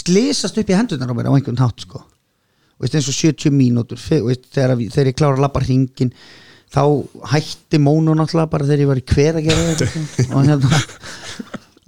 slysast 0.00 0.58
upp 0.62 0.72
í 0.74 0.78
hendurnar 0.78 1.12
á 1.12 1.16
mér 1.20 1.30
á 1.30 1.36
einhvern 1.38 1.62
hátt 1.62 1.86
sko 1.86 2.02
og 2.02 2.88
eins 2.90 3.06
og 3.08 3.14
70 3.16 3.54
mínútur 3.56 3.96
þegar, 4.02 4.74
þegar 4.76 5.08
ég 5.12 5.16
klára 5.16 5.38
að 5.38 5.44
labba 5.46 5.62
hringin 5.64 6.10
þá 6.74 6.82
hætti 7.32 7.78
mónu 7.80 8.12
náttúrulega 8.18 8.50
bara 8.52 8.66
þegar 8.66 8.82
ég 8.82 8.90
var 8.90 9.00
í 9.00 9.06
hver 9.06 9.38
að 9.38 9.46
gera 9.46 9.66
þetta 9.70 9.86
sko. 9.86 10.26
og 10.34 10.50
hérna 10.50 10.82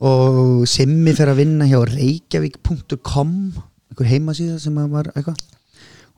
og 0.09 0.63
Simmi 0.71 1.13
fer 1.19 1.33
að 1.33 1.41
vinna 1.43 1.67
hjá 1.67 1.81
reykjavík.com 1.91 3.33
einhver 3.91 4.07
heimasíða 4.13 4.59
sem 4.63 4.77
var 4.93 5.11
eitthvað 5.17 5.41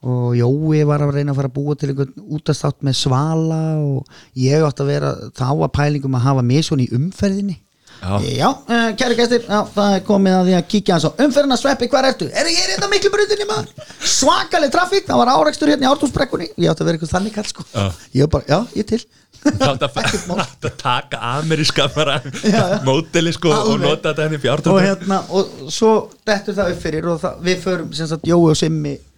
og 0.00 0.36
Jói 0.38 0.84
var 0.88 1.04
að 1.04 1.16
reyna 1.18 1.34
að 1.34 1.40
fara 1.40 1.50
að 1.50 1.56
búa 1.58 1.76
til 1.76 1.90
einhvern 1.92 2.14
útastátt 2.36 2.78
með 2.86 2.96
svala 3.02 3.62
og 3.84 4.22
ég 4.40 4.64
átt 4.64 4.80
að 4.80 4.92
vera 4.94 5.10
þá 5.36 5.48
að 5.50 5.74
pælingum 5.76 6.16
að 6.16 6.26
hafa 6.28 6.46
mig 6.46 6.64
svona 6.64 6.86
í 6.86 6.94
umferðinni 6.96 7.58
Já. 8.00 8.16
Já, 8.24 8.48
uh, 8.48 8.96
kæri 8.96 9.16
gæstir, 9.18 9.42
já, 9.44 9.58
það 9.74 9.94
er 9.98 10.04
komið 10.08 10.36
að 10.38 10.46
því 10.48 10.54
að 10.56 10.68
kíkja 10.72 10.94
hans 10.96 11.04
á 11.04 11.10
umferðina 11.20 11.56
sveppi, 11.60 11.88
hvar 11.92 12.06
ertu? 12.08 12.28
Er 12.32 12.48
ég 12.48 12.70
hérna 12.72 12.88
miklu 12.88 13.10
brutinni 13.12 13.44
maður? 13.44 13.90
Svakaleg 14.00 14.72
trafík, 14.72 15.04
það 15.04 15.20
var 15.20 15.32
árekstur 15.34 15.68
hérna 15.68 15.84
í 15.84 15.90
ártúnsbrekkunni 15.90 16.48
Ég 16.56 16.72
átti 16.72 16.80
að 16.80 16.88
vera 16.88 16.96
eitthvað 16.96 17.12
þannig 17.12 17.34
kall 17.36 17.50
sko 17.50 17.66
Já. 17.74 17.84
Ég 18.16 18.30
bara, 18.32 18.48
já, 18.48 18.58
ég 18.80 18.88
til 18.88 19.02
Það 19.40 19.66
átt 19.68 19.84
að, 19.84 20.00
að 20.70 20.80
taka 20.80 21.20
ameríska 21.36 21.90
bara 21.92 22.16
móteli 22.88 23.32
sko 23.36 23.52
og 23.52 23.74
Alveg. 23.74 23.84
nota 23.84 24.10
þetta 24.10 24.26
henni 24.26 24.40
og 24.40 24.44
fjártum 24.44 24.80
hérna, 24.80 25.20
og 25.32 25.70
svo 25.72 25.92
dettur 26.28 26.56
það 26.56 26.74
upp 26.74 26.82
fyrir 26.82 27.08
og 27.08 27.22
það, 27.22 27.38
við 27.46 27.62
förum, 27.64 27.94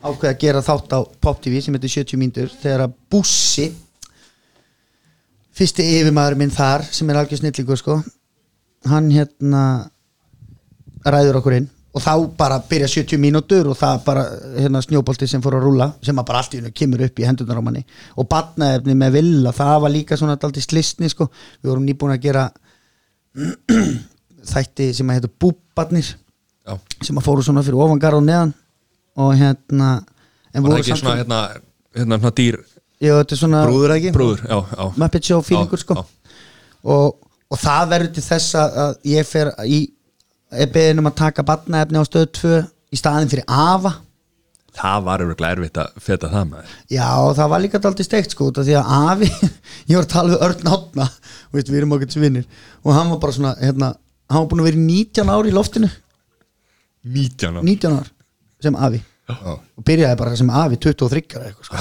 ákveða 0.03 0.32
að 0.32 0.40
gera 0.42 0.64
þátt 0.66 0.94
á 0.96 1.00
Pop 1.22 1.40
TV 1.42 1.62
sem 1.62 1.74
heitir 1.76 1.94
70 2.03 2.20
mínútur, 2.20 2.53
þegar 2.62 2.86
að 2.86 2.96
Bussi 3.12 3.68
fyrsti 5.57 5.86
yfirmaður 5.98 6.38
minn 6.40 6.53
þar, 6.53 6.84
sem 6.90 7.11
er 7.11 7.20
algjör 7.20 7.42
snillingur 7.42 7.78
sko, 7.80 7.98
hann 8.90 9.11
hérna 9.12 9.62
ræður 11.07 11.40
okkur 11.40 11.59
inn 11.61 11.68
og 11.92 12.00
þá 12.00 12.12
bara 12.38 12.57
byrja 12.64 12.88
70 12.88 13.20
mínútur 13.20 13.68
og 13.68 13.76
það 13.76 13.98
bara 14.07 14.22
hérna, 14.57 14.80
snjóbolti 14.80 15.28
sem 15.28 15.42
fór 15.44 15.59
að 15.59 15.66
rúla 15.66 15.90
sem 16.00 16.16
bara 16.16 16.40
allt 16.40 16.55
í 16.57 16.62
hennu 16.62 16.72
kemur 16.72 17.05
upp 17.05 17.20
í 17.20 17.26
hendurnar 17.28 17.61
á 17.61 17.66
manni 17.66 17.82
og 18.16 18.28
batnaefni 18.32 18.96
með 18.96 19.18
villa, 19.18 19.53
það 19.53 19.74
var 19.84 19.92
líka 19.92 20.16
svona 20.16 20.38
alltaf 20.38 20.64
slistni 20.64 21.11
sko, 21.12 21.28
við 21.61 21.72
vorum 21.74 21.84
nýbúin 21.86 22.14
að 22.14 22.24
gera 22.24 22.46
þætti 24.53 24.88
sem 24.96 25.12
að 25.12 25.20
heita 25.20 25.32
búbarnir 25.44 26.14
Já, 26.62 26.76
sem 27.03 27.16
að 27.18 27.26
fóru 27.26 27.42
svona 27.42 27.64
fyrir 27.66 27.80
ofangar 27.82 28.14
og 28.14 28.22
neðan 28.22 28.53
og 29.20 29.34
hérna 29.38 29.90
en 30.52 30.64
voru 30.64 30.78
ekki 30.80 30.92
samt 30.92 31.02
svona 31.04 31.16
hérna, 31.20 31.40
hérna, 31.96 32.18
hérna 32.18 32.34
dýr 32.38 32.60
já, 33.02 33.14
þetta 33.18 33.34
er 33.36 33.40
svona 33.42 33.64
brúður 33.66 33.96
ekki? 33.96 34.12
Brúður, 34.14 34.44
já, 34.46 34.58
já. 34.76 34.84
Muppet 35.02 35.28
Show 35.28 35.42
feelingur 35.46 35.80
Já, 35.80 35.84
sko. 35.84 35.98
já. 35.98 36.38
og, 36.94 37.18
og 37.52 37.60
það 37.60 37.90
verður 37.96 38.14
til 38.16 38.24
þess 38.28 38.54
að 38.62 38.94
ég 39.12 39.28
fer 39.28 39.52
í 39.66 39.82
er 40.52 40.72
beðin 40.72 41.02
um 41.02 41.10
að 41.10 41.18
taka 41.22 41.44
batnaefni 41.48 42.00
á 42.00 42.04
stöð 42.04 42.26
2 42.38 42.56
í 42.92 42.98
staðin 43.00 43.30
fyrir 43.32 43.46
AFA. 43.48 43.94
Það 44.72 45.02
var 45.04 45.22
örugglega 45.24 45.56
erfitt 45.56 45.78
að 45.80 45.96
feta 46.00 46.28
það 46.32 46.46
með 46.48 46.68
Já, 46.94 47.08
það 47.36 47.50
var 47.52 47.60
líka 47.60 47.80
daldið 47.84 48.06
steikt 48.08 48.32
sko 48.32 48.46
því 48.56 48.76
að 48.80 48.92
Afi, 48.96 49.28
ég 49.90 49.98
var 49.98 50.06
að 50.06 50.12
tala 50.14 50.32
við 50.32 50.44
Örn 50.46 50.70
Átna 50.72 51.08
og 51.08 51.58
veist, 51.58 51.68
við 51.68 51.80
erum 51.82 51.92
okkur 51.98 52.14
svinnir 52.14 52.46
og 52.80 52.96
hann 52.96 53.12
var 53.12 53.20
bara 53.20 53.36
svona, 53.36 53.52
hérna 53.60 53.90
hann 54.32 54.46
var 54.46 54.48
búin 54.48 54.62
að 54.64 54.68
vera 54.70 54.80
í 54.80 54.86
19 54.86 55.32
ár 55.34 55.50
í 55.50 55.52
loftinu. 55.52 55.90
19 57.04 57.60
á 57.60 57.60
19 57.60 57.98
ár 57.98 58.08
sem 58.66 58.78
Afi. 58.88 59.02
Já. 59.32 59.36
og 59.54 59.84
byrjaði 59.86 60.18
bara 60.18 60.36
sem 60.36 60.48
Afi 60.50 60.78
23 60.82 61.36
ára 61.38 61.50
eitthvað 61.50 61.68
sko. 61.68 61.76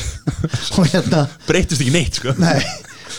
Og 0.82 0.88
hérna 0.90 1.20
Breytist 1.46 1.82
ekki 1.84 1.92
neitt 1.94 2.18
sko. 2.18 2.34
Nei, 2.42 2.56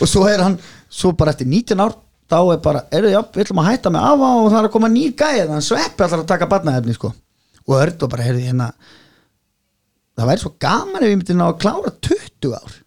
og 0.03 0.09
svo 0.09 0.25
er 0.27 0.43
hann 0.43 0.57
svo 0.93 1.13
bara 1.17 1.31
eftir 1.33 1.47
19 1.47 1.79
ár 1.81 1.95
þá 2.33 2.37
er 2.53 2.59
bara, 2.63 2.83
eru 2.95 3.11
já, 3.11 3.19
við 3.33 3.45
ætlum 3.45 3.61
að 3.61 3.69
hætta 3.69 3.91
með 3.93 4.07
afa 4.09 4.29
og 4.41 4.49
það 4.49 4.59
er 4.59 4.67
að 4.67 4.73
koma 4.75 4.89
nýr 4.91 5.15
gæði 5.19 5.41
þannig 5.45 5.61
að 5.61 5.67
sveppi 5.69 6.05
allar 6.05 6.23
að 6.23 6.29
taka 6.33 6.49
barnaefni 6.51 6.95
sko. 6.97 7.13
og 7.67 7.75
Örn 7.79 8.05
og 8.05 8.11
bara, 8.11 8.27
heyrði 8.27 8.45
hérna 8.49 8.69
það 10.17 10.29
væri 10.29 10.43
svo 10.43 10.53
gaman 10.61 11.01
ef 11.01 11.09
við 11.09 11.17
myndum 11.19 11.39
ná 11.39 11.45
að 11.47 11.59
klára 11.63 11.93
20 12.09 12.55
ár. 12.57 12.77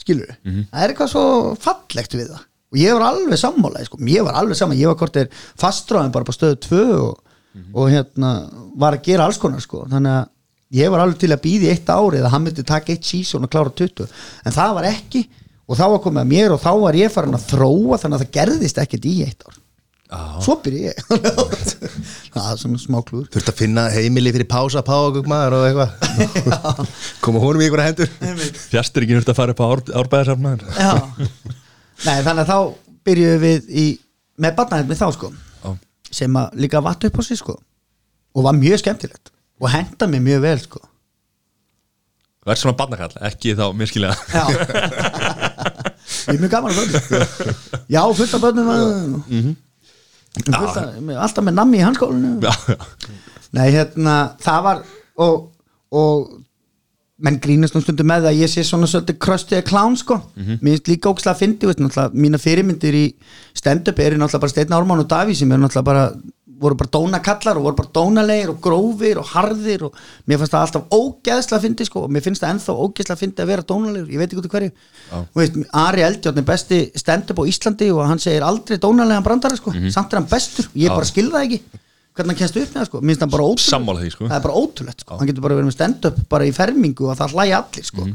Skilur 0.00 0.30
við, 0.32 0.60
það 0.70 0.82
er 0.82 0.92
eitthvað 0.94 1.12
svo 1.12 1.24
fallegt 1.62 2.16
við 2.16 2.30
það. 2.32 2.44
Og 2.74 2.80
ég 2.80 2.96
var 2.96 3.04
alveg 3.12 3.40
sammálaði 3.40 3.88
sko. 3.88 4.00
ég 4.10 4.26
var 4.26 4.38
alveg 4.40 4.58
sammálaði, 4.58 4.82
ég 4.82 4.90
var 4.90 4.98
hvort 5.02 5.20
er 5.20 5.30
fastráðin 5.60 6.12
bara 6.14 6.26
på 6.26 6.34
stöðu 6.34 6.58
2 6.66 6.80
og, 6.98 7.12
og 7.74 7.90
hérna 7.92 8.32
var 8.76 8.96
að 8.96 9.06
gera 9.08 9.26
alls 9.26 9.40
konar 9.40 9.62
sko. 9.64 9.84
þannig 9.90 10.12
að 10.12 10.32
ég 10.76 10.90
var 10.90 11.04
alveg 11.04 11.20
til 11.22 11.32
að 11.32 11.44
býði 11.44 11.70
eitt 11.72 11.90
ári 11.90 12.20
eða 12.20 12.32
hann 12.32 12.42
myndi 12.44 12.64
taka 12.66 12.92
eitt 12.92 13.06
season 13.06 13.46
og 13.46 13.52
klára 13.52 13.70
20 13.70 14.08
en 14.44 14.56
það 14.56 14.74
var 14.80 14.88
ekki. 14.92 15.26
Og 15.66 15.74
þá 15.74 15.86
var 15.90 16.02
komið 16.04 16.22
að 16.22 16.28
mér 16.30 16.52
og 16.54 16.60
þá 16.62 16.72
var 16.78 16.94
ég 16.94 17.10
farin 17.10 17.34
að 17.34 17.46
þróa 17.50 17.96
þannig 17.98 18.20
að 18.20 18.22
það 18.22 18.34
gerðist 18.36 18.76
ekkert 18.78 19.08
í 19.10 19.14
eitt 19.26 19.46
ár. 19.46 19.56
Já. 20.06 20.38
svo 20.38 20.54
byrja 20.62 20.92
ég. 20.92 20.98
Það 22.34 22.50
er 22.52 22.58
svona 22.60 22.78
smá 22.78 23.00
klúður. 23.02 23.26
Þurft 23.34 23.50
að 23.50 23.56
finna 23.58 23.86
heimili 23.90 24.30
fyrir 24.36 24.46
pása, 24.46 24.82
páagug 24.86 25.26
maður 25.26 25.56
og 25.58 25.64
eitthvað. 25.66 26.92
Koma 27.24 27.42
honum 27.42 27.64
í 27.64 27.66
ykkur 27.66 27.82
að 27.82 27.88
hendur. 27.90 28.12
Fjastur 28.70 29.02
ekki 29.02 29.16
nýrt 29.16 29.32
að 29.32 29.38
fara 29.40 29.56
upp 29.56 29.62
á 29.62 29.66
ár, 29.66 29.82
árbæðarsafnaðin 30.02 30.62
Já. 30.78 30.92
Nei, 32.06 32.20
þannig 32.22 32.44
að 32.44 32.52
þá 32.52 32.58
byrjuðum 33.08 33.42
við 33.42 33.66
í, 33.66 33.86
með 34.46 34.56
barnaðið 34.60 35.02
þá 35.02 35.06
sko. 35.16 35.32
Sem 36.10 36.36
að 36.38 36.60
líka 36.62 36.82
vatt 36.84 37.04
upp 37.08 37.18
á 37.18 37.22
sig 37.26 37.40
sko. 37.40 37.56
Og 38.36 38.44
var 38.44 38.56
mjög 38.56 38.82
skemmtilegt. 38.82 39.32
Og 39.60 39.70
henda 39.72 40.08
mér 40.10 40.24
mjög 40.24 40.44
vel 40.44 40.62
sko. 40.62 40.82
Ert 42.46 42.60
svona 42.62 42.76
barnakall, 42.78 43.14
ekki 43.26 43.56
þá 43.58 43.64
miskilega 43.74 44.14
Já. 44.30 44.44
Ég 46.30 46.36
er 46.36 46.42
mjög 46.44 46.52
gaman 46.52 46.70
að 46.70 46.76
börnum 46.78 47.64
Já, 47.90 48.02
fullt 48.14 48.36
af 48.36 48.44
börnum 48.44 48.68
mm 49.26 49.54
fullt 50.44 50.76
af, 50.76 50.96
alltaf 51.24 51.44
með 51.46 51.54
nammi 51.56 51.78
í 51.80 51.84
hanskólinu. 51.84 52.34
Nei, 53.56 53.70
hérna, 53.72 54.16
það 54.42 54.64
var 54.66 54.82
og, 55.24 55.46
og 55.96 56.26
menn 57.24 57.38
grínast 57.40 57.76
nú 57.76 57.80
stundum 57.80 58.10
með 58.10 58.28
að 58.28 58.42
ég 58.42 58.52
sé 58.52 58.64
svona 58.66 58.88
svolítið 58.90 59.16
kröstið 59.22 59.62
klán 59.70 59.96
sko. 59.96 60.18
Mér 60.36 60.76
finnst 60.76 60.90
líka 60.92 61.08
ókslega 61.12 61.32
að 61.32 61.40
fyndi 61.40 61.70
veist, 61.70 61.80
náttúrulega, 61.80 62.20
mína 62.26 62.40
fyrirmyndir 62.42 62.98
í 62.98 63.06
stand-up 63.66 64.00
eru 64.06 64.22
náttúrulega 64.22 64.46
bara 64.46 64.54
Steinn 64.54 64.74
Ármann 64.78 65.02
og 65.02 65.10
Daví 65.10 65.36
sem 65.36 65.52
eru 65.52 65.66
náttúrulega 65.66 65.90
bara 65.90 66.08
voru 66.56 66.76
bara 66.78 66.90
dónakallar 66.90 67.58
og 67.58 67.66
voru 67.66 67.76
bara 67.76 67.92
dónalegir 67.92 68.50
og 68.52 68.60
grófir 68.64 69.20
og 69.20 69.28
harðir 69.34 69.86
og 69.88 69.96
mér 70.28 70.40
fannst 70.40 70.54
það 70.54 70.64
alltaf 70.64 70.94
ógeðslega 70.94 71.58
að 71.58 71.66
fyndi 71.66 71.86
sko 71.88 72.04
og 72.06 72.12
mér 72.14 72.24
finnst 72.24 72.44
það 72.44 72.54
ennþá 72.54 72.76
ógeðslega 72.80 73.16
að 73.16 73.22
fyndi 73.24 73.44
að 73.44 73.50
vera 73.52 73.66
dónalegur 73.72 74.14
ég 74.14 74.22
veit 74.22 74.28
ekki 74.30 74.40
út 74.40 74.48
af 74.48 74.54
hverju. 74.54 74.70
Og 75.16 75.40
veist, 75.42 75.58
Ari 75.82 76.06
Eldjárn 76.06 76.40
er 76.40 76.46
besti 76.48 76.78
stand-up 76.96 77.42
á 77.42 77.44
Íslandi 77.52 77.90
og 77.92 78.06
hann 78.08 78.22
segir 78.22 78.46
aldrei 78.46 78.80
dónalegan 78.80 79.26
brandara 79.26 79.58
sko 79.58 79.74
samt 79.92 80.14
er 80.14 80.22
hann 80.22 80.30
bestur, 80.30 80.70
ég 80.72 80.94
bara 80.94 81.08
skil 81.08 81.28
það 81.34 81.44
ekki 81.44 81.60
hvernig 82.16 82.32
hann 82.32 82.40
kennst 82.40 82.56
upp 82.56 82.70
með 82.70 82.80
það 82.80 82.88
sko, 82.88 83.02
mér 83.02 83.12
finnst 83.12 83.26
hann 83.26 83.34
bara 83.34 84.00
því, 84.00 84.10
sko. 84.14 84.28
það 84.30 84.38
er 84.38 84.44
bara 84.46 84.60
ótrúlegt 84.62 85.04
sko. 85.04 85.20
hann 85.20 85.28
getur 85.28 85.44
bara 85.44 85.58
verið 85.58 85.68
með 85.68 85.76
stand-up 85.76 86.20
bara 86.32 86.48
í 86.48 86.52
fermingu 86.56 87.10
og 87.10 87.18
það 87.18 87.36
hlæja 87.36 87.58
allir 87.60 87.88
sko. 87.90 88.06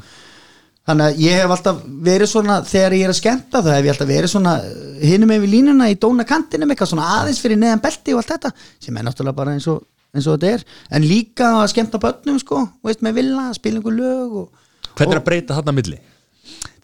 Þannig 0.90 1.08
að 1.08 1.22
ég 1.22 1.40
hef 1.42 1.54
alltaf 1.56 1.82
verið 2.08 2.32
svona 2.32 2.58
þegar 2.68 2.96
ég 2.98 3.06
er 3.06 3.14
að 3.14 3.20
skemmta 3.20 3.62
það 3.62 3.76
hef 3.78 3.88
ég 3.88 3.94
alltaf 3.96 4.10
verið 4.10 4.34
svona 4.34 4.54
hinum 5.02 5.32
með 5.32 5.44
við 5.46 5.54
línuna 5.56 5.90
í 5.92 5.98
dóna 6.02 6.26
kantinum 6.28 6.74
eitthvað 6.74 6.94
svona 6.94 7.10
aðeins 7.20 7.42
fyrir 7.44 7.60
neðan 7.62 7.84
belti 7.84 8.16
og 8.16 8.22
allt 8.24 8.34
þetta 8.36 8.54
sem 8.82 8.98
er 8.98 9.06
náttúrulega 9.08 9.38
bara 9.38 9.54
eins 9.58 9.68
og, 9.72 9.84
eins 10.16 10.28
og 10.28 10.40
þetta 10.40 10.56
er. 10.58 10.66
En 10.90 11.06
líka 11.06 11.52
að 11.62 11.70
skemmta 11.76 12.02
börnum 12.02 12.40
sko, 12.42 12.64
veist, 12.86 13.04
með 13.06 13.22
vilja, 13.22 13.52
spila 13.58 13.82
einhver 13.82 13.98
lög 14.00 14.40
og 14.44 14.68
Hvernig 14.92 15.16
er 15.16 15.22
að 15.22 15.28
breyta 15.30 15.56
þarna 15.56 15.78
milli? 15.78 16.02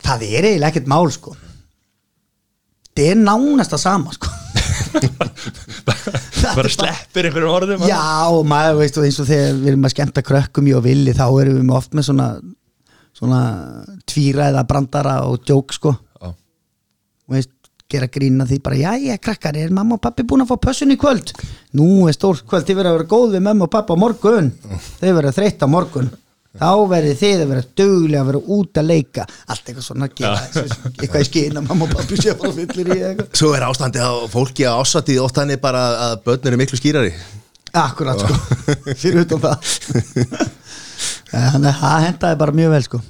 það 0.08 0.26
er 0.28 0.48
eiginlega 0.52 0.72
ekkert 0.72 0.90
mál 0.92 1.10
sko. 1.14 1.36
Það 2.98 3.12
er 3.12 3.20
nánast 3.22 3.76
að 3.76 3.84
sama 3.84 4.14
sko. 4.16 4.34
Bara 6.58 6.70
sleppir 6.72 7.28
einhverjum 7.28 7.54
orðum 7.54 7.84
Já, 7.86 8.30
og 8.32 8.46
maður 8.48 8.80
veist 8.82 8.98
og 8.98 9.06
eins 9.06 9.20
og 9.22 9.28
þegar 9.30 9.58
við 9.58 9.72
erum 9.74 9.88
að 9.88 9.94
skemmta 9.94 10.24
krökkum 10.26 10.70
í 10.70 10.74
og 10.78 10.86
villi 10.86 11.14
þá 11.18 11.26
erum 11.28 11.60
við 11.60 11.74
oft 11.78 11.98
með 11.98 12.08
svona 12.08 12.28
svona 13.18 13.42
tvíræða 14.10 14.64
brandara 14.70 15.20
og 15.28 15.42
djók 15.48 15.74
sko. 15.76 15.96
Já. 16.22 16.30
og 17.28 17.34
veist, 17.38 17.54
gera 17.88 18.10
grína 18.12 18.46
því 18.48 18.60
bara 18.64 18.78
jæja 18.82 19.18
krakkar, 19.24 19.56
er 19.58 19.72
mamma 19.74 19.96
og 19.96 20.04
pappi 20.04 20.26
búin 20.28 20.44
að 20.44 20.52
fá 20.52 20.58
pössun 20.68 20.92
í 20.94 21.00
kvöld? 21.00 21.32
Nú 21.80 22.08
er 22.10 22.16
stórt 22.18 22.44
kvöld, 22.48 22.68
þið 22.68 22.80
verður 22.82 22.94
að 22.94 22.98
vera 23.00 23.12
góð 23.16 23.36
við 23.38 23.46
mamma 23.48 23.68
og 23.68 23.72
pappa 23.74 23.96
á 23.96 24.02
morgun. 24.02 24.50
Þau 25.00 25.12
verður 25.18 25.38
þreytt 25.40 25.64
á 25.64 25.68
morgun. 25.72 26.10
Þá 26.58 26.72
verður 26.90 27.18
þið 27.22 27.42
að 27.44 27.50
vera 27.52 27.64
duglega 27.80 28.22
að 28.24 28.30
vera 28.32 28.44
út 28.58 28.80
að 28.82 28.88
leika. 28.90 29.26
Allt 29.48 29.68
eitthvað 29.70 29.86
svona 29.88 30.08
að 30.10 30.16
gera 30.18 30.40
eitthvað 31.00 31.22
í 31.22 31.28
skina, 31.30 31.64
mamma 31.64 31.88
og 31.88 31.96
pappi 31.96 32.20
sé 32.20 32.36
bara 32.40 32.54
fyllir 32.56 32.92
í 32.92 33.00
eitthvað. 33.00 33.32
Svo 33.40 33.52
er 33.56 33.66
ástandi 33.68 34.04
að 34.04 34.24
fólki 34.34 34.68
á 34.68 34.74
ásatið 34.82 35.24
oft 35.24 35.40
hann 35.40 35.54
er 35.56 35.62
bara 35.64 35.84
að 36.10 36.16
börn 36.28 36.50
eru 36.52 36.60
miklu 36.60 36.80
skýrari. 36.82 37.14
Akkurat 37.78 38.20
sko, 38.20 38.36
fyrir 38.98 39.24
utan 39.26 39.44
það 39.44 39.58
Þannig 41.32 41.70
að 41.74 41.80
það 41.82 42.06
hendaði 42.08 42.40
bara 42.42 42.56
mjög 42.56 42.74
vel 42.76 42.84
sko. 42.88 43.02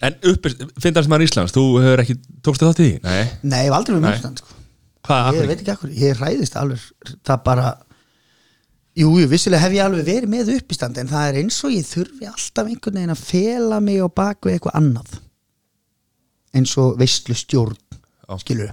En 0.00 0.16
uppi, 0.30 0.52
finnast 0.80 1.10
maður 1.12 1.26
Íslands, 1.26 1.52
þú 1.52 1.62
hefur 1.84 2.00
ekki 2.04 2.14
tókstu 2.46 2.64
þátt 2.70 2.80
í 2.80 2.86
því? 2.86 2.94
Nei, 3.04 3.24
Nei, 3.42 3.58
ég 3.60 3.68
hef 3.68 3.76
aldrei 3.76 3.94
við 3.96 4.00
Nei. 4.00 4.08
mjögstand 4.08 4.40
sko. 4.40 4.56
Hvað 5.10 5.36
Ég 5.36 5.48
veit 5.50 5.60
ekki 5.60 5.72
akkur, 5.74 5.92
ég 5.96 6.18
hræðist 6.20 6.56
alveg 6.60 7.14
Það 7.28 7.42
bara 7.44 7.66
Jú, 9.00 9.10
jú, 9.20 9.26
vissilega 9.30 9.62
hef 9.62 9.74
ég 9.76 9.84
alveg 9.84 10.08
verið 10.08 10.32
með 10.32 10.50
uppistand 10.56 10.98
En 11.00 11.08
það 11.10 11.28
er 11.28 11.38
eins 11.42 11.58
og 11.64 11.72
ég 11.76 11.86
þurfi 11.88 12.28
alltaf 12.28 12.66
einhvern 12.72 12.98
veginn 12.98 13.14
að 13.14 13.22
fela 13.28 13.78
mig 13.84 14.00
á 14.02 14.08
baku 14.08 14.50
eitthvað 14.52 14.76
annað. 14.80 15.14
Eins 16.56 16.72
og 16.80 16.96
veislustjórn 17.00 17.76
Já. 17.76 18.34
Skilur 18.42 18.72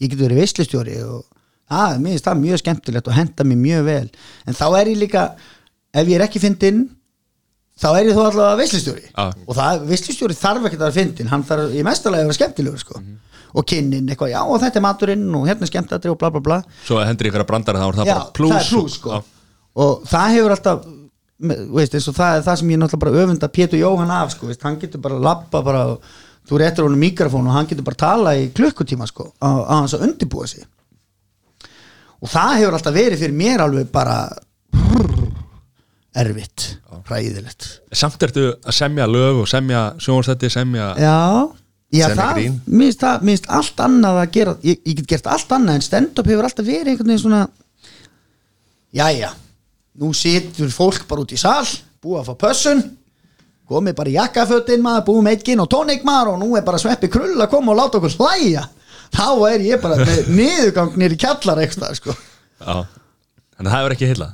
Ég 0.00 0.12
get 0.12 0.20
verið 0.20 0.40
veislustjóri 0.44 1.00
og 1.04 1.24
að, 1.70 1.98
mér 2.02 2.16
finnst 2.16 2.26
það 2.28 2.40
mjög 2.44 2.60
skemmtilegt 2.62 3.08
og 3.10 3.14
henda 3.14 3.44
mér 3.46 3.60
mjög 3.64 3.82
vel. 3.86 4.06
En 4.48 4.56
þá 4.58 4.64
er 4.80 4.92
ég 4.92 5.00
líka 5.06 5.26
Ef 5.90 6.06
ég 6.08 6.16
er 6.20 6.24
ekki 6.28 6.40
fyndinn 6.42 6.84
þá 7.80 7.88
er 7.90 8.10
ég 8.10 8.16
þó 8.16 8.22
allavega 8.26 8.60
veislustjóri 8.60 9.02
Já. 9.08 9.24
og 9.46 9.56
það, 9.56 9.82
veislustjóri 9.90 10.36
þarf 10.38 10.68
ekki 10.68 10.78
að 10.78 10.84
vera 10.84 10.96
fyndin 10.98 11.32
hann 11.32 11.44
þarf 11.48 11.74
í 11.74 11.84
mestalega 11.86 12.24
að 12.24 12.30
vera 12.30 12.38
skemmtilegur 12.38 12.82
sko. 12.82 13.02
og 13.50 13.66
kynnin 13.66 14.08
eitthvað, 14.12 14.32
já 14.34 14.40
og 14.44 14.60
þetta 14.62 14.80
er 14.80 14.84
maturinn 14.86 15.26
og 15.34 15.46
hérna 15.48 15.66
er 15.66 15.72
skemmtadri 15.72 16.12
og 16.12 16.18
bla 16.20 16.30
bla 16.34 16.42
bla 16.44 16.58
Svo 16.86 17.00
að 17.00 17.08
hendur 17.10 17.30
ykkur 17.30 17.44
að 17.44 17.50
brandara 17.50 17.82
þá 17.82 17.86
er 17.88 18.00
það 18.00 18.10
já, 18.10 18.16
bara 18.16 18.32
plús 18.36 18.52
það 18.54 18.60
er 18.60 18.72
plús 18.74 18.96
sko. 19.00 19.14
Já. 19.16 19.20
og 19.84 20.08
það 20.12 20.34
hefur 20.36 20.56
alltaf 20.56 20.88
veist, 21.40 21.94
eins 21.96 22.08
og 22.10 22.18
það 22.18 22.36
er 22.36 22.44
það 22.46 22.58
sem 22.60 22.74
ég 22.74 22.82
náttúrulega 22.82 23.04
bara 23.06 23.22
öfunda 23.24 23.48
Pétur 23.48 23.80
Jóhann 23.80 24.12
af, 24.12 24.34
sko, 24.34 24.50
veist, 24.50 24.66
hann 24.66 24.76
getur 24.80 25.00
bara 25.00 25.22
lappa 25.24 25.62
bara, 25.64 25.86
þú 26.48 26.60
réttir 26.60 26.84
honum 26.84 27.00
mikrofón 27.00 27.48
og 27.48 27.56
hann 27.56 27.70
getur 27.70 27.86
bara 27.86 28.02
tala 28.04 28.36
í 28.36 28.50
klukkutíma 28.54 29.08
sko, 29.08 29.30
á, 29.40 29.48
á 29.64 29.74
hans 29.80 29.96
að 29.96 30.04
undirbúa 30.10 30.46
sig 30.50 30.66
og 32.20 32.28
það 32.28 32.56
hefur 32.60 32.76
alltaf 32.76 32.94
verið 32.94 33.24
fyrir 33.24 33.38
mér 33.40 33.64
alveg 33.64 33.88
bara 33.90 34.18
erfitt, 36.18 36.66
hræðilegt. 37.06 37.66
Samt 37.94 38.22
ertu 38.26 38.50
að 38.58 38.76
semja 38.76 39.06
lög 39.10 39.44
og 39.44 39.50
semja 39.50 39.82
sjónstætti, 40.02 40.50
semja 40.50 40.92
Já, 40.98 41.18
já 41.94 42.06
það, 42.14 42.40
finnst 42.66 43.02
það, 43.04 43.26
mér 43.26 43.36
finnst 43.36 43.50
allt 43.60 43.82
annað 43.86 44.22
að 44.24 44.32
gera, 44.34 44.56
ég, 44.66 44.80
ég 44.86 45.00
get 45.00 45.10
gert 45.14 45.30
allt 45.30 45.54
annað 45.54 45.78
en 45.78 45.86
stand-up 45.86 46.30
hefur 46.30 46.48
alltaf 46.48 46.66
verið 46.66 46.94
einhvern 46.94 47.12
veginn 47.12 47.22
svona 47.24 47.44
Jæja, 48.90 49.30
nú 50.02 50.10
situr 50.18 50.72
fólk 50.74 51.04
bara 51.06 51.22
út 51.22 51.30
í 51.30 51.38
sal, 51.38 51.62
búið 52.02 52.24
að 52.24 52.32
fá 52.32 52.40
pössun 52.48 52.82
komið 53.70 53.96
bara 54.00 54.10
í 54.10 54.16
jakkafötin 54.16 54.82
maður, 54.82 55.06
búið 55.06 55.24
með 55.26 55.36
eitt 55.36 55.46
gin 55.46 55.62
og 55.62 55.70
tónik 55.70 56.02
maður 56.06 56.32
og 56.34 56.40
nú 56.42 56.50
er 56.58 56.66
bara 56.66 56.80
sveppi 56.82 57.10
krull 57.12 57.36
að 57.38 57.52
koma 57.52 57.70
og 57.70 57.78
láta 57.78 58.00
okkur 58.00 58.16
hlæja. 58.18 58.64
Þá 59.14 59.26
er 59.46 59.62
ég 59.66 59.82
bara 59.82 59.98
með 60.02 60.30
niðurgang 60.40 60.98
nýri 60.98 61.18
kjallar 61.20 61.62
eitthvað 61.62 61.94
sko. 62.00 62.16
Já. 62.58 62.82
Þannig 63.54 63.68
að 63.68 63.70
það 63.70 63.78
hefur 63.78 63.94
ekki 63.94 64.10
heila 64.10 64.30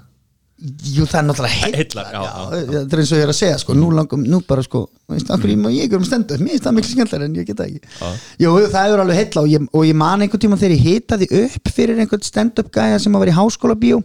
Jú, 0.57 1.05
það 1.05 1.19
er 1.19 1.25
náttúrulega 1.27 1.57
heillar, 1.67 2.07
Heillar. 2.09 2.37
Það 2.71 2.95
er 2.95 3.01
eins 3.03 3.11
og 3.13 3.19
ég 3.19 3.25
er 3.27 3.33
að 3.33 3.37
segja, 3.37 3.57
sko, 3.61 3.75
nú 3.77 3.91
langum, 3.93 4.23
nú 4.25 4.39
bara 4.49 4.63
sko, 4.65 4.87
veist, 5.13 5.29
akkur 5.35 5.51
ég 5.53 5.83
ykkur 5.85 6.01
um 6.01 6.07
stendur, 6.09 6.41
mér 6.41 6.55
finnst 6.55 6.65
það 6.65 6.77
miklu 6.79 6.93
skemmtilega 6.95 7.29
en 7.29 7.37
ég 7.37 7.51
geta 7.51 7.67
ekki. 7.67 8.15
Jú, 8.41 8.53
það 8.73 8.95
er 8.95 9.03
alveg 9.03 9.21
heilla 9.21 9.43
og 9.43 9.51
ég, 9.53 9.67
og 9.69 9.85
ég 9.85 9.99
man 10.01 10.25
einhvern 10.25 10.45
tíma 10.47 10.57
þegar 10.63 10.77
ég 10.79 10.87
hitaði 10.87 11.29
upp 11.43 11.73
fyrir 11.77 12.01
einhvern 12.01 12.25
stand-up 12.25 12.73
gæja 12.73 13.03
sem 13.05 13.19
að 13.19 13.27
vera 13.27 13.35
í 13.35 13.37
háskóla 13.37 13.77
bíó 13.77 14.01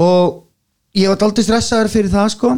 og 0.00 0.42
ég 0.98 1.12
var 1.12 1.22
aldrei 1.28 1.46
stressaður 1.46 1.92
fyrir 1.94 2.10
það, 2.10 2.34
sko, 2.34 2.52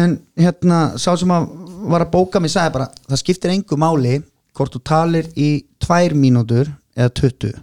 en 0.00 0.16
hérna, 0.40 0.80
sá 0.96 1.12
sem 1.20 1.36
að 1.36 1.50
var 1.92 2.06
að 2.06 2.12
bóka 2.14 2.40
mig 2.40 2.52
sagði 2.52 2.76
bara, 2.78 2.88
það 3.10 3.20
skiptir 3.20 3.52
engu 3.52 3.76
máli 3.80 4.16
hvort 4.56 4.74
þú 4.74 4.80
talir 4.86 5.28
í 5.36 5.50
tvær 5.82 6.16
mínútur 6.16 6.72
eða 6.96 7.12
20 7.20 7.56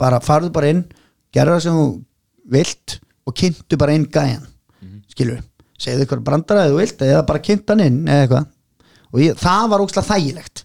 bara 0.00 0.20
farðu 0.24 0.50
bara 0.54 0.72
inn 0.72 0.82
gerðu 1.34 1.56
það 1.56 1.64
sem 1.66 1.78
þú 1.78 1.86
vilt 2.50 2.98
og 3.26 3.36
kynntu 3.38 3.78
bara 3.78 3.94
inn 3.96 4.08
gæjan 4.10 4.42
mm 4.82 4.98
skilur, 5.12 5.40
segðu 5.78 6.06
ykkur 6.06 6.22
brandara 6.24 6.66
eða 6.66 6.72
þú 6.72 6.78
vilt 6.80 7.02
eða 7.06 7.24
bara 7.28 7.42
kynnt 7.44 7.68
hann 7.68 7.82
inn 7.84 7.98
eða 8.08 8.26
eitthvað. 8.26 8.46
Og 9.12 9.20
ég, 9.20 9.34
það 9.36 9.66
var 9.72 9.82
ókslega 9.84 10.08
þægilegt. 10.08 10.62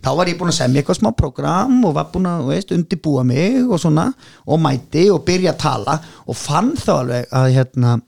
Þá 0.00 0.10
var 0.16 0.30
ég 0.30 0.38
búin 0.40 0.48
að 0.48 0.56
semja 0.56 0.80
eitthvað 0.80 0.96
smá 0.96 1.10
program 1.12 1.82
og 1.84 1.92
var 1.98 2.06
búin 2.12 2.28
að, 2.30 2.46
veist, 2.48 2.72
undibúa 2.72 3.24
mig 3.28 3.58
og 3.66 3.80
svona, 3.82 4.06
og 4.48 4.62
mæti 4.62 5.04
og 5.12 5.20
byrja 5.26 5.52
að 5.52 5.60
tala 5.60 5.98
og 6.24 6.38
fann 6.40 6.72
þá 6.80 6.92
alveg 6.94 7.34
að 7.36 7.50
hérna 7.58 7.98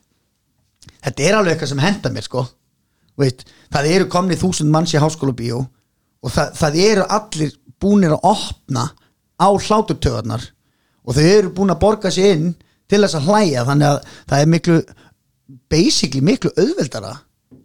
þetta 1.02 1.26
er 1.26 1.36
alveg 1.36 1.52
eitthvað 1.52 1.72
sem 1.74 1.84
henda 1.84 2.12
mér 2.14 2.26
sko. 2.26 2.46
Veist, 3.20 3.44
það 3.74 3.90
eru 3.92 4.08
komni 4.08 4.40
þúsund 4.40 4.72
manns 4.72 4.94
í 4.96 5.02
háskóla 5.02 5.36
bíó 5.36 5.60
og 6.22 6.32
það, 6.32 6.56
það 6.56 6.80
eru 6.86 7.06
allir 7.18 7.54
búnir 7.82 8.16
að 8.16 8.26
opna 8.30 8.88
á 9.36 9.48
hláturtöðarnar 9.52 10.48
og 11.02 11.16
þau 11.18 11.24
eru 11.26 11.52
búin 11.52 11.74
að 11.74 11.82
borga 11.82 12.12
sig 12.14 12.32
inn 12.32 12.52
til 12.92 13.02
þess 13.06 13.18
að 13.18 13.28
hlæja 13.30 13.66
þannig 13.70 13.88
að 13.90 14.00
það 14.32 14.44
er 14.44 14.50
miklu 14.56 14.78
basically 15.72 16.22
miklu 16.24 16.52
auðveldara 16.56 17.14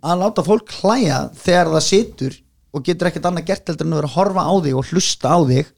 að 0.07 0.21
láta 0.21 0.43
fólk 0.45 0.75
hlæja 0.81 1.21
þegar 1.41 1.71
það 1.75 1.85
situr 1.87 2.37
og 2.77 2.85
getur 2.85 3.09
ekkert 3.09 3.27
annað 3.29 3.47
gert 3.49 3.71
heldur 3.71 3.87
en 3.87 3.95
að 3.95 4.01
vera 4.01 4.11
að 4.11 4.17
horfa 4.19 4.45
á 4.47 4.53
þig 4.65 4.77
og 4.81 4.91
hlusta 4.91 5.33
á 5.33 5.39
þig 5.49 5.73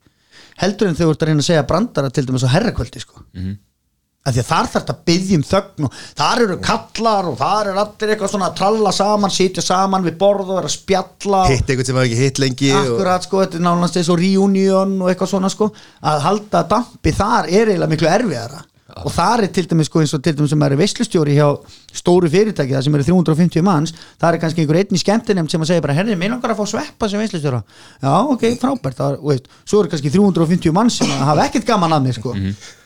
heldur 0.59 0.89
en 0.91 0.97
þau 0.99 1.07
ert 1.13 1.23
að 1.23 1.29
reyna 1.31 1.43
að 1.43 1.49
segja 1.49 1.65
brandara 1.69 2.11
til 2.13 2.25
dæmis 2.27 2.43
á 2.45 2.53
herrakvöldi 2.55 3.01
sko. 3.03 3.21
Af 4.27 4.33
því 4.35 4.41
að 4.41 4.47
þar 4.49 4.57
þarf 4.67 4.73
þetta 4.75 4.93
að 4.93 5.03
byggja 5.07 5.37
um 5.39 5.43
þögn 5.47 5.85
og 5.87 5.93
þar 6.19 6.41
eru 6.43 6.55
kallar 6.67 7.27
og 7.29 7.37
þar 7.39 7.69
er 7.71 7.77
allir 7.79 8.11
eitthvað 8.11 8.31
svona 8.33 8.49
að 8.49 8.57
tralla 8.59 8.91
saman, 8.97 9.31
sitja 9.31 9.63
saman 9.63 10.03
við 10.03 10.17
borð 10.19 10.49
og 10.51 10.57
vera 10.59 10.67
að 10.67 10.73
spjalla 10.75 11.39
og- 11.45 11.53
Hitt 11.53 11.71
einhvern 11.71 11.87
sem 11.87 11.95
hafa 11.95 12.09
ekki 12.09 12.19
hitt 12.19 12.41
lengi 12.43 12.71
og- 12.75 12.81
Akkurat 12.83 13.23
sko, 13.29 13.39
þetta 13.45 13.55
er 13.61 13.63
nánast 13.69 13.95
eins 14.01 14.09
og 14.11 14.19
reunion 14.19 14.97
og 15.01 15.07
eitthvað 15.13 15.31
svona 15.31 15.49
sko. 15.53 15.69
Að 16.03 16.19
halda 16.27 16.63
dampi 16.75 17.15
þar 17.15 17.47
er 17.47 17.71
eiginlega 17.71 17.93
miklu 17.95 18.11
erfiðara 18.11 18.59
og 18.97 19.13
þar 19.13 19.45
er 19.45 19.51
til 19.53 19.65
dæmis 19.69 19.89
sko 19.89 20.01
eins 20.01 20.13
og 20.17 20.23
til 20.25 20.35
dæmis 20.37 20.53
sem 20.53 20.63
er 20.65 20.75
veislustjóri 20.79 21.35
hjá 21.37 21.47
stóru 21.95 22.29
fyrirtæki 22.31 22.75
það 22.75 22.87
sem 22.87 22.97
eru 22.97 23.07
350 23.09 23.65
manns 23.65 23.93
það 24.19 24.29
er 24.31 24.41
kannski 24.41 24.63
einhver 24.63 24.81
einn 24.81 24.97
í 24.97 25.01
skemmtinemnd 25.03 25.53
sem 25.53 25.63
að 25.63 25.71
segja 25.71 25.85
bara 25.85 25.95
herri, 25.97 26.17
minn 26.19 26.33
langar 26.33 26.55
að 26.55 26.61
fá 26.61 26.73
sveppa 26.73 27.09
sem 27.11 27.21
veislustjóra. 27.21 27.61
Já, 28.01 28.11
ok, 28.33 28.49
frábært, 28.61 28.97
það, 28.99 29.21
veist, 29.29 29.47
svo 29.63 29.83
eru 29.83 29.93
kannski 29.93 30.11
350 30.13 30.75
manns 30.75 30.99
sem 30.99 31.15
að 31.15 31.25
hafa 31.29 31.47
ekkert 31.49 31.69
gaman 31.69 31.97
að 31.99 32.05
mér 32.09 32.19
sko. 32.19 32.35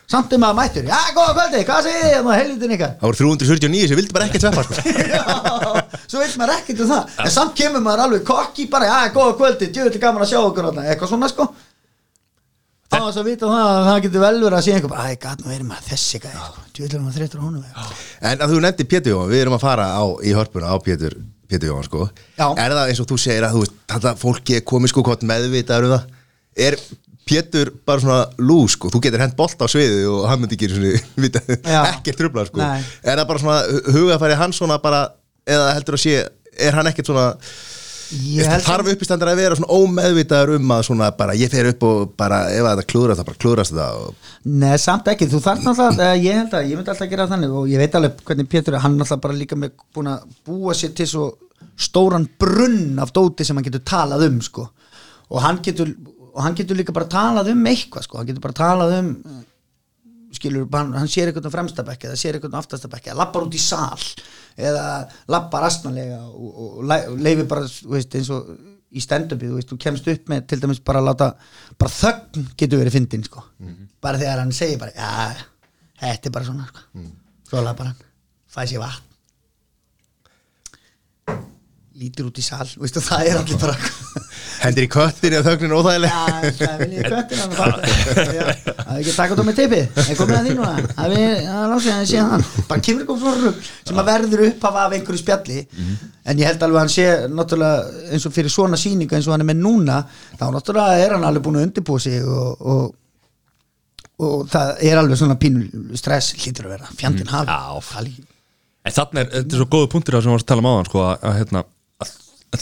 Samt 0.04 0.34
er 0.36 0.40
maður 0.40 0.58
mættur, 0.58 0.84
já, 0.84 0.98
góða 1.16 1.32
kvöldi, 1.32 1.60
hvað 1.64 1.86
segir 1.86 2.02
þið, 2.04 2.16
það 2.26 2.34
helvitin 2.36 2.72
ykkar 2.74 2.90
Það 3.00 3.06
voru 3.08 3.18
349 3.20 3.86
sem 3.88 3.98
vildi 4.00 4.12
bara 4.12 4.26
ekkert 4.28 4.44
sveppa 4.44 4.64
sko. 4.66 4.74
Já, 5.14 5.22
svo 6.04 6.20
veit 6.20 6.34
maður 6.36 6.52
ekkert 6.58 6.82
um 6.84 6.90
það. 6.90 7.14
En 7.24 7.32
samt 7.32 7.54
kemur 7.56 7.84
maður 7.86 8.02
alveg 8.04 8.26
kokki 8.28 8.66
bara, 8.68 8.90
já, 8.90 9.14
góða 9.14 9.38
kvöldi, 9.38 9.70
djöðli 9.72 10.02
gaman 10.02 10.26
að 10.26 10.34
sjá 10.34 10.42
okkur 10.42 10.68
eitthvað 10.84 11.14
svona 11.14 11.30
sko 11.32 11.48
á 12.94 13.06
þess 13.08 13.20
að 13.20 13.28
vita 13.28 13.50
það 13.50 13.68
að 13.74 13.86
það 13.88 14.00
getur 14.06 14.24
vel 14.24 14.32
verið 14.44 14.58
að 14.58 14.64
sé 14.66 14.74
einhver 14.78 14.94
æ, 14.94 15.06
gæt, 15.24 15.44
nú 15.44 15.54
erum 15.54 15.70
maður 15.72 15.88
þessi 15.90 16.20
gæði 16.24 16.42
sko. 16.48 16.64
djöðli 16.78 17.00
maður 17.04 17.16
þreytur 17.20 17.40
á 17.40 17.44
honum. 17.44 17.64
En 18.30 18.44
að 18.44 18.54
þú 18.54 18.60
nefndi 18.64 18.88
Pétur 18.90 19.14
Jóhann, 19.14 19.30
við 19.32 19.44
erum 19.44 19.56
að 19.58 19.64
fara 19.64 19.86
á, 19.94 20.04
í 20.24 20.34
hörpuna 20.36 20.72
á 20.72 20.76
Pétur, 20.84 21.16
Pétur 21.50 21.70
Jóhann 21.70 21.88
sko. 21.88 22.08
Já. 22.38 22.46
Er 22.64 22.76
það 22.78 22.92
eins 22.92 23.02
og 23.04 23.08
þú 23.10 23.18
segir 23.24 23.46
að 23.48 23.56
þú 23.56 23.64
veist, 23.64 23.78
þetta 23.94 24.14
fólki 24.20 24.58
er 24.58 24.66
komið 24.72 24.94
sko 24.94 25.04
hvort 25.08 25.26
meðvitaður 25.28 25.88
um 25.90 25.96
það 25.96 26.12
Er 26.64 26.76
Pétur 27.24 27.70
bara 27.88 28.02
svona 28.02 28.24
lú 28.44 28.58
sko, 28.68 28.90
þú 28.92 29.00
getur 29.06 29.22
hent 29.24 29.36
bolt 29.38 29.62
á 29.64 29.66
sviði 29.70 30.02
og 30.10 30.26
hann 30.28 30.42
myndi 30.42 30.58
ekki 30.58 30.68
svona, 30.70 31.84
ekkert 31.94 32.18
trubla 32.20 32.44
sko 32.50 32.60
Nei. 32.60 32.82
Er 33.00 33.16
það 33.16 33.28
bara 33.30 33.42
svona 33.42 33.94
hugafæri 33.96 34.36
hans 34.38 34.60
svona 34.60 34.76
bara, 34.82 35.06
eða 35.48 35.70
heldur 35.72 35.96
að 35.96 36.02
sé, 36.04 36.18
er 36.60 36.76
hann 36.76 36.90
ekkert 36.90 37.08
svona 37.08 37.30
Held 38.12 38.66
Þarf 38.66 38.90
uppistandar 38.92 39.30
að 39.32 39.40
vera 39.40 39.58
svona 39.58 39.78
ómeðvitaður 39.78 40.58
um 40.58 40.74
að 40.76 40.82
svona 40.88 41.10
bara 41.16 41.36
ég 41.38 41.52
fer 41.52 41.70
upp 41.70 41.86
og 41.88 42.12
bara 42.20 42.42
ef 42.52 42.66
að 42.66 42.74
þetta 42.74 42.90
klúðrast 42.92 43.20
það 43.20 43.28
bara 43.30 43.40
klúðrast 43.44 43.76
það 43.76 44.02
og 44.02 44.34
Nei, 44.44 44.74
samt 44.82 45.08
ekki, 45.12 45.28
þú 45.32 45.40
þarf 45.44 45.64
náttúrulega 45.64 46.10
eh, 46.10 46.24
ég 46.24 46.40
held 46.40 46.58
að, 46.58 46.68
ég 46.68 46.78
myndi 46.78 46.92
alltaf 46.92 47.06
að 47.06 47.14
gera 47.14 47.28
þannig 47.30 47.56
og 47.60 47.70
ég 47.72 47.82
veit 47.82 47.96
alveg 47.98 48.20
hvernig 48.28 48.50
Pétur, 48.52 48.78
hann 48.84 48.98
náttúrulega 48.98 49.24
bara 49.24 49.38
líka 49.40 49.58
með 49.58 49.74
búin 49.96 50.12
að 50.12 50.26
búa 50.48 50.76
sér 50.76 50.92
til 50.98 51.08
svo 51.10 51.30
stóran 51.80 52.28
brunn 52.38 53.00
af 53.02 53.14
dóti 53.14 53.46
sem 53.46 53.56
hann 53.56 53.66
getur 53.66 53.82
talað 53.88 54.28
um 54.28 54.38
sko. 54.44 54.68
Og 55.32 55.40
hann 55.42 55.58
getur, 55.64 55.90
og 56.34 56.44
hann 56.44 56.56
getur 56.58 56.78
líka 56.78 56.94
bara 56.94 57.10
talað 57.10 57.50
um 57.54 57.66
eitthvað 57.70 58.06
sko, 58.06 58.20
hann 58.20 58.28
getur 58.28 58.44
bara 58.44 58.58
talað 58.58 58.96
um 59.00 59.10
skilur, 60.36 60.66
hann, 60.74 60.92
hann 60.98 61.10
sér 61.10 61.30
eitthvað 61.30 61.48
á 61.50 61.56
fremstabekki 61.56 62.08
eða 62.10 62.18
sér 62.20 62.38
eitthvað 62.38 62.56
á 62.56 62.60
aftastabekki 62.62 63.10
eða 63.12 63.20
lappar 63.22 63.46
út 63.46 63.56
í 63.56 63.62
sal 63.62 64.04
eða 64.56 64.84
lappar 65.34 65.66
astmanlega 65.68 66.20
og, 66.28 66.44
og, 66.50 66.70
og 66.80 66.84
le- 66.90 67.16
leifir 67.26 67.48
bara 67.50 67.66
veist, 67.94 68.14
eins 68.18 68.30
og 68.34 68.50
í 68.94 69.02
stand-upi 69.02 69.48
þú 69.50 69.56
veist, 69.58 69.70
þú 69.72 69.78
kemst 69.82 70.10
upp 70.12 70.28
með 70.30 70.44
til 70.52 70.60
dæmis 70.62 70.82
bara 70.86 71.00
að 71.02 71.08
láta 71.10 71.30
bara 71.80 71.94
þögn 71.96 72.44
getur 72.60 72.78
verið 72.82 72.94
fyndin 72.98 73.24
sko. 73.26 73.42
bara 74.04 74.20
þegar 74.20 74.42
hann 74.44 74.52
segir 74.54 74.78
bara 74.78 74.94
já, 74.94 75.42
þetta 76.04 76.30
er 76.30 76.36
bara 76.36 76.50
svona 76.50 76.68
sko. 76.70 77.08
svo 77.50 77.64
lappar 77.66 77.90
hann, 77.90 78.06
fæ 78.54 78.62
sér 78.70 78.84
vatn 78.84 79.10
lítur 81.94 82.26
út 82.30 82.38
í 82.40 82.42
sal 82.42 82.64
þú 82.66 82.80
veist, 82.82 82.96
og 82.98 83.04
það 83.06 83.28
er 83.30 83.36
allir 83.38 83.58
bara 83.62 83.74
Hendir 84.64 84.86
í 84.86 84.88
köttin 84.90 85.34
eða 85.36 85.44
þögnin 85.52 85.74
óþægileg? 85.76 86.10
Já, 86.14 86.50
það 86.58 86.80
vil 86.80 86.94
ég 86.96 87.06
köttin 87.12 87.40
hann 87.42 87.52
Það 87.54 88.98
ekki 88.98 89.12
að 89.12 89.18
taka 89.18 89.28
þetta 89.34 89.44
með 89.48 89.58
teipi 89.60 89.78
Er 89.84 90.18
komið 90.18 90.36
að 90.38 90.48
því 90.48 90.54
núna? 90.58 90.72
Það 90.94 91.14
er 91.18 91.46
lásið 91.70 91.92
að 91.94 92.00
ég 92.02 92.10
sé 92.10 92.24
hann? 92.24 92.44
Bara 92.70 92.84
kemur 92.88 93.04
eitthvað 93.04 93.22
svona 93.24 93.44
rugg 93.44 93.70
sem 93.90 94.00
að 94.02 94.08
verður 94.10 94.44
upp 94.48 94.66
af 94.70 94.78
af 94.84 94.96
einhverju 94.98 95.20
spjalli. 95.22 95.60
En 96.24 96.40
ég 96.42 96.48
held 96.50 96.66
alveg 96.66 96.78
að 96.78 96.84
hann 96.84 96.92
sé 96.94 97.06
náttúrulega 97.30 98.10
eins 98.14 98.26
og 98.30 98.34
fyrir 98.36 98.54
svona 98.54 98.78
sýninga 98.80 99.18
eins 99.18 99.28
og 99.28 99.34
hann 99.36 99.44
er 99.46 99.50
með 99.52 99.62
núna 99.64 99.98
þá 100.38 100.44
náttúrulega 100.54 101.00
er 101.06 101.16
hann 101.18 101.26
alveg 101.30 101.44
búin 101.46 101.58
að 101.60 101.66
undirbúa 101.68 102.02
sig 102.04 102.22
og, 102.24 102.62
og, 102.74 102.94
og 104.24 104.46
það 104.54 104.84
er 104.90 105.00
alveg 105.02 105.20
svona 105.20 105.38
pínu 105.40 105.66
stress 105.98 106.32
hlýtur 106.38 106.68
að 106.70 106.76
vera, 106.76 106.90
hafi 106.90 107.26
Já. 107.50 107.58
Það 107.90 108.08
líka- 108.08 108.30
En 108.84 108.92
þarna 108.92 109.22
er, 109.24 109.28
þetta 109.32 109.54
er 109.56 109.60
svo 109.62 109.68
góðu 109.72 109.86
punktur 109.94 110.12
það 110.18 110.22
sem 110.26 110.28
við 110.28 110.34
varum 110.34 110.44
að 110.44 110.50
tala 110.50 110.60
um 110.60 110.66
áðan 110.70 110.88
sko, 110.90 110.98
að, 111.08 111.14
að, 111.24 111.36
hérna, 111.38 111.60
að, 111.64 111.64
að 111.64 111.73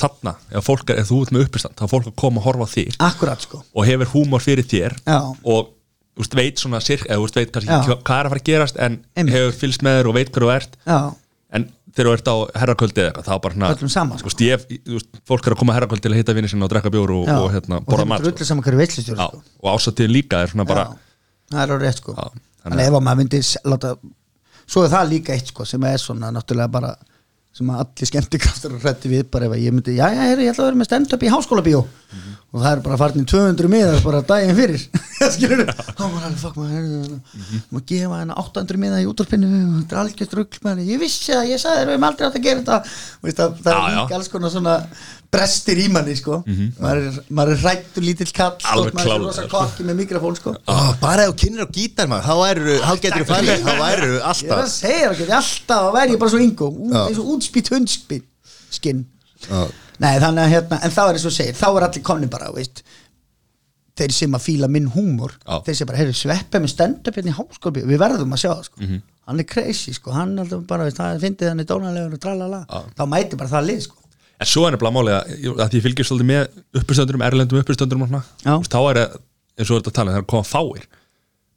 þarna, 0.00 0.32
ef, 0.50 0.68
er, 0.72 0.82
ef 1.02 1.08
þú 1.10 1.20
ert 1.24 1.32
með 1.34 1.44
uppistand 1.46 1.76
þá 1.78 1.84
er 1.86 1.92
fólk 1.92 2.08
að 2.10 2.16
koma 2.22 2.40
að 2.40 2.46
horfa 2.48 2.68
þig 2.72 2.98
Akkurat 2.98 3.44
sko 3.46 3.62
og 3.72 3.86
hefur 3.88 4.10
húmor 4.14 4.44
fyrir 4.44 4.66
þér 4.68 4.96
Já. 5.04 5.18
og 5.44 5.72
veist, 6.18 6.36
veit 6.36 6.62
svona 6.62 6.80
sirk, 6.84 7.06
eða 7.08 7.24
veist, 7.24 7.38
veit 7.40 7.52
kannski 7.54 7.72
Já. 7.72 7.82
hva- 7.88 8.00
hvað 8.02 8.18
er 8.20 8.28
að 8.28 8.34
fara 8.34 8.42
að 8.42 8.48
gerast 8.50 8.78
en 8.78 8.98
Einmitt. 9.16 9.34
hefur 9.36 9.58
fylgst 9.62 9.84
með 9.86 9.98
þér 9.98 10.10
og 10.10 10.16
veit 10.18 10.32
hvað 10.32 10.46
þú 10.46 10.52
ert 10.56 10.76
Já, 10.86 10.98
en 11.52 11.66
þegar 11.92 12.08
þú 12.08 12.14
ert 12.16 12.30
á 12.32 12.36
herrakvöldi 12.62 13.02
eða 13.02 13.10
eitthvað 13.12 13.28
þá 13.28 13.34
bara 13.44 13.54
svona, 13.54 13.72
Öllum 13.76 13.92
sama, 13.92 14.16
þú 14.20 14.28
veist, 14.28 14.44
ég, 14.46 14.66
fólk 15.28 15.46
er 15.46 15.56
að 15.56 15.60
koma 15.60 15.72
að 15.74 15.80
herrakvöldi 15.80 16.06
til 16.06 16.12
að 16.12 16.20
hitta 16.20 16.36
vinni 16.36 16.48
sinna 16.52 16.68
og 16.68 16.72
drekka 16.72 16.92
bjór 16.92 17.12
og, 17.16 17.28
og 17.28 17.48
hérna, 17.52 17.80
borða 17.84 18.06
mat 18.08 18.24
sko. 18.24 18.44
saman 18.48 18.64
sko. 18.64 19.42
og 19.60 19.68
ásatið 19.76 20.08
líka 20.12 20.40
er 20.42 20.52
svona 20.52 20.68
bara 20.68 20.86
það 21.52 21.62
er 21.66 21.74
á 21.74 21.76
rétt 21.82 22.00
sko 22.00 22.16
þannig 22.16 22.78
að 22.78 22.86
ef 22.86 22.96
að 22.96 23.04
maður 23.04 23.20
myndi 23.20 23.42
svo 23.42 24.84
er 24.86 24.92
það 24.92 25.10
líka 25.10 25.34
eitt 25.36 25.50
sko 25.52 25.66
sem 25.68 25.84
er 25.88 26.00
svona 26.00 26.30
náttúrulega 26.32 26.72
bara 26.72 26.94
sem 27.52 27.68
að 27.72 27.82
allir 27.84 28.08
skemmtikraftur 28.08 28.76
hrætti 28.80 29.10
við 29.12 29.26
bara 29.32 29.48
ef 29.48 29.56
að 29.56 29.64
ég 29.66 29.74
myndi, 29.76 29.96
já 29.98 30.06
já, 30.08 30.22
heyrðu, 30.24 30.46
ég 30.46 30.54
ætla 30.54 30.64
að 30.64 30.70
vera 30.70 30.80
með 30.80 30.88
stand-up 30.88 31.26
í 31.26 31.32
háskóla 31.32 31.64
bíó 31.66 31.82
og 32.52 32.60
það 32.60 32.74
er 32.74 32.80
bara 32.84 32.96
farnir 33.00 33.24
200 33.28 33.70
miðar 33.72 34.02
bara 34.04 34.18
daginn 34.28 34.56
fyrir. 34.58 34.82
Skilur 35.34 35.62
þú, 35.62 35.76
þá 35.88 36.02
var 36.02 36.26
alveg 36.26 36.40
fuck 36.42 36.58
maður 36.60 36.82
maður 37.72 37.86
gefa 37.88 38.18
henni 38.20 38.36
800 38.42 38.82
miða 38.82 39.00
í 39.00 39.08
útvarpinu 39.08 39.48
og 39.52 39.78
þetta 39.78 39.96
er 39.96 40.02
algjört 40.02 40.68
henni 40.68 40.84
ég 40.90 41.00
vissi 41.00 41.32
það, 41.32 41.48
ég 41.48 41.62
sagði 41.62 41.80
þér, 41.80 41.88
við 41.88 41.96
erum 41.96 42.06
aldrei 42.10 42.28
átt 42.28 42.36
að 42.36 42.46
gera 42.48 42.60
þetta. 42.60 42.78
Veist, 43.24 43.40
það, 43.40 43.48
það 43.64 43.72
Já, 43.72 43.80
er 43.80 43.96
líka 43.96 44.18
alls 44.18 44.32
konar 44.32 44.52
svona 44.52 44.76
brestir 45.32 45.80
í 45.80 45.86
manni 45.88 46.12
sko. 46.18 46.42
Maður, 46.76 47.06
er, 47.08 47.14
maður 47.32 47.54
er 47.54 47.62
hrættur 47.62 48.04
lítill 48.04 48.28
Alveg 48.36 48.92
og 48.92 48.98
maður 48.98 49.14
er 49.14 49.22
rosa 49.22 49.46
sko. 49.46 49.52
kokki 49.54 49.86
með 49.88 49.96
mikrofón 50.02 50.36
sko. 50.36 50.52
Ó, 50.68 50.76
Bara 51.00 51.24
ef 51.24 51.32
þú 51.32 51.36
kynir 51.40 51.64
á 51.64 51.68
gítar 51.72 52.10
maður 52.10 52.26
Þá, 52.82 52.92
getur 53.00 53.22
þú 53.22 53.28
farið 53.30 53.64
Þá 53.64 53.72
er 53.86 54.04
að 54.04 54.20
alltaf 54.28 54.60
segja 57.46 57.62
það, 57.62 57.68
að 57.68 57.68
svo 57.68 57.68
útspýtt 57.68 57.72
hundspýtt 57.72 58.28
skinn. 58.72 59.06
Já. 59.42 59.66
Nei, 60.02 60.18
þannig 60.18 60.42
að 60.42 60.52
hérna, 60.52 60.78
en 60.82 60.90
þá 60.90 61.02
er 61.04 61.16
eins 61.16 61.26
og 61.28 61.34
segir 61.34 61.54
þá 61.58 61.68
er 61.76 61.86
allir 61.86 62.02
konni 62.02 62.28
bara, 62.30 62.52
veist. 62.54 62.82
Þeir 63.92 64.12
sem 64.16 64.32
að 64.32 64.44
fíla 64.46 64.68
minn 64.72 64.88
húmor 64.88 65.34
Já. 65.44 65.62
þeir 65.66 65.74
sem 65.76 65.86
bara, 65.86 65.98
heyrðu, 65.98 66.14
sveppa 66.16 66.60
með 66.62 66.72
stand-up 66.72 67.14
hérna 67.14 67.32
í 67.32 67.36
háskópi 67.36 67.82
við 67.84 67.98
verðum 68.00 68.32
að 68.32 68.40
sjá 68.40 68.54
það, 68.54 68.62
sko. 68.64 68.80
Mhm. 68.80 69.02
hann 69.26 69.38
er 69.38 69.44
crazy, 69.44 69.92
sko, 69.92 70.10
hann 70.10 70.38
er 70.38 70.42
alltaf 70.42 70.66
bara 70.66 70.84
veist, 70.84 70.96
það 70.96 71.20
fyndið 71.20 71.48
hann 71.48 71.60
í 71.60 71.64
dónalegur 71.64 72.14
og 72.14 72.20
tralala. 72.20 72.66
Já. 72.68 72.80
þá 72.96 73.06
mæti 73.06 73.36
bara 73.36 73.50
það 73.50 73.66
lið, 73.66 73.82
sko. 73.82 73.96
En 74.40 74.46
svo 74.46 74.66
er 74.66 74.72
nefnilega 74.72 74.96
málið 74.96 75.14
að, 75.14 75.60
að 75.60 75.74
ég 75.74 75.82
fylgir 75.82 76.04
svolítið 76.04 76.26
með 76.26 76.80
uppistöndurum, 76.80 77.22
erlendum 77.22 77.60
uppistöndurum 77.60 78.02
og 78.02 78.08
svona, 78.08 78.24
þá 78.42 78.90
er 78.90 78.96
það, 78.98 79.20
eins 79.58 79.70
og 79.70 79.76
þú 79.76 79.78
ert 79.78 79.86
að 79.86 79.92
tala 79.92 80.10
um, 80.10 80.14
þegar 80.16 80.26
koma 80.26 80.42
fáir 80.42 80.88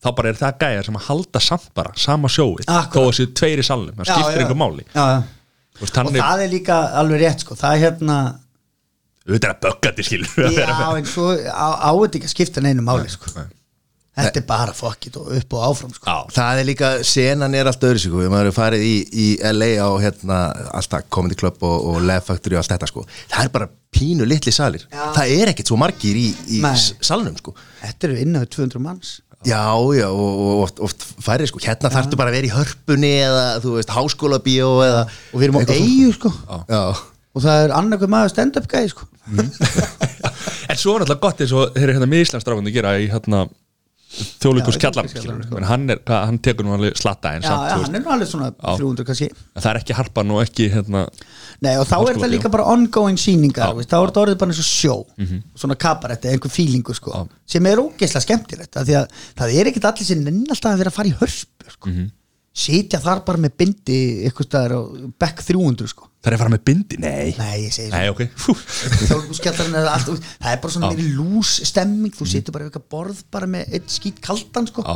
þá 0.06 0.16
bara 0.16 0.30
er 0.30 0.36
það 0.38 0.60
gæjar 0.62 0.86
sem 0.86 0.96
að 1.00 1.08
halda 1.08 1.40
samt 1.40 1.74
bara 1.74 1.94
sama 1.98 2.28
sjóið, 2.30 2.68
þó 2.68 3.00
að 3.02 3.16
séu 3.18 3.32
tveir 3.34 3.58
í 3.58 3.66
salnum. 3.66 3.96
Það 3.98 4.12
skiptir 4.12 4.44
einhver 4.44 4.60
máli. 4.60 4.86
Já, 4.94 5.06
já. 5.16 5.24
Veist, 5.82 5.98
og 6.00 6.16
það 6.16 6.46
er 6.46 6.52
líka 6.52 6.80
alveg 7.02 7.22
rétt, 7.26 7.44
sko. 7.44 7.58
Það 7.60 7.76
er 7.76 7.84
hérna, 7.86 8.16
auðvitað 9.26 9.50
er 9.50 9.54
að 9.56 9.62
bögga 9.66 9.92
til 9.98 10.08
skilur 10.08 10.56
já, 10.56 10.72
en 10.96 11.10
svo 11.10 11.28
á, 11.36 11.68
áður 11.92 12.10
ekki 12.16 12.30
að 12.30 12.34
skipta 12.36 12.64
neinu 12.64 12.86
máli, 12.86 13.12
sko. 13.12 13.32
Nei. 13.36 13.48
þetta 14.16 14.40
er 14.40 14.46
bara 14.48 14.72
fokkit 14.72 15.18
og 15.20 15.32
upp 15.36 15.56
og 15.58 15.64
áfram, 15.68 15.96
sko. 15.98 16.08
Já, 16.08 16.36
Það 16.38 16.62
er 16.62 16.68
líka, 16.70 16.92
senan 17.04 17.58
er 17.60 17.68
allt 17.68 17.84
öðru 17.84 18.04
sko, 18.06 18.22
við 18.22 18.32
maður 18.32 18.52
er 18.52 18.56
farið 18.56 18.86
í, 18.88 18.94
í 19.12 19.26
LA 19.52 19.72
á 19.84 19.90
hérna, 20.06 20.38
alltaf 20.80 21.10
Comedy 21.12 21.36
Club 21.42 21.60
og, 21.68 21.90
og 21.92 22.00
Laugh 22.08 22.24
Factory 22.30 22.56
og 22.56 22.64
allt 22.64 22.76
þetta 22.78 22.92
sko. 22.94 23.04
Það 23.34 23.50
er 23.50 23.52
bara 23.58 23.68
pínu 23.96 24.28
litli 24.28 24.54
salir. 24.56 24.88
Já. 24.92 25.10
það 25.18 25.36
er 25.36 25.52
ekkert 25.52 25.74
svo 25.74 25.80
margir 25.80 26.16
í, 26.20 26.30
í 26.56 26.62
salnum 27.04 27.36
sko. 27.42 27.58
Þetta 27.82 28.08
eru 28.08 28.22
innan 28.24 28.46
við 28.46 28.54
200 28.56 28.86
manns 28.88 29.18
Já, 29.46 29.66
já, 29.98 30.08
og, 30.10 30.40
og 30.46 30.62
oft, 30.66 30.80
oft 30.88 31.06
færri 31.24 31.48
sko. 31.50 31.62
Hérna 31.64 31.92
þarftu 31.94 32.18
bara 32.20 32.32
að 32.34 32.40
vera 32.40 32.50
í 32.50 32.54
hörpunni 32.56 33.12
eða 33.24 33.44
þú 33.64 33.76
veist, 33.78 33.92
háskóla 33.94 34.40
bíó 34.44 34.72
eða 34.86 35.04
Og 35.32 35.38
við 35.38 35.48
erum 35.48 35.60
á 35.60 35.62
eigu 35.76 36.14
sko. 36.16 36.32
Já, 36.72 36.82
Og 37.36 37.44
það 37.44 37.66
er 37.66 37.74
annarkvæð 37.76 38.12
maður 38.16 38.34
stand-up 38.34 38.68
gæði 38.72 38.94
sko. 38.96 39.08
En 40.66 40.80
svo 40.80 40.96
er 40.96 41.04
náttúrulega 41.04 41.22
gott 41.22 41.42
eins 41.44 41.54
og 41.54 41.76
þeir 41.76 41.84
eru 41.86 41.96
hérna 42.00 42.10
með 42.10 42.24
Íslandsdráfandi 42.26 42.72
að 42.72 42.78
gera 42.80 42.94
í 42.98 43.06
hérna 43.12 43.46
þjóðleikus 44.16 44.78
Já, 44.78 44.82
kjallar 44.86 45.08
Þjóðleikhúskjallarann, 45.10 45.46
sko. 45.48 45.62
hann, 45.70 45.94
hann 46.12 46.40
tekur 46.44 46.68
nú 46.68 46.74
alveg 46.76 46.98
slatta 47.00 47.34
Já, 47.36 47.42
samt, 47.46 47.66
þú 47.72 47.86
hann 47.86 47.98
er 48.00 48.04
nú 48.06 48.12
alveg 48.16 48.30
svona 48.32 48.50
300 48.56 49.08
kannski. 49.10 49.28
En 49.34 49.66
það 49.66 49.70
er 49.72 49.80
ekki 49.82 49.98
harpan 50.00 50.34
og 50.36 50.42
ekki 50.44 50.68
hérna, 50.74 51.04
Nei, 51.66 51.72
og 51.82 51.88
þá 51.90 51.96
er 52.00 52.20
það 52.24 52.34
líka 52.36 52.52
bara 52.54 52.68
ongoing 52.74 53.20
veist, 53.20 53.56
Þá 53.60 53.98
er 54.00 54.10
þetta 54.10 54.24
orðið 54.24 54.40
bara 54.42 54.56
eins 54.56 54.64
og 54.64 54.70
sjó 54.70 54.96
Svona 55.56 55.80
kabarett 55.86 56.28
eða 56.28 56.38
einhver 56.38 56.54
fílingu 56.54 56.98
sko. 56.98 57.26
Sem 57.46 57.70
er 57.70 57.84
ógeðslega 57.84 58.26
skemmtilegt 58.28 58.82
það 58.82 59.56
er 59.60 59.72
ekkert 59.72 59.90
allir 59.92 60.10
sem 60.10 60.24
nenni 60.24 60.50
alltaf 60.50 60.74
að 60.74 60.84
vera 60.84 60.94
að 60.94 61.00
fara 61.00 61.12
í 61.12 61.18
hörpu 61.22 61.76
sko. 61.78 61.96
Sitja 62.56 63.02
þar 63.04 63.26
bara 63.28 63.42
með 63.44 63.58
bindi 63.60 64.02
Eitthvað 64.30 64.48
staðar 64.48 64.78
á 64.80 64.82
back 65.20 65.44
300 65.44 65.92
sko 65.92 66.08
það 66.26 66.32
er 66.32 66.36
að 66.36 66.42
fara 66.42 66.52
með 66.56 66.64
bindi, 66.66 66.98
nei. 67.02 67.34
Nei, 67.38 67.56
ég 67.68 67.74
segi 67.76 67.92
Nei, 67.94 68.08
ok, 68.10 68.24
Fú. 68.42 68.56
þjálfskjallarinn 69.06 69.78
er 69.78 69.90
allt 69.92 70.10
það 70.10 70.50
er 70.52 70.62
bara 70.64 70.74
svona 70.74 70.90
Já. 70.90 70.96
meiri 70.96 71.12
lús 71.20 71.52
stemming 71.70 72.16
þú 72.18 72.28
situr 72.32 72.56
bara 72.56 72.66
eitthvað 72.66 72.88
borð 72.96 73.22
bara 73.36 73.50
með 73.52 73.76
eitt 73.78 73.94
skýt 73.94 74.22
kaldan 74.26 74.70
sko. 74.72 74.82
Já. 74.82 74.96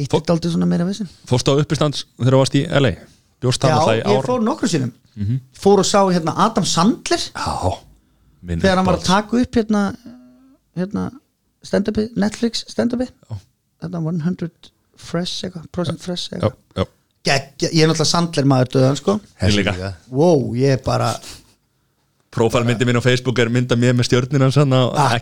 hitt 0.00 0.14
er 0.18 0.34
aldrei 0.34 0.50
svona 0.50 0.66
meira 0.66 0.86
vissin 0.88 1.06
Fórstu 1.30 1.54
á 1.54 1.60
uppistands 1.62 2.04
þegar 2.18 2.34
þú 2.34 2.42
varst 2.42 2.58
í 2.58 2.64
LA 2.66 2.92
Bjóst 3.44 3.62
það 3.62 3.70
já, 3.70 3.78
alltaf 3.78 3.94
í 3.94 3.98
ég 4.00 4.06
ár? 4.10 4.14
Mhm. 4.18 4.26
fór 4.26 4.44
nokkru 4.50 4.68
sinum 4.74 4.92
fór 5.54 5.78
og 5.84 5.86
sá 5.86 6.00
hérna 6.10 6.32
Adam 6.42 6.64
Sandler. 6.66 7.22
Já. 7.30 7.78
Minn 8.42 8.60
þegar 8.60 8.80
hann 8.80 8.88
var 8.88 8.98
að 8.98 9.04
taka 9.06 9.38
upp 9.44 9.54
hérna 9.60 9.82
hérna 10.74 11.04
stand-upi, 11.64 12.08
Netflix 12.18 12.64
stand-upi 12.68 13.06
Já. 13.06 13.36
þetta 13.84 14.02
100 14.02 14.50
fresh 14.96 15.44
eitthvað, 15.46 15.68
procent 15.70 16.02
fresh 16.02 16.30
Já, 16.32 16.38
eitthvað 16.40 16.88
Geggja, 17.24 17.70
ég 17.72 17.80
er 17.84 17.88
náttúrulega 17.88 18.10
Sandler 18.10 18.44
maður 18.48 18.70
döðan 18.74 18.98
sko. 19.00 19.14
Wow, 20.12 20.50
ég 20.60 20.76
er 20.76 20.82
bara 20.84 21.14
Prófælmyndi 22.34 22.84
minn 22.88 22.98
á 22.98 23.02
Facebook 23.04 23.38
er 23.38 23.48
mynda 23.52 23.76
mér 23.78 23.94
með 23.94 24.08
stjörnina 24.08 24.48
sann 24.52 24.72
að, 24.74 24.88
Ah, 24.98 25.12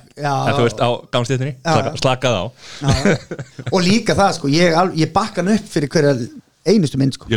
að 0.49 0.55
þú 0.57 0.63
veist 0.65 0.81
á 0.81 0.89
gangstéttinni. 1.13 1.53
Slaka, 1.61 1.93
slakað 2.01 2.37
á. 2.41 2.45
Já, 2.81 3.17
og 3.69 3.83
líka 3.85 4.17
það 4.17 4.31
sko, 4.39 4.49
ég, 4.49 4.79
ég 4.97 5.13
bakka 5.13 5.43
hann 5.43 5.53
upp 5.53 5.67
fyrir 5.75 5.93
hverja 5.93 6.15
einustu 6.73 7.01
mynd 7.03 7.19
sko. 7.19 7.29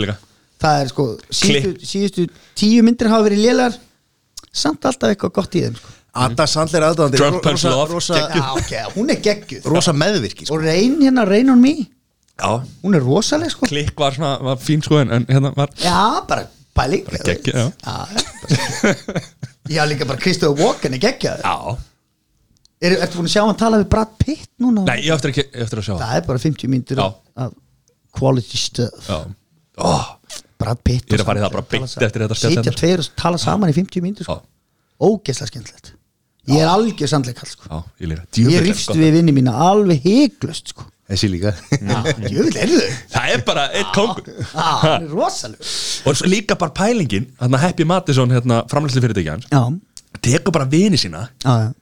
Það 0.64 0.80
er 0.86 0.92
sko 0.94 1.08
síðustu, 1.28 1.74
síðustu 1.92 2.26
tíu 2.56 2.86
myndir 2.88 3.12
hafa 3.12 3.28
verið 3.28 3.44
lélar 3.44 3.76
samt 4.56 4.88
alltaf 4.88 5.12
eitthvað 5.12 5.36
gott 5.42 5.60
í 5.60 5.66
þeim 5.66 5.76
sko. 5.82 5.92
Ada 6.16 6.46
Sandler 6.48 6.86
Punch 6.96 7.44
rosa, 7.44 7.74
Love, 7.76 7.94
rosa, 7.98 8.22
já, 8.32 8.46
ok, 8.56 8.72
hún 8.96 9.12
er 9.12 9.20
geggjuð. 9.20 9.68
Rosa 9.68 9.92
meðvirki 9.92 10.48
sko. 10.48 10.56
og 10.56 10.64
reyn 10.64 10.96
hérna, 11.04 11.28
reyn 11.28 11.52
on 11.52 11.60
me 11.60 11.74
Já. 12.36 12.52
Hún 12.84 12.96
er 12.98 13.04
rosaleg 13.06 13.52
sko. 13.54 13.68
Klikk 13.70 14.00
var 14.00 14.16
svona, 14.16 14.36
var 14.44 14.58
fín 14.60 14.82
sko 14.84 15.00
en, 15.00 15.12
en 15.16 15.26
hérna 15.30 15.54
var 15.56 15.72
já, 15.80 16.22
bara 16.28 16.48
pæling. 16.76 17.06
Bara 17.08 17.22
geggjuð, 17.24 17.56
já. 17.56 17.66
já, 19.78 19.86
líka 19.88 20.06
bara 20.06 20.20
Kristofur 20.20 20.60
Walken 20.60 20.98
er 20.98 21.04
geggjað 21.06 21.46
Já. 21.46 21.78
Er, 22.84 22.98
ertu 23.06 23.22
búin 23.22 23.30
að 23.30 23.34
sjá 23.38 23.42
hann 23.46 23.58
tala 23.58 23.80
við 23.80 23.88
Brad 23.94 24.12
Pitt 24.20 24.50
núna? 24.62 24.84
Nei, 24.90 25.00
ég 25.08 25.16
eftir 25.16 25.32
ekki, 25.32 25.46
ég 25.48 25.64
eftir 25.64 25.80
að 25.80 25.88
sjá 25.88 25.96
það 26.02 26.18
er 26.20 26.26
bara 26.28 26.42
50 26.44 26.72
myndir 26.74 27.00
Já. 27.00 27.06
af, 27.46 27.54
quality 28.20 28.60
stuff. 28.60 29.08
Já. 29.08 29.22
Ó, 29.80 29.94
Brad 30.60 30.82
Pitt 30.84 31.08
Ég 31.08 31.16
er 31.18 31.24
að 31.24 31.30
fara 31.32 31.40
í 31.40 31.46
það 31.46 31.56
bara 31.56 31.68
beint 31.72 31.88
eftir 31.88 32.26
þetta 32.26 32.38
spjall 32.40 32.52
sitja 32.52 32.66
hérna. 32.66 32.80
tveir 32.82 33.04
og 33.04 33.14
tala 33.24 33.40
saman 33.42 33.72
í 33.72 33.78
50 33.80 34.04
myndir 34.04 34.28
sko. 34.28 34.36
Já. 34.42 35.08
ógeðslega 35.08 35.54
skemmtilegt. 35.54 35.94
Ég 36.52 36.62
er 36.62 36.70
algjör 36.70 37.10
sandleikall 37.10 37.50
sko. 37.50 37.72
Já, 37.72 37.80
ég 38.04 38.12
líka. 38.12 38.28
Ég 38.44 38.68
rýfst 38.68 38.92
við 38.94 39.16
vinni 39.18 39.34
mína 39.34 39.56
alveg 39.66 40.04
heiklust 40.04 40.76
sko. 40.76 40.86
Þessi 41.10 41.28
líka. 41.30 41.52
Það 43.14 43.30
er 43.34 43.44
bara 43.46 43.68
eitt 43.78 43.92
kongur 43.96 44.30
Ah, 44.56 44.80
hann 44.82 45.06
er 45.06 45.12
rosaleg 45.14 45.60
Og 46.10 46.22
líka 46.30 46.58
bara 46.60 46.74
pælingin 46.76 47.28
að 47.40 47.58
Happy 47.62 47.86
Madison, 47.88 48.32
hérna, 48.34 48.64
framlæsli 48.72 49.04
fyrirtæki 49.04 49.30
hans 49.34 49.46
já, 49.52 49.62
Tekur 50.22 50.52
bara 50.56 50.66
vini 50.72 50.98
sína 50.98 51.28
já, 51.44 51.54
já. 51.66 51.74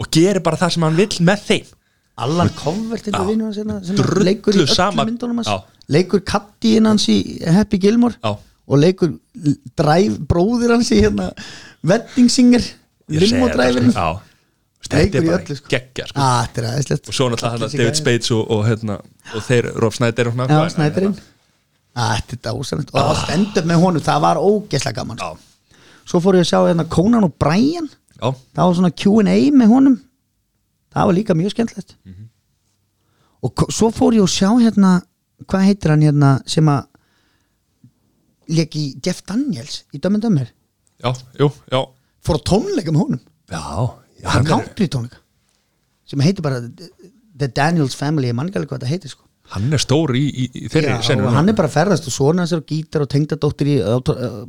Og 0.00 0.08
gerir 0.10 0.40
bara 0.42 0.56
það 0.56 0.72
sem 0.74 0.82
hann 0.82 0.96
vill 0.96 1.18
með 1.22 1.42
þeim. 1.46 1.66
Covert 2.56 3.04
Já. 3.04 3.10
eitthvað 3.10 3.28
vinnur 3.28 3.46
hans 3.50 3.58
hérna, 3.60 4.24
leikur 4.24 4.56
í 4.56 4.66
sama- 4.68 5.02
öllum 5.02 5.12
myndunum 5.12 5.36
hans. 5.42 5.48
Já. 5.48 5.62
leikur 5.88 6.20
kattíinn 6.24 6.86
hans 6.86 7.06
í 7.08 7.18
Happy 7.46 7.78
Gilmore 7.78 8.14
Já. 8.22 8.32
og 8.68 8.78
leikur 8.78 9.14
dræf, 9.76 10.18
bróðir 10.28 10.70
hans 10.74 10.90
í 10.92 11.00
hérna 11.02 11.30
Wedding 11.84 12.28
Singer 12.30 12.62
limodræfurinn 13.08 13.92
sko. 13.92 14.00
Já 14.00 14.31
Þetta 14.82 14.98
Leikur 14.98 15.18
er 15.20 15.22
í 15.22 15.28
bara 15.30 15.38
öllu, 15.42 15.56
sko. 15.56 15.68
geggja 15.70 16.06
sko. 16.08 16.18
ah, 16.18 16.46
þetta 16.50 16.62
er 16.62 16.98
og 17.08 17.14
svo 17.16 17.28
náttúrulega 17.30 17.78
David 17.78 17.98
Spades 18.00 18.30
og, 18.34 18.42
og, 18.50 18.64
hérna, 18.66 18.96
og 19.36 19.44
þeir, 19.46 19.68
Rob 19.78 19.94
Snyder 19.94 20.30
og, 20.32 20.40
Já, 20.42 20.58
snæðurinn 20.74 21.14
ah, 21.94 22.16
Þetta 22.18 22.34
er 22.36 22.40
dásanlegt 22.48 22.90
og 22.92 22.98
það 22.98 23.20
stendur 23.22 23.68
með 23.70 23.82
honum, 23.84 24.02
það 24.02 24.22
var 24.26 24.40
ógeslega 24.42 24.96
gaman 24.98 25.20
sko. 25.22 25.30
Já, 25.38 25.78
Svo 26.10 26.18
fór 26.24 26.34
ég 26.40 26.42
að 26.42 26.50
sjá 26.50 26.58
hérna 26.66 26.84
Conan 26.90 27.24
og 27.28 27.34
Brian. 27.38 27.86
Já, 28.18 28.26
það 28.56 28.66
var 28.66 28.74
svona 28.80 28.90
Q&A 28.98 29.36
með 29.54 29.70
honum. 29.70 29.94
Það 30.92 31.06
var 31.08 31.16
líka 31.16 31.36
mjög 31.38 31.54
skemmtilegt. 31.54 31.94
Mhm. 32.04 32.28
og 33.42 33.54
ko- 33.58 33.70
svo 33.74 33.88
fór 33.90 34.14
ég 34.14 34.22
að 34.22 34.34
sjá 34.34 34.50
hérna 34.62 34.90
hvað 35.50 35.64
heitir 35.66 35.90
hann 35.90 36.02
hérna 36.02 36.28
sem 36.46 36.66
að 36.70 36.84
leik 38.48 38.76
í 38.78 38.84
Jeff 39.04 39.22
Daniels 39.26 39.84
í 39.94 39.98
Dömmen 39.98 40.20
Dömmir 40.22 40.50
fór 42.22 42.38
á 42.38 42.42
tónleika 42.46 42.92
með 42.94 43.02
honum. 43.02 43.20
Já 43.50 44.01
hann 44.22 44.46
hann, 44.46 44.48
country 44.48 44.88
tónleika 44.92 45.20
sem 46.08 46.22
heitir 46.24 46.44
bara 46.44 46.62
The 46.62 47.48
Daniels 47.48 47.94
Family 47.98 48.30
ég 48.30 48.36
man 48.36 48.50
ekki 48.50 48.60
alveg 48.60 48.72
hvað 48.72 48.82
þetta 48.82 48.92
heitir 48.92 49.12
sko. 49.12 49.24
Hann 49.52 49.72
er 49.74 49.80
stór 49.82 50.14
í, 50.16 50.22
í, 50.28 50.44
í 50.62 50.68
þeirri 50.70 50.92
Já, 50.94 51.14
og 51.18 51.34
hann 51.34 51.50
er 51.50 51.56
bara 51.58 51.70
ferðast 51.72 52.06
og 52.08 52.14
svona 52.14 52.44
hans 52.44 52.52
er 52.54 52.62
á 52.62 52.68
gítar 52.68 53.04
og 53.04 53.10
tengdadóttir 53.10 53.70
í 53.72 53.76
uh, 53.82 53.98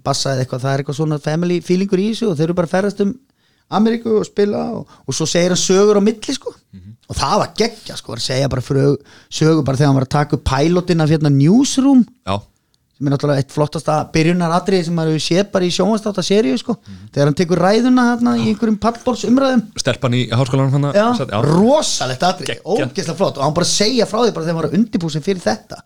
bassa 0.04 0.36
eða 0.36 0.44
eitthvað, 0.44 0.64
það 0.64 0.74
er 0.74 0.84
eitthvað 0.84 0.98
svona 1.00 1.20
family 1.24 1.58
feelingur 1.66 2.04
í 2.04 2.10
þessu 2.12 2.30
og 2.30 2.38
þeir 2.38 2.48
eru 2.50 2.58
bara 2.60 2.72
ferðast 2.72 3.02
um 3.04 3.14
Ameríku 3.74 4.20
og 4.20 4.26
spila 4.28 4.64
og, 4.78 4.98
og 5.08 5.16
svo 5.18 5.26
segir 5.30 5.54
hann 5.56 5.60
sögur 5.60 5.98
á 5.98 6.04
milli 6.04 6.36
sko. 6.36 6.52
Og 7.10 7.18
það 7.18 7.36
var 7.42 7.54
geggja 7.58 7.96
sko, 7.98 8.14
að 8.16 8.26
segja 8.28 8.50
bara 8.52 8.64
frög, 8.64 9.00
sögur 9.34 9.66
bara 9.66 9.80
þegar 9.80 9.90
hann 9.90 9.98
var 9.98 10.06
að 10.08 10.14
taka 10.14 10.38
upp 10.38 10.44
pilotin 10.48 11.04
af 11.04 11.14
hérna 11.14 11.32
Newsroom. 11.34 12.04
Já, 12.28 12.36
er 13.08 13.14
náttúrulega 13.16 13.42
eitt 13.44 13.52
flottasta 13.54 13.96
byrjunaratriði 14.14 14.86
sem 14.88 14.96
maður 14.98 15.20
séð 15.24 15.48
bara 15.54 15.66
í 15.68 15.72
sjónvastáta 15.74 16.24
seríu 16.26 16.58
sko, 16.62 16.76
þegar 17.14 17.30
hann 17.30 17.38
tekur 17.40 17.62
ræðuna 17.64 18.04
hérna 18.12 18.34
í 18.38 18.46
einhverjum 18.52 18.78
pallbóls 18.84 19.24
umræðum 19.30 19.64
stelpan 19.82 20.14
í 20.18 20.22
háskólanum 20.32 20.76
hann 20.78 20.90
Já, 20.94 21.08
satt, 21.18 21.34
já. 21.34 21.40
rosalegt 21.48 22.24
atrið, 22.28 22.62
ógeðslega 22.64 23.16
flott. 23.18 23.40
Og 23.40 23.44
hann 23.48 23.56
bara 23.58 23.70
segja 23.70 24.06
frá 24.10 24.20
því 24.24 24.36
bara 24.36 24.48
þegar 24.52 24.70
að 24.70 24.78
undirbúsa 24.80 25.18
sig 25.18 25.26
fyrir 25.26 25.42
þetta. 25.44 25.82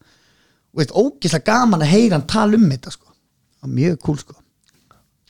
Og 0.73 0.81
veit, 0.83 0.91
ógeðslega 0.91 1.47
gaman 1.47 1.85
að 1.87 1.93
heyra 1.95 2.17
hann 2.19 2.27
tala 2.27 2.59
um 2.59 2.67
þetta 2.73 2.93
sko, 2.97 3.15
mjög 3.77 3.97
cool 4.05 4.19
sko. 4.21 4.37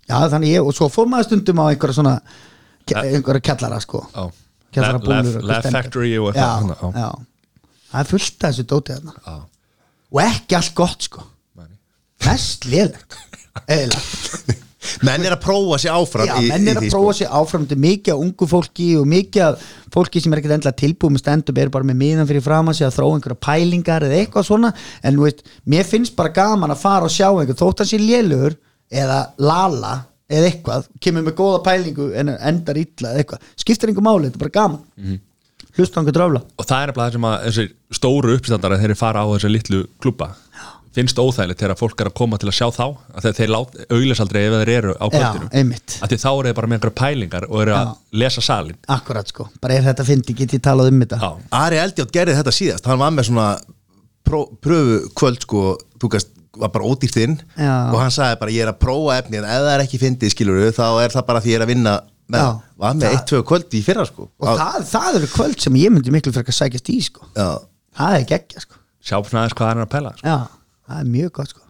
Já 0.07 0.17
þannig 0.31 0.53
ég, 0.55 0.63
og 0.65 0.75
svo 0.75 0.87
fór 0.91 1.07
maður 1.11 1.29
stundum 1.29 1.59
á 1.61 1.65
einhverja 1.69 1.97
svona 1.99 2.17
einhverja 2.87 3.43
kjallara 3.51 3.79
sko. 3.83 4.03
Kjallara 4.71 4.99
Laugh- 4.99 5.07
búlur 5.07 5.39
og 5.43 6.33
eitthvað 6.35 7.23
það 7.87 8.01
er 8.01 8.09
fullt 8.11 8.43
af 8.43 8.51
þessu 8.51 8.65
dótið 8.67 9.09
og 10.11 10.21
ekki 10.23 10.55
allt 10.57 10.73
gott 10.75 11.05
sko. 11.07 11.23
Mest 12.25 12.65
lélegt 12.69 13.17
eða 13.67 13.99
menn 15.07 15.25
er 15.27 15.33
að 15.35 15.41
prófa 15.43 15.77
sér 15.81 15.97
áfram 15.97 16.27
Já, 16.29 16.35
í, 16.39 16.49
menn 16.51 16.69
er 16.71 16.79
að 16.79 16.89
prófa 16.93 17.13
sko. 17.13 17.15
sér 17.19 17.33
áfram. 17.35 17.65
Þetta 17.65 17.75
er 17.75 17.81
mikið 17.83 18.13
af 18.13 18.21
ungu 18.23 18.47
fólki 18.47 18.87
og 18.99 19.07
mikið 19.11 19.43
af 19.47 19.65
fólki 19.93 20.21
sem 20.23 20.33
er 20.33 20.41
ekkert 20.41 20.55
endla 20.57 20.73
tilbúið 20.79 21.15
með 21.15 21.23
stand-up 21.23 21.61
er 21.61 21.71
bara 21.73 21.87
með 21.89 21.99
miðan 22.01 22.29
fyrir 22.29 22.45
fram 22.45 22.71
að 22.71 22.79
sig 22.79 22.87
að 22.87 22.95
þróa 22.97 23.17
einhverja 23.17 23.41
pælingar 23.47 24.05
eða 24.07 24.19
eitthvað 24.21 24.47
svona. 24.47 24.71
En 25.03 25.19
veist, 25.21 25.43
mér 25.67 25.89
finnst 25.89 26.15
bara 26.17 26.33
gaman 26.35 26.73
að 26.73 26.83
fara 26.85 27.09
og 27.09 27.13
sjá 27.13 27.27
einhver 27.33 27.59
þótt 27.59 27.83
að 27.83 27.91
sé 27.91 27.99
lélugur 28.01 28.57
eða 28.87 29.19
lala 29.43 29.93
eða 30.27 30.51
eitthvað 30.51 30.89
kemur 31.03 31.23
með 31.27 31.37
góða 31.39 31.63
pælingu 31.67 32.09
en 32.19 32.33
endar 32.35 32.79
illa 32.79 33.13
eða 33.13 33.23
eitthvað, 33.23 33.45
skiptir 33.59 33.91
einhver 33.91 34.07
máli, 34.07 34.27
þetta 34.29 34.39
er 34.39 34.45
bara 34.45 34.57
gaman. 34.57 34.81
Mm. 34.99 35.21
hlusta 35.77 35.99
á 35.99 35.99
einhver 36.01 36.15
dröfla 36.15 36.41
og 36.43 36.67
það 36.67 36.83
er 36.83 36.91
bara 36.95 37.07
það 37.07 37.15
sem 37.15 37.27
að 37.29 37.61
stóru 37.97 38.33
uppstandar 38.35 38.75
þeir 38.81 38.95
fara 38.99 39.23
á 39.23 39.27
þessi 39.35 39.51
litlu 39.51 39.83
klubba 40.03 40.31
finnst 40.97 41.19
óþægilegt 41.21 41.61
þegar 41.61 41.77
fólk 41.79 42.01
er 42.03 42.09
að 42.09 42.15
koma 42.19 42.37
til 42.41 42.49
að 42.51 42.55
sjá 42.57 42.67
þá 42.73 42.83
að 43.13 43.27
þeir, 43.27 43.35
þeir 43.37 43.53
augless 43.97 44.21
aldrei 44.23 44.41
ef 44.47 44.55
þeir 44.57 44.71
eru 44.75 44.95
á 44.97 45.05
Já, 45.05 45.11
kvöldinu 45.15 45.49
einmitt. 45.61 45.97
Að 46.01 46.13
því 46.13 46.19
þá 46.23 46.29
eru 46.33 46.47
þeir 46.49 46.57
bara 46.59 46.69
með 46.71 46.77
einhverja 46.79 46.97
pælingar 47.01 47.47
og 47.49 47.61
eru 47.63 47.75
að 47.77 47.91
lesa 48.23 48.43
salin 48.45 48.79
Akkurat 48.97 49.29
sko, 49.33 49.47
bara 49.61 49.77
er 49.77 49.85
þetta 49.87 50.05
fyndi, 50.07 50.35
get 50.41 50.55
ég 50.57 50.63
talað 50.65 50.91
um 50.93 51.01
þetta? 51.05 51.19
Já, 51.21 51.31
Ari 51.61 51.79
Eldjátt 51.83 52.13
gerði 52.17 52.37
þetta 52.39 52.55
síðast. 52.57 52.89
Hann 52.89 53.01
var 53.01 53.13
með 53.15 53.29
svona 53.29 53.47
pröfu 54.27 54.97
kvöld 55.15 55.39
sko, 55.45 55.63
þú 56.01 56.09
gast, 56.17 56.33
var 56.57 56.71
bara 56.73 56.89
ódýrt 56.89 57.17
inn. 57.21 57.35
Já. 57.55 57.75
og 57.93 57.99
hann 58.01 58.11
sagði 58.13 58.39
bara 58.41 58.53
ég 58.55 58.65
er 58.65 58.71
að 58.73 58.79
prófa 58.81 59.17
efni 59.21 59.37
en 59.39 59.45
ef 59.45 59.61
það 59.61 59.73
er 59.75 59.83
ekki 59.85 59.99
fyndið 60.01 60.33
skilur 60.33 60.71
þá 60.75 60.85
er 61.03 61.13
það 61.13 61.27
bara 61.29 61.41
því 61.43 61.51
ég 61.53 61.59
er 61.59 61.65
að 61.67 61.71
vinna 61.71 61.93
með, 62.27 62.41
Já. 62.41 62.49
var 62.81 62.95
með 62.97 63.05
Það- 63.05 63.13
eitt, 63.15 63.27
tvö 63.29 63.41
kvöld 63.51 63.77
í 63.77 63.81
fyrra 63.85 64.05
sko. 64.09 64.25
Og 64.41 64.49
það, 64.59 64.87
það 64.89 65.19
eru 65.21 65.29
kvöld 65.31 65.61
sem 65.63 65.77
ég 65.79 65.93
myndi 65.93 66.11
miklu 66.11 66.33
fyrir 66.35 66.49
að 66.51 66.57
sækjast 66.59 66.89
í 66.91 66.97
sko. 67.05 67.29
Já, 67.37 67.47
það 68.01 68.17
er 68.17 68.25
geggja 68.33 68.63
sko. 68.65 68.81
Sjá 69.07 69.15
svona 69.21 69.43
aðeins 69.45 69.55
hvað 69.55 69.69
hann 69.71 69.77
er 69.83 69.85
að 69.85 69.93
pæla 69.93 70.11
sko. 70.17 70.33
Það 70.87 71.01
er 71.03 71.09
mjög 71.15 71.33
gott 71.39 71.53
sko 71.53 71.67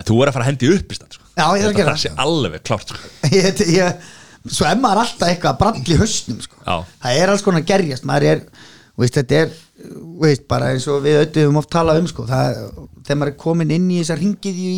En 0.00 0.08
þú 0.08 0.16
er 0.22 0.30
að 0.30 0.36
fara 0.36 0.46
að 0.46 0.50
hendi 0.54 0.68
upp 0.72 0.92
í 0.92 0.96
stand 0.96 1.16
sko. 1.16 1.26
Já, 1.36 1.44
ég 1.44 1.62
er 1.62 1.70
að 1.70 1.76
gera 1.76 1.92
það 1.92 2.02
sé 2.02 2.10
alveg 2.24 2.62
klárt 2.64 2.92
sko. 2.94 3.00
ég, 3.36 3.62
ég, 3.76 4.10
Svo 4.48 4.64
er 4.64 4.78
maður 4.80 5.02
alltaf 5.02 5.28
eitthvað 5.28 5.50
að 5.52 5.58
brall 5.60 5.80
í 5.84 5.96
hausnum 6.00 6.38
sko. 6.40 6.56
Það 6.64 7.18
er 7.20 7.32
alls 7.32 7.42
konar 7.44 7.60
að 7.60 7.68
gerjast 7.68 8.06
Maður 8.08 8.24
er, 8.30 8.38
veist, 8.96 9.18
þetta 9.18 9.34
er 9.42 9.50
veist, 10.22 10.46
bara 10.48 10.70
eins 10.72 10.86
og 10.88 11.02
við 11.04 11.18
auðvitað 11.18 11.50
um 11.50 11.58
oft 11.60 11.72
tala 11.72 11.96
um 12.00 12.08
sko. 12.08 12.24
það, 12.28 12.62
þegar 13.04 13.18
maður 13.20 13.32
er 13.32 13.42
komin 13.44 13.74
inn 13.76 13.90
í 13.90 13.98
þessar 14.00 14.22
ringið 14.22 14.62
í 14.64 14.70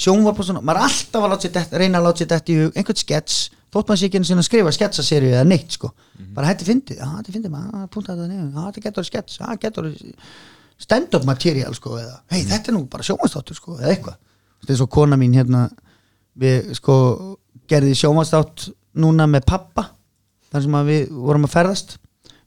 sjónvarp 0.00 0.40
og 0.40 0.48
svona 0.48 0.64
maður 0.64 0.80
er 0.80 0.86
alltaf 0.88 1.22
að 1.28 1.36
detta, 1.44 1.80
reyna 1.82 2.00
að 2.00 2.06
láta 2.08 2.18
sér 2.22 2.30
þetta 2.32 2.52
í 2.52 2.58
hug 2.62 2.72
einhvern 2.80 3.00
skets, 3.02 3.36
þótt 3.72 3.88
maður 3.88 4.00
sé 4.00 4.08
ekki 4.08 4.18
einu 4.20 4.28
sinni 4.28 4.44
að 4.44 4.48
skrifa 4.48 4.74
sketsaserju 4.76 5.30
eða 5.32 5.48
neitt 5.48 5.76
sko. 5.76 5.92
bara 6.36 6.48
hætti 6.48 6.68
fyndið, 6.68 7.00
er 7.00 7.32
fyndið 7.32 7.52
maður, 7.52 7.88
já 10.82 10.88
já 10.88 10.88
stand-up 10.88 11.24
material 11.24 11.74
sko, 11.74 11.96
eða, 11.98 12.20
hei 12.30 12.42
þetta 12.44 12.70
er 12.72 12.74
nú 12.74 12.86
bara 12.90 13.02
sjónvarstáttur 13.06 13.54
sko, 13.56 13.78
eða 13.78 13.90
eitthvað, 13.94 14.16
þetta 14.60 14.72
er 14.72 14.76
svo 14.76 14.86
kona 14.86 15.16
mín 15.16 15.34
hérna, 15.34 15.70
við 16.38 16.72
sko 16.74 16.96
gerði 17.68 17.94
sjónvarstátt 17.94 18.70
núna 18.94 19.26
með 19.26 19.44
pappa 19.46 19.88
þar 20.52 20.62
sem 20.62 20.74
að 20.74 20.88
við 20.90 21.10
vorum 21.10 21.44
að 21.44 21.52
ferðast 21.54 21.98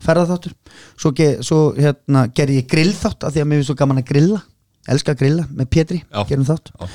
ferðaþáttur. 0.05 0.53
Svo, 0.99 1.11
ge, 1.15 1.27
svo 1.45 1.59
hérna, 1.77 2.27
gerði 2.35 2.59
ég 2.59 2.67
grillþátt 2.69 3.23
af 3.25 3.33
því 3.33 3.41
að 3.41 3.47
mér 3.49 3.61
er 3.61 3.65
svo 3.65 3.75
gaman 3.79 4.01
að 4.01 4.09
grilla. 4.11 4.41
Elska 4.91 5.15
að 5.15 5.21
grilla 5.23 5.45
með 5.49 5.69
Pétri, 5.73 6.03
Já. 6.03 6.25
gerum 6.29 6.45
þátt. 6.45 6.69
Já. 6.79 6.89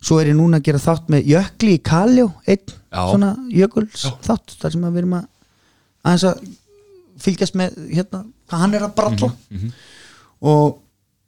svo 0.00 0.20
er 0.20 0.26
ég 0.30 0.36
núna 0.38 0.58
að 0.58 0.62
gera 0.62 0.78
þátt 0.78 1.08
með 1.10 1.26
Jökli 1.26 1.72
í 1.74 1.82
Kaljó 1.82 2.32
einn 2.46 2.66
Já. 2.70 3.02
svona 3.10 3.36
Jökuls 3.50 4.04
þátt 4.22 4.54
þar 4.60 4.72
sem 4.72 4.84
að 4.86 4.92
við 4.92 4.98
erum 4.98 5.14
að 5.18 5.24
aðeins 6.04 6.24
að 6.24 6.42
fylgjast 7.18 7.54
með 7.58 7.78
hérna, 7.94 8.20
hvað 8.48 8.58
hann 8.62 8.74
er 8.74 8.82
að 8.86 8.94
bralla. 8.94 9.30
Mhm, 9.50 9.72
og 10.44 10.78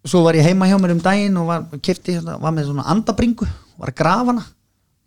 svo 0.07 0.23
var 0.25 0.39
ég 0.39 0.47
heima 0.47 0.69
hjá 0.71 0.79
mér 0.81 0.95
um 0.95 1.03
daginn 1.05 1.39
og 1.41 1.49
var, 1.51 1.67
kefti, 1.83 2.17
hérna, 2.19 2.39
var 2.41 2.55
með 2.57 2.71
svona 2.71 2.87
andabringu 2.93 3.49
var 3.81 3.93
að 3.93 3.99
grafa 4.01 4.33
hana. 4.33 4.45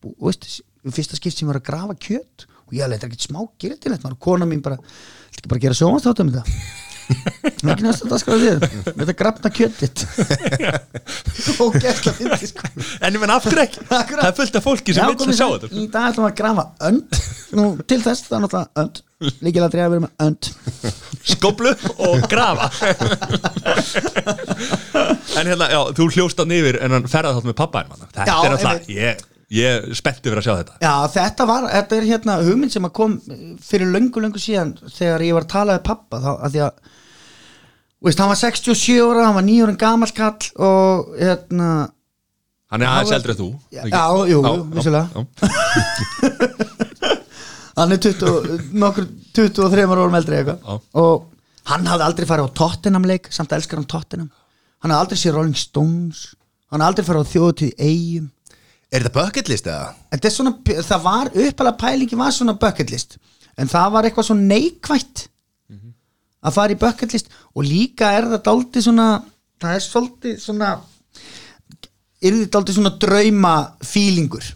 Og 0.04 0.28
veist, 0.28 0.48
fyrsta 0.84 1.20
skipt 1.20 1.38
sem 1.40 1.50
var 1.50 1.62
að 1.62 1.68
grafa 1.70 1.98
kjöt. 1.98 2.48
Og 2.68 2.78
ég 2.78 2.86
alveg, 2.86 3.00
þetta 3.00 3.08
er 3.08 3.12
ekkert 3.12 3.28
smá 3.30 3.44
gildilegt 3.62 4.08
kona 4.24 4.48
mín 4.50 4.64
bara, 4.66 4.80
þetta 4.80 5.44
ekki 5.44 5.52
bara 5.52 5.62
að 5.62 5.68
gera 5.68 5.80
sjónvastáttum 5.80 6.30
um 6.30 6.36
þetta? 6.38 6.58
er 6.58 6.93
ekki 7.74 7.84
næst 7.86 8.04
að 8.06 8.12
það 8.14 8.22
skráði 8.22 8.50
þér 8.50 8.60
þetta 9.00 9.16
grafna 9.20 9.50
kjötit 9.58 10.04
og 11.64 11.78
gæst 11.80 12.08
að 12.10 12.18
finna 12.20 12.38
sko. 12.40 12.70
En 13.04 13.16
ég 13.16 13.22
menn 13.22 13.34
af 13.34 13.48
hverju 13.48 13.64
ekki. 13.64 13.80
Það 13.94 14.28
er 14.28 14.36
fullt 14.38 14.60
af 14.60 14.66
fólki 14.66 14.96
sem 14.96 15.02
Já, 15.04 15.08
vil 15.10 15.18
komið 15.20 15.34
að 15.34 15.40
sjá 15.40 15.48
þetta. 15.54 15.68
Í 15.74 15.88
dag 15.94 16.04
ætlum 16.12 16.26
við 16.26 16.32
að 16.32 16.38
grafa 16.40 16.66
önd. 16.90 17.20
Nú, 17.54 17.66
Til 17.90 18.00
þess 18.04 18.28
það 18.28 18.38
er 18.38 18.44
náttúrulega 18.46 18.84
önd. 18.84 19.02
Líkilega 19.44 19.68
að 19.70 19.94
vera 19.94 20.04
með 20.04 20.14
önd. 20.28 20.44
Skóplu 21.34 21.72
og 22.08 22.28
grafa. 22.32 22.68
En 25.34 25.48
hérna, 25.50 25.66
já, 25.72 25.80
þú 25.98 26.06
hljóst 26.14 26.38
hann 26.40 26.52
yfir 26.54 26.78
en 26.84 26.94
hann 26.94 27.08
ferða 27.10 27.32
þátt 27.38 27.48
með 27.50 27.56
pappa 27.58 27.82
einmann. 27.82 28.04
Þetta 28.14 28.26
Já, 28.28 28.36
er 28.36 28.54
náttúrulega, 28.54 28.94
ég, 28.94 29.24
ég 29.52 29.90
spenntið 29.98 30.30
fyrir 30.32 30.42
að 30.42 30.46
sjá 30.48 30.56
þetta. 30.60 30.78
Já, 30.82 30.94
þetta 31.14 31.46
var, 31.50 31.68
þetta 31.72 31.96
er 31.98 32.08
hérna 32.10 32.38
hugmynd 32.44 32.72
sem 32.74 32.86
að 32.88 32.94
kom 33.00 33.18
fyrir 33.62 33.92
löngu, 33.94 34.22
löngu 34.24 34.40
síðan 34.42 34.76
þegar 34.96 35.22
ég 35.28 35.34
var 35.38 35.44
að 35.48 35.54
tala 35.56 35.78
við 35.78 35.84
pappa 35.90 36.20
þá, 36.24 36.32
að 36.48 36.52
því 36.56 36.62
að 36.68 36.72
veist, 38.04 38.20
hann 38.24 38.32
var 38.34 38.40
67 38.42 39.02
ára, 39.04 39.26
hann 39.28 39.38
var 39.40 39.46
9 39.48 39.66
ára 39.68 39.76
gamall 39.84 40.14
kall 40.18 40.50
og 40.70 41.14
hérna 41.20 41.70
Hann 42.74 42.82
er 42.82 42.90
aðeins 42.90 43.12
var- 43.12 43.20
eldri 43.20 43.32
en 43.36 43.38
þú 43.38 43.50
Já, 43.70 43.84
já, 43.86 44.06
jú, 44.34 44.40
vissulega. 44.74 45.08
hann 47.78 47.92
er 47.94 48.00
20, 48.02 48.72
nokkur 48.82 49.06
23 49.38 49.86
árum 49.94 50.18
eldri 50.18 50.40
eitthvað. 50.40 50.80
Og 50.98 51.28
hann 51.70 51.86
hafði 51.90 52.06
aldrei 52.08 52.28
farið 52.30 52.50
á 52.50 52.58
Tottenham 52.60 53.06
leik 53.10 53.30
samt 53.34 53.54
elskar 53.56 53.80
hann 53.82 53.90
Tottenham. 53.90 54.30
Hann 54.84 54.92
hafði 54.94 55.04
aldrei 55.06 55.22
séð 55.22 55.38
Rolling 55.38 55.58
Stones. 55.58 56.24
Hann 56.74 56.82
hafði 56.82 56.90
aldrei 56.92 57.08
farið 57.12 57.22
á 57.26 57.32
þjóðutíð 57.34 57.74
eigum 57.88 58.28
Er 58.94 59.02
þetta 59.02 59.14
bucket 59.18 59.50
list 59.50 59.68
eða? 59.68 59.94
þetta 60.14 60.30
er 60.30 60.34
svona, 60.36 60.56
það 60.86 61.06
var 61.08 61.30
uppalega 61.34 61.80
pælingi 61.82 62.20
var 62.20 62.34
svona 62.36 62.54
bucket 62.62 62.94
list 62.94 63.18
en 63.58 63.70
það 63.70 63.94
var 63.96 64.08
eitthvað 64.08 64.28
svo 64.30 64.36
neikvætt 64.38 65.28
að 66.44 66.58
fara 66.58 66.76
í 66.76 66.80
bucket 66.80 67.16
list 67.16 67.32
og 67.54 67.66
líka 67.68 68.12
er 68.18 68.28
það 68.34 68.44
dálítið 68.48 68.88
svona 68.88 69.08
það 69.64 69.78
er 69.78 69.86
svolítið 69.88 70.40
svona 70.44 70.72
er 72.24 72.38
þetta 72.38 72.54
dálítið 72.58 72.78
svona 72.78 72.94
drauma 73.02 73.56
feelingur 73.84 74.48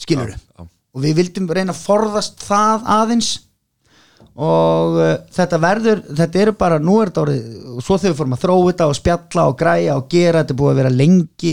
skilur 0.00 0.34
Já, 0.34 0.38
já. 0.38 0.66
og 0.66 1.04
við 1.04 1.18
vildum 1.20 1.50
reyna 1.50 1.74
að 1.74 1.82
forðast 1.84 2.44
það 2.44 2.88
aðeins 2.96 3.32
og 4.34 4.96
uh, 4.98 5.12
þetta 5.30 5.60
verður 5.62 6.02
þetta 6.18 6.40
eru 6.42 6.54
bara, 6.58 6.80
nú 6.82 6.96
er 6.98 7.12
þetta 7.12 7.22
orðið 7.22 7.74
og 7.74 7.84
svo 7.86 7.98
við 8.02 8.16
fórum 8.18 8.34
að 8.34 8.44
þróa 8.44 8.68
þetta 8.72 8.88
og 8.90 8.98
spjalla 8.98 9.44
og 9.50 9.58
græja 9.60 9.98
og 10.00 10.08
gera, 10.10 10.40
þetta 10.42 10.54
er 10.56 10.58
búið 10.58 10.72
að 10.72 10.80
vera 10.80 10.94
lengi 10.94 11.52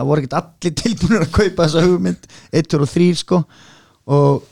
það 0.00 0.08
voru 0.08 0.22
ekkert 0.24 0.38
allir 0.40 0.76
tilbúinir 0.82 1.26
að 1.26 1.34
kaupa 1.36 1.66
þessa 1.66 1.84
hugmynd, 1.84 2.28
1 2.62 2.76
og 2.80 2.88
3 2.88 3.08
sko. 3.20 3.40
Og 4.10 4.46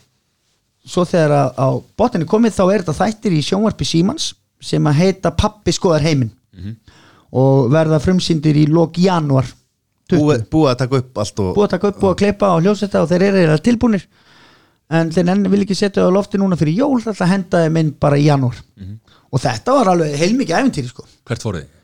svo 0.89 1.05
þegar 1.09 1.35
að 1.35 1.49
á 1.57 1.67
botninni 1.99 2.29
komið 2.29 2.55
þá 2.57 2.63
er 2.67 2.83
þetta 2.83 2.97
þættir 3.01 3.37
í 3.37 3.45
sjónvarpi 3.45 3.87
Símans 3.87 4.31
sem 4.69 4.89
að 4.89 4.99
heita 5.03 5.33
Pappi 5.37 5.73
skoðar 5.75 6.05
heiminn. 6.05 6.31
Og 7.29 7.69
verða 7.73 7.99
frumsýndir 8.03 8.57
í 8.57 8.65
lok 8.69 8.97
januar 9.01 9.47
20 10.09 10.23
Búið 10.23 10.45
búið 10.49 10.71
að 10.71 10.79
taka 10.79 10.99
upp 11.03 11.19
allt 11.21 11.41
og 11.43 11.49
búið 11.53 11.67
að 11.67 11.73
taka 11.75 11.89
upp, 11.91 11.97
búið 12.01 12.13
að 12.15 12.19
klippa 12.23 12.47
og 12.55 12.63
hljósetta 12.65 13.03
og 13.03 13.09
þeir 13.11 13.25
eru 13.27 13.37
eiginlega 13.37 13.65
tilbúnir. 13.67 14.05
En 14.89 15.11
þeir 15.13 15.27
enn 15.35 15.43
vil 15.53 15.59
ekki 15.61 15.77
setja 15.77 16.01
það 16.01 16.09
á 16.09 16.17
lofti 16.17 16.39
núna 16.41 16.57
fyrir 16.57 16.79
jól 16.81 16.97
þetta 17.03 17.27
henda 17.29 17.61
þeim 17.65 17.77
inn 17.83 17.91
bara 18.01 18.17
í 18.17 18.25
janúar. 18.25 18.57
Og 19.29 19.43
þetta 19.43 19.75
var 19.77 19.91
alveg 19.91 20.15
heilmikið 20.17 20.57
æfintýri 20.57 20.89
sko. 20.89 21.05
Hvert 21.29 21.45
fóruð 21.45 21.61
þið? 21.61 21.75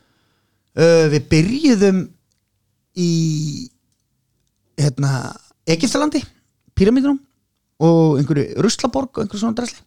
uh, 0.76 1.06
við 1.12 1.28
byrjuðum 1.32 2.02
í 2.96 3.68
hérna 4.76 5.32
Egiptalandi, 5.66 6.22
Pyramidunum 6.76 7.18
og 7.82 8.18
einhverju 8.20 8.62
Ruslaborg 8.64 9.10
og 9.16 9.24
einhverju 9.24 9.42
svona 9.42 9.58
dræsli 9.58 9.82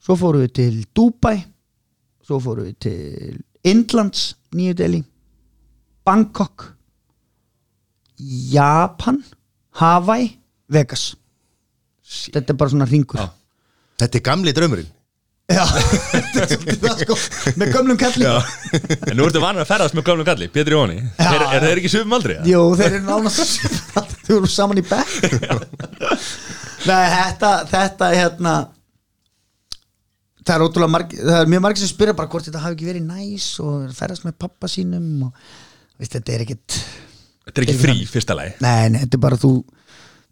svo 0.00 0.16
fórum 0.18 0.44
við 0.44 0.52
til 0.58 0.76
Dubai 0.96 1.36
svo 2.26 2.40
fórum 2.42 2.68
við 2.68 2.76
til 2.86 3.40
Indlands, 3.70 4.34
Nýju 4.56 4.76
Delhi 4.78 5.02
Bangkok 6.06 6.70
Japan 8.20 9.20
Hawaii, 9.80 10.26
Vegas. 10.68 11.14
Þetta 12.04 12.52
er 12.52 12.58
bara 12.58 12.72
svona 12.72 12.88
ringur 12.90 13.20
Já. 13.20 13.28
Þetta 14.00 14.18
er 14.18 14.24
gamli 14.26 14.52
draumurinn 14.56 14.88
Já, 15.50 15.64
þetta 16.12 16.42
er 16.44 16.50
svolítið 16.52 16.84
það 16.84 17.00
sko 17.02 17.54
með 17.58 17.72
gömlum 17.74 17.98
kalli 18.00 18.26
En 18.30 19.16
nú 19.18 19.24
ertu 19.26 19.40
vanur 19.42 19.64
að 19.64 19.70
ferðast 19.72 19.96
með 19.98 20.04
gömlum 20.06 20.28
kalli, 20.28 20.48
Pétur 20.54 20.76
Jóni. 20.76 20.98
Er, 21.18 21.44
er 21.56 21.64
þeir 21.66 21.80
ekki 21.80 21.90
sögum 21.90 22.14
aldrei? 22.14 22.36
Jú, 22.46 22.60
þeir 22.78 22.98
eru 22.98 23.00
nánast 23.08 23.64
Þau 24.28 24.36
eru 24.36 24.50
saman 24.52 24.78
í 24.78 24.84
bekk. 24.86 25.24
Nei, 26.86 27.06
þetta, 27.16 27.50
þetta 27.72 28.12
hérna 28.14 28.54
Það 30.40 30.54
er 30.54 30.64
ótrúlega 30.64 30.94
marg 30.94 31.16
Það 31.18 31.36
er 31.40 31.50
mjög 31.52 31.64
margir 31.66 31.82
sem 31.82 31.90
spyrja 31.90 32.16
bara 32.16 32.30
hvort 32.32 32.46
þetta 32.48 32.62
hafi 32.62 32.78
ekki 32.78 32.88
verið 32.92 33.08
næs 33.10 33.48
og 33.64 33.90
ferðast 33.98 34.26
með 34.28 34.38
pappa 34.46 34.70
sínum 34.70 35.26
og 35.26 35.50
veist, 36.00 36.14
þetta 36.14 36.36
er 36.36 36.46
ekkit 36.46 36.78
Þetta 37.50 37.58
er 37.58 37.66
ekki 37.66 37.80
frí, 37.80 37.94
fyrsta 38.06 38.36
lagi. 38.38 38.54
Nei, 38.62 38.86
nei, 38.94 39.02
þetta 39.02 39.18
er 39.18 39.22
bara 39.26 39.38
þú 39.40 39.52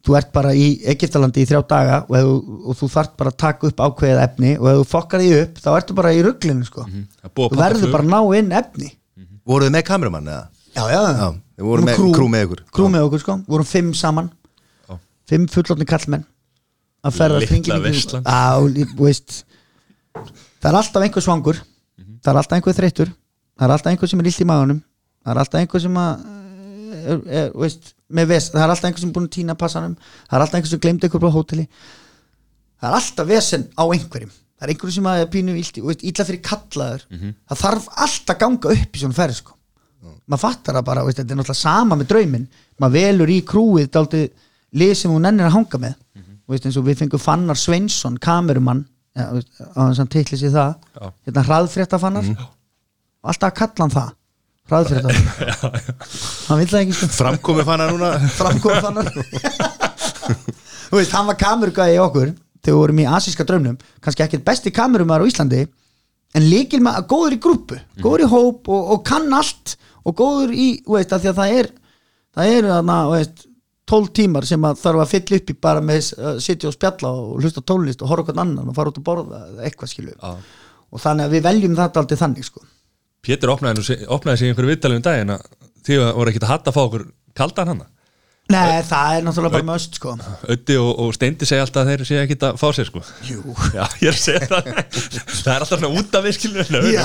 Þú 0.07 0.15
ert 0.17 0.29
bara 0.33 0.53
í 0.55 0.67
Egiptalandi 0.89 1.43
í 1.43 1.47
þrjá 1.51 1.61
daga 1.69 1.97
og, 2.07 2.15
þú- 2.17 2.59
og 2.71 2.77
þú 2.79 2.89
þarft 2.93 3.17
bara 3.19 3.31
að 3.33 3.37
taka 3.43 3.67
upp 3.67 3.81
ákveðið 3.83 4.21
efni 4.23 4.53
og 4.59 4.69
ef 4.71 4.77
þú 4.79 4.85
fokkar 4.93 5.21
því 5.25 5.31
upp 5.43 5.59
þá 5.65 5.69
ertu 5.81 5.97
bara 5.99 6.13
í 6.15 6.23
rugglinu 6.25 6.65
sko. 6.69 6.85
Er 6.87 7.33
búið 7.35 7.49
að 7.49 7.57
Þú 7.57 7.61
verður 7.65 7.93
bara 7.97 8.05
að 8.07 8.13
ná 8.15 8.39
inn 8.39 8.53
efni. 8.61 8.91
Voruð 9.49 9.69
þið 9.69 9.75
með 9.75 9.85
kameramann 9.91 10.31
eða? 10.31 10.45
Já, 10.79 10.85
já, 10.93 11.01
Já, 11.19 11.29
við 11.59 11.67
vorum 11.69 11.89
með 11.89 12.01
krú 12.15 12.29
með 12.31 12.45
ykkur. 12.47 12.63
Krú 12.79 12.89
með 12.95 13.07
okkur, 13.09 13.21
sko, 13.25 13.37
við 13.43 13.53
vorum 13.57 13.69
fimm 13.69 13.93
saman. 13.99 14.31
Já. 14.89 14.99
Fimm 15.33 15.47
fullotni 15.51 15.87
kallmenn 15.89 16.25
að 17.05 17.15
ferðast 17.19 17.51
Litla 17.53 17.79
veist 19.03 19.45
Það 20.59 20.71
er 20.73 20.79
alltaf 20.81 21.05
einhver 21.07 21.23
svangur. 21.25 21.61
Það 22.23 22.33
er 22.33 22.41
alltaf 22.41 22.57
einhver 22.59 22.75
þreyttur. 22.79 23.13
Það 23.59 23.67
er 23.69 23.75
alltaf 23.75 23.93
einhver 23.93 24.11
sem 24.11 24.21
er 24.23 24.29
illt 24.31 24.43
í 24.43 24.47
maðunum 24.49 24.81
Það 25.25 25.33
er 25.35 25.41
alltaf 25.43 25.61
einhver 25.61 25.83
sem 25.83 25.97
að 25.99 26.27
er, 26.99 27.21
er, 27.27 27.49
þú 27.53 27.63
veist, 27.65 27.93
með 28.09 28.27
vest, 28.33 28.53
það 28.55 28.63
er 28.65 28.73
alltaf 28.73 28.89
einhver 28.89 29.03
sem 29.05 29.13
búin 29.13 29.27
að 29.29 29.35
týna 29.37 29.55
passanum 29.61 29.95
Það 30.01 30.37
er 30.39 30.45
alltaf 30.45 30.59
einhver 30.59 30.71
sem 30.73 30.81
glemdi 30.85 31.09
einhver 31.09 31.27
á 31.29 31.37
hóteli. 31.37 31.67
Það 32.81 32.89
er 32.89 32.97
alltaf 33.01 33.27
vesen 33.29 33.67
á 33.77 33.85
einhverjum. 33.85 34.31
Það 34.59 34.65
er 34.67 34.73
einhverjum 34.73 34.95
sem 34.97 35.09
að 35.13 35.25
pínu 35.35 35.55
illt, 35.59 35.77
í- 35.79 35.83
þú 35.83 35.87
veist, 35.91 36.05
illa 36.09 36.25
fyrir 36.29 36.43
kallaður. 36.49 37.05
Það 37.49 37.63
þarf 37.63 37.89
alltaf 38.07 38.35
að 38.35 38.41
ganga 38.43 38.73
upp 38.75 38.97
í 38.97 39.03
svona 39.03 39.15
ferð 39.19 39.37
sko. 39.43 39.55
Maður 40.29 40.41
fattar 40.45 40.75
það 40.79 40.85
bara, 40.89 41.05
veist, 41.05 41.19
þetta 41.19 41.33
er 41.35 41.39
náttúrulega 41.41 41.61
sama 41.63 41.97
með 41.99 42.09
drauminn. 42.13 42.49
Maður 42.81 42.93
velur 42.99 43.29
í 43.35 43.39
krúið 43.45 43.89
dálítið 43.91 44.29
lið 44.79 44.95
sem 44.97 45.11
hún 45.11 45.23
nennir 45.27 45.49
að 45.49 45.57
hanga 45.59 45.79
með. 45.85 45.95
Og 46.49 46.55
veist, 46.55 46.65
eins 46.69 46.77
og 46.81 46.85
við 46.87 46.99
fengum 47.03 47.21
Fannar 47.21 47.57
Sveinsson 47.61 48.17
kamerumann 48.19 48.87
ja, 49.17 49.27
veist, 49.35 49.51
á 49.59 49.81
þess 49.91 50.01
að 50.05 50.11
titli 50.15 50.39
sér 50.41 50.55
það. 50.55 50.75
Já. 50.97 51.13
hérna 51.29 51.45
hraðfrétta 51.49 51.99
Fannar 52.01 52.25
og 52.29 53.29
alltaf 53.33 53.51
að 53.53 53.57
kalla 53.59 53.85
hann 53.85 53.91
það 53.99 54.13
hraðfrétta 54.69 55.15
hann 56.49 56.61
vill 56.61 56.69
það 56.71 56.83
ekki 56.83 56.97
sko. 56.99 57.09
Framkomi 57.17 57.65
fann 57.69 57.83
hann 57.85 57.95
núna 57.95 58.13
framkoma 58.39 58.83
Fannar 58.85 59.11
þú 60.89 61.01
veist, 61.01 61.13
hann 61.15 61.29
var 61.29 61.39
kamerugæði 61.41 61.97
í 61.99 62.05
okkur 62.05 62.31
þegar 62.33 62.75
við 62.75 62.79
vorum 62.83 63.01
í 63.01 63.09
asíska 63.17 63.47
draumnum. 63.49 63.77
Kannski 64.05 64.25
ekkert 64.25 64.45
besti 64.47 64.73
kamerumar 64.75 65.23
á 65.25 65.29
Íslandi 65.29 65.65
en 66.37 66.49
líkil 66.49 66.81
maður, 66.85 67.07
góður 67.09 67.37
í 67.37 67.43
grúpu 67.45 67.79
góður 68.03 68.25
í 68.27 68.31
hóp 68.33 68.69
og, 68.69 68.95
og 68.95 69.05
kann 69.09 69.33
allt 69.33 69.77
og 70.05 70.17
góður 70.19 70.53
í, 70.53 70.71
veist, 70.89 71.13
að 71.13 71.25
því 71.25 71.31
að 71.33 71.39
það 71.41 71.55
er 71.61 71.71
það 72.39 72.57
eru 72.59 72.73
þarna, 72.75 72.99
veist 73.15 73.45
12 73.89 74.11
tímar 74.19 74.45
sem 74.49 74.65
að 74.69 74.81
þarf 74.83 75.03
að 75.03 75.13
fylla 75.15 75.39
upp 75.41 75.51
í 75.51 75.59
bara 75.65 75.85
með 75.85 76.11
að 76.21 76.41
sitja 76.45 76.69
og 76.69 76.75
spjalla 76.77 77.13
og 77.17 77.39
hlusta 77.41 77.63
tónlist 77.65 78.03
og 78.05 78.11
horfa 78.13 78.27
okkur 78.27 78.43
annan 78.43 78.69
og 78.69 78.77
fara 78.77 78.93
út 78.93 79.01
að 79.01 79.07
borða 79.07 79.41
eitthvað 79.65 79.93
skilu 79.95 80.13
Já. 80.13 80.35
og 80.93 81.03
þannig 81.05 81.25
að 81.29 81.37
við 81.37 81.47
veljum 81.49 81.79
þetta 81.79 82.03
aldrei 82.03 82.21
þannig 82.21 82.49
sko 82.49 82.65
Pétur 83.25 83.53
opnaði, 83.55 83.99
opnaði 84.07 84.41
sig 84.41 84.49
í 84.49 84.53
einhverju 84.53 84.73
viðtalið 84.73 85.01
um 85.01 85.07
daginn 85.07 85.35
að 85.35 85.47
þið 85.89 86.03
voru 86.19 86.33
ekkert 86.33 86.47
að 86.47 86.53
hatta 86.53 86.71
að 86.71 86.77
fá 86.77 86.83
okkur 86.85 87.07
kaldan 87.39 87.73
hana 87.73 87.89
Nei, 88.49 88.79
það 88.89 89.15
er 89.19 89.25
náttúrulega 89.27 89.53
bara 89.59 89.67
möst 89.69 89.99
sko 89.99 90.15
Öddi 90.49 90.77
og, 90.81 90.91
og 91.05 91.11
Steindi 91.13 91.45
segja 91.45 91.67
alltaf 91.67 91.83
að 91.83 91.91
þeir 91.91 92.05
séu 92.09 92.21
ekkert 92.23 92.45
að 92.49 92.55
fá 92.63 92.69
sér 92.73 92.87
sko 92.89 93.03
Jú. 93.29 93.43
Já, 93.75 93.83
ég 94.07 94.17
segja 94.17 94.47
það 94.49 94.71
Það 94.89 95.51
er 95.53 95.65
alltaf 95.67 95.73
svona 95.75 95.91
út 96.01 96.17
af 96.17 96.25
við 96.25 96.37
skilur 96.39 96.71
Já. 96.95 97.03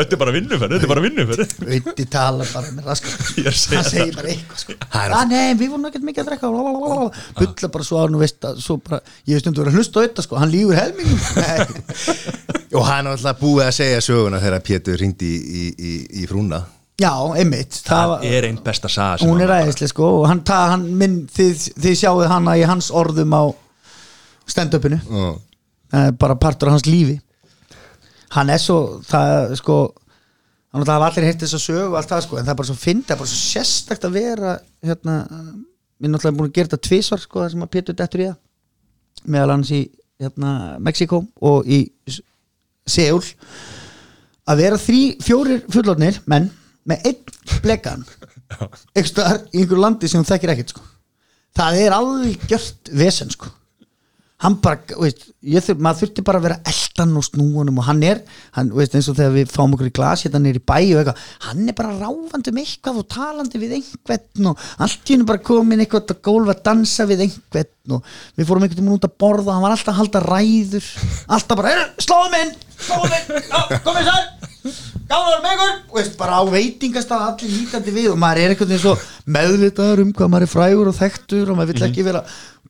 Öddi 0.00 0.16
er 0.16 0.20
bara 0.22 0.32
vinnuferð, 0.36 0.76
Öddi 0.78 0.88
er 0.88 0.92
bara 0.94 1.04
vinnuferð 1.04 1.42
Ötti 1.76 2.06
tala 2.16 2.46
bara 2.48 2.72
með 2.72 2.88
raskat 2.88 3.28
Ég 3.42 3.50
að 3.50 3.58
segja 3.60 3.82
hann 3.82 3.90
segir 3.90 4.06
það. 4.06 4.16
bara 4.22 4.32
eitthvað 4.32 4.62
sko. 4.62 4.76
Það 4.96 5.04
er 5.10 5.16
að 5.18 5.34
nei, 5.34 5.50
við 5.60 5.72
vorum 5.74 5.88
ekkert 5.90 6.06
mikið 6.08 6.22
að 6.24 6.30
drekka 6.30 6.50
lalalala. 6.54 7.10
bulla 7.42 7.70
bara 7.76 7.88
svo 7.90 8.00
að 8.00 8.14
nú 8.14 8.22
veist 8.24 8.48
að 8.48 8.62
svo 8.64 8.78
bara, 8.86 9.00
ég 9.28 9.36
veist 9.36 9.50
um 9.50 9.56
þú 9.58 9.62
verið 9.66 9.74
að 9.74 9.80
hlusta 9.82 10.00
á 10.00 10.04
þetta 10.06 10.24
sko, 10.26 10.38
hann 10.40 10.54
lífur 10.54 10.80
helmingum. 10.80 11.76
Og 12.76 12.88
hann 12.88 13.06
var 13.08 13.18
alltaf 13.18 13.38
búið 13.44 13.66
að 13.68 13.76
segja 13.82 14.00
söguna 14.04 14.40
þegar 14.42 14.64
Pétur 14.66 14.98
ringdi 15.00 15.28
í, 15.36 15.44
í, 15.44 15.66
í, 15.76 15.92
í 16.22 16.26
frúna 16.30 16.62
já, 17.00 17.12
einmitt. 17.36 17.76
Það 17.86 18.08
var- 18.08 18.24
er 18.24 18.46
einn 18.48 18.58
besta 18.64 18.88
saga 18.88 19.18
sem 19.18 19.28
hún 19.28 19.40
er 19.44 19.52
æðislega 19.58 19.88
sko 19.92 20.08
og 20.22 20.26
hann, 20.30 20.42
ta, 20.44 20.62
hann 20.72 20.86
minn, 20.98 21.26
þið, 21.28 21.66
þið 21.82 21.98
sjáuð 22.02 22.28
hana 22.32 22.56
í 22.56 22.64
hans 22.66 22.90
orðum 22.90 23.34
á 23.36 23.44
stand-upinu. 24.46 25.00
Það 25.92 26.06
er 26.06 26.12
bara 26.18 26.34
partur 26.40 26.68
af 26.68 26.76
hans 26.78 26.86
lífi. 26.88 27.20
Hann 28.34 28.50
er 28.50 28.58
svo 28.58 29.00
það 29.06 29.54
sko 29.60 29.76
hann 30.72 30.84
hafa 30.86 31.06
allir 31.10 31.24
heitt 31.30 31.40
þess 31.40 31.54
að 31.56 31.64
sögu 31.66 31.86
og 31.92 31.96
allt 32.00 32.10
það 32.10 32.22
sko 32.26 32.36
en 32.38 32.44
það 32.44 32.50
er 32.52 32.58
bara 32.60 32.68
svo 32.68 32.76
fyndi, 32.76 33.06
það 33.06 33.14
er 33.14 33.20
bara 33.22 33.30
svo 33.32 33.38
sérstakt 33.52 34.04
að 34.04 34.16
vera 34.18 34.56
hérna, 34.84 35.14
við 35.96 36.04
erum 36.08 36.12
náttúrulega 36.16 36.36
búin 36.36 36.50
að 36.50 36.56
gera 36.58 36.68
þetta 36.72 36.88
tvisvar 36.88 37.22
sko 37.22 37.40
það 37.40 37.50
sem 37.54 37.62
að 37.64 37.70
Pétur 37.76 37.94
dettur 37.96 38.20
í 38.20 38.26
það. 38.28 38.36
Meðal 39.26 39.50
hans 39.54 39.70
í 39.72 39.80
hérna, 40.20 40.50
Mexiko 40.80 41.22
og 41.40 41.66
í 41.66 41.80
Seúl. 42.86 43.24
Að 44.46 44.60
vera 44.62 44.76
þrý, 44.78 45.00
fjórir 45.24 45.62
fullornir 45.72 46.20
menn 46.30 46.50
með 46.86 47.08
einn 47.10 47.60
blekan 47.64 48.04
staðar 49.10 49.44
í 49.50 49.62
einhverju 49.62 49.82
landi 49.82 50.10
sem 50.10 50.26
þekkir 50.26 50.54
ekkert 50.54 50.74
sko. 50.74 50.84
Það 51.56 51.78
er 51.82 51.96
algjört 51.96 52.90
vesen 52.94 53.32
sko 53.32 53.50
hann 54.44 54.58
bara, 54.60 54.82
veist, 55.00 55.22
ég 55.48 55.64
þurf, 55.64 55.78
maður 55.80 56.02
þurfti 56.02 56.24
bara 56.26 56.40
að 56.40 56.46
vera 56.46 56.56
eldan 56.68 57.14
og 57.16 57.24
snúanum 57.24 57.78
og 57.80 57.86
hann 57.86 58.02
er 58.04 58.18
hann, 58.56 58.68
veist, 58.76 58.92
eins 58.98 59.08
og 59.08 59.16
þegar 59.16 59.32
við 59.32 59.54
fáum 59.54 59.76
okkur 59.76 59.88
í 59.88 59.94
glas 59.96 60.26
hérna 60.26 60.42
nýr 60.44 60.58
í 60.58 60.62
bæ 60.62 60.76
og 60.76 61.00
eitthvað, 61.00 61.22
hann 61.46 61.70
er 61.72 61.78
bara 61.78 61.94
ráfandi 61.96 62.52
um 62.52 62.60
eitthvað 62.60 63.00
og 63.00 63.08
talandi 63.14 63.62
við 63.62 63.76
einhvern 63.78 64.50
og 64.52 64.66
allt 64.84 65.08
í 65.08 65.16
hennu 65.16 65.28
bara 65.30 65.44
komin 65.48 65.80
eitthvað 65.84 66.12
að 66.12 66.20
gólfa 66.28 66.52
að 66.52 66.62
dansa 66.68 67.08
við 67.08 67.24
einhvern 67.26 67.96
og 67.96 68.12
við 68.36 68.50
fórum 68.50 68.66
einhvern 68.66 68.82
veginn 68.82 68.98
út 68.98 69.08
að 69.08 69.16
borða 69.24 69.46
og 69.46 69.54
hann 69.56 69.64
var 69.64 69.76
alltaf 69.76 69.94
að 69.94 70.00
halda 70.02 70.24
ræður 70.26 70.90
alltaf 71.38 71.60
bara, 71.62 71.72
"Heyrðu, 71.72 72.04
sláðum 72.04 72.38
inn 72.42 72.54
sláðum 72.76 73.16
inn, 73.16 73.44
já, 73.48 73.80
komið 73.86 74.10
sér 74.10 74.46
gáður 75.06 75.42
með 75.44 75.62
og 75.62 75.94
veist, 75.94 76.16
bara 76.18 76.40
á 76.40 76.42
veitingastað 76.50 77.24
allir 77.28 77.52
lítandi 77.54 77.94
við 77.94 78.08
og 78.10 78.18
maður 78.18 78.42
er 78.42 78.54
einhvern 78.54 78.72
veginn 78.72 78.82
svo 78.82 78.94
meðvitaður 79.36 80.02
um 80.02 80.12
hvað 80.16 80.32
maður 80.32 80.46
er 80.46 80.50
frægur 80.50 80.90
og 80.90 80.96
þekktur 80.98 81.52
og 81.52 81.58
maður 81.60 81.72
vill 81.72 81.86
ekki 81.86 82.06
vera 82.06 82.22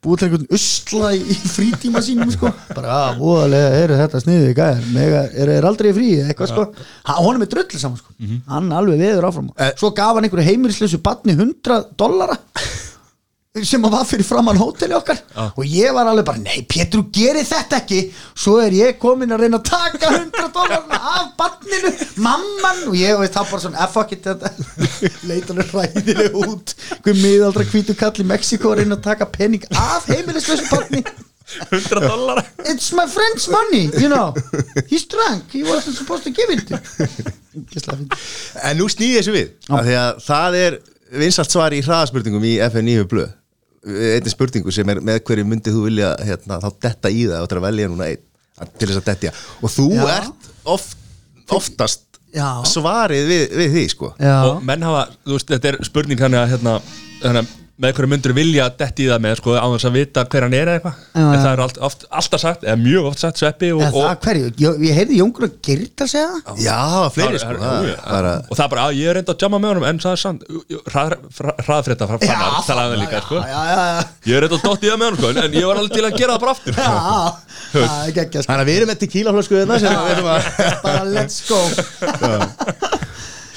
búið 0.06 0.22
til 0.22 0.28
einhvern 0.28 0.48
usla 0.58 1.12
í, 1.16 1.36
frítíma 1.56 2.02
sínum 2.06 2.32
sko, 2.32 2.52
bara 2.72 2.96
að 3.10 3.20
voðalega 3.20 3.82
eru 3.82 4.00
þetta 4.00 4.22
sniðið 4.24 4.62
mega, 4.94 5.22
er, 5.34 5.54
er 5.58 5.68
aldrei 5.68 5.92
frí? 5.96 6.10
Eitthvað 6.24 6.52
sko, 6.54 6.66
hann, 7.10 7.42
er 7.42 7.52
drullu 7.52 7.82
saman 7.82 8.00
sko. 8.00 8.14
Hann 8.48 8.72
alveg 8.74 9.02
veður 9.02 9.28
áfram. 9.30 9.52
Eh. 9.58 9.74
svo 9.78 9.92
gaf 9.96 10.16
hann 10.16 10.28
einhverju 10.28 10.46
heimilislausu 10.46 11.02
batni 11.04 11.36
100 11.36 11.82
dollara 11.98 12.38
sem 13.64 13.84
að 13.86 13.92
var 13.94 14.04
fyrir 14.08 14.26
framann 14.28 14.58
hóteli 14.60 14.94
okkar. 14.96 15.20
Og 15.56 15.64
ég 15.64 15.94
var 15.96 16.08
alveg 16.10 16.26
bara, 16.28 16.42
nei 16.42 16.62
Pétur 16.68 17.04
geri 17.14 17.44
þetta 17.46 17.78
ekki. 17.80 18.00
Svo 18.36 18.58
er 18.60 18.74
ég 18.76 18.98
komin 19.02 19.32
að 19.32 19.44
reyna 19.46 19.60
að 19.62 19.70
taka 19.70 20.10
100 20.12 20.50
dólarna 20.56 20.98
af 21.14 21.30
barninu 21.38 21.92
mamman 22.24 22.82
og 22.90 22.96
ég 22.98 23.16
veist 23.20 23.36
það 23.38 23.50
bara 23.52 23.62
svona 23.66 23.84
"Ah, 23.84 23.88
fuck 23.92 24.12
it, 24.12 24.26
þetta. 24.26 24.50
Leit 25.30 25.50
alveg 25.54 25.72
ræðileg 25.72 26.36
út. 26.42 26.74
Hver 27.04 27.16
miðaldra 27.22 27.64
hvítu 27.70 27.96
kall 27.96 28.20
í 28.20 28.26
Mexiko 28.26 28.72
að 28.74 28.82
reyna 28.82 28.98
að 28.98 29.06
taka 29.08 29.30
penning 29.32 29.64
af 29.72 30.04
heimilislösu 30.10 30.68
barni. 30.70 31.04
100 31.70 32.00
dollara. 32.02 32.42
It's 32.66 32.90
my 32.92 33.06
friend's 33.06 33.46
money, 33.48 33.86
you 34.02 34.08
know. 34.10 34.34
He's 34.90 35.06
drunk, 35.06 35.44
he 35.52 35.62
wasn't 35.62 35.94
supposed 35.94 36.24
to 36.24 36.30
give 36.34 36.50
it. 36.50 36.66
En 38.66 38.76
nú 38.80 38.88
snýði 38.90 39.20
þessu 39.20 39.32
við 39.36 39.52
af 39.70 39.86
Því 39.86 39.94
að 40.00 40.20
það 40.26 40.56
er 40.60 40.78
vinsalt 41.22 41.54
svar 41.54 41.72
í 41.76 41.80
hraðaspurningum 41.86 42.44
í 42.44 42.56
FN9 42.66 43.06
blöð 43.10 43.30
Einnig 43.86 44.32
spurningu 44.32 44.72
sem 44.74 44.88
er 44.90 44.98
með 45.04 45.20
hverju 45.28 45.46
myndið 45.46 45.76
þú 45.76 45.82
vilja 45.84 46.08
hérna, 46.26 46.58
þá 46.62 46.68
detta 46.88 47.12
í 47.12 47.20
það 47.28 47.44
og 47.44 47.50
til 47.52 47.58
að 47.60 47.66
velja 47.68 47.90
núna 47.92 48.08
einn 48.10 48.72
til 48.80 48.88
þess 48.88 48.98
að 49.02 49.08
dettja 49.12 49.32
og 49.60 49.70
þú 49.70 49.86
Já. 49.92 50.02
ert 50.16 50.48
oft, 50.74 50.96
oftast 51.54 52.02
Já. 52.34 52.48
svarið 52.66 53.28
við, 53.30 53.44
við 53.60 53.76
því 53.76 53.84
sko 53.92 54.10
Já, 54.18 54.34
og 54.48 54.64
menn 54.66 54.82
hafa, 54.86 55.04
þú 55.22 55.36
veist, 55.36 55.52
þetta 55.52 55.70
er 55.70 55.78
spurning 55.86 56.20
þannig 56.20 56.42
að 56.42 56.50
hérna, 56.56 56.74
hérna 57.22 57.44
með 57.76 57.92
hverju 57.96 58.08
myndur 58.08 58.32
vilja 58.36 58.66
detti 58.80 59.04
í 59.04 59.08
það 59.10 59.20
með 59.26 59.34
sko, 59.40 59.52
á 59.52 59.66
þess 59.68 59.86
að 59.88 59.96
vita 59.98 60.22
hver 60.32 60.44
hann 60.46 60.54
er 60.56 60.70
eða 60.70 60.76
eitthvað. 60.78 61.00
En 61.20 61.40
það 61.42 61.48
er 61.50 61.62
allt, 61.66 61.80
oft, 61.88 62.06
alltaf 62.20 62.40
sagt, 62.40 62.62
eða 62.64 62.76
mjög 62.80 63.08
oft 63.10 63.20
sagt 63.20 63.40
sveppi 63.42 63.68
og, 63.74 63.82
eða 63.84 63.92
það 63.92 64.06
og, 64.06 64.22
hverju? 64.24 64.46
Ég, 64.62 64.78
ég 64.86 64.96
heyrði 64.96 65.18
Jóngur 65.20 65.46
að 65.48 65.58
Gyrta 65.66 66.08
segja 66.08 66.30
það. 66.46 66.62
Já, 66.64 66.78
það 66.96 67.10
fleiri 67.16 67.36
Það 67.36 67.42
sko 67.42 67.54
það, 67.60 68.30
og 68.48 68.54
það 68.56 68.64
er 68.64 68.72
bara, 68.72 68.86
að 68.86 68.96
ég 68.96 69.10
er 69.10 69.18
reynda 69.20 69.34
að 69.36 69.44
jamma 69.44 69.60
með 69.60 69.72
honum 69.74 69.86
en 69.90 70.00
það 70.06 70.16
er 70.16 70.22
sant, 70.22 70.40
hraðfrétta 71.66 72.08
frá 72.08 72.16
fannar, 72.24 72.56
talaði 72.66 73.00
líka 73.02 73.22
sko. 73.26 73.40
já, 73.44 73.60
já, 73.68 73.76
já, 73.76 74.08
ég 74.30 74.38
er 74.38 74.46
reynda 74.46 74.56
að 74.56 74.66
dotti 74.70 74.88
í 74.88 74.92
það 74.92 75.00
með 75.02 75.08
honum 75.10 75.20
sko, 75.20 75.28
en 75.44 75.58
ég 75.60 75.68
var 75.68 75.82
alveg 75.82 75.96
til 75.96 76.06
að 76.06 76.16
gera 76.20 76.36
það 76.36 76.42
bara 76.46 76.54
aftur 76.56 76.72
já, 76.80 76.90
það 77.76 77.96
er 77.96 78.14
geggjast 78.20 78.50
Þannig 78.50 78.64
að 78.64 78.70
við 78.70 78.80
erum 78.80 78.92
með 78.92 79.02
tequila 79.04 79.36
flösku 79.36 79.60
þetta 79.60 79.80
sem 79.82 79.98
við 80.00 80.14
erum 80.16 80.28
að 80.32 80.40
bara 80.86 81.02
let's 81.12 81.38
go 81.50 83.04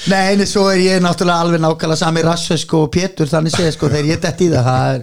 Nei, 0.07 0.31
en 0.31 0.45
svo 0.47 0.69
er 0.71 0.79
ég 0.79 1.01
náttúrulega 1.03 1.43
alveg 1.43 1.59
nákvæmlega 1.59 1.99
sami 1.99 2.21
rassu 2.23 2.55
sko 2.59 2.85
og 2.85 2.91
Pétur 2.93 3.27
þannig 3.27 3.51
segja 3.51 3.73
sko 3.75 3.89
þegar 3.91 4.07
ég 4.13 4.21
dett 4.23 4.43
í 4.45 4.47
það 4.53 4.67
það 4.69 4.91
er, 4.93 5.01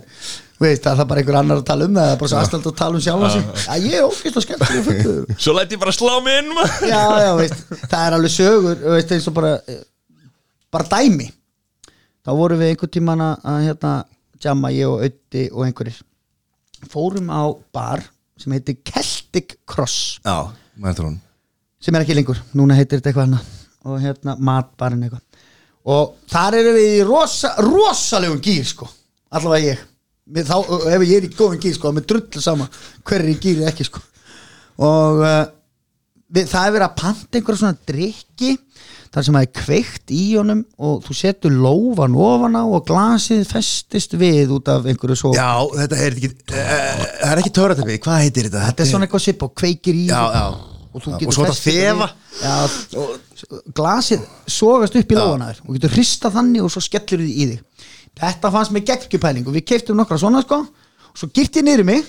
veist, 0.63 0.87
það 0.87 1.03
er 1.03 1.09
bara 1.11 1.21
einhver 1.23 1.39
annar 1.41 1.61
að 1.61 1.67
tala 1.69 1.89
um 1.89 1.99
það 1.99 2.07
það 2.07 2.15
er 2.15 2.21
bara 2.23 2.31
svo 2.33 2.39
aðstæld 2.41 2.69
að 2.71 2.79
tala 2.79 2.97
um 2.97 3.05
sjálfa 3.05 3.31
sig. 3.35 3.51
Já, 3.67 3.75
ég 3.85 3.97
er 3.99 4.07
ógeðslega 4.07 4.45
skemmtilega 4.47 4.85
fullu 4.87 5.37
svo 5.45 5.55
læti 5.59 5.77
ég 5.77 5.83
bara 5.83 5.95
slá 5.97 6.15
mig 6.25 6.39
inn. 6.41 6.63
Já, 6.89 7.03
já, 7.27 7.31
veist, 7.43 7.61
það 7.83 7.99
er 8.07 8.17
alveg 8.17 8.35
sögur 8.37 8.81
veist, 8.95 9.13
eins 9.19 9.29
og 9.29 9.37
bara 9.37 9.53
eh, 9.69 9.83
bara 10.73 10.89
dæmi. 10.95 11.29
Þá 12.25 12.33
vorum 12.41 12.63
við 12.65 12.73
einhvern 12.73 12.95
tímann 12.97 13.27
að 13.27 13.61
hérna, 13.69 13.93
jamma 14.43 14.73
ég 14.75 14.89
og 14.89 15.05
Ötti 15.05 15.45
og 15.53 15.67
einhverjir. 15.69 16.01
Fórum 16.91 17.29
á 17.29 17.53
bar 17.77 18.01
sem 18.41 18.57
heitir 18.57 18.81
Celtic 18.89 19.59
Cross. 19.69 20.17
Já, 20.25 20.49
sem 21.85 21.95
er 21.95 22.03
ekki 22.03 22.17
lengur, 22.17 22.41
núna 22.57 22.75
heitir 22.81 22.99
þetta 22.99 23.13
eitthvað 23.13 23.29
annað 23.29 23.55
og 23.87 24.01
hérna 24.03 24.35
matbarinn 24.39 25.07
eitthvað. 25.07 25.23
Og 25.87 26.17
þar 26.33 26.57
erum 26.61 26.75
við 26.81 26.89
í 26.97 27.05
rosa, 27.07 27.53
rosalegum 27.63 28.41
gýr 28.43 28.67
sko, 28.67 28.89
allavega 29.31 29.71
ég. 29.77 29.85
Mér, 30.35 30.47
þá, 30.49 30.57
ef 30.91 31.05
ég 31.07 31.21
er 31.21 31.29
í 31.29 31.35
góðum 31.39 31.61
gýr 31.63 31.77
sko, 31.79 31.93
með 31.95 32.09
drullu 32.11 32.43
sama 32.43 32.67
hver 33.07 33.23
er 33.23 33.31
í 33.31 33.37
gýr 33.39 33.61
eða 33.63 33.71
ekki 33.71 33.87
sko. 33.87 34.03
Og 34.83 35.21
uh, 35.23 35.45
við, 36.35 36.49
það 36.51 36.67
er 36.67 36.75
verið 36.75 36.87
að 36.89 36.97
panta 37.01 37.39
einhverja 37.39 37.61
svona 37.63 37.79
drikki 37.93 38.51
þar 39.15 39.25
sem 39.25 39.37
það 39.39 39.45
er 39.47 39.53
kveikt 39.57 40.13
í 40.13 40.25
honum 40.35 40.59
og 40.85 40.99
þú 41.07 41.15
setur 41.17 41.55
lófan 41.63 42.17
ofan 42.21 42.59
á 42.59 42.65
og 42.67 42.83
glasið 42.91 43.47
festist 43.49 44.17
við 44.21 44.51
út 44.59 44.67
af 44.69 44.85
einhverju 44.91 45.17
svo 45.17 45.31
Já, 45.39 45.55
þetta 45.79 46.01
er 46.05 46.19
ekki 46.19 46.33
uh, 46.35 47.05
Það 47.23 47.31
er 47.31 47.41
ekki 47.45 47.55
töratöfi, 47.57 48.01
hvað 48.05 48.19
heitir 48.27 48.49
þetta? 48.51 48.65
þetta 48.73 48.85
er 48.85 48.91
svona 48.91 49.07
eitthvað 49.09 49.25
sipp 49.31 49.47
og 49.47 49.55
kveikir 49.63 49.97
í. 50.03 50.09
Já, 50.11 50.19
og- 50.27 50.35
já 50.35 50.75
og 50.97 51.05
og 51.05 51.35
svo 51.35 51.45
þetta 51.45 51.57
þefa. 51.61 52.09
og 52.97 53.73
glasið 53.77 54.27
sogast 54.49 54.97
upp 54.97 55.13
í 55.13 55.19
lóðanaður 55.19 55.63
og 55.67 55.77
getur 55.77 55.97
hrista 55.97 56.31
þannig 56.33 56.65
og 56.65 56.73
svo 56.73 56.83
skellur 56.85 57.25
þið 57.25 57.33
í 57.33 57.49
þig. 57.53 57.89
Þetta 58.17 58.53
fannst 58.55 58.73
mér 58.73 58.87
geggjupæling 58.91 59.49
og 59.49 59.57
við 59.59 59.67
keiftum 59.69 59.99
nokkra 60.01 60.19
svona 60.21 60.41
sko. 60.45 60.63
Og 61.13 61.21
svo 61.21 61.29
girt 61.37 61.59
ég 61.61 61.67
niður 61.67 61.85
mig 61.89 62.07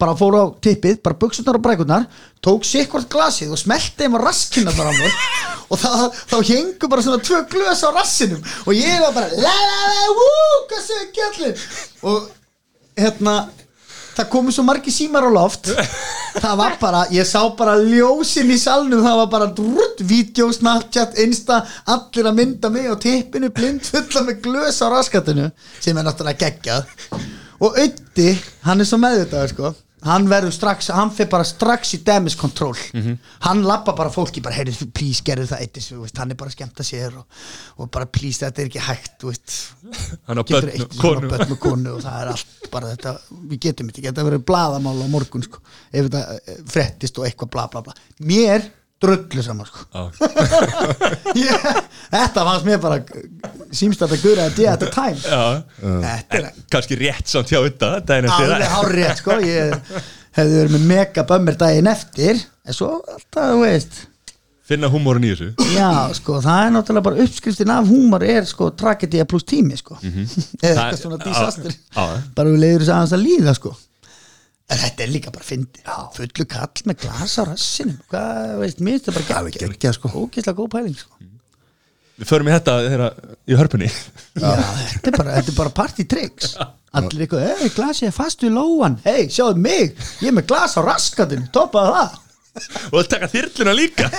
bara 0.00 0.16
fór 0.18 0.34
á 0.34 0.44
tippið, 0.58 0.98
bara 1.04 1.14
buksunar 1.14 1.56
og 1.56 1.62
brækurnar 1.62 2.08
tók 2.42 2.66
sikkvart 2.66 3.06
glasið 3.12 3.52
og 3.54 3.60
smelti 3.60 4.02
þeim 4.02 4.16
á 4.18 4.20
raskina 4.24 4.74
þar 4.74 4.90
á 4.90 4.94
mér. 4.98 5.20
Og 5.66 5.80
það, 5.82 6.02
þá 6.30 6.36
hengur 6.46 6.90
bara 6.92 7.02
svona 7.02 7.22
tvö 7.26 7.40
glös 7.50 7.80
á 7.82 7.90
rassinum. 7.90 8.42
Og 8.70 8.74
ég 8.78 9.00
var 9.02 9.14
bara 9.16 9.30
la 9.34 9.50
la 9.50 9.88
la, 9.90 10.04
wú, 10.14 10.26
hvað 10.70 10.84
segir 10.84 11.08
gællin 11.16 11.56
og 12.06 12.28
hérna 12.94 13.34
það 14.16 14.28
komu 14.32 14.54
svo 14.54 14.64
margi 14.66 14.92
símar 14.94 15.26
á 15.28 15.30
loft. 15.32 15.70
Það 16.36 16.58
var 16.60 16.76
bara, 16.80 17.04
ég 17.14 17.24
sá 17.28 17.40
bara 17.56 17.78
ljósin 17.80 18.50
í 18.52 18.58
salnum, 18.60 19.04
það 19.04 19.20
var 19.22 19.30
bara 19.32 19.48
drutt, 19.56 20.02
vídeo, 20.04 20.50
snapchat, 20.52 21.16
insta 21.24 21.62
allir 21.88 22.28
að 22.28 22.38
mynda 22.40 22.72
mig 22.72 22.90
á 22.92 22.96
tippinu 23.00 23.48
blind 23.56 23.86
fulla 23.86 24.26
með 24.26 24.42
glös 24.44 24.82
á 24.84 24.86
raskatinu 24.92 25.48
sem 25.80 25.96
er 25.96 26.06
náttúrulega 26.06 26.44
geggjað. 26.44 26.92
Og 27.64 27.80
Ötti, 27.80 28.34
hann 28.68 28.84
er 28.84 28.88
svo 28.88 29.00
meðvitaður 29.00 29.54
sko 29.54 29.74
hann 30.06 30.28
verður 30.30 30.54
strax, 30.54 30.90
hann 30.94 31.12
fyrir 31.14 31.30
bara 31.32 31.46
strax 31.46 31.94
í 31.96 32.00
damage 32.06 32.38
control. 32.40 32.74
Hann 33.46 33.64
lappa 33.66 33.94
bara 33.98 34.12
fólki 34.12 34.42
bara, 34.44 34.56
heyrðu, 34.58 34.88
please, 34.94 35.24
gerðu 35.26 35.48
það 35.52 35.64
eittis, 35.66 35.90
hann 36.18 36.32
er 36.32 36.38
bara 36.40 36.52
að 36.52 36.56
skemmta 36.58 36.86
sér 36.86 37.18
og, 37.20 37.42
og 37.82 37.90
bara, 37.94 38.08
please, 38.10 38.40
þetta 38.44 38.62
er 38.62 38.70
ekki 38.70 38.86
hægt 38.86 39.26
hann 40.26 40.40
á 40.40 40.44
börn 40.46 41.52
og 41.52 41.60
konu. 41.60 41.96
og 41.96 42.02
það 42.04 42.22
er 42.22 42.32
allt 42.32 42.70
bara 42.72 42.94
þetta, 42.94 43.14
við 43.50 43.62
getum 43.68 43.90
þetta, 43.92 44.06
geta 44.08 44.26
verið 44.26 44.46
blaðamál 44.48 44.96
á 45.02 45.06
morgun 45.10 45.46
sko, 45.46 45.62
ef 45.92 46.08
þetta 46.08 46.24
eh, 46.40 46.58
frettist 46.70 47.20
og 47.20 47.28
eitthvað 47.28 47.54
bla 47.54 47.68
bla 47.72 47.84
bla, 47.86 47.96
mér 48.26 48.66
drullu 49.02 49.42
saman 49.44 49.66
sko. 49.68 49.84
Já. 49.92 50.10
ég, 51.46 51.66
þetta 52.12 52.44
fannst 52.48 52.66
mér 52.68 52.80
bara 52.80 53.00
símst 53.78 54.02
að 54.02 54.12
þetta 54.14 54.28
gura 54.28 54.48
að 54.50 54.60
at 54.72 54.82
the 54.82 54.90
time. 54.94 55.20
Já. 55.22 55.62
þetta 56.06 56.40
er 56.40 56.50
kannski 56.74 56.98
rétt 57.00 57.30
samt 57.32 57.52
hjá 57.52 57.60
þetta 57.68 57.92
daginn 58.08 58.28
eftir. 58.30 58.50
Alveg 58.50 58.66
það. 58.66 58.76
hárrétt 58.76 59.22
sko. 59.22 59.38
Ég 59.46 60.02
hefði 60.36 60.58
verið 60.60 60.74
með 60.76 60.84
mega 60.90 61.24
bömmir 61.30 61.56
daginn 61.60 61.86
eftir 61.92 62.42
en 62.66 62.76
svo 62.76 62.90
alltaf, 63.00 63.50
þú 63.54 63.62
veist. 63.64 64.02
Finna 64.66 64.88
húmórin 64.90 65.22
í 65.22 65.28
þessu. 65.30 65.52
Já, 65.76 65.90
sko, 66.18 66.40
það 66.42 66.64
er 66.64 66.72
náttúrulega 66.74 67.06
bara 67.06 67.22
uppskriftin 67.22 67.70
af 67.70 67.86
húmar 67.86 68.24
er 68.26 68.48
sko 68.50 68.72
tragedía 68.74 69.22
pluss 69.30 69.44
tími 69.46 69.76
sko. 69.78 69.94
Eða 70.02 70.72
Það- 70.74 70.80
eitthvað 70.80 71.02
svona 71.04 71.18
disaster 71.22 71.70
Mhm. 71.70 71.76
Já, 71.94 72.06
já. 72.16 72.22
bara 72.34 72.50
við 72.50 72.58
leiður 72.64 72.82
þess 72.82 72.94
aðeins 72.96 73.14
að 73.14 73.22
líða 73.28 73.54
sko. 73.60 73.76
En 74.66 74.80
þetta 74.82 75.04
er 75.04 75.10
líka 75.14 75.30
bara 75.30 75.46
fyndi 75.46 75.84
fullu 76.16 76.44
kall 76.50 76.82
með 76.90 76.96
glas 77.04 77.36
á 77.38 77.42
rassinum. 77.46 78.00
Hvað, 78.10 78.56
veist, 78.64 78.80
mér 78.82 78.96
finnst 78.98 79.06
það 79.06 79.18
bara 79.20 79.38
Alveg 79.38 79.58
geggjað, 79.62 79.94
sko. 80.00 80.10
ógeðslega 80.24 80.58
góð 80.58 80.70
pæling 80.74 80.96
sko 80.98 81.14
við 82.16 82.30
förum 82.30 82.50
í 82.50 82.54
þetta 82.54 82.76
þeirra, 82.86 83.08
í 83.46 83.58
hörpunni. 83.60 83.90
Já, 84.42 84.52
þetta 84.92 85.12
er 85.12 85.18
bara, 85.20 85.38
þetta 85.38 85.52
er 85.52 85.58
bara 85.60 85.74
party 85.80 86.06
tricks. 86.08 86.56
Allir 86.96 87.26
eitthvað, 87.26 87.48
hei, 87.60 87.72
glasið 87.76 88.08
er 88.08 88.14
fast 88.16 88.44
við 88.44 88.54
lóan. 88.56 88.96
Hei, 89.04 89.26
sjáðu 89.32 89.60
mig, 89.66 89.96
ég 90.22 90.30
er 90.30 90.36
með 90.38 90.48
glas 90.52 90.78
á 90.78 90.80
raskatinn 90.86 91.48
Toppaðu 91.52 91.96
það. 91.98 92.22
Og 92.88 92.94
það 93.02 93.10
taka 93.12 93.32
þyrluna 93.34 93.76
líka. 93.76 94.08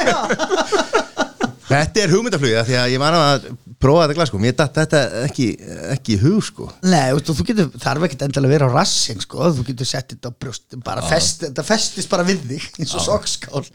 Þetta 1.68 2.00
er 2.00 2.12
hugmyndaflugið 2.14 2.60
af 2.62 2.68
því 2.70 2.76
að 2.80 2.92
ég 2.94 3.02
var 3.02 3.16
að 3.18 3.48
prófa 3.82 4.06
þetta 4.06 4.16
glas 4.16 4.30
sko, 4.32 4.40
mér 4.40 4.54
datt 4.56 4.78
þetta 4.80 5.02
ekki, 5.26 5.48
ekki 5.92 6.14
í 6.16 6.20
hug 6.22 6.38
sko. 6.48 6.68
Nei, 6.88 7.12
þú, 7.28 7.36
þú 7.36 7.46
getur, 7.50 7.72
þarf 7.84 8.06
ekkert 8.08 8.24
endilega 8.24 8.48
að 8.48 8.54
vera 8.56 8.70
á 8.72 8.76
rassin 8.78 9.20
sko. 9.20 9.50
Þú 9.58 9.66
getur 9.68 9.90
sett 9.90 10.14
þetta 10.14 10.32
á 10.32 10.38
brjóst 10.46 10.78
bara 10.86 11.04
fest, 11.10 11.44
Þetta 11.44 11.66
festist 11.68 12.12
bara 12.14 12.26
við 12.28 12.46
þig 12.54 12.70
eins 12.80 12.96
og 12.96 13.04
sokkskál. 13.04 13.66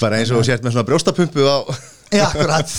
Bara 0.00 0.22
eins 0.22 0.32
og 0.32 0.40
þú 0.40 0.46
sért 0.48 0.64
með 0.64 0.78
svona 0.78 0.88
brjóstapumpu 0.88 1.44
á 1.44 1.56
Já, 2.12 2.26
akkurat, 2.28 2.72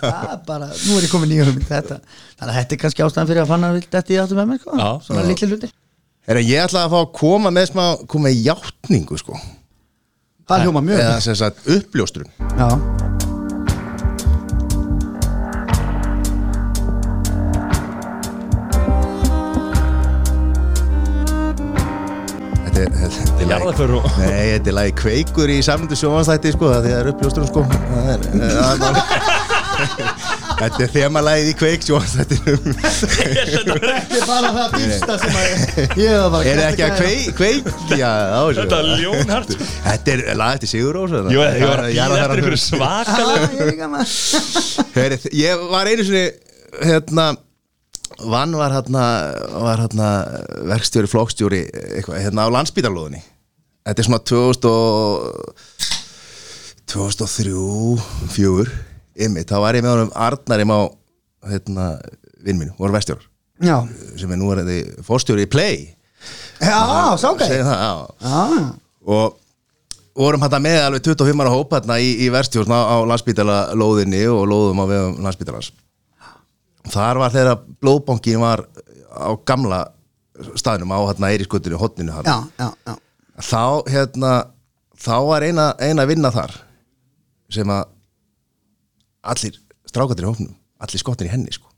Það 0.00 0.32
er 0.32 0.42
bara, 0.48 0.66
nú 0.72 0.96
er 0.98 1.06
ég 1.06 1.12
í 1.32 1.38
hugmynd 1.40 1.68
þetta. 1.70 2.00
Þannig 2.36 2.50
að 2.52 2.58
þetta 2.60 2.76
er 2.76 2.82
kannski 2.82 3.06
ástæðan 3.06 3.30
fyrir 3.30 3.44
að 3.44 3.52
fanna 3.54 3.72
vilt 3.76 3.94
þetta 3.96 4.12
í 4.12 4.18
áttum 4.22 4.42
með 4.42 4.50
mér 4.50 4.60
sko. 4.60 4.76
Já. 4.76 4.90
Svona 5.06 5.24
litli 5.30 5.48
hluti 5.48 5.72
Herra, 6.22 6.42
ég 6.46 6.62
ætla 6.62 6.84
að 6.86 6.92
fá 6.92 6.98
að 7.00 7.08
koma 7.18 7.50
með 7.50 7.64
smá 7.72 7.84
koma 8.06 8.28
með 8.28 8.44
játningu 8.46 9.16
sko. 9.18 9.38
Það 10.46 10.66
hljóma 10.66 10.82
mjög 10.86 11.00
eða 11.02 11.16
sem 11.24 11.38
sagt 11.38 11.66
uppljóstrun. 11.66 12.28
Já, 12.54 12.68
Þetta 22.72 22.82
er, 22.82 22.90
þetta 23.12 23.42
er 23.42 23.48
Jarðarför 23.52 23.90
og- 23.98 24.06
Nei, 24.18 24.46
þetta 24.56 24.68
er 24.72 24.76
lagi 24.78 24.92
kveikur 25.02 25.48
í 25.52 25.58
samlindu 25.66 25.96
sjónvarsþætti 26.00 26.52
sko, 26.56 26.64
það 26.72 26.84
er 26.92 27.04
uppljóstrun 27.12 27.48
sko 27.50 27.60
það 27.68 28.06
er, 28.14 28.20
það 28.40 28.82
er. 28.88 28.94
Þetta 30.62 30.80
er 30.84 30.90
þemalagið 30.94 31.48
í 31.50 31.54
kveik 31.58 31.80
sjónvarsþættinum 31.86 32.62
þetta 32.78 33.74
er 33.74 34.24
bara 34.28 34.50
það 34.56 34.68
fyrsta 34.78 35.14
sem 35.22 35.34
að 35.36 35.44
ég- 35.48 35.96
ég 36.00 36.12
var 36.22 36.30
bara 36.32 36.42
Er 36.42 36.56
það 36.62 36.68
ekki 36.70 36.84
að 36.86 36.92
kveik, 37.02 37.28
kveik 37.40 37.64
já, 37.98 38.10
á, 38.12 38.40
þessu? 38.46 38.60
þetta 38.62 38.76
er 38.78 38.86
ljónhart 39.02 39.48
sko. 39.56 39.62
Þetta 39.88 40.08
er 40.14 40.20
lag 40.40 40.50
eftir 40.56 40.68
Sigur 40.72 40.92
Rós 40.96 41.10
Jú, 41.12 41.18
ég 41.28 41.66
var 41.66 41.78
að 41.82 41.88
býða 41.92 42.06
eftir 42.22 42.38
einhverju 42.38 42.56
Já, 42.56 42.64
svakalega 42.68 43.46
ég 45.42 45.54
var 45.72 45.84
einu 45.92 46.02
sinni 46.08 46.26
hérna 46.88 47.26
Vann 48.32 48.56
var 48.58 48.74
hérna, 48.74 49.04
var 49.64 49.82
hérna 49.84 50.08
verkstjóri, 50.70 51.10
flokkstjóri 51.10 51.62
eitthvað, 51.98 52.20
hérna 52.24 52.46
á 52.46 52.54
landsbítalóðinni 52.54 53.22
Þetta 53.82 54.02
er 54.02 54.06
svona 54.06 54.22
2000 54.30 54.68
og 54.70 55.56
2003 56.92 58.30
fjögur 58.30 58.70
ymmið, 59.18 59.48
þá 59.48 59.56
var 59.64 59.78
ég 59.78 59.84
með 59.84 59.94
honum 59.96 60.16
Arnarim 60.28 60.72
á 60.74 60.80
hérna, 61.50 61.88
vinn 62.44 62.60
minn, 62.60 62.74
voru 62.78 62.94
vestjórar 62.94 63.28
Já, 63.62 63.76
sem 64.18 64.30
er 64.32 64.40
nú 64.40 64.50
er 64.50 64.64
þetta 64.64 65.04
fórstjóri 65.06 65.44
í 65.46 65.50
Play. 65.50 65.84
Já, 66.58 66.80
Já, 67.78 67.92
og 69.06 69.38
vorum 70.18 70.42
þetta 70.42 70.60
með 70.62 70.78
alveg 70.86 71.04
25 71.06 71.42
ára 71.44 71.52
hóp 71.54 71.76
hérna 71.76 71.98
í, 72.02 72.10
í 72.26 72.28
verstjórn 72.32 72.74
á, 72.74 72.80
á 72.90 72.96
landsbítala 73.06 73.58
lóðinni 73.78 74.24
og 74.30 74.44
lóðum 74.50 74.82
á 74.82 74.86
vegum 74.90 75.22
landsbítalans 75.24 75.70
þar 76.90 77.20
var 77.22 77.34
þeirra 77.34 77.56
blóðbankin 77.82 78.42
var 78.42 78.64
á 79.12 79.30
gamla 79.46 79.82
staðnum 80.58 80.94
á 80.94 80.98
hérna 81.10 81.30
Eirískutinu, 81.34 81.78
hotninu 81.78 82.14
já, 82.24 82.38
já, 82.58 82.68
já. 82.88 82.94
þá 83.38 83.64
hérna 83.90 84.32
þá 84.98 85.14
var 85.28 85.46
eina, 85.46 85.68
eina 85.82 86.06
vinna 86.08 86.32
þar 86.34 86.56
sem 87.52 87.68
að 87.70 87.84
allir 89.22 89.60
strákatir 89.86 90.26
í 90.26 90.30
hópnum 90.30 90.54
allir 90.82 91.02
skottin 91.02 91.28
í 91.28 91.32
henni 91.32 91.54
sko. 91.54 91.68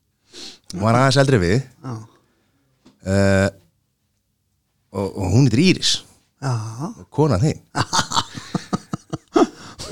Hún 0.72 0.84
var 0.86 0.96
aðeins 0.98 1.20
eldri 1.20 1.40
við 1.42 1.56
uh, 1.84 3.48
og, 4.94 5.08
og 5.08 5.26
hún 5.34 5.50
er 5.50 5.60
Íris. 5.60 5.96
Og 6.44 7.06
kona 7.14 7.38
þín 7.40 7.60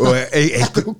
og 0.02 0.16
e 0.18 0.20
einhver 0.58 0.84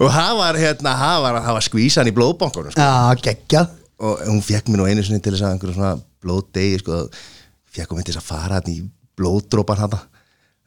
og 0.00 0.08
það 0.14 0.32
var 0.40 0.54
hérna 0.60 0.92
það 1.00 1.16
var, 1.24 1.32
það 1.46 1.54
var 1.58 1.64
skvísan 1.66 2.10
í 2.10 2.14
blóðbankunum 2.16 2.72
sko. 2.74 2.80
já, 2.80 2.86
geggjað. 3.26 3.66
Og 4.00 4.12
hún 4.30 4.40
fekk 4.44 4.66
mér 4.72 4.78
nú 4.80 4.86
einu 4.88 5.02
sinni 5.04 5.20
til 5.20 5.32
þess 5.34 5.44
að 5.44 5.52
einhverju 5.56 5.76
svona 5.76 5.94
blóðdegi 6.24 6.76
sko, 6.80 6.94
fekk 7.76 7.90
hún 7.92 8.04
til 8.06 8.14
þess 8.14 8.22
að 8.22 8.30
fara 8.30 8.54
hann 8.60 8.70
í 8.72 8.74
blóðdrópan 9.20 9.80
hann 9.82 9.96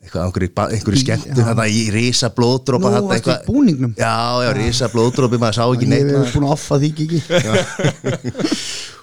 einhverju, 0.03 0.49
einhverju 0.67 0.99
skemmtun 0.99 1.45
hann 1.47 1.61
í 1.65 1.67
risa 1.95 2.27
blóðdrópa 2.35 2.87
Nú, 2.91 3.07
varstu 3.09 3.31
í 3.33 3.35
búningnum? 3.47 3.93
já, 3.97 4.13
já, 4.43 4.49
risa 4.57 4.85
blóðdrópi, 4.91 5.37
maður 5.41 5.57
sá 5.57 5.63
ekki 5.71 5.85
Ég 5.87 5.91
neitt 5.93 6.03
hef 6.03 6.09
maður. 6.19 6.33
búin 6.35 6.47
að 6.49 6.55
offa 6.57 6.75
því 6.83 6.89
ekki 6.93 7.07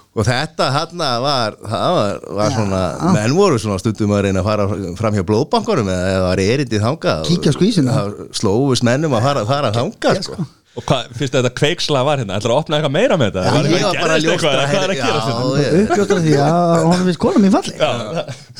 og 0.11 0.25
þetta 0.27 0.65
hann 0.75 1.03
var, 1.23 1.55
það 1.63 1.91
var, 1.97 2.17
var 2.41 2.49
svona 2.55 2.81
menn 3.15 3.35
voru 3.37 3.59
svona 3.63 3.79
stundum 3.79 4.11
að 4.17 4.25
reyna 4.27 4.41
að 4.43 4.49
fara 4.49 4.65
fram 4.99 5.15
hjá 5.15 5.23
blóðbankunum 5.29 5.87
eða 5.93 6.07
eða 6.15 6.23
var 6.29 6.41
erindið 6.47 6.83
þangað. 6.87 7.29
Það 7.91 8.15
slófust 8.41 8.83
mennum 8.87 9.15
að 9.15 9.29
fara, 9.29 9.45
fara 9.47 9.71
þangað 9.77 10.25
sko. 10.27 10.43
Og 10.71 10.85
hvað, 10.87 11.07
fyrst 11.19 11.33
þetta 11.35 11.49
kveiksla 11.51 11.99
var 12.07 12.21
hérna, 12.21 12.37
ætlar 12.39 12.53
að 12.53 12.59
opna 12.61 12.77
eitthvað 12.77 12.93
meira 12.95 13.15
með 13.19 13.33
þetta? 13.33 13.41
Já, 13.43 13.51
Var 13.51 13.65
ég 13.67 13.81
var 13.83 13.97
bara 13.99 14.13
að 14.15 14.27
eitthvað? 14.31 14.53
Hvað 14.55 14.85
er 14.85 14.91
að 14.93 14.95
já, 14.95 15.01
gera 15.01 15.19
þetta? 15.25 15.41
ég- 15.59 15.73
Uppljóstra 15.81 16.19
því 16.23 16.35
að 16.45 16.85
hún 16.85 17.01
finnst 17.01 17.19
kona 17.25 17.41
mín 17.43 17.51
falleg 17.51 17.75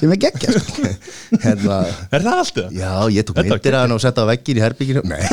sem 0.01 0.11
er 0.11 0.19
geggjað 0.25 0.57
sko. 0.65 0.91
hérna, 1.45 1.77
Er 2.11 2.25
það 2.25 2.41
allt 2.41 2.59
það? 2.59 2.67
já, 2.81 2.91
ég 3.15 3.29
tók 3.29 3.39
myndir 3.39 3.77
að 3.79 3.85
hann 3.85 3.95
og 3.95 4.03
setta 4.03 4.25
á 4.27 4.31
veggin 4.31 4.59
í 4.59 4.65
herbygginu 4.65 5.05
nei, 5.07 5.23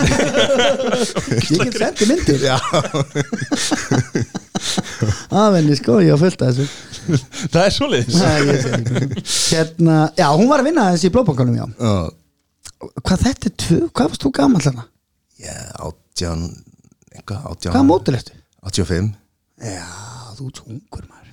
Ég 1.50 1.66
get 1.66 1.82
sendið 1.82 2.06
myndir 2.14 2.46
já, 2.46 2.56
Aðvenni 5.42 5.76
sko, 5.78 5.98
ég 6.04 6.12
har 6.14 6.20
fullt 6.20 6.42
af 6.44 6.54
þessu 6.56 6.66
Það 7.52 7.64
er 7.64 7.74
sé 7.74 8.72
ekki. 8.78 9.22
Hérna, 9.54 9.98
já, 10.18 10.26
hún 10.36 10.48
var 10.50 10.62
að 10.62 10.68
vinna 10.70 10.86
þessi 10.94 11.08
í 11.08 11.12
blóðbankanum, 11.14 11.56
já 11.58 11.66
já, 11.66 11.92
Hvað 13.02 13.22
þetta 13.26 13.48
er 13.50 13.54
tvö, 13.64 13.78
hvað 13.90 14.10
varst 14.12 14.24
þú 14.26 14.32
gamall 14.38 14.66
hana? 14.68 14.84
já, 15.42 15.56
átján 15.88 16.42
eitthvað, 17.14 17.46
átján 17.52 17.74
Hvað 17.76 17.86
mótil 17.88 18.18
ertu? 18.18 18.36
85 18.68 19.12
Já, 19.62 19.86
þú 20.38 20.48
ert 20.50 20.60
svo 20.62 20.72
ungur 20.74 21.06
maður 21.08 21.30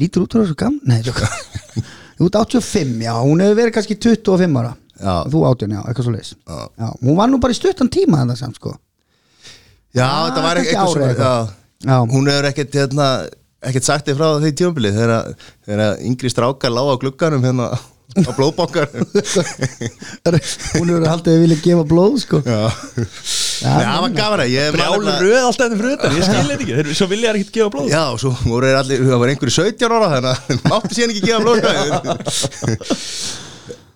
Lítur 0.00 0.24
út 0.24 0.36
úr 0.38 0.44
þessu 0.46 0.58
gammal? 0.60 0.84
Nei, 0.88 1.00
þú 1.04 2.28
ert 2.30 2.38
85, 2.44 2.94
já, 3.04 3.14
hún 3.20 3.42
hefur 3.44 3.58
verið 3.62 3.76
kannski 3.78 3.98
25 4.00 4.60
ára 4.62 4.76
Já. 5.00 5.14
Þú 5.32 5.40
18, 5.48 5.72
já, 5.72 5.80
eitthvað 5.88 6.06
svo 6.06 6.12
Já. 6.20 6.56
já, 6.76 6.88
Hún 7.00 7.16
var 7.16 7.30
nú 7.32 7.38
bara 7.40 7.54
í 7.54 7.56
stuttan 7.56 7.88
tíma 7.92 8.18
þetta 8.20 8.36
samt, 8.36 8.58
sko 8.60 8.74
já, 9.96 10.04
Ah, 10.06 10.26
þetta 10.28 10.42
var 10.44 10.60
eitthvað 10.60 10.90
svona. 10.92 11.30
Já, 11.86 11.96
hún 12.12 12.28
hefur 12.30 12.50
ekkert 12.50 12.74
hérna, 12.80 13.06
ekkert 13.70 13.86
sagt 13.88 14.08
þig 14.10 14.18
frá 14.20 14.28
því 14.42 14.50
tjómbili 14.60 14.90
þegar, 14.96 15.24
yngri 16.10 16.30
strákar 16.32 16.72
lága 16.74 16.96
á 16.96 17.00
glugganum 17.02 17.44
hérna 17.46 17.70
á 17.70 18.30
blóðbankar 18.38 18.88
Hún 18.90 20.88
hefur 20.90 21.04
haldið 21.06 21.30
að 21.36 21.42
vilja 21.44 21.58
gefa 21.62 21.84
blóð, 21.86 22.16
sko. 22.24 22.40
Já, 22.42 22.62
Já, 23.60 23.68
Nei, 23.76 23.84
það 23.84 24.30
var 24.32 24.40
man 24.72 24.72
Brjálur 24.80 25.04
nefnilega- 25.04 25.20
röð 25.26 25.46
alltaf 25.50 25.66
ennum 25.68 25.80
þetta 25.84 26.10
Ég 26.16 26.24
skil 26.24 26.40
þetta 26.48 26.54
ekki, 26.64 26.74
þeir, 26.78 26.88
svo 26.96 27.06
vilja 27.10 27.28
þær 27.30 27.38
ekkert 27.40 27.54
gefa 27.58 27.70
blóð. 27.74 27.86
Já, 27.92 28.04
svo 28.22 28.30
voru 28.48 28.64
þeir 28.70 28.78
allir, 28.80 29.02
það 29.10 29.20
var 29.22 29.32
einhverju 29.34 29.54
17 29.58 29.94
ára 29.98 30.08
þannig 30.14 30.30
að 30.30 30.38
mátti 30.72 30.92
síðan 30.96 31.12
ekki 31.12 31.24
gefa 31.28 31.40
blóð. 31.44 31.58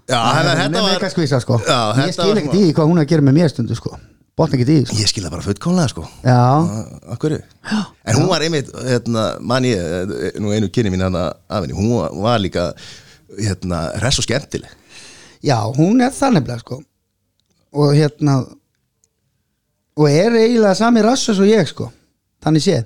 Já, 0.05 0.21
þetta 0.61 0.83
var 0.85 1.09
skvísa, 1.15 1.39
sko. 1.41 1.57
Já, 1.65 1.79
Ég 1.81 1.97
þetta 2.03 2.13
skil 2.19 2.29
var 2.29 2.41
ekkert 2.43 2.59
í 2.59 2.63
því 2.67 2.73
hvað 2.77 2.91
hún 2.93 3.01
er 3.01 3.07
að 3.07 3.11
gera 3.15 3.25
með 3.31 3.39
mér 3.41 3.49
stundu 3.55 3.79
sko. 3.79 3.91
Botna 4.35 4.59
í 4.59 4.65
því 4.67 4.77
sko. 4.83 4.97
Ég 4.99 5.11
skil 5.11 5.23
það 5.23 5.35
bara 5.37 5.45
fullkomlega 5.47 5.91
sko 5.93 6.05
Já, 6.25 6.39
Akkur 7.15 7.37
En 7.39 8.17
hún 8.19 8.27
var 8.31 8.43
einmitt, 8.43 8.71
hérna, 8.75 9.27
man 9.41 9.67
ég 9.69 9.79
eh, 9.79 10.39
nú 10.43 10.51
einu 10.55 10.71
kynni 10.75 10.91
mín 10.91 11.05
af 11.07 11.37
henni 11.63 11.77
hún 11.77 11.93
var- 12.23 12.41
líka, 12.43 12.73
hérna, 13.39 13.85
hress 14.01 14.19
og 14.19 14.27
skemmtileg 14.27 14.71
já, 15.45 15.59
hún 15.77 16.01
er 16.03 16.11
það 16.11 16.33
nefnilega 16.39 16.59
sko. 16.65 16.81
og 17.75 17.95
hérna 17.95 18.41
og 19.97 20.09
er 20.11 20.33
eiginlega 20.33 20.75
sami 20.75 21.03
rassus 21.03 21.39
og 21.39 21.47
ég 21.47 21.69
sko. 21.69 21.91
þannig 22.43 22.63
séð 22.67 22.85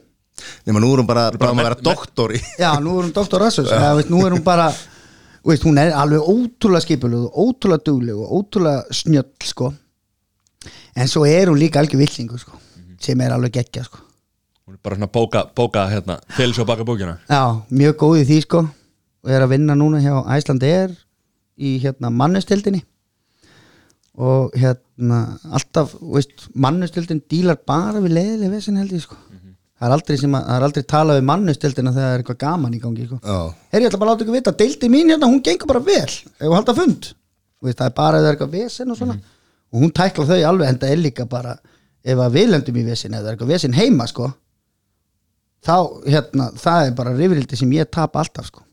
Nefna 0.66 0.80
nú 0.84 0.92
er 0.92 1.00
hún 1.02 1.06
bara, 1.08 1.30
bara, 1.32 1.54
me- 1.54 1.62
að 1.64 1.68
vera 1.70 1.80
doktor 1.82 2.30
í 2.36 2.40
Já, 2.60 2.76
nú 2.78 2.98
er 2.98 3.08
hún 3.08 3.14
doktor 3.14 3.40
rassus 3.40 3.72
nú 4.10 4.20
er 4.26 4.36
hún 4.36 4.44
bara 4.44 4.68
veist, 5.48 5.64
hún 5.64 5.78
er 5.80 5.94
alveg 5.96 6.20
ótrúlega 6.20 6.84
skipuleg 6.84 7.24
og 7.24 7.32
ótrúlega 7.56 7.84
dugleg 7.88 8.16
og 8.20 8.32
ótrúlega 8.36 8.84
snjöll 8.92 9.48
sko. 9.48 9.72
En 10.98 11.08
svo 11.10 11.24
er 11.26 11.48
hún 11.50 11.60
líka 11.60 11.80
algjör 11.80 12.02
villingu 12.02 12.38
sko. 12.38 12.52
sem 13.00 13.20
er 13.20 13.30
alveg 13.30 13.52
geggja 13.52 13.84
sko. 13.86 13.98
Hún 14.66 14.74
er 14.74 14.80
bara 14.82 14.96
svona 14.96 15.06
bóka, 15.06 15.44
bóka 15.54 15.86
hérna 15.88 16.18
Til 16.36 16.52
svo 16.54 16.64
baka 16.64 16.84
bókina. 16.84 17.18
Já, 17.30 17.62
mjög 17.70 17.96
góð 17.96 18.22
í 18.22 18.24
því 18.26 18.40
sko 18.42 18.68
og 19.24 19.30
er 19.30 19.42
að 19.42 19.52
vinna 19.54 19.74
núna 19.74 20.00
hjá 20.02 20.14
Æsland 20.36 20.62
er 20.62 20.92
í 21.58 21.78
hérna 21.82 22.10
mannustildinni 22.10 22.82
og 24.18 24.54
hérna 24.58 25.38
alltaf, 25.54 25.94
veist, 26.02 26.48
mannustildin 26.54 27.22
dílar 27.30 27.58
bara 27.66 28.02
við 28.02 28.16
leiðileg 28.16 28.50
vesin 28.56 28.78
held 28.80 28.92
ég 28.96 29.04
sko. 29.04 29.14
Það 29.78 29.86
er 29.86 29.94
aldrei 29.94 30.16
sem 30.18 30.32
að, 30.34 30.46
það 30.48 30.56
er 30.56 30.64
aldrei 30.66 30.86
talað 30.90 31.18
við 31.20 31.26
mannustildina 31.28 31.92
þegar 31.94 32.06
það 32.08 32.14
er 32.14 32.22
eitthvað 32.24 32.38
gaman 32.42 32.74
í 32.74 32.80
gangi 32.82 33.04
sko. 33.06 33.18
Já, 33.22 33.36
Herri, 33.70 33.84
ég 33.84 33.92
ætla 33.92 34.00
bara 34.02 34.10
að 34.10 34.16
láta 34.16 34.24
ykkur 34.26 34.36
vita, 34.40 34.54
deildi 34.58 34.90
mín 34.90 35.12
hérna, 35.12 35.28
hún 35.30 35.42
gengur 35.46 35.70
bara 35.70 35.82
vel. 35.86 36.16
Ef 36.34 36.42
við 36.42 36.56
halda 36.56 36.74
fund? 36.74 37.10
Þú 37.58 37.68
veist, 37.68 37.78
það 37.78 37.90
er 37.92 37.94
bara 38.00 38.22
er 38.24 38.32
eitthvað 38.32 38.56
vesen 38.56 38.90
og 38.90 38.98
svona 38.98 39.20
og 39.72 39.82
hún 39.82 39.92
tækla 39.94 40.26
þau 40.28 40.38
alveg, 40.50 40.68
en 40.68 40.80
það 40.82 40.94
er 40.94 41.02
líka 41.02 41.26
bara 41.28 41.56
ef 42.04 42.20
að 42.24 42.36
við 42.38 42.52
lendum 42.52 42.78
í 42.78 42.84
vesen 42.86 43.16
eða 43.16 43.30
er 43.30 43.36
eitthvað 43.36 43.54
vesen 43.54 43.76
heima 43.76 44.06
sko 44.08 44.30
þá, 45.64 45.76
hérna, 46.06 46.50
það 46.58 46.86
er 46.86 46.96
bara 46.98 47.14
rifrildi 47.16 47.58
sem 47.58 47.72
ég 47.76 47.90
tap 47.92 48.16
alltaf 48.18 48.48
sko. 48.50 48.64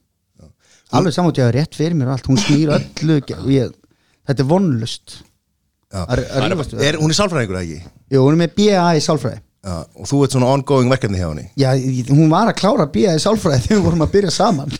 Alveg 0.95 1.15
samátt 1.15 1.39
ég 1.39 1.47
hafa 1.47 1.55
rétt 1.55 1.75
fyrir 1.75 1.97
mér 1.97 2.11
og 2.11 2.15
allt 2.15 2.27
hún 2.29 2.39
snýr 2.39 2.71
öllu 2.75 3.17
og 3.17 3.49
ég, 3.51 3.71
þetta 4.29 4.43
er 4.43 4.47
vonlust 4.47 5.15
já. 5.17 6.03
að 6.03 6.21
að 6.21 6.45
rífast 6.51 6.75
við 6.75 6.85
Er, 6.85 6.99
hún 7.01 7.11
er 7.11 7.17
sálfræðingur 7.17 7.59
ekki? 7.63 7.79
Jú, 8.13 8.21
hún 8.21 8.35
er 8.35 8.41
með 8.43 8.53
BA 8.59 8.85
í 8.95 9.01
sálfræði. 9.03 9.41
Já, 9.65 9.75
og 9.81 10.09
þú 10.11 10.19
ert 10.21 10.35
svona 10.35 10.51
ongoing 10.53 10.91
verkefni 10.93 11.17
hjá 11.17 11.25
henni. 11.31 11.47
Já, 11.57 11.71
hún 12.11 12.29
var 12.29 12.51
að 12.51 12.59
klára 12.59 12.85
BA 12.93 13.15
í 13.17 13.23
sálfræði 13.23 13.63
þegar 13.65 13.79
við 13.79 13.87
vorum 13.87 14.05
að 14.05 14.13
byrja 14.13 14.35
saman 14.35 14.77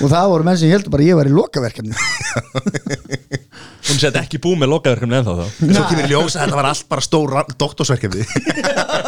og 0.00 0.08
það 0.10 0.30
voru 0.32 0.46
menn 0.48 0.58
sem 0.60 0.72
heldur 0.72 0.92
bara 0.94 1.06
ég 1.06 1.18
var 1.18 1.28
í 1.28 1.34
lokaverkefni 1.34 1.94
Hún 3.90 3.98
sett 3.98 4.16
ekki 4.20 4.38
bú 4.42 4.52
með 4.58 4.70
lokaverkefni 4.74 5.16
ennþá 5.18 5.32
þá. 5.34 5.46
Svo 5.58 5.84
kemur 5.88 6.04
í 6.04 6.10
ljós 6.12 6.34
að 6.36 6.42
þetta 6.44 6.58
var 6.58 6.66
allt 6.68 6.88
bara 6.92 7.02
stór 7.02 7.32
doktorsverkefni. 7.58 8.22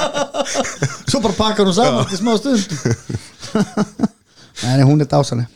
Svo 1.12 1.20
bara 1.22 1.36
pakkar 1.36 1.68
hún 1.68 1.76
saman 1.76 2.08
til 2.10 2.18
smá 2.18 2.32
stund. 2.40 2.72
Nei, 4.62 4.74
nei, 4.78 4.84
hún 4.86 5.00
er 5.02 5.08
dásaleg 5.10 5.46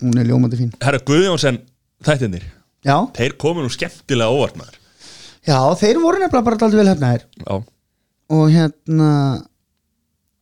Hún 0.00 0.18
er 0.20 0.28
ljómandi 0.28 0.58
fín. 0.58 0.70
Herra 0.82 1.00
Guðjónsson 1.08 1.58
þættinir 2.06 2.44
Já, 2.86 2.96
Þeir 3.16 3.34
komu 3.40 3.64
nú 3.64 3.70
skemmtilega 3.72 4.30
óvart 4.30 4.58
maður. 4.60 4.76
Já 5.46 5.58
þeir 5.80 5.98
voru 6.02 6.20
nefnilega 6.20 6.46
bara 6.46 6.58
daldið 6.60 6.80
vel 6.82 6.90
hefnaðir. 6.92 7.24
Já. 7.42 7.54
Og 8.36 8.44
hérna 8.52 9.10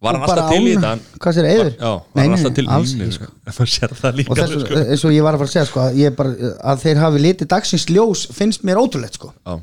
Var 0.05 0.19
hann 0.19 0.27
alltaf 0.27 0.51
til 0.53 0.63
í 0.69 0.75
þetta 0.75 1.19
Hvað 1.25 1.37
sér, 1.39 1.49
Eiður? 1.51 1.73
Já, 1.75 1.91
var 1.91 2.23
hann 2.23 2.37
alltaf 2.37 2.55
til 2.59 2.65
í 2.65 2.71
þetta 2.71 3.11
sko. 3.17 3.29
Það 3.59 3.71
sér 3.75 3.95
það 4.01 4.19
líka 4.21 4.33
Og 4.35 4.41
þessu, 4.41 4.63
sko. 4.65 4.83
eins 4.85 5.05
og 5.09 5.15
ég 5.17 5.27
var 5.27 5.37
að 5.37 5.43
fara 5.43 5.51
að 5.51 5.55
segja 5.55 5.67
sko, 5.71 5.85
að, 5.89 6.05
bara, 6.19 6.53
að 6.73 6.85
þeir 6.85 7.03
hafi 7.03 7.23
litið 7.25 7.51
dagsins 7.55 7.87
ljós 7.91 8.25
finnst 8.37 8.67
mér 8.69 8.81
ótrúlegt 8.83 9.19
sko. 9.21 9.33
Já, 9.45 9.59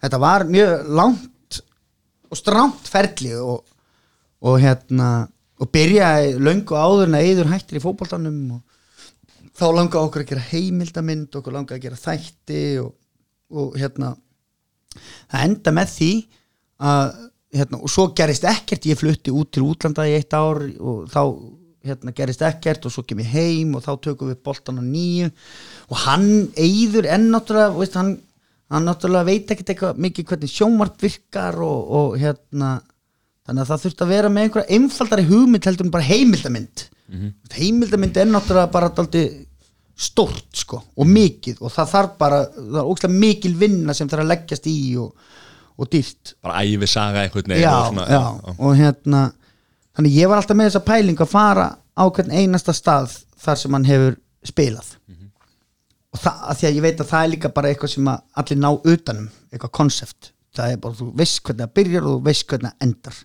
Þetta 0.00 0.20
var 0.22 0.46
mjög 0.48 0.88
langt 1.00 1.60
og 2.30 2.38
stránt 2.38 2.88
ferli 2.88 3.34
og, 3.36 3.60
og 4.46 4.58
hérna 4.62 5.10
og 5.60 5.68
byrjaði 5.74 6.36
löngu 6.40 6.76
áður 6.78 7.10
en 7.10 7.18
að 7.18 7.26
Eiður 7.28 7.50
hættir 7.52 7.80
í 7.80 7.82
fótboltanum 7.84 8.38
og 8.56 9.50
þá 9.60 9.66
langaði 9.76 10.06
okkur 10.06 10.22
að 10.24 10.30
gera 10.30 10.46
heimildamind 10.54 11.36
okkur 11.36 11.56
langaði 11.56 11.76
að 11.76 11.84
gera 11.84 12.00
þætti 12.00 12.62
og, 12.80 12.94
og 13.52 13.76
hérna 13.76 14.14
það 15.30 15.44
enda 15.44 15.74
með 15.76 15.92
því 15.98 16.10
að 16.90 17.10
hérna, 17.54 17.80
og 17.80 17.90
svo 17.90 18.10
gerist 18.16 18.44
ekkert 18.48 18.86
ég 18.90 18.98
flutti 18.98 19.32
út 19.34 19.50
til 19.54 19.64
útlanda 19.66 20.06
í 20.08 20.14
eitt 20.18 20.34
ár 20.36 20.62
og 20.78 21.08
þá 21.10 21.22
hérna, 21.86 22.14
gerist 22.16 22.44
ekkert 22.46 22.86
og 22.86 22.94
svo 22.94 23.04
kem 23.08 23.22
ég 23.24 23.32
heim 23.34 23.74
og 23.78 23.84
þá 23.86 23.92
tökum 24.06 24.30
við 24.30 24.42
boltan 24.44 24.80
á 24.80 24.84
nýju. 24.84 25.30
Og 25.90 26.04
hann 26.04 26.28
eyður 26.54 27.08
enn 27.16 27.30
náttúrulega 27.32 27.74
veist, 27.78 27.98
hann, 27.98 28.14
hann 28.70 28.86
náttúrulega 28.88 29.28
veit 29.30 29.50
ekkert 29.50 29.74
eitthvað 29.74 30.00
mikið 30.06 30.30
hvernig 30.30 30.54
sjónvarp 30.54 31.02
virkar 31.02 31.58
og, 31.64 31.92
og 32.00 32.16
hérna 32.20 32.78
þannig 33.48 33.64
að 33.64 33.70
það 33.72 33.84
þurfti 33.84 34.04
að 34.06 34.14
vera 34.14 34.30
með 34.30 34.46
einhverja 34.46 34.76
einfaldari 34.76 35.28
hugmynd 35.30 35.66
heldur 35.66 35.88
en 35.88 35.94
bara 35.94 36.06
heimildamind. 36.10 36.88
Heimildamynd 37.56 38.18
er 38.20 38.28
náttúrulega 38.30 38.70
bara 38.70 38.92
daldi 38.94 39.24
stórt 40.00 40.56
sko 40.56 40.78
og 40.96 41.08
mikið 41.08 41.58
og 41.60 41.72
það 41.74 41.90
þarf 41.90 42.12
bara, 42.20 42.44
það 42.54 42.78
er 42.80 42.90
ógstlega 42.92 43.20
mikil 43.20 43.54
vinna 43.60 43.96
sem 43.96 44.08
þarf 44.08 44.24
að 44.24 44.30
leggjast 44.30 44.68
í 44.70 44.76
og, 45.02 45.10
og 45.80 45.90
dýrt. 45.92 46.34
Bara 46.44 46.62
æfi 46.64 46.88
saga 46.90 47.26
veginn 47.26 47.56
já, 47.60 47.70
og 47.72 47.90
svona, 47.90 48.06
já, 48.10 48.56
og 48.58 48.74
hérna 48.78 49.22
þannig 49.96 50.18
ég 50.20 50.30
var 50.30 50.40
alltaf 50.40 50.58
með 50.58 50.70
þessa 50.70 50.86
pæling 50.86 51.22
að 51.22 51.32
fara 51.32 51.68
á 51.96 52.04
hvern 52.08 52.34
einasta 52.34 52.74
stað 52.76 53.16
þar 53.40 53.62
sem 53.62 53.76
hann 53.76 53.88
hefur 53.88 54.18
spilað. 54.46 54.92
Og 56.10 56.18
það, 56.18 56.44
að 56.50 56.58
því 56.58 56.66
að 56.68 56.76
ég 56.76 56.84
veit 56.84 57.00
að 57.00 57.10
það 57.12 57.24
er 57.24 57.32
líka 57.36 57.54
bara 57.54 57.70
eitthvað 57.70 57.92
sem 57.94 58.08
allir 58.10 58.58
ná 58.58 58.70
utanum 58.74 59.26
eitthvað 59.50 59.74
konsept, 59.78 60.32
það 60.56 60.72
er 60.72 60.80
bara 60.82 60.98
þú 60.98 61.10
veist 61.20 61.42
hvernig 61.46 61.66
það 61.66 61.76
byrjar 61.78 62.06
og 62.06 62.16
þú 62.16 62.22
veist 62.26 62.46
hvernig 62.50 62.72
það 62.72 62.86
endar. 62.88 63.20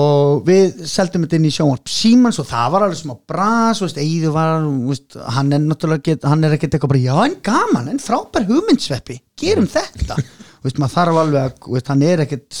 Og 0.00 0.44
við 0.46 0.84
seldum 0.86 1.24
þetta 1.24 1.38
inn 1.40 1.46
í 1.48 1.50
sjónvarp 1.50 1.90
Símans 1.90 2.36
og 2.38 2.46
það 2.46 2.66
var 2.74 2.84
alveg 2.86 3.00
smá 3.00 3.14
bras 3.32 3.80
veist, 3.82 3.96
var, 4.30 4.68
veist, 4.86 5.16
hann 5.34 5.50
er 5.56 5.64
náttúrulega 5.64 6.04
get, 6.12 6.28
hann 6.30 6.46
er 6.46 6.54
ekkert 6.54 6.76
eitthvað 6.76 6.92
bara, 6.92 7.02
já 7.08 7.16
en 7.24 7.34
gaman 7.48 7.90
en 7.90 7.98
frábær 8.04 8.46
hugmyndsveppi, 8.46 9.18
gerum 9.40 9.66
þetta 9.72 10.20
veist, 10.64 10.78
maður 10.80 10.94
þarf 10.96 11.20
alveg 11.22 11.40
að 11.46 11.70
veist, 11.76 11.88
hann 11.92 12.04
er 12.06 12.24
ekkert 12.26 12.60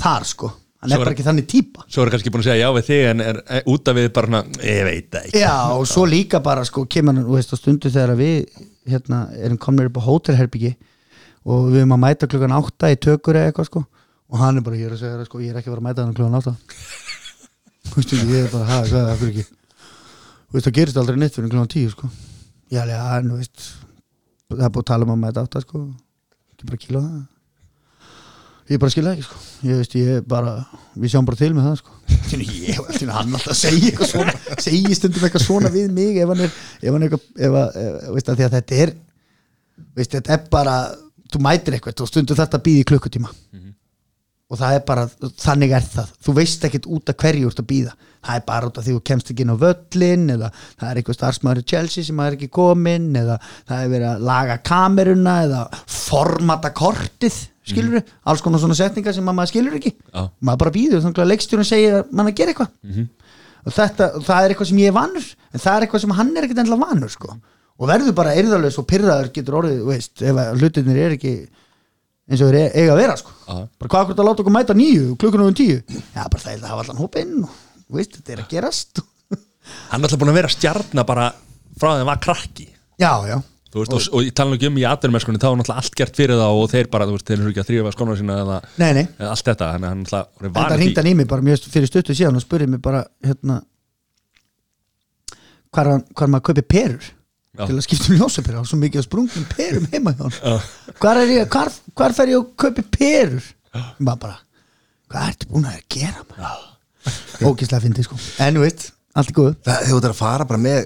þar 0.00 0.26
sko. 0.28 0.50
Hann 0.80 0.92
er 0.92 0.96
er- 0.96 1.04
bara 1.04 1.12
ekki 1.12 1.26
þannig 1.26 1.46
típa. 1.50 1.84
svo 1.92 2.02
er 2.02 2.10
kannski 2.14 2.30
búin 2.32 2.40
að 2.40 2.48
segja 2.48 2.64
já 2.64 2.72
við 2.72 2.86
þig 2.88 3.02
en 3.10 3.20
er, 3.20 3.40
er 3.58 3.66
út 3.68 3.88
af 3.88 3.96
við 3.98 4.12
bara 4.16 4.26
svona, 4.30 4.42
ég 4.64 4.84
veit 4.88 5.10
það 5.12 5.26
ekki. 5.26 5.40
Já, 5.42 5.56
og 5.76 5.86
svo 5.86 6.06
líka 6.08 6.40
bara 6.42 6.64
sko 6.64 6.86
kemur 6.86 7.14
hann, 7.14 7.26
á 7.28 7.56
stundu 7.60 7.90
þegar 7.92 8.16
við 8.16 8.48
hérna, 8.88 9.18
erum 9.36 9.58
komnir 9.60 9.90
upp 9.90 10.00
á 10.00 10.08
hótelherbyggi 10.08 10.72
og 11.44 11.68
við 11.70 11.82
erum 11.82 11.96
að 11.98 12.02
mæta 12.06 12.26
klukkan 12.30 12.56
átta 12.56 12.90
í 12.90 12.96
tökur 12.96 13.36
eða 13.36 13.52
eitthvað 13.52 13.68
sko 13.68 13.84
og 14.30 14.38
hann 14.38 14.56
er 14.56 14.64
bara, 14.64 14.76
er 14.76 14.94
að 14.94 15.02
segja 15.02 15.18
það 15.18 15.28
sko, 15.28 15.40
ég 15.44 15.50
er 15.52 15.60
ekki 15.60 15.70
vera 15.72 15.82
að 15.82 15.88
mæta 15.88 16.04
hann 16.06 16.14
klukkan 16.14 16.38
átta. 16.38 16.56
Þú 17.90 17.96
veist, 17.98 18.12
ég 18.14 18.44
er 18.44 18.50
bara, 18.52 18.66
ha, 18.70 18.82
hvað, 18.86 19.08
af 19.10 19.20
hverju 19.20 19.32
ekki? 19.34 19.46
Þú 20.50 20.56
veist, 20.56 20.66
það 20.66 20.76
gerist 20.78 21.00
aldrei 21.00 21.18
neitt 21.18 21.34
fyrir 21.34 21.50
klukkan 21.50 21.72
tíu 21.72 21.90
sko. 21.92 22.10
Já, 22.70 22.84
já, 22.86 23.00
en 23.18 23.32
þú 23.32 23.40
veist 23.40 23.64
það 24.50 24.64
er 24.66 24.72
búið 24.74 24.84
að 24.84 24.88
tala 24.90 25.06
um 25.06 25.12
að 25.14 25.20
mæta 25.24 25.44
átta 25.44 25.62
sko 25.64 25.82
ekki 26.60 26.70
bara 26.70 26.80
kíla 26.86 27.02
það. 27.08 27.20
Ég 28.70 28.78
bara 28.78 28.92
skilja 28.94 29.12
ekki 29.16 29.24
sko. 29.26 29.38
Ég 29.66 29.78
veist 29.80 29.94
ég 29.98 30.26
bara, 30.30 30.52
við 30.94 31.10
sjáum 31.10 31.26
bara 31.26 31.38
til 31.40 31.50
með 31.56 31.64
það 31.66 31.78
sko. 31.80 31.96
Ég 32.70 32.76
var 32.78 32.90
alltaf 32.92 33.14
hann 33.16 33.32
alltaf 33.34 33.50
að 33.50 33.58
segja 33.58 33.88
eitthvað 33.90 34.10
svona 34.12 34.34
segja 34.62 34.94
stundum 35.00 35.24
eitthvað 35.26 35.42
svona 35.48 35.72
við 35.74 35.88
mig 35.96 36.20
ef 36.22 36.30
hann 36.30 36.44
er, 36.44 36.52
ef 36.78 36.92
hann 36.94 37.02
er 37.02 37.08
eitthvað 37.08 37.24
ef, 37.48 37.56
að- 37.64 37.78
ef, 37.80 37.96
veist 38.14 38.30
að 38.30 38.38
því 38.38 38.46
að 38.46 38.54
þetta 38.58 38.78
er 38.84 38.92
veist 39.98 40.14
þetta 40.14 40.36
er 40.36 40.44
bara, 40.54 40.76
þú 41.34 41.42
mætir 41.48 41.74
eitthvað 41.80 42.04
og 42.06 42.10
stundum 42.12 42.38
þetta 42.38 42.60
býði 42.68 42.86
klukkutíma 42.92 43.32
og 44.50 44.58
það 44.60 44.76
er 44.76 44.86
bara, 44.88 45.08
þannig 45.38 45.74
er 45.78 45.84
það. 45.86 46.14
Þú 46.26 46.36
veist 46.40 46.64
ekkert 46.66 46.88
út 46.90 47.12
af 47.12 47.20
hverju 47.22 47.46
þú 47.46 47.52
ert 47.54 47.62
að 47.62 47.70
býða 47.70 47.96
það 48.20 48.36
er 48.36 48.42
bara 48.46 48.68
út 48.68 48.78
af 48.78 48.84
því 48.84 48.94
þú 48.96 49.02
kemst 49.08 49.30
ekki 49.32 49.44
inn 49.44 49.52
á 49.54 49.62
völlin 49.62 50.26
eða 50.34 50.50
það 50.52 50.88
er 50.90 50.98
eitthvað 51.00 51.16
starfsmaður 51.16 51.60
í 51.62 51.68
Chelsea 51.72 52.06
sem 52.06 52.20
er 52.20 52.36
ekki 52.36 52.50
komin 52.52 53.06
eða 53.16 53.38
það 53.68 53.84
er 53.84 53.92
verið 53.94 54.08
að 54.10 54.26
laga 54.28 54.56
kameruna 54.70 55.36
eða 55.46 55.62
formata 55.88 56.72
kortið 56.76 57.38
skilur 57.70 58.02
alls 58.28 58.42
konar 58.44 58.60
svona 58.62 58.76
setningar 58.76 59.14
sem 59.16 59.30
að 59.30 59.38
maður 59.38 59.52
skilur 59.52 59.78
ekki. 59.78 59.94
Já. 60.10 60.26
maður 60.40 60.62
bara 60.64 60.74
býður 60.74 61.04
þannig 61.04 61.22
að 61.22 61.30
leikstjórun 61.32 61.68
segir 61.68 61.96
að 62.00 62.12
mann 62.12 62.30
að 62.30 62.36
gera 62.40 62.54
eitthvað. 62.54 63.08
Og 63.60 63.76
þetta, 63.76 64.10
það 64.26 64.42
er 64.44 64.52
eitthvað 64.54 64.70
sem 64.72 64.80
ég 64.80 64.90
er 64.90 64.96
vanur 64.96 65.30
en 65.52 65.62
það 65.64 65.72
er 65.76 65.86
eitthvað 65.86 66.04
sem 66.04 66.14
hann 66.16 66.30
er 66.34 66.46
ekkert 66.46 66.62
endilega 66.64 66.90
vanur 66.90 67.12
sko. 67.12 67.34
og 67.80 67.88
verður 67.88 68.16
bara 68.16 68.34
eyrðarlaus 68.36 68.76
og 68.80 68.86
pyrraður 68.88 69.30
getur 69.32 69.56
orðið, 69.60 69.78
veist, 69.88 70.20
eins 72.30 72.40
og 72.44 72.50
þeir 72.52 72.58
e- 72.60 72.72
eiga 72.80 72.94
að 72.94 73.00
vera 73.02 73.16
sko. 73.18 73.32
Já. 73.46 73.54
bara 73.80 73.90
hvað 73.92 74.08
hvort 74.10 74.20
að 74.22 74.28
láta 74.30 74.42
okkur 74.44 74.54
mæta 74.56 74.76
nýju 74.78 75.06
klukkunum 75.20 75.50
um 75.50 75.56
tíu, 75.58 75.78
já 76.14 76.22
bara 76.24 76.42
það 76.44 76.52
er 76.54 76.60
að 76.64 76.70
hafa 76.72 76.84
allan 76.86 77.00
hópinn 77.02 77.32
og 77.44 77.96
veist, 77.98 78.16
þetta 78.20 78.32
er 78.36 78.42
að 78.44 78.50
gerast. 78.54 79.00
Hann 79.90 80.00
er 80.00 80.06
alltaf 80.08 80.20
búin 80.22 80.30
að 80.32 80.38
vera 80.40 80.50
stjarnar 80.52 81.06
bara 81.08 81.30
frá 81.80 81.96
þeim 81.98 82.08
var 82.08 82.20
krakki. 82.22 82.68
Já, 83.00 83.10
já, 83.28 83.36
veist, 83.74 83.92
og, 83.94 84.06
og 84.14 84.24
ég 84.26 84.34
tala 84.36 84.50
nú 84.52 84.58
ekki 84.58 84.70
um 84.70 84.78
í 84.80 84.86
aðverjumennskunni 84.88 85.40
þá 85.42 85.48
er 85.50 85.58
náttúrulega 85.60 85.82
allt 85.84 85.98
gert 86.00 86.16
fyrir 86.18 86.38
það 86.40 86.58
og 86.62 86.70
þeir 86.72 86.90
bara, 86.94 87.06
veist, 87.10 87.26
þeir 87.28 87.40
eru 87.40 87.52
ekki 87.52 87.62
að 87.64 87.68
þrýfa 87.70 87.92
skóna 87.96 88.16
sína 88.18 88.38
eða, 88.44 88.58
nei, 88.82 88.90
nei. 89.00 89.04
eða 89.18 89.30
allt 89.34 89.50
þetta, 89.50 89.68
að 89.70 89.86
hann 89.90 90.04
þetta 90.06 91.00
hann 91.00 91.10
í 91.10 91.14
mig 91.18 91.28
bara 91.30 91.46
mjög 91.46 91.66
fyrir 91.70 91.90
stuttu 91.90 92.16
síðan 92.18 92.38
og 92.40 92.44
spurði 92.44 92.70
mig 92.72 92.82
bara 92.82 93.04
hérna 93.26 93.60
hvar, 95.70 95.86
hann- 95.94 96.06
hvar 96.14 96.30
maður 96.32 96.46
kaupi 96.50 96.66
perur 96.66 97.10
Já. 97.60 97.66
til 97.68 97.76
að 97.76 97.84
skipta 97.86 98.10
um 98.10 98.20
ljósaperur, 98.20 98.68
svo 98.68 98.78
mikið 98.80 99.02
að 99.02 99.06
sprungum 99.06 99.48
perum 99.50 99.88
heima 99.92 100.14
hjá 100.16 100.22
hann 100.24 100.62
hvar, 101.00 101.20
er 101.20 101.32
ég, 101.34 101.50
hvar, 101.52 101.72
hvar 101.98 102.14
fer 102.16 102.32
ég 102.32 102.40
að 102.40 102.46
kaupi 102.64 102.84
perur? 102.96 103.50
Maður 104.00 104.22
bara 104.24 104.38
hvað 105.10 105.28
ertu 105.34 105.50
búin 105.50 105.68
að 105.68 105.82
gera 105.92 106.24
maður? 106.30 106.66
Ógislega 107.40 107.82
fyndið 107.84 108.06
sko. 108.08 108.18
En 108.44 108.56
þú 108.58 108.64
veist, 108.64 108.90
allt 109.16 109.30
er 109.32 109.36
góð 109.36 109.52
Það 109.66 109.86
hefur 109.86 110.00
þetta 110.00 110.10
að 110.12 110.18
fara 110.20 110.48
bara 110.50 110.62
með 110.64 110.80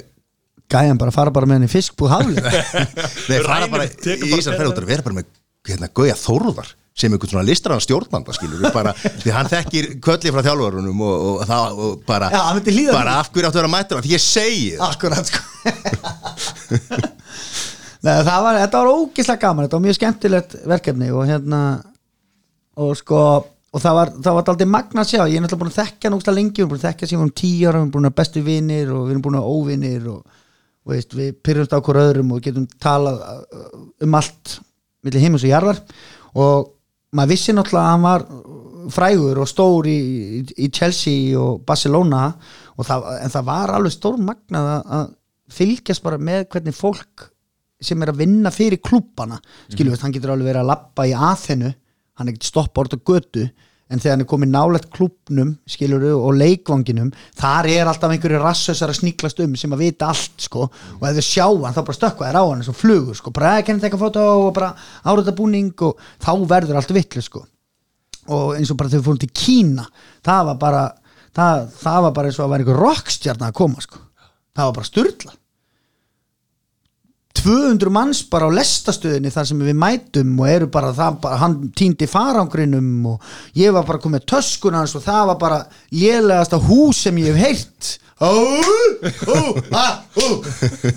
gæjan 0.74 1.00
bara 1.00 1.14
fara 1.14 1.34
bara 1.34 1.48
með 1.48 1.60
henni 1.60 1.70
fiskbúð 1.72 2.14
haflið 2.14 2.46
Nei, 3.30 3.38
fara 3.44 3.68
bara 3.70 3.86
í 3.86 4.34
út 4.34 4.80
að 4.80 4.88
vera 4.88 5.04
bara 5.04 5.18
með 5.20 5.28
hérna, 5.68 5.90
Gauja 5.94 6.16
Þórðar 6.18 6.74
sem 6.94 7.10
einhvern 7.10 7.30
svona 7.32 7.42
listrann 7.46 7.80
stjórnanda 7.82 8.34
skilur. 8.36 8.60
Við 8.62 8.74
bara, 8.74 8.92
því 8.94 9.32
hann 9.34 9.48
þekkir 9.50 9.88
kvölli 10.02 10.30
frá 10.30 10.44
þjálfarunum 10.46 11.00
og, 11.02 11.24
og, 11.26 11.40
það, 11.48 11.80
og 11.82 12.04
bara, 12.06 12.28
Já, 12.30 12.38
hann 12.46 12.58
myndi 12.60 12.74
hlýða 12.76 12.94
bara 12.94 13.16
af 13.18 13.30
hverju 13.34 13.48
áttu 13.48 13.58
að 13.58 13.62
vera 13.64 13.72
mættur 13.72 14.04
því 14.04 14.12
ég 14.14 14.22
segi 14.22 14.68
það 14.78 14.92
akkurat 14.92 15.32
sko 15.32 15.42
Nei, 18.04 18.14
var, 18.26 18.60
þetta 18.60 18.80
var 18.80 18.92
ógislega 18.92 19.40
gaman 19.40 19.66
þetta 19.66 19.78
var 19.78 19.84
mjög 19.86 19.98
skemmtilegt 19.98 20.56
verkefni 20.68 21.10
og 21.14 21.26
hérna 21.28 21.60
og 22.80 22.96
sko 22.98 23.20
og 23.74 23.82
það 23.82 23.96
var, 23.98 24.12
það 24.22 24.36
var 24.36 24.50
aldrei 24.52 24.68
magna 24.70 25.02
að 25.02 25.08
sjá. 25.10 25.20
Ég 25.26 25.36
er 25.38 25.42
náttúrulega 25.42 25.62
búin 25.64 25.72
að 25.72 25.78
þekkja 25.80 26.10
núgsta 26.12 26.34
lengi 26.34 26.52
við 26.54 26.62
erum 26.62 26.70
búin 26.70 26.80
að 26.80 26.86
þekkja 26.86 27.08
síðan 27.10 27.24
um 27.24 27.32
tíu 27.34 27.64
ára, 27.66 27.72
við 27.74 27.80
erum 27.80 27.94
búin 27.96 28.08
að 28.08 28.16
bestu 28.20 28.42
vinir 28.46 28.92
og 28.94 29.00
við 29.02 29.14
erum 29.14 29.24
búin 29.24 29.38
að 29.40 29.48
óvinir 29.50 30.04
og, 30.12 30.36
og 30.84 30.92
veist, 30.94 31.16
við 31.18 31.32
pyrrumst 31.42 31.74
á 31.74 31.78
hver 31.82 32.00
öðrum 32.04 32.30
og 32.36 32.44
getum 32.44 32.68
talað 32.82 33.18
uh, 33.24 33.80
um 34.06 34.14
allt 34.20 34.54
millir 35.04 35.24
heimus 35.26 35.46
og 35.46 35.50
jarðar. 35.50 35.82
Og 36.38 36.70
maður 37.18 37.32
vissi 37.34 37.56
náttúrulega 37.56 37.82
að 37.82 37.90
hann 37.96 38.06
var 38.06 38.26
frægur 38.94 39.42
og 39.42 39.50
stór 39.50 39.90
í, 39.90 39.98
í, 40.54 40.70
Chelsea 40.70 41.34
og 41.40 41.64
Barcelona 41.66 42.28
og 42.76 42.86
það, 42.86 43.10
en 43.24 43.34
það 43.34 43.48
var 43.48 43.74
alveg 43.74 43.96
stór 43.96 44.22
magnað 44.22 44.70
að, 44.70 44.82
að 44.98 45.12
fylgjast 45.52 46.04
bara 46.04 46.18
með 46.18 46.46
hvernig 46.52 46.76
fólk 46.76 47.28
sem 47.84 48.00
er 48.02 48.12
að 48.12 48.22
vinna 48.22 48.52
fyrir 48.54 48.80
klúbbana 48.80 49.40
skilju, 49.68 49.92
mm. 49.92 50.00
hann 50.02 50.14
getur 50.14 50.32
alveg 50.34 50.52
verið 50.52 50.62
að 50.62 50.70
lappa 50.70 51.06
í 51.08 51.14
aðhennu 51.14 51.70
hann 52.14 52.28
er 52.28 52.34
ekkert 52.34 52.48
stoppa 52.48 52.84
orða 52.84 53.00
götu 53.02 53.48
en 53.92 54.00
þegar 54.00 54.14
hann 54.14 54.24
er 54.24 54.28
komið 54.30 54.50
nálægt 54.54 54.86
klúbbnum 54.94 55.50
skilur 55.68 56.04
og 56.14 56.38
leikvanginum 56.38 57.10
þar 57.36 57.68
er 57.68 57.90
alltaf 57.90 58.14
einhverju 58.14 58.40
rassösar 58.40 58.92
að 58.92 59.00
sníklast 59.02 59.42
um 59.44 59.56
sem 59.60 59.74
að 59.76 59.84
vita 59.84 60.08
allt 60.08 60.46
sko 60.46 60.64
og 60.64 61.04
ef 61.04 61.18
þau 61.18 61.26
sjá 61.26 61.46
hann 61.66 61.76
þá 61.76 61.82
bara 61.82 61.98
stökkva 61.98 62.30
þær 62.30 62.38
á 62.40 62.44
hann 62.44 62.62
eins 62.62 62.70
og 62.72 62.78
flugur 62.78 63.18
sko, 63.18 63.34
bara 63.34 63.58
að 63.58 63.66
kenna 63.68 63.84
teka 63.84 64.00
fótó 64.00 64.24
og 64.46 64.50
bara 64.56 64.72
áriða 65.04 65.36
búning 65.36 65.74
og 65.84 66.00
þá 66.22 66.32
verður 66.54 66.80
allt 66.80 66.94
vitlu 66.96 67.24
sko. 67.24 67.44
Og 68.32 68.54
eins 68.56 68.70
og 68.72 68.78
bara 68.80 68.88
við 68.88 69.04
fórum 69.04 69.20
til 69.20 69.34
Kína 69.36 69.84
það 70.24 70.48
var 70.48 70.60
bara 70.62 70.84
það, 71.36 71.68
það 71.76 72.02
var 72.06 72.16
bara 72.16 72.30
eins 72.30 72.40
og 72.40 72.46
að 72.46 72.54
vera 72.54 72.64
einhver 72.64 72.82
rockstjarn 72.86 73.44
að 73.44 73.56
koma 73.60 73.84
sko 73.84 74.03
það 74.54 74.68
var 74.68 74.76
bara 74.78 74.90
styrla 74.90 75.34
200 77.44 77.90
manns 77.92 78.22
bara 78.30 78.46
á 78.48 78.56
lestastöðinni 78.56 79.32
þar 79.34 79.48
sem 79.50 79.64
við 79.66 79.76
mætum 79.76 80.38
og 80.40 80.48
eru 80.48 80.68
bara 80.72 80.94
það, 80.96 81.18
bara, 81.26 81.40
hann 81.42 81.56
týndi 81.76 82.06
farangrinum 82.08 83.10
og 83.10 83.34
ég 83.58 83.74
var 83.74 83.84
bara 83.84 84.00
komið 84.00 84.20
með 84.20 84.28
töskuna 84.32 84.80
hans 84.80 84.94
og 84.96 85.04
það 85.04 85.26
var 85.32 85.38
bara 85.42 85.58
lélegasta 85.92 86.60
hús 86.62 87.02
sem 87.04 87.18
ég 87.20 87.36
hef 87.36 87.66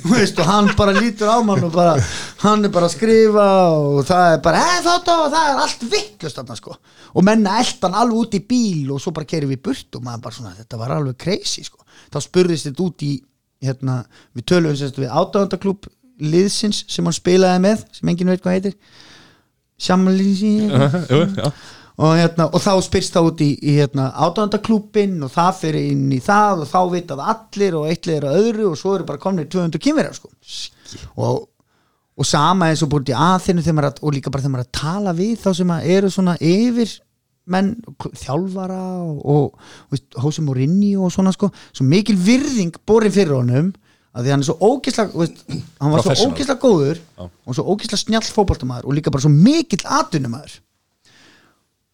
veist, 0.06 0.38
og 0.40 0.46
hann 0.46 0.70
bara 0.78 0.94
lítur 0.96 1.28
á 1.34 1.42
mann 1.44 1.66
og 1.66 1.74
bara, 1.74 1.98
hann 2.44 2.64
er 2.64 2.72
bara 2.72 2.88
að 2.88 2.94
skrifa 2.94 3.48
og 3.74 4.06
það 4.08 4.36
er 4.36 4.44
bara, 4.46 4.62
og 4.86 5.32
það 5.34 5.42
er 5.42 5.62
allt 5.64 5.88
vittlust 5.92 6.44
sko. 6.62 6.78
Og 7.18 7.26
menna 7.26 7.58
eldan 7.64 7.98
alveg 7.98 8.22
út 8.22 8.38
í 8.38 8.44
bíl 8.46 8.94
og 8.94 9.02
svo 9.02 9.12
bara 9.18 9.28
kerum 9.28 9.52
við 9.52 9.64
burt 9.66 9.98
og 9.98 10.06
maður 10.06 10.28
bara 10.28 10.38
svona, 10.38 10.54
þetta 10.60 10.80
var 10.80 10.94
alveg 10.96 11.18
crazy 11.26 11.66
sko, 11.66 11.82
þá 12.14 12.22
spurðist 12.24 12.70
þetta 12.70 12.86
út 12.86 13.08
í 13.08 13.16
hérna, 13.64 14.02
við 14.38 14.48
töluðum 14.52 14.78
sérst 14.80 15.00
við 15.02 15.14
átáðandaklúb 15.14 15.90
liðsins 16.18 16.84
sem 16.90 17.06
hann 17.06 17.16
spilaði 17.16 17.64
með 17.64 17.84
sem 17.94 18.12
enginn 18.12 18.32
veit 18.34 18.44
hvað 18.44 18.58
heitir 18.58 18.78
já. 21.42 21.50
og, 21.98 22.14
hérna, 22.18 22.48
og 22.50 22.64
þá 22.64 22.72
spyrst 22.86 23.18
það 23.18 23.30
út 23.32 23.44
í, 23.46 23.50
í 23.62 23.76
hérna, 23.78 24.08
átáðandaklúbin 24.16 25.20
og 25.26 25.34
það 25.34 25.60
fyrir 25.62 25.92
inn 25.92 26.08
í 26.14 26.22
það 26.24 26.64
og 26.64 26.72
þá 26.72 26.80
vitað 26.94 27.26
allir 27.34 27.78
og 27.78 27.92
eitt 27.92 28.10
liður 28.10 28.30
að 28.32 28.42
öðru 28.44 28.72
og 28.72 28.80
svo 28.82 28.96
eru 28.98 29.08
bara 29.10 29.22
komnir 29.22 29.50
200 29.54 29.84
kynverjar 29.84 30.18
sko. 30.18 30.32
og, 31.22 31.44
og 32.18 32.30
sama 32.30 32.72
eins 32.72 32.86
og 32.86 32.94
búin 32.94 33.12
í 33.14 33.18
aðþinu 33.18 33.84
og 34.02 34.16
líka 34.16 34.34
bara 34.34 34.46
þegar 34.46 34.56
maður 34.56 34.70
að 34.70 34.80
tala 34.82 35.18
við 35.18 35.36
þá 35.44 35.52
sem 35.62 35.76
eru 35.98 36.14
svona 36.14 36.38
yfir 36.42 36.98
menn, 37.48 37.74
þjálfara 38.03 38.82
og, 39.02 39.19
og, 39.24 39.68
og 39.95 40.24
Hósi 40.26 40.44
Morinni 40.45 40.94
og 40.99 41.11
svona 41.14 41.34
sko, 41.36 41.49
svo 41.72 41.88
mikil 41.88 42.18
virðing 42.19 42.76
borin 42.88 43.14
fyrir 43.14 43.38
honum 43.40 43.74
að 44.18 44.26
því 44.26 44.34
hann 44.34 44.44
er 44.44 44.48
svo 44.48 44.56
ógislega 44.74 45.22
veist, 45.22 45.44
hann 45.82 45.94
var 45.94 46.06
svo 46.06 46.30
ógislega 46.32 46.61
góður 46.61 47.02
Já. 47.02 47.28
og 47.28 47.57
svo 47.57 47.65
ógislega 47.74 48.02
snjall 48.02 48.32
fótboltamaður 48.34 48.88
og 48.90 48.98
líka 48.98 49.14
bara 49.14 49.26
svo 49.26 49.34
mikill 49.34 49.84
atvinnumæður 49.99 50.57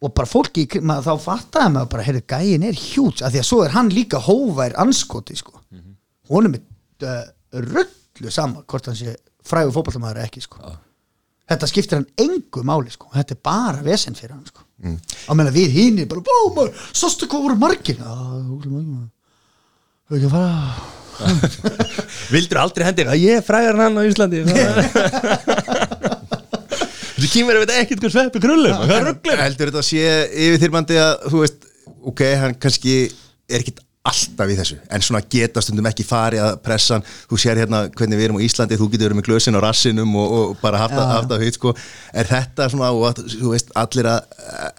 og 0.03 0.11
bara 0.11 0.27
fólki, 0.27 0.65
maður, 0.83 1.05
þá 1.07 1.25
fattaði 1.25 1.73
maður 1.77 1.91
bara, 1.93 2.05
heyrðu, 2.07 2.23
gæin 2.27 2.65
er 2.67 2.79
hjúts 2.79 3.23
af 3.23 3.33
því 3.33 3.41
að 3.41 3.47
svo 3.47 3.59
er 3.63 3.75
hann 3.75 3.91
líka 3.93 4.19
hóvær 4.23 4.75
anskoti 4.83 5.37
sko. 5.39 5.59
honum 6.31 6.57
er 6.57 6.63
uh, 7.07 7.21
rullu 7.59 8.31
sama 8.31 8.63
hvort 8.67 8.89
hann 8.89 8.99
sé 8.99 9.15
frægur 9.43 9.75
fótballtamaður 9.75 10.21
eða 10.21 10.31
ekki 10.31 10.43
sko. 10.43 10.75
þetta 11.51 11.71
skiptir 11.71 11.99
hann 12.01 12.09
engu 12.19 12.63
máli 12.67 12.91
sko. 12.91 13.11
þetta 13.15 13.35
er 13.35 13.43
bara 13.43 13.83
vesen 13.85 14.15
fyrir 14.19 14.35
hann 14.35 14.47
sko. 14.47 14.63
Mm. 14.83 14.97
á 15.27 15.31
meðan 15.33 15.55
við 15.55 15.77
hínir 15.77 16.09
bara, 16.11 16.23
bó 16.25 16.35
maður, 16.55 16.73
sástu 16.91 17.29
hvað 17.31 17.45
voru 17.47 17.59
margir? 17.61 17.97
Maður. 18.03 19.07
Hefur 20.09 20.19
ekki 20.19 20.27
að 20.27 20.35
fara. 20.35 20.91
Vildur 22.33 22.59
aldrei 22.63 22.87
hendir 22.87 23.09
að 23.11 23.21
ég 23.23 23.39
er 23.39 23.45
frægar 23.45 23.77
en 23.77 23.83
hann 23.85 23.99
á 24.01 24.03
Íslandi. 24.07 24.43
Þessi 27.13 27.31
kýmur 27.31 27.61
veit 27.61 27.73
ekkert 27.77 28.01
hvað 28.03 28.15
sveppi 28.17 28.43
krullum. 28.43 28.85
Það 28.89 29.09
er 29.31 29.43
heldur 29.45 29.71
þetta 29.71 29.81
að 29.83 29.89
sé 29.89 30.03
yfirþyrmandi 30.47 30.99
að 30.99 31.13
þú 31.29 31.43
veist, 31.45 31.67
ok, 32.11 32.23
hann 32.41 32.55
kannski 32.59 32.95
er 33.47 33.61
ekkit 33.61 33.79
alltaf 34.03 34.49
í 34.51 34.55
þessu. 34.57 34.75
En 34.91 35.03
svona 35.05 35.21
geta 35.31 35.61
stundum 35.63 35.87
ekki 35.87 36.03
farið 36.03 36.41
að 36.43 36.57
pressa 36.65 36.97
hann. 36.97 37.05
Þú 37.31 37.37
sér 37.39 37.61
hérna 37.61 37.85
hvernig 37.95 38.19
við 38.19 38.25
erum 38.27 38.39
á 38.41 38.45
Íslandi 38.45 38.75
þú 38.79 38.87
getur 38.91 39.07
verið 39.07 39.19
með 39.21 39.27
glösin 39.29 39.55
á 39.55 39.61
rassinum 39.63 40.15
og, 40.19 40.33
og 40.39 40.55
bara 40.59 40.81
haft, 40.81 40.97
að- 40.99 41.43
heit 41.45 41.55
sko. 41.59 41.71
Er 42.11 42.27
þetta 42.27 42.67
svona, 42.73 42.89
og 42.91 43.21
þú 43.31 43.53
veist, 43.53 43.71
allir 43.79 44.09
að 44.11 44.35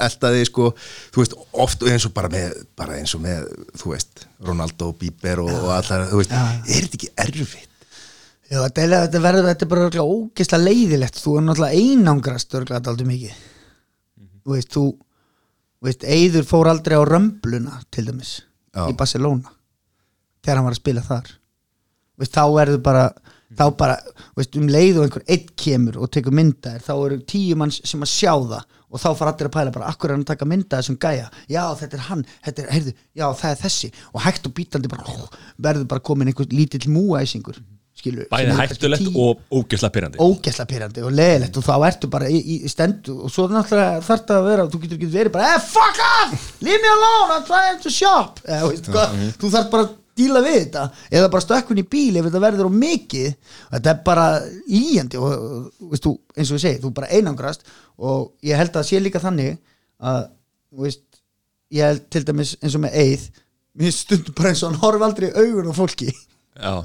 elda 0.08 0.32
þig 0.36 0.48
sko, 0.50 0.68
þú 1.14 1.22
veist, 1.24 1.36
oft 1.66 1.86
eins 1.88 2.04
og 2.10 2.12
bara 2.20 2.28
með, 2.36 2.58
bara 2.76 2.98
eins 3.00 3.16
og 3.16 3.24
með 3.24 3.48
þú 3.80 3.94
veist, 3.94 4.26
Ronaldo, 4.44 4.92
Bieber 5.00 5.40
og, 5.46 5.50
og 5.56 5.72
allar, 5.78 6.04
þú 6.12 6.20
veist, 6.20 6.36
Já. 6.36 6.44
er 6.68 6.84
þetta 6.84 7.00
ekki 7.00 7.12
erfitt? 7.24 7.70
Já, 8.52 8.58
þetta 8.60 8.82
er, 8.84 8.94
þetta 9.08 9.20
verður, 9.24 9.46
þetta 9.48 9.64
er 9.64 9.72
bara 9.72 10.04
ógeðslega 10.04 10.64
leiðilegt, 10.68 11.16
þú 11.24 11.38
er 11.40 11.46
náttúrulega 11.48 11.80
einangrast 11.80 12.54
örglega 12.60 12.92
aldrei 12.92 13.08
mikið. 13.08 13.38
Þú 14.44 14.52
veist, 14.58 14.74
þú 14.76 14.82
veist, 15.88 16.04
Eyður 16.04 16.44
fór 16.52 16.68
aldrei 16.74 17.00
á 17.00 17.02
römbluna 17.08 17.80
til 17.90 18.04
dæmis, 18.10 18.34
Já. 18.74 18.88
í 18.90 18.96
Barcelona 18.98 19.54
þegar 20.44 20.60
hann 20.60 20.68
var 20.68 20.76
að 20.76 20.82
spila 20.82 21.04
þar. 21.06 21.30
Veist, 22.20 22.34
þá 22.34 22.44
verður 22.52 22.82
bara 22.84 23.04
þá 23.54 23.66
bara, 23.78 23.96
veist, 24.38 24.56
um 24.58 24.70
leið 24.70 24.98
og 24.98 25.06
einhver 25.06 25.24
einn 25.30 25.50
kemur 25.60 25.98
og 26.02 26.10
tekur 26.14 26.34
myndaðir, 26.34 26.82
þá 26.84 26.94
eru 26.94 27.18
tíu 27.28 27.58
manns 27.58 27.80
sem 27.86 28.02
að 28.02 28.10
sjá 28.10 28.32
það 28.34 28.64
og 28.94 29.02
þá 29.02 29.08
fara 29.18 29.32
allir 29.32 29.48
að 29.48 29.54
pæla 29.56 29.74
bara, 29.74 29.90
akkur 29.90 30.10
er 30.10 30.16
hann 30.16 30.24
að 30.24 30.30
taka 30.32 30.48
myndaðir 30.48 30.86
sem 30.88 30.98
gæja, 31.02 31.28
já, 31.50 31.62
þetta 31.80 31.98
er 31.98 32.04
hann 32.08 32.24
þetta 32.46 32.62
er, 32.62 32.68
heyrðu, 32.74 32.94
já, 33.18 33.24
það 33.40 33.50
er 33.50 33.60
þessi. 33.62 33.90
Og 34.12 34.24
hægt 34.26 34.48
og 34.48 34.54
bítandi 34.54 34.90
bara, 34.90 35.16
verður 35.66 35.88
bara 35.90 36.04
komin 36.10 36.30
einhver 36.30 36.50
lítill 36.54 36.90
múæsingur, 36.94 37.58
skilur 38.04 38.28
Bæði 38.30 38.50
sem 38.50 38.54
er 38.54 38.72
hættulegt 38.74 39.10
og 39.14 39.42
ógeðslega 39.48 39.94
pyrrandi 39.96 40.20
ógeðslega 40.20 40.70
pyrrandi 40.70 41.04
og 41.04 41.14
leðilegt 41.16 41.58
og 41.60 41.66
þá 41.66 41.74
ertu 41.88 42.10
bara 42.12 42.28
í, 42.30 42.38
í 42.54 42.70
stendu 42.70 43.16
og 43.24 43.32
svo 43.32 43.48
náttúrulega 43.48 44.04
þarf 44.04 44.24
það 44.28 44.38
að 44.38 44.48
vera 44.50 44.66
þú 44.70 44.80
getur 44.84 44.98
ekki 44.98 45.10
verið 45.14 45.34
bara, 45.34 45.50
eh 45.54 45.62
fuck 45.64 46.00
off! 46.04 46.48
Leave 46.64 46.80
me 46.82 46.90
alone, 46.92 47.36
I'm 47.36 47.44
trying 47.48 47.80
to 47.82 47.92
shop. 47.92 48.40
Eh, 48.44 48.64
veist, 48.68 48.88
hvað, 48.92 49.14
þú 49.40 49.50
þarf 49.54 49.70
bara 49.72 49.86
að 49.86 49.94
díla 50.14 50.42
við 50.44 50.56
þetta. 50.60 50.84
Eða 51.10 51.30
bara 51.32 51.44
stökkun 51.44 51.80
í 51.82 51.86
bíl 51.90 52.18
ef 52.20 52.28
þetta 52.28 52.42
verður 52.44 52.70
á 52.70 52.78
mikið. 52.84 53.56
Þetta 53.72 53.92
er 53.92 54.02
bara 54.06 54.26
líjandi 54.70 55.20
og, 55.20 55.34
veist, 55.90 56.06
þú, 56.06 56.14
eins 56.36 56.52
og 56.52 56.58
við 56.58 56.64
segið, 56.66 56.80
þú 56.84 56.92
bara 57.00 57.10
einangrast 57.10 57.66
og 57.98 58.30
ég 58.46 58.60
held 58.60 58.78
að 58.78 58.88
sé 58.90 59.02
líka 59.02 59.22
þannig 59.22 59.56
að 60.04 60.20
þú 60.70 60.86
veist, 60.86 61.04
ég 61.74 61.90
held 61.90 62.08
til 62.14 62.24
dæmis 62.28 62.56
eins 62.60 62.78
og 62.78 62.84
með 62.84 62.98
Eið 63.04 63.28
mér 63.74 63.94
stundum 63.94 64.36
bara 64.38 64.52
eins 64.52 64.62
og 64.62 64.70
hann 64.70 64.82
horf 64.84 65.02
aldrei 65.02 65.30
augun 65.34 65.70
á 65.70 65.74
fólki. 65.74 66.12
Já 66.54 66.84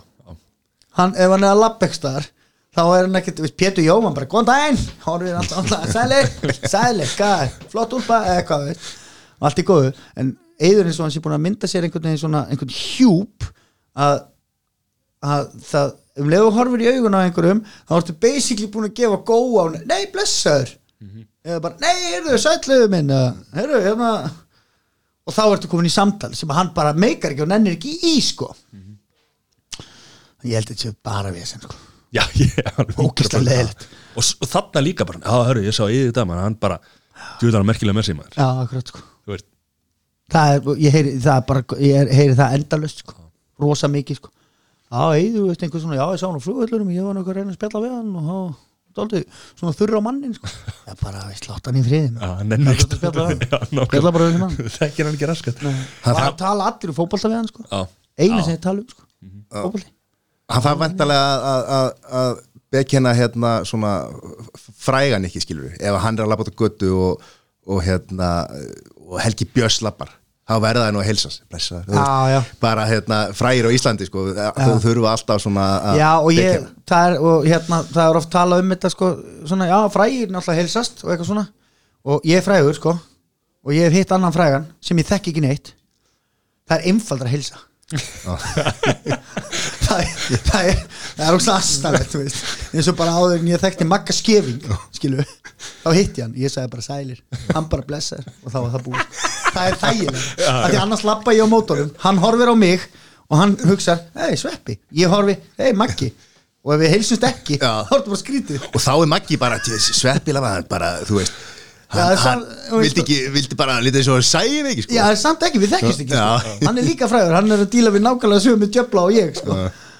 hann, 0.99 1.15
ef 1.15 1.33
hann 1.33 1.45
er 1.45 1.53
að 1.53 1.63
labba 1.63 1.87
ekki 1.87 1.99
staðar 1.99 2.29
þá 2.75 2.81
er 2.85 3.07
hann 3.07 3.19
ekkert, 3.19 3.41
veist, 3.43 3.55
Pétur 3.59 3.85
Jóman 3.85 4.15
bara, 4.15 4.27
góðan 4.29 4.49
daginn, 4.49 4.81
horfir 5.05 5.37
hann 5.37 5.53
alltaf, 5.59 5.87
sælir, 5.91 6.29
sælir, 6.69 7.13
gæð, 7.17 7.55
flott 7.71 7.95
úlpa 7.97 8.19
eða 8.29 8.43
hvað, 8.49 8.65
veist, 8.69 8.91
og 9.39 9.47
allt 9.49 9.61
í 9.61 9.65
góðu. 9.67 9.93
En 10.21 10.33
eður 10.69 10.89
eins 10.89 10.99
og 10.99 11.07
hann 11.07 11.15
sé 11.15 11.23
búin 11.23 11.37
að 11.37 11.45
mynda 11.47 11.69
sér 11.71 11.87
einhvern 11.87 12.05
veginn 12.09 12.21
svona, 12.21 12.43
einhvern 12.51 12.75
hjúp 12.75 13.47
að, 14.05 14.21
að 15.25 15.49
það 15.69 15.95
um 16.19 16.29
leiðu 16.33 16.51
horfir 16.57 16.83
í 16.83 16.91
augun 16.93 17.15
á 17.15 17.19
einhverjum 17.23 17.63
þá 17.87 17.95
ertu 17.97 18.15
basically 18.27 18.69
búin 18.71 18.89
að 18.89 18.97
gefa 18.99 19.21
góa 19.27 19.65
á 19.65 19.65
hann, 19.65 19.81
nei, 19.89 20.03
blessaður. 20.13 20.75
Eða 21.49 21.61
bara, 21.63 21.79
nei, 21.81 21.95
heyrðu, 22.13 22.37
sætliðu 22.43 22.89
minn 22.91 23.09
eða, 23.15 23.33
heyrðu, 23.55 23.81
hérna. 23.87 24.13
Og 25.25 25.33
þá 25.33 25.43
ertu 25.47 25.69
komin 25.71 25.87
í 25.89 25.93
samtal 25.93 26.33
sem 26.37 26.51
hann 26.53 26.73
bara 26.75 26.93
meikar 26.93 27.33
ekki 27.33 27.45
og 27.45 27.49
nennir 27.51 27.77
ekki 27.77 27.95
í, 28.11 28.17
sko 28.25 28.51
ég 30.47 30.55
held 30.59 30.69
að 30.69 30.73
þetta 30.75 30.85
sé 30.87 30.93
bara 31.03 31.31
við 31.35 31.45
sem 31.49 31.61
sko. 31.63 31.75
Já, 32.15 32.23
ég 32.39 32.55
er 32.57 32.69
alveg 32.73 32.95
Ógeðslega 33.03 33.39
100% 33.39 33.45
leiðilegt. 33.49 33.87
og, 34.15 34.23
s- 34.23 34.35
og 34.41 34.47
þarna 34.49 34.81
líka 34.85 35.05
bara, 35.05 35.19
já, 35.19 35.35
hörru, 35.49 35.61
ég 35.67 35.75
sá 35.77 35.83
í 35.91 35.99
þetta 36.09 36.25
maður, 36.25 36.41
hann 36.47 36.55
bara, 36.63 36.79
djúðan 37.41 37.67
merkilega 37.69 37.97
með 37.99 38.05
sig 38.09 38.15
maður. 38.17 38.37
Já, 38.39 38.47
akkurat 38.63 38.87
sko. 38.93 39.03
Þú 39.27 39.35
veist, 39.35 39.45
Það 40.29 40.55
er, 40.55 40.59
ég 40.85 40.91
heyri 40.93 41.11
það 41.25 41.45
bara, 41.49 41.61
ég 41.81 41.95
er- 42.03 42.11
heyri 42.13 42.35
það 42.37 42.55
endalust 42.59 42.99
sko. 43.03 43.13
Rosa 43.59 43.87
mikið 43.89 44.15
sko. 44.21 44.29
Já, 44.89 45.03
ég, 45.19 45.29
þú 45.35 45.45
veist 45.49 45.63
einhver 45.67 45.81
svona, 45.83 45.97
já, 45.99 46.05
ég 46.13 46.19
sá 46.21 46.25
hann 46.29 46.37
á 46.37 46.45
flugvöllurum 46.45 46.89
Ég 46.93 47.03
var 47.05 47.13
nokkuð 47.17 47.29
að 47.33 47.37
reyna 47.39 47.51
að 47.53 47.57
spjalla 47.59 47.81
við 47.85 47.93
hann 47.93 48.15
Og 48.19 48.25
þá, 48.29 48.37
dálítið, 48.99 49.25
svona 49.59 49.73
þurra 49.77 49.97
á 50.01 50.05
mannin 50.05 50.33
sko. 50.37 50.47
Já, 50.89 50.93
bara, 51.01 51.21
veist, 51.29 51.45
láta 51.49 51.69
hann 51.69 51.77
í 51.77 51.83
friðin 51.85 52.17
já, 52.17 52.29
hann 52.39 52.51
er 52.57 52.61
neitt. 52.65 52.85
Spjalla 52.89 53.25
við 53.29 53.45
hann. 53.53 53.85
Spjalla 53.89 54.11
bara 54.17 54.29
við 54.29 54.39
hann. 54.41 54.55
Þekkir 54.79 55.05
hann 55.09 55.17
ekki 55.19 55.29
raskat. 55.29 55.61
Og 55.65 56.17
hann 56.23 56.37
tala 56.41 56.69
allir 56.73 56.89
um 56.93 56.97
fótbolta 56.97 57.29
við 57.29 57.37
hann 57.37 57.49
sko. 57.53 57.65
Já, 57.69 57.81
Einu 58.17 58.37
Já. 58.39 58.43
sem 58.49 58.53
ég 58.57 58.61
tala 58.65 58.81
um 58.81 58.89
sko. 58.89 59.05
Fótbolti 59.53 59.89
hann 60.49 60.65
þarf 60.65 60.79
vantarlega 60.83 61.55
að, 61.79 62.45
bekena 62.69 63.15
hérna 63.17 63.51
svona 63.65 63.93
frægan 64.77 65.25
ekki 65.25 65.41
skilur 65.41 65.73
ef 65.73 65.99
hann 66.03 66.17
er 66.17 66.25
að 66.25 66.31
labba 66.33 66.45
út 66.45 66.53
á 66.53 66.59
götu 66.61 66.89
og, 66.93 67.27
og 67.69 67.83
hérna 67.85 68.29
og 69.09 69.17
Helgi 69.23 69.47
Björns 69.49 69.79
lappar 69.85 70.11
þá 70.49 70.55
verða 70.63 70.85
það 70.87 70.95
nú 70.95 71.01
að 71.01 71.07
heilsa 71.09 71.29
sig, 71.29 71.43
bara 72.61 72.85
hérna 72.89 73.19
frægir 73.37 73.67
á 73.69 73.71
Íslandi 73.73 74.07
sko, 74.07 74.25
þú 74.33 74.77
þurfa 74.81 75.11
alltaf 75.13 75.43
svona 75.43 75.65
að 75.91 75.99
Já, 75.99 76.09
og 76.17 76.29
ég, 76.33 76.63
það 76.89 77.09
er, 77.09 77.17
og 77.29 77.45
hérna, 77.45 77.81
það 77.91 78.01
er 78.05 78.19
oft 78.21 78.31
talað 78.33 78.63
um 78.63 78.73
þetta, 78.73 78.91
sko, 78.95 79.09
svona, 79.51 79.67
já, 79.69 79.77
frægir 79.93 80.33
náttúrulega 80.33 80.63
heilsast 80.63 81.03
og 81.05 81.13
eitthvað 81.13 81.29
svona, 81.29 81.45
og 82.09 82.25
ég 82.29 82.41
er 82.41 82.45
frægur, 82.47 82.79
sko, 82.79 82.95
og 83.61 83.75
ég 83.77 83.85
hef 83.85 83.99
hitt 83.99 84.15
annan 84.17 84.33
frægan 84.33 84.65
sem 84.81 85.01
ég 85.03 85.09
þekki 85.11 85.35
ekki 85.35 85.45
neitt, 85.45 85.73
það 86.65 86.77
er 86.79 86.89
einfaldra 86.93 87.29
að 87.29 87.35
heilsa. 87.37 87.61
það 89.89 90.03
er, 90.03 90.43
það 90.45 90.69
er, 90.69 90.79
það 91.17 91.25
er 91.25 91.37
ógst 91.37 92.15
veist, 92.19 92.53
eins 92.73 92.89
og 92.91 92.97
bara 92.99 93.15
áður 93.17 93.35
en 93.39 93.49
ég 93.49 93.61
þekkti 93.63 93.87
Magga 93.89 94.15
Skefing, 94.15 94.71
skilu, 94.95 95.25
þá 95.83 95.89
hitti 95.97 96.23
hann, 96.23 96.37
ég 96.39 96.53
sagði 96.53 96.71
bara 96.75 96.85
sælir, 96.85 97.19
hann 97.55 97.67
bara 97.71 97.85
blessaður 97.89 98.31
og 98.43 98.53
þá 98.53 98.57
var 98.59 98.71
það 98.75 98.87
búið. 98.87 99.19
Það 99.49 99.61
er 99.65 99.77
þægilegt, 99.83 100.41
að 100.53 100.65
því 100.69 100.81
annars 100.85 101.05
lappa 101.09 101.35
ég 101.35 101.45
á 101.45 101.47
mótorum, 101.49 101.93
hann 102.05 102.23
horfir 102.23 102.53
á 102.53 102.55
mig 102.57 102.89
og 103.29 103.37
hann 103.41 103.55
hugsar, 103.69 104.03
hei 104.17 104.33
Sveppi, 104.39 104.79
ég 104.99 105.11
horfi, 105.11 105.37
hei 105.61 105.71
Maggi, 105.77 106.11
og 106.65 106.75
ef 106.75 106.83
við 106.83 106.95
heilsumst 106.95 107.29
ekki, 107.29 107.59
þá 107.61 107.69
er 107.69 107.93
þetta 107.95 108.11
bara 108.13 108.21
skrítið. 108.23 108.67
og 108.69 108.83
þá 108.83 108.91
er 108.95 109.13
Maggi 109.15 109.39
bara 109.41 109.61
sveppila 109.63 110.43
bara, 110.69 110.97
þú 111.07 111.21
veist 111.21 111.39
hann, 111.89 111.99
það 111.99 112.13
er 112.13 112.21
hann 112.25 112.45
vildi 112.83 113.03
ekki, 113.03 113.17
vildi 113.33 113.57
bara 113.59 113.79
lítið 113.81 114.01
eins 114.03 114.11
og 114.11 114.19
hann 114.19 114.29
sæði 114.29 114.63
ekki 114.73 114.85
sko. 114.85 114.95
Já, 114.97 115.03
er 115.09 115.19
samt 115.23 115.45
ekki, 115.47 115.63
við 115.63 115.73
þekkjumst 115.75 116.05
ekki, 116.05 116.15
sko. 116.19 116.55
hann 116.67 116.81
er 116.81 116.87
líka 116.87 117.09
frægur, 117.09 117.35
hann 117.39 117.55
er 117.55 117.65
að 117.65 117.71
díla 117.73 117.93
við 117.95 118.05
nákvæmlega 118.05 118.45
sögum 118.45 118.63
með 118.63 118.73
djöfla 118.77 119.05
og 119.07 119.17
ég, 119.17 119.35
sko. 119.39 119.59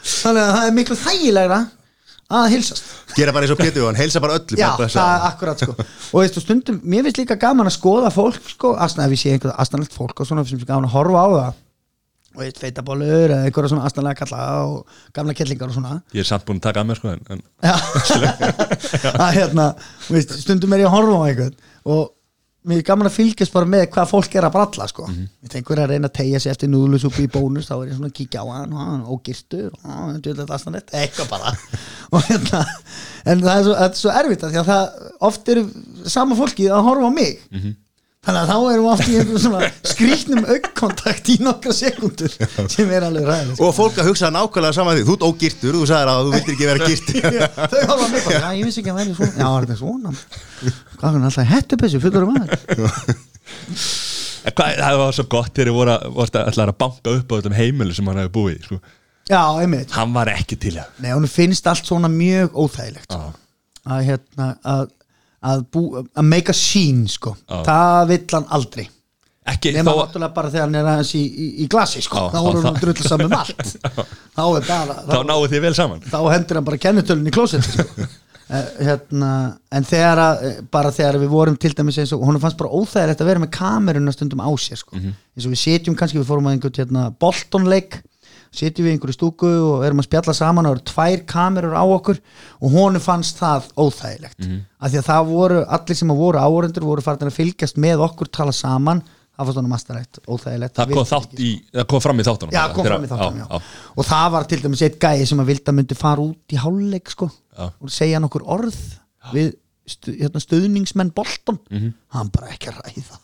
Þannig 0.09 0.45
að 0.45 0.55
það 0.55 0.69
er 0.69 0.75
miklu 0.77 0.97
þægilegra 0.99 1.59
að 2.29 2.51
heilsast. 2.53 2.83
gera 3.17 3.33
bara 3.33 3.47
eins 3.47 3.53
og 3.55 3.59
Pétur 3.59 3.83
og 3.83 3.89
hann 3.89 3.97
heilsa 3.97 4.21
bara 4.21 4.35
öllu 4.37 4.57
Já, 4.59 4.67
bara 4.77 4.89
það 4.93 5.13
er 5.15 5.23
akkurat 5.31 5.63
sko. 5.63 5.73
Og 6.13 6.21
veistu, 6.21 6.43
stundum, 6.43 6.77
mér 6.85 7.07
finnst 7.07 7.21
líka 7.23 7.39
gaman 7.41 7.69
að 7.69 7.73
skoða 7.79 8.11
fólk 8.13 8.51
sko, 8.53 8.75
aðstæða 8.77 9.07
ef 9.07 9.15
ég 9.15 9.21
sé 9.23 9.33
einhverja 9.33 9.55
aðstæðanlegt 9.63 9.97
fólk 9.97 10.21
og 10.21 10.29
svona 10.29 10.45
sem 10.45 10.61
er 10.61 10.69
gaman 10.69 10.85
að 10.85 10.93
horfa 10.93 11.23
á 11.25 11.29
það. 11.33 11.57
Og 12.29 12.43
veit, 12.43 12.61
feitabólur 12.61 13.33
eða 13.33 13.39
einhverja 13.47 13.71
svona 13.73 13.87
aðstæðanlega 13.89 14.19
kalla 14.21 14.43
og 14.67 15.01
gamla 15.17 15.35
kettlingar 15.39 15.73
og 15.73 15.77
svona. 15.79 15.97
Ég 16.13 16.21
er 16.21 16.29
samt 16.29 16.45
búin 16.45 16.61
að 16.61 16.67
taka 16.67 16.83
að 16.83 16.91
mér 16.91 17.01
sko 17.01 17.09
en, 17.15 17.25
en 17.33 17.41
Já, 17.65 17.75
að 19.25 19.31
hérna 19.39 19.67
veist, 20.05 20.37
stundum 20.45 20.77
er 20.77 20.85
ég 20.85 20.91
að 20.91 20.97
horfa 20.99 21.17
á 21.17 21.25
einhvern 21.31 21.57
og 21.89 22.07
mér 22.69 22.81
er 22.81 22.85
gaman 22.85 23.07
að 23.07 23.15
fylgjast 23.15 23.53
bara 23.55 23.69
með 23.69 23.85
hvað 23.93 24.09
fólk 24.11 24.35
er 24.35 24.45
að 24.45 24.55
bralla 24.55 24.87
sko. 24.91 25.05
Mm 25.07 25.15
-hmm. 25.15 25.55
einhver 25.55 25.77
er 25.79 25.83
að 25.83 25.91
reyna 25.93 26.09
að 26.09 26.17
tegja 26.19 26.39
sig 26.39 26.51
eftir 26.51 26.69
núðlusúpi 26.69 27.23
í 27.25 27.31
bónus 27.31 27.69
þá 27.69 27.75
er 27.75 27.87
ég 27.87 27.95
svona 27.95 28.09
að 28.11 28.17
kíkja 28.19 28.43
á 28.43 28.47
hann 28.51 28.73
og 28.73 28.79
hann 28.79 29.05
ógirtur 29.05 29.71
og 29.71 29.85
hann 29.89 30.15
er 30.15 30.21
þetta 30.21 30.53
aðstæðanlegt 30.53 30.93
eitthvað 30.93 31.29
bara. 31.29 31.53
Og 32.13 32.23
hérna 32.27 32.65
en 33.25 33.41
það 33.41 33.57
er 33.57 33.63
svo, 33.63 33.73
það 33.73 33.89
er 33.89 33.99
svo 34.01 34.11
erfitt 34.21 34.43
að 34.43 34.51
því 34.51 34.59
að 34.59 34.71
það 34.71 34.85
oft 35.29 35.49
eru 35.49 35.63
sama 36.05 36.35
fólki 36.35 36.67
að 36.69 36.83
horfa 36.83 37.07
á 37.07 37.11
mig 37.13 37.39
þannig 38.27 38.41
að 38.41 38.49
þá 38.49 38.57
erum 38.59 38.83
við 38.83 38.91
oft 38.93 39.07
í 39.07 39.15
einhverjum 39.15 39.43
svona 39.45 39.61
skrýtnum 39.93 40.43
aukkontakt 40.53 41.25
í 41.31 41.35
nokkra 41.45 41.73
sekundur 41.75 42.31
sem 42.73 42.89
er 42.91 43.05
alveg 43.07 43.23
ræðilegt 43.29 43.63
og 43.63 43.71
fólk 43.77 43.95
að 44.01 44.09
hugsa 44.11 44.27
nákvæmlega 44.35 44.75
saman 44.75 44.97
því 44.99 45.03
þú 45.07 45.13
ert 45.15 45.25
ógirtur, 45.29 45.73
þú 45.79 45.85
sagðir 45.87 46.09
að 46.11 46.19
þú 46.19 46.29
vildir 46.35 46.53
ekki 46.55 46.69
vera 46.69 46.89
girtur 46.89 47.15
Já, 47.39 47.47
þau 47.55 47.81
horfa 47.93 48.03
á 48.03 48.11
mig 48.11 48.21
bara, 48.27 48.39
já, 48.43 48.49
ég 48.59 48.65
vissi 48.67 48.79
ekki 48.83 48.91
að 48.91 48.99
væri 48.99 49.13
svona. 49.15 49.35
Já, 49.39 49.47
er 49.49 49.61
þetta 49.63 49.79
svona? 49.79 50.09
Hvað 50.99 51.07
er 51.09 51.15
alltaf 51.29 52.19
um 52.19 52.35
aður 52.35 54.09
En 54.47 54.55
hvað, 54.55 54.77
það 54.79 54.97
var 55.01 55.15
svo 55.15 55.25
gott 55.31 55.51
þegar 55.55 55.69
að, 55.69 55.75
voru 55.75 55.93
að, 55.93 56.37
ætlaði 56.47 56.71
að 56.73 56.77
banka 56.79 57.13
upp 57.17 57.33
á 57.33 57.35
þetta 57.35 57.57
heimilu 57.57 57.95
sem 57.95 58.09
hann 58.09 58.21
hefði 58.21 58.33
búið 58.37 58.61
sko. 58.67 58.77
já, 59.29 59.41
einmitt, 59.61 59.91
hann 59.97 60.13
var 60.15 60.31
ekki 60.31 60.57
til 60.63 60.75
að 60.79 61.01
nei, 61.03 61.11
hún 61.11 61.27
finnst 61.29 61.67
allt 61.69 61.85
svona 61.89 62.09
mjög 62.11 62.55
óþægilegt 62.55 63.11
Já. 63.13 63.25
að 63.95 64.05
hérna, 64.07 64.47
að, 64.63 64.85
að, 65.39 65.65
bú, 65.73 65.83
að 66.03 66.25
make 66.27 66.51
a 66.51 66.57
scene 66.57 67.07
sko. 67.11 67.35
Já. 67.47 67.61
það 67.67 68.07
vill 68.13 68.23
hann 68.35 68.49
aldrei 68.59 68.87
ekki 69.49 69.73
nema 69.73 69.93
þó 69.95 70.01
náttúrulega 70.03 70.35
bara 70.35 70.49
þegar 70.53 70.67
hann 70.67 70.77
er 70.77 70.87
aðeins 70.93 71.11
í, 71.17 71.21
í, 71.25 71.49
í 71.63 71.67
glasi 71.71 72.03
sko. 72.05 72.25
Já, 72.27 72.33
þá 72.33 72.39
voru 72.45 72.63
hann 72.65 72.79
drullu 72.83 73.05
saman 73.07 73.29
um 73.29 73.37
allt 73.39 73.75
þá 74.37 74.43
er 74.45 74.65
bara 74.67 74.97
þá 75.07 75.19
náðu 75.25 75.51
þið 75.53 75.63
vel 75.67 75.75
saman 75.77 76.03
þá 76.05 76.19
hendur 76.33 76.59
hann 76.59 76.67
bara 76.67 76.81
kennitölun 76.87 77.29
í 77.31 77.35
klósetti 77.35 77.77
sko. 77.77 78.09
Eh, 78.49 78.69
hérna, 78.81 79.59
en 79.77 79.85
þegar 79.85 80.17
að, 80.23 80.39
eh, 80.47 80.53
bara 80.73 80.89
þegar 80.89 81.19
við 81.21 81.29
vorum 81.29 81.57
til 81.61 81.69
dæmis 81.77 81.99
eins 82.01 82.09
og 82.15 82.23
hún 82.25 82.39
fannst 82.41 82.57
bara 82.57 82.71
óþægilegt 82.73 83.19
að 83.21 83.27
vera 83.29 83.41
með 83.43 83.51
kameruna 83.53 84.13
stundum 84.15 84.41
á 84.41 84.49
sér 84.57 84.79
sko. 84.81 84.97
eins 84.97 85.45
og 85.45 85.53
við 85.53 85.59
setjum 85.61 85.93
kannski, 85.99 86.17
við 86.17 86.31
fórum 86.31 86.49
að 86.49 86.55
einhvern 86.55 86.79
hérna, 86.79 87.03
boltonleik 87.21 87.99
setjum 88.51 88.85
við 88.87 88.95
einhverju 88.95 89.13
stúku 89.17 89.49
og 89.49 89.83
erum 89.85 90.01
að 90.01 90.07
spjalla 90.09 90.33
saman 90.33 90.65
og 90.65 90.75
eru 90.77 90.85
tvær 90.89 91.21
kamerur 91.29 91.75
á 91.77 91.83
okkur 91.85 92.17
og 92.61 92.71
honum 92.73 93.01
fannst 93.03 93.37
það 93.41 93.67
óþægilegt. 93.77 94.49
Af 94.79 94.91
því 94.91 94.99
að 95.03 95.07
það 95.11 95.29
voru, 95.29 95.61
allir 95.77 95.99
sem 95.99 96.13
voru 96.17 96.41
áhörendur 96.41 96.87
voru 96.89 97.01
farin 97.05 97.29
að 97.29 97.37
fylgjast 97.37 97.77
með 97.77 98.03
okkur 98.07 98.31
tala 98.33 98.51
saman, 98.55 99.03
það 99.37 99.45
fannst 99.49 99.59
honum 99.61 99.75
astarætt 99.77 100.19
óþægilegt. 100.27 100.75
Það 100.79 100.93
kom, 100.97 101.05
þátt 101.13 101.37
í, 101.39 101.51
það 101.77 101.87
kom 101.93 102.01
fram 102.03 102.19
í 102.19 102.25
þáttunum. 102.27 102.53
Já, 102.57 102.63
kom 102.73 102.89
fram 102.89 103.05
í 103.05 103.11
þáttunum, 103.13 103.39
já, 103.39 103.47
já. 103.53 103.93
Og 103.95 104.09
það 104.09 104.27
var 104.35 104.49
til 104.49 104.61
dæmis 104.65 104.81
eitt 104.89 104.99
gæi 104.99 105.25
sem 105.29 105.39
að 105.45 105.51
vilda 105.53 105.75
myndi 105.77 105.95
fara 105.99 106.25
út 106.25 106.55
í 106.55 106.59
hálfleik 106.59 107.13
sko 107.13 107.29
Já. 107.29 107.69
og 107.69 107.91
segja 107.93 108.19
nokkur 108.23 108.43
orð 108.49 108.75
við 109.35 109.53
stu, 109.89 110.11
hérna, 110.17 110.41
stöðningsmenn 110.43 111.13
Bolton 111.15 111.57
Mhm. 111.69 111.93
hann 112.17 112.29
bara 112.33 112.47
ekki 112.53 112.69
að 112.73 112.81
ræða 112.81 113.19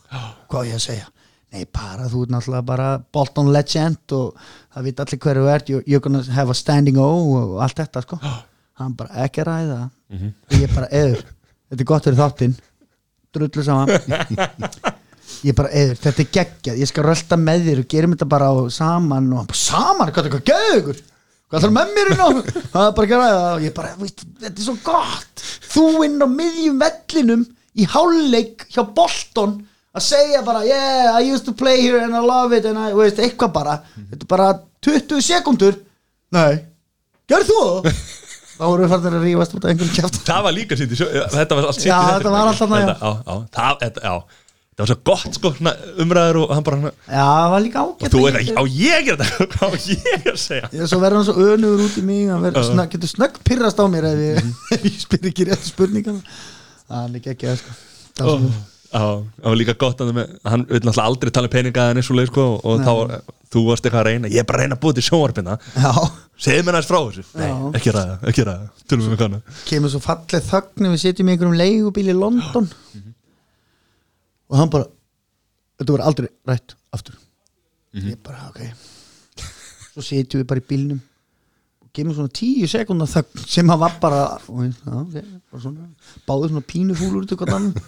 hvað 0.50 0.66
ég 0.70 0.74
að 0.78 0.86
segja 0.86 1.06
nei 1.56 1.64
bara 1.72 2.08
þú 2.10 2.26
ert 2.26 2.34
náttúrulega 2.34 2.66
bara 2.68 2.88
Bolton 3.12 3.48
legend 3.54 4.14
og 4.16 4.36
það 4.74 4.88
veit 4.88 5.00
allir 5.02 5.22
hverju 5.24 5.48
ert. 5.52 5.72
You're, 5.72 6.02
gonna 6.04 6.22
have 6.36 6.52
a 6.52 6.56
standing 6.56 7.00
O 7.00 7.08
og 7.40 7.56
allt 7.64 7.80
þetta 7.80 8.04
sko. 8.04 8.20
Hann 8.76 8.96
bara 8.98 9.24
ekki 9.24 9.44
ræða. 9.46 9.88
Mhm. 10.12 10.32
og 10.50 10.60
ég 10.60 10.74
bara 10.74 10.88
eður. 10.92 11.24
Þetta 11.70 11.82
er 11.82 11.90
gott 11.90 12.04
fyrir 12.06 12.20
þáttinn. 12.20 12.54
Drullu 13.34 13.64
saman. 13.64 13.88
Ég 15.44 15.54
bara, 15.58 15.68
eður, 15.74 15.98
þetta 16.00 16.22
er 16.22 16.28
geggjað. 16.32 16.78
Ég 16.80 16.88
skal 16.88 17.04
rölda 17.04 17.36
með 17.36 17.64
þér 17.66 17.80
og 17.82 17.88
gerum 17.90 18.12
þetta 18.14 18.28
bara 18.30 18.46
á, 18.46 18.54
saman 18.72 19.26
og 19.34 19.40
hann 19.40 19.48
bara, 19.50 19.58
saman, 19.58 20.12
hvað 20.14 20.28
er 20.28 20.32
þetta 20.32 20.52
geðugur 20.52 21.00
hvað? 21.02 21.58
Ætlar 21.58 21.74
með 21.74 21.90
mér 21.96 22.10
inn 22.12 22.22
á 22.22 22.28
það 22.30 22.86
er 22.86 22.94
bara 22.96 23.06
ekki 23.06 23.18
ræða. 23.20 23.42
Og 23.50 23.64
ég 23.66 23.74
bara, 23.76 23.90
veist, 24.00 24.22
þetta 24.44 24.62
er 24.62 24.66
svo 24.68 24.76
gott. 24.86 25.44
Þú 25.66 25.86
inn 26.06 26.22
á 26.22 26.28
miðjum 26.30 26.78
vellinum 26.84 27.44
í 27.76 27.88
háluleik 27.92 28.64
hjá 28.70 28.80
Bolton 28.96 29.58
að 29.96 30.04
segja 30.06 30.42
bara, 30.46 30.62
yeah, 30.68 31.16
I 31.16 31.24
used 31.32 31.46
to 31.48 31.54
play 31.56 31.80
here 31.80 32.02
and 32.04 32.14
I 32.16 32.20
love 32.24 32.52
it 32.56 32.66
and 32.68 32.78
I, 32.78 32.90
veist, 32.96 33.18
eitthvað 33.22 33.52
bara. 33.56 33.78
Þetta 33.96 34.22
er 34.26 34.30
bara 34.30 34.48
20 34.86 35.20
sekundur 35.24 35.78
nei, 36.36 36.58
gerð 37.30 37.50
þú? 37.50 37.60
Það? 37.86 38.00
þá 38.56 38.64
vorum 38.64 38.82
við 38.86 38.92
farin 38.94 39.14
að 39.18 39.24
rífast 39.26 39.54
út 39.56 39.64
af 39.66 39.70
einhverjum 39.72 39.94
kjátt 39.98 40.18
það 40.26 40.42
var 40.46 40.54
líka 40.56 40.76
sjó 40.80 40.86
þetta 41.36 41.56
var 41.58 41.66
allt 41.68 41.76
sýnt 41.80 41.90
Já, 41.90 41.98
þetta 42.16 42.32
var 42.32 42.50
allt 42.50 42.60
þarna, 42.62 42.78
já. 42.80 42.86
Þetta- 42.88 43.10
já, 43.10 43.14
já, 43.26 43.36
það, 43.56 43.98
já. 44.06 44.42
Það 44.76 44.82
var 44.84 44.90
svo 44.90 44.96
gott 45.08 45.36
sko 45.38 45.50
umræður 46.04 46.38
og 46.42 46.50
hann 46.52 46.64
bara 46.66 46.78
já, 46.92 47.24
það 47.24 47.50
var 47.54 47.62
líka 47.64 47.82
og 47.86 47.92
ágætt 47.96 48.12
þú 48.12 48.20
að 48.22 48.26
er 48.28 48.34
ég- 48.36 48.40
ekki, 48.42 48.54
á 48.56 48.62
ég 48.76 49.10
er 49.12 49.18
þetta? 49.22 49.46
Hvað 49.56 49.66
á 49.66 49.78
ég 49.92 50.26
að 50.32 50.38
segja? 50.42 50.70
Já, 50.76 50.82
svo 50.92 50.98
verður 51.00 51.20
hann 51.20 51.28
svo 51.30 51.46
önugur 51.54 51.84
út 51.86 51.96
í 51.96 52.04
mig 52.04 52.22
hann 52.28 52.44
verður 52.44 52.68
snögg, 52.68 52.90
getur 52.96 53.12
snögg 53.14 53.38
pyrrast 53.48 53.80
á 53.80 53.84
mér 53.88 54.08
ef 54.10 54.20
ég, 54.26 54.50
ég 54.90 54.98
spyr 55.04 55.30
ekki 55.32 55.48
rétt 55.48 55.64
spurningar. 55.70 56.20
Það 56.86 57.06
er 57.06 57.14
líka 57.16 57.32
ekki 57.36 57.52
að 57.54 57.60
sko 57.64 58.40
Það 58.96 59.48
var 59.50 59.58
líka 59.60 59.74
gott 59.80 60.00
að 60.04 60.12
hann 60.46 60.64
vil 60.68 60.80
náttúrulega 60.80 61.06
aldrei 61.10 61.32
tala 61.34 61.48
um 61.50 61.54
peninga 61.56 61.88
en 61.92 62.00
eins 62.00 62.10
og 62.12 62.16
leið 62.20 62.30
sko 62.30 62.46
og 62.62 62.80
þá, 62.86 62.92
var- 63.00 63.16
þú 63.52 63.62
varst 63.68 63.86
eitthvað 63.86 64.02
að 64.02 64.08
reyna 64.10 64.30
ég 64.32 64.42
er 64.42 64.46
bara 64.48 64.58
að 64.58 64.64
reyna 64.66 64.76
að 64.78 64.82
búið 64.84 64.96
til 64.98 65.06
sjónvarpina. 65.06 65.56
Já, 65.76 65.92
segðu 66.46 66.64
mér 66.66 66.76
næst 66.78 66.90
frá 66.90 66.98
þessu, 67.06 67.24
nei, 67.40 67.50
ekki 67.78 67.94
ræða 67.96 68.16
ekki 68.32 68.46
ræða, 68.48 68.66
tölum 68.90 69.10
við 69.12 69.20
kannu 69.22 69.40
kemur 69.70 69.92
svo 69.94 70.00
fallið 70.04 70.48
þögn 70.50 70.90
við 70.92 71.02
sitjum 71.04 71.30
í 71.30 71.34
einhverjum 71.36 71.58
leigubíl 71.60 72.10
í 72.10 72.16
London. 72.16 72.70
Og 74.50 74.60
hann 74.60 74.70
bara 74.70 74.86
þetta 75.80 75.96
var 75.96 76.04
aldrei 76.06 76.28
rætt 76.48 76.76
aftur. 76.94 77.16
Ég 77.96 78.18
bara, 78.24 78.50
ok. 78.50 78.62
Svo 79.94 80.04
sitjum 80.04 80.42
við 80.42 80.48
bara 80.52 80.62
í 80.62 80.66
bílnum. 80.68 81.00
Og 81.82 81.90
kemur 81.96 82.16
svona 82.18 82.32
tíu 82.36 82.68
sekundar 82.70 83.08
þögn 83.10 83.44
sem 83.48 83.72
hann 83.72 83.80
var 83.80 83.96
bara, 84.02 84.22
og, 84.52 84.62
okay, 85.02 85.24
bara 85.50 85.62
svona, 85.64 85.88
báður 86.28 86.52
svona 86.52 86.66
pínufúlur 86.68 87.26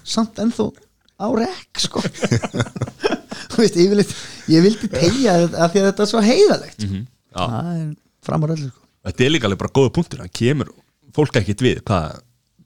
samt 0.09 0.41
ennþá 0.43 0.71
á 1.19 1.27
rekk 1.35 1.83
sko 1.83 2.03
þú 2.03 3.63
veist, 3.63 3.79
yfirleitt, 3.79 4.13
ég 4.53 4.63
vildi 4.67 4.91
tegja 4.93 5.35
þetta 5.45 5.65
af 5.65 5.73
því 5.73 5.83
að 5.83 5.89
þetta 5.91 6.05
er 6.05 6.11
svo 6.13 6.23
heiðalegt 6.25 6.85
sko. 6.85 7.01
Já. 7.35 7.43
það 7.45 7.73
er 7.75 7.89
framar 8.29 8.55
öllu 8.57 8.69
sko 8.71 8.87
þetta 9.09 9.27
er 9.27 9.35
líka 9.35 9.49
alveg 9.51 9.63
bara 9.65 9.75
góða 9.81 9.95
punktur 9.99 10.23
hann 10.25 10.35
kemur 10.43 10.71
fólk 11.17 11.41
ekkit 11.41 11.65
við 11.65 11.83
hvað 11.89 12.21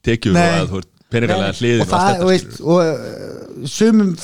tekjur 0.05 0.37
Nei. 0.37 0.45
og 0.45 0.61
að 0.61 0.71
þú 0.75 0.83
ert 0.83 0.91
peningalega 1.13 1.57
hliðin 1.61 1.83
og 1.85 1.91
það, 1.93 2.23
og, 2.23 2.31
veist, 2.33 2.61
og 2.61 2.79
uh, 2.83 3.67
sumum 3.69 4.15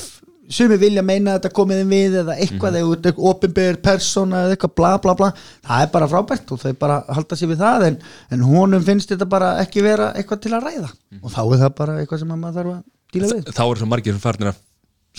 sumir 0.49 0.79
vilja 0.81 1.03
meina 1.05 1.35
að 1.35 1.43
þetta 1.43 1.51
komið 1.59 1.79
þeim 1.83 1.91
við 1.93 2.15
eða 2.23 2.35
eitthvað, 2.41 2.77
eða 2.79 2.85
mm 2.87 3.03
-hmm. 3.05 3.25
opinber 3.29 3.75
persóna 3.85 4.39
eða 4.47 4.55
eitthvað 4.55 4.71
bla 4.79 4.93
bla 5.03 5.13
bla 5.19 5.27
það 5.67 5.83
er 5.83 5.91
bara 5.93 6.07
frábært 6.09 6.53
og 6.55 6.61
þau 6.63 6.73
bara 6.81 6.95
halda 7.07 7.37
sér 7.37 7.51
við 7.51 7.61
það 7.61 7.85
en, 7.89 7.99
en 8.33 8.45
honum 8.49 8.83
finnst 8.87 9.11
þetta 9.13 9.27
bara 9.29 9.51
ekki 9.61 9.83
vera 9.85 10.07
eitthvað 10.17 10.41
til 10.45 10.53
að 10.57 10.65
ræða 10.65 10.89
Mhm. 10.89 11.19
og 11.21 11.31
þá 11.31 11.41
er 11.45 11.59
það 11.61 11.75
bara 11.77 11.99
eitthvað 12.01 12.19
sem 12.19 12.27
maður 12.33 12.57
þarf 12.57 12.73
að 12.73 12.81
díla 13.13 13.29
við 13.33 13.53
þá 13.55 13.63
eru 13.67 13.79
svo 13.81 13.87
margir 13.91 14.15
sem 14.15 14.23
farnir 14.23 14.51
að 14.53 14.59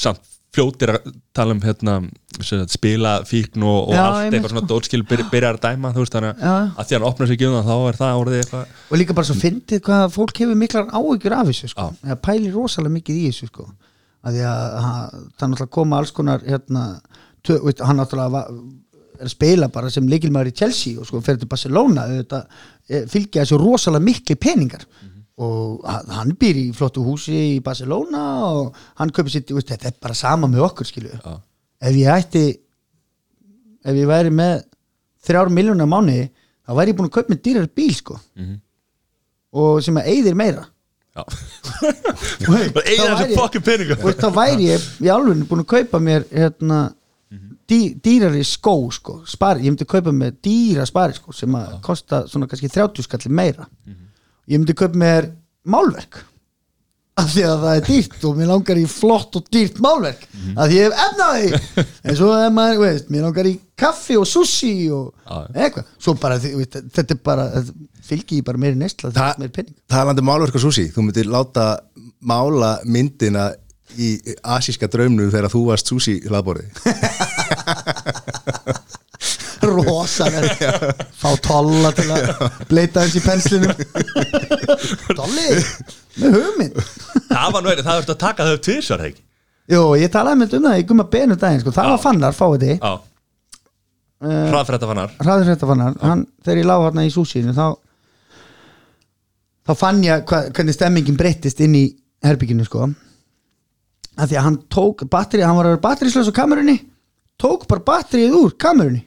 samt 0.01 0.27
fljótir 0.51 0.91
að 0.91 1.05
tala 1.37 1.55
um 1.55 1.61
hérna, 1.63 1.93
spila 2.67 3.13
fíkn 3.29 3.63
og, 3.63 3.91
og 3.91 3.95
Já, 3.95 4.01
allt 4.03 4.35
eitthvað 4.35 4.51
svona 4.55 4.67
dótskil 4.73 5.03
byr, 5.07 5.21
byrjar 5.31 5.59
að 5.59 5.67
dæma 5.69 5.93
þú 5.95 6.03
veist 6.03 6.17
þannig 6.17 6.41
Já. 6.43 6.55
að 6.75 6.89
því 6.91 6.97
hann 6.97 7.07
opnar 7.07 7.29
sig 7.31 7.37
ekki 7.39 7.47
um 7.47 7.55
það 7.55 7.69
þá 7.71 7.77
er 7.93 7.99
það 8.01 8.23
orðið 8.23 8.41
eitthvað 8.41 8.73
og 8.91 8.99
líka 8.99 9.17
bara 9.21 9.29
svo 9.31 9.37
fyndið 9.39 9.83
hvað 9.87 10.03
fólk 10.17 10.41
hefur 10.43 10.59
miklar 10.59 10.91
áhyggjur 10.91 11.37
af 11.37 11.51
þessu 11.53 11.71
sko. 11.71 11.87
Eða 12.03 12.17
pælir 12.27 12.57
rosalega 12.59 12.95
mikið 12.97 13.21
í 13.21 13.29
þessu 13.31 13.49
sko. 13.53 13.69
að 14.27 14.35
því 14.41 14.43
að 14.51 14.65
ha- 14.85 15.11
það 15.15 15.53
náttúrulega 15.53 15.75
koma 15.79 16.01
alls 16.03 16.11
konar 16.19 16.43
hérna, 16.45 16.83
tö, 17.47 17.61
veit, 17.65 17.79
hann 17.87 17.97
náttúrulega 18.03 18.43
er 19.21 19.29
að 19.29 19.35
spila 19.37 19.69
bara 19.71 19.91
sem 19.95 20.09
leikilmaður 20.11 20.51
í 20.51 20.57
Chelsea 20.59 20.99
og 20.99 21.07
sko 21.07 21.21
fer 21.25 21.39
til 21.39 21.47
Barcelona 21.49 22.09
þetta, 22.11 22.43
fylgja 23.15 23.45
þessu 23.47 23.61
rosalega 23.63 24.03
mikli 24.11 24.35
peningar 24.41 24.83
og 25.41 25.85
ha- 25.89 26.03
hann 26.19 26.35
býr 26.37 26.59
í 26.61 26.65
flottu 26.77 27.03
húsi 27.07 27.37
í 27.57 27.61
Barcelona 27.65 28.23
og 28.51 28.75
hann 29.01 29.13
kaupir 29.17 29.33
sitt, 29.33 29.51
veist, 29.57 29.71
þetta 29.73 29.89
er 29.93 29.97
bara 30.03 30.15
sama 30.19 30.49
með 30.51 30.67
okkur 30.69 30.89
skilju 30.89 31.15
Já. 31.17 31.37
ef 31.89 31.97
ég 31.97 32.11
ætti 32.13 32.43
ef 33.85 33.95
ég 33.97 34.09
væri 34.11 34.33
með 34.37 34.59
þrjár 35.25 35.49
miljónar 35.57 35.89
mánuði 35.89 36.27
þá 36.67 36.75
væri 36.77 36.93
ég 36.93 36.99
búin 36.99 37.09
að 37.09 37.15
kaupa 37.17 37.33
með 37.35 37.41
dýrar 37.47 37.71
bíl 37.77 37.95
sko. 37.97 38.19
Og 39.51 39.81
sem 39.83 39.97
að 39.99 40.07
eyðir 40.13 40.37
meira. 40.39 40.67
Já. 41.17 41.25
og 42.51 42.85
eigin 42.85 43.17
þessu 43.19 43.35
fokkin 43.41 43.65
peninga. 43.67 43.97
og 43.99 44.15
þá 44.21 44.29
væri 44.37 44.69
ég 44.69 44.85
í 45.03 45.09
alveg 45.11 45.41
búin 45.51 45.65
að 45.65 45.71
kaupa 45.73 45.99
mér 46.05 46.27
hérna, 46.31 46.79
dý, 47.71 47.81
dýrari 48.03 48.45
skó 48.47 48.77
sko, 48.95 49.17
spari, 49.27 49.65
ég 49.67 49.73
myndi 49.75 49.89
kaupa 49.91 50.13
mér 50.15 50.37
dýra 50.45 50.87
spari 50.87 51.17
sko, 51.19 51.35
sem 51.35 51.57
að 51.59 51.75
kosta 51.87 52.23
svona 52.31 52.47
kannski 52.51 52.71
30 52.71 53.09
skalli 53.09 53.33
meira 53.41 53.67
ég 54.49 54.57
myndi 54.59 54.75
kaupa 54.79 54.97
mér 54.99 55.25
málverk. 55.67 56.15
Af 57.21 57.27
því 57.35 57.43
að 57.45 57.59
það 57.67 57.75
er 57.77 57.85
dýrt 57.91 58.23
og 58.25 58.37
mér 58.39 58.49
langar 58.49 58.79
í 58.81 58.85
flott 58.89 59.33
og 59.37 59.43
dýrt 59.53 59.77
málverk. 59.85 60.23
Af 60.57 60.65
því 60.71 60.75
ég 60.79 60.85
hef 60.87 60.95
efnaði 61.05 61.49
en 62.09 62.15
svo 62.17 62.29
er 62.39 62.51
maður, 62.55 62.79
veist, 62.87 63.07
mér 63.13 63.23
langar 63.27 63.47
í 63.51 63.53
kaffi 63.77 64.15
og 64.17 64.25
sushi 64.31 64.71
og 64.95 65.11
Já. 65.27 65.37
eitthvað. 65.67 65.85
Svo 66.01 66.13
bara, 66.23 66.39
veist, 66.41 66.79
þetta 66.97 67.13
er 67.17 67.21
bara 67.27 67.45
þetta 67.59 67.73
fylgi 68.11 68.39
ég 68.41 68.47
bara 68.47 68.59
meiri 68.63 68.79
neysla 68.81 69.11
það 69.11 69.19
Ta- 69.19 69.27
er 69.35 69.39
meiri 69.43 69.53
penning 69.59 69.77
Talandi 69.93 70.23
um 70.25 70.29
málverk 70.31 70.55
og 70.57 70.63
sushi, 70.65 70.87
þú 70.95 71.01
myndir 71.11 71.29
láta 71.31 71.65
mála 72.25 72.71
myndina 72.89 73.45
í 74.01 74.09
asíska 74.57 74.87
draumnum 74.91 75.29
þegar 75.35 75.51
þú 75.53 75.61
varst 75.69 75.87
sushi 75.93 76.15
hlaðborði 76.25 76.67
rosalega. 79.73 80.93
Fá 81.21 81.31
tolla 81.45 81.91
til 81.97 82.07
að 82.15 82.31
bleita 82.71 83.05
hans 83.05 83.17
í 83.19 83.23
penslinum. 83.25 83.75
Tolli 85.19 85.47
með 86.21 86.37
hugmynd. 86.39 86.81
Það 87.31 87.55
var 87.55 87.65
nú 87.65 87.73
einu, 87.73 87.85
það 87.85 88.01
verður 88.01 88.15
að 88.15 88.21
taka 88.25 88.49
þau 88.49 88.63
tvisar 88.67 89.05
ekki? 89.09 89.23
Jú, 89.71 89.85
ég 90.01 90.11
talaði 90.11 90.41
með 90.41 90.57
um 90.59 90.67
það 90.67 90.81
í 90.81 90.87
gumma 90.89 91.07
benu 91.13 91.37
daginn 91.39 91.63
sko. 91.63 91.75
það 91.75 91.93
var 91.93 92.03
fannar, 92.03 92.35
fáið 92.37 92.65
þið. 92.65 92.75
Já, 92.81 92.93
hraðfrætta 94.51 94.89
fannar. 94.91 95.15
Hraður 95.21 95.53
þetta 95.53 95.69
fannar, 95.71 95.95
hann, 96.03 96.27
þegar 96.45 96.61
ég 96.61 96.69
lág 96.69 96.87
hérna 96.89 97.07
í 97.07 97.13
súsinu 97.15 97.55
þá 97.57 97.67
þá 99.71 99.73
fann 99.79 100.03
ég 100.05 100.25
hva, 100.29 100.43
hvernig 100.51 100.77
stemmingin 100.77 101.19
breyttist 101.21 101.63
inn 101.65 101.77
í 101.79 101.85
herbygginu 102.27 102.67
sko. 102.67 102.91
Af 104.19 104.29
því 104.29 104.37
að 104.41 104.47
hann 104.49 104.59
tók 104.73 105.07
batteri, 105.09 105.47
hann 105.47 105.57
var 105.57 105.69
að 105.69 105.77
vera 105.77 105.85
batterislaus 105.87 106.29
á 106.29 106.35
kamerunni 106.37 106.81
tók 107.41 107.65
bara 107.71 107.85
batterið 107.87 108.37
úr 108.37 108.57
kamerunni 108.61 109.05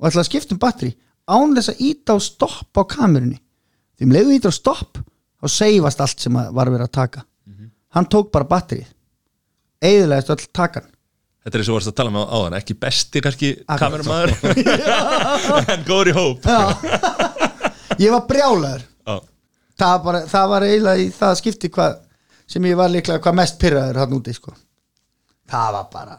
og 0.00 0.08
ætlaði 0.08 0.24
að 0.24 0.28
skipta 0.30 0.56
um 0.56 0.60
batteri 0.62 0.92
án 1.30 1.52
þess 1.56 1.70
að 1.74 1.82
íta 1.86 2.16
á 2.16 2.18
stopp 2.24 2.80
á 2.80 2.82
kamerunni. 2.90 3.38
Því 3.98 4.06
um 4.08 4.14
leiðu 4.16 4.36
íta 4.38 4.50
á 4.50 4.54
stopp 4.56 4.98
þá 5.40 5.46
seifast 5.52 6.00
allt 6.02 6.24
sem 6.24 6.34
var 6.40 6.66
að 6.70 6.74
vera 6.78 6.88
að 6.88 6.96
taka. 6.96 7.24
Hann 7.94 8.06
tók 8.06 8.30
bara 8.32 8.46
batterið. 8.48 8.88
Eðilegast 9.82 10.30
öll 10.34 10.44
takan. 10.54 10.86
Þetta 11.40 11.56
er 11.56 11.62
eins 11.62 11.70
og 11.72 11.76
varst 11.78 11.90
að 11.90 11.96
tala 11.96 12.12
með 12.12 12.32
áðan, 12.36 12.56
ekki 12.58 12.74
besti 12.76 13.20
kannski 13.24 13.48
Akkurat. 13.64 13.80
kameramaður 13.80 14.34
en 15.74 15.84
góður 15.88 16.10
í 16.10 16.14
hóp. 16.18 16.48
Ég 18.00 18.12
var 18.12 18.26
brjálaður. 18.28 18.84
Já, 19.08 19.14
það, 19.80 19.94
bara, 20.04 20.20
það 20.28 20.50
var 20.52 20.66
eiginlega 20.68 21.04
í 21.04 21.08
það 21.16 21.38
skipti 21.40 21.70
hvað 21.72 21.96
sem 22.50 22.66
ég 22.68 22.76
var 22.78 22.92
líklega 22.92 23.22
hvað 23.24 23.38
mest 23.40 23.58
pyrraður 23.62 24.02
hann 24.02 24.14
úti 24.18 24.36
sko. 24.36 24.52
Það 25.50 25.72
var 25.78 25.88
bara 25.96 26.18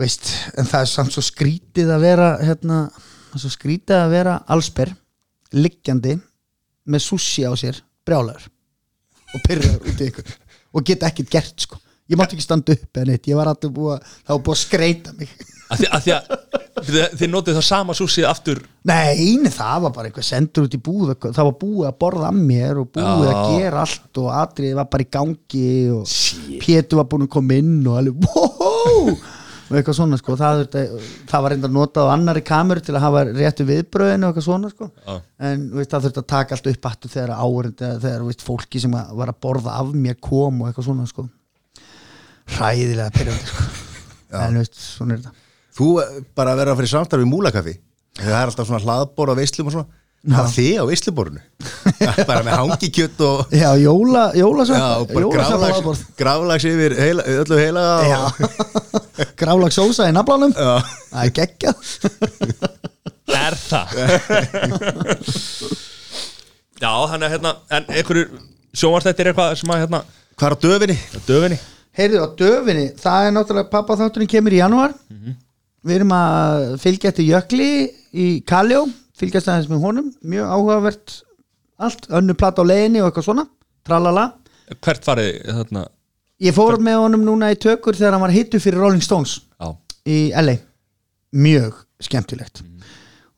veist, 0.00 0.30
en 0.56 0.68
það 0.68 0.84
er 0.84 0.90
samt 0.92 1.14
svo 1.14 1.24
skrítið 1.24 1.92
að 1.94 2.04
vera 2.04 2.30
hérna, 2.42 2.80
svo 3.36 3.50
skrítið 3.52 3.98
að 3.98 4.14
vera 4.16 4.36
allsber, 4.52 4.92
liggjandi 5.56 6.16
með 6.90 7.04
sushi 7.06 7.46
á 7.48 7.52
sér 7.58 7.80
brjálaður 8.06 8.46
og 9.34 9.42
pyrraður 9.46 9.90
út 9.90 10.00
í 10.00 10.08
ykkur 10.10 10.32
og 10.76 10.86
geta 10.86 11.10
ekkert 11.10 11.32
gert 11.32 11.66
sko 11.66 11.80
ég 12.06 12.18
mátti 12.18 12.36
ekki 12.36 12.46
standa 12.46 12.74
upp 12.76 12.98
eða 12.98 13.10
neitt, 13.10 13.26
ég 13.26 13.38
var 13.38 13.50
alltaf 13.50 13.72
búið 13.74 13.96
að 13.96 14.10
það 14.10 14.32
var 14.34 14.42
búið 14.46 14.56
að 14.56 14.62
skreita 14.62 15.14
mig 15.16 15.32
að 15.66 15.80
því 15.80 15.88
að, 15.90 16.04
því 16.04 16.12
að 16.14 17.14
þið, 17.18 17.30
notið 17.32 17.56
það 17.56 17.64
sama 17.66 17.96
súsið 17.98 18.26
aftur 18.28 18.60
Nei, 18.86 19.38
nei, 19.42 19.50
það 19.50 19.86
var 19.86 19.94
bara 19.96 20.10
eitthvað 20.10 20.28
sendur 20.28 20.68
út 20.68 20.76
í 20.76 20.80
búð 20.86 21.14
það 21.24 21.40
var 21.40 21.56
búið 21.62 21.88
að 21.88 21.96
borða 22.04 22.28
að 22.30 22.38
mér 22.52 22.82
og 22.82 22.92
búið 22.94 23.26
Já. 23.26 23.32
að 23.32 23.56
gera 23.56 23.82
allt 23.82 24.20
og 24.22 24.28
atriði 24.36 24.78
var 24.78 24.90
bara 24.92 25.06
í 25.06 25.10
gangi 25.18 25.72
og 25.96 26.14
Pétur 26.62 27.00
var 27.00 27.08
búin 27.10 27.26
að 27.26 27.32
koma 27.34 27.58
inn 27.58 27.74
og 27.82 27.98
alveg 27.98 28.30
wow! 28.30 29.10
Og 29.66 29.78
eitthvað 29.78 29.96
svona 29.98 30.18
sko. 30.20 30.36
Það, 30.38 30.60
það 31.26 31.44
var 31.44 31.54
reynda 31.54 31.70
að 31.70 31.76
nota 31.76 32.04
á 32.06 32.14
annari 32.14 32.42
kameru 32.46 32.84
til 32.84 32.94
að 32.94 33.04
hafa 33.06 33.22
réttu 33.28 33.66
viðbröðinu 33.66 34.28
og 34.28 34.30
eitthvað 34.30 34.46
svona 34.46 34.70
sko. 34.72 34.90
Já. 35.06 35.16
en 35.48 35.64
veist, 35.74 35.90
það 35.92 36.06
þurfti 36.06 36.22
að 36.22 36.28
taka 36.32 36.56
allt 36.56 36.70
upp 36.72 36.90
aftur 36.90 37.12
þegar 37.14 37.34
árind 37.34 37.82
þegar 37.82 38.26
veist, 38.28 38.46
fólki 38.46 38.82
sem 38.82 38.94
var 38.94 39.32
að 39.32 39.40
borða 39.46 39.74
af 39.80 39.90
mér 39.94 40.20
kom 40.22 40.62
og 40.62 40.70
eitthvað 40.70 40.88
svona 40.90 41.08
sko. 41.10 41.26
Hræðilega 42.56 43.10
pyrrandi 43.16 43.50
sko. 43.50 43.68
En 44.36 44.60
veist, 44.60 44.78
svona 44.78 45.16
er 45.16 45.24
þetta. 45.24 45.44
Þú 45.76 45.90
eh, 46.02 46.16
bara 46.38 46.56
vera 46.56 46.72
að 46.72 46.80
fyrir 46.80 46.94
samstarf 46.94 47.26
í 47.26 47.28
múlakaffi. 47.28 47.76
Það 48.16 48.38
er 48.38 48.50
alltaf 48.50 48.68
svona 48.68 48.84
hlaðbor 48.84 49.34
á 49.34 49.38
veislum 49.38 49.68
og 49.68 49.74
svona 49.74 50.04
Það 50.26 50.38
var 50.40 50.48
þið 50.56 50.78
á 50.80 50.84
veisluborinu 50.88 51.42
Bara 52.28 52.40
með 52.46 52.56
hangikjött 52.60 53.20
og 53.22 53.52
Já, 53.54 53.68
jóla, 53.78 54.24
grálags, 54.34 54.72
aðborð. 54.74 56.00
grálags 56.18 56.66
yfir 56.66 56.96
heila, 56.98 57.26
öllu 57.42 57.58
heila 57.60 57.84
grálags 59.40 59.78
sósa 59.78 60.08
í 60.10 60.14
naflanum. 60.16 60.50
Já. 60.56 60.80
Það 61.12 61.22
er 61.22 61.32
geggjað. 61.40 61.76
Er 63.36 63.54
það? 63.58 63.94
Já, 66.80 66.90
hann 67.10 67.24
er 67.26 67.32
hérna 67.32 67.52
En 67.74 67.88
einhverju 67.90 68.26
sjónvarstættir 68.76 69.30
eitthvað 69.32 69.56
sem 69.60 69.72
að 69.74 69.80
hérna 69.82 70.00
Hvað 70.36 70.46
er 70.46 70.54
á 70.54 70.58
döfinni? 70.66 70.96
Döfinni. 71.26 71.58
Heyrðu 71.96 72.18
á 72.20 72.28
döfinni, 72.36 72.86
það 73.00 73.26
er 73.26 73.34
náttúrulega 73.34 73.70
pappa 73.72 73.96
þátturinn 73.96 74.28
kemur 74.28 74.52
í 74.52 74.58
janúar. 74.60 74.92
Við 75.86 75.94
erum 75.96 76.12
að 76.12 76.64
fylgja 76.82 77.08
eftir 77.12 77.28
Jökli 77.30 77.68
í 78.12 78.26
Kaljó 78.44 78.82
fylgjast 79.16 79.50
aðeins 79.50 79.70
með 79.72 79.84
honum, 79.84 80.08
mjög 80.22 80.54
áhugavert 80.54 81.18
allt, 81.76 82.08
önnu 82.16 82.36
plata 82.38 82.64
á 82.64 82.68
leiðinni 82.68 83.02
og 83.02 83.10
eitthvað 83.10 83.28
svona, 83.28 83.46
tralala. 83.86 84.30
Hvert 84.82 85.06
farið 85.06 85.30
þarna 85.46 85.86
Ég 86.42 86.52
fór 86.52 86.76
með 86.84 86.98
honum 87.00 87.22
núna 87.24 87.48
í 87.54 87.56
tökur 87.56 87.96
þegar 87.96 88.16
hann 88.16 88.24
var 88.26 88.34
hittu 88.34 88.58
fyrir 88.60 88.82
Rolling 88.82 89.04
Stones 89.04 89.38
Já, 89.56 89.70
í 90.04 90.16
LA 90.36 90.58
mjög 91.36 91.78
skemmtilegt. 92.04 92.60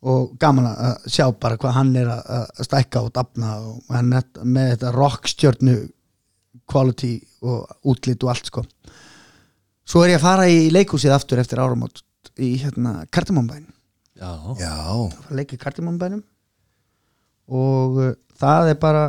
Og 0.09 0.32
gaman 0.42 0.66
að 0.70 1.06
sjá 1.10 1.28
bara 1.38 1.59
hvað 1.59 1.76
hann 1.76 1.92
er 1.98 2.10
að 2.10 2.64
stækka 2.66 3.05
og 3.06 3.12
dafna 3.14 3.55
og 3.62 3.94
hann 3.94 4.10
er 4.18 4.26
með 4.42 4.72
þetta 4.72 4.92
rockstjörnu 4.96 5.76
quality 6.68 7.12
og 7.46 7.90
útlit 7.90 8.26
og 8.26 8.34
allt 8.34 8.50
sko. 8.50 8.64
Svo 9.88 10.02
er 10.02 10.16
ég 10.16 10.18
að 10.18 10.26
fara 10.26 10.50
í 10.50 10.68
leikhúsið 10.74 11.14
aftur 11.14 11.42
eftir 11.42 11.62
áramót 11.62 12.02
í 12.38 12.56
hérna 12.60 13.05
Kardimonbæn 13.14 13.66
já, 14.19 14.32
Já, 14.61 14.74
að 15.28 15.36
leika 15.39 15.57
í 15.57 15.61
Kardimonbænum 15.62 16.23
og 17.49 18.01
uh, 18.03 18.11
það 18.40 18.73
er 18.74 18.81
bara 18.82 19.05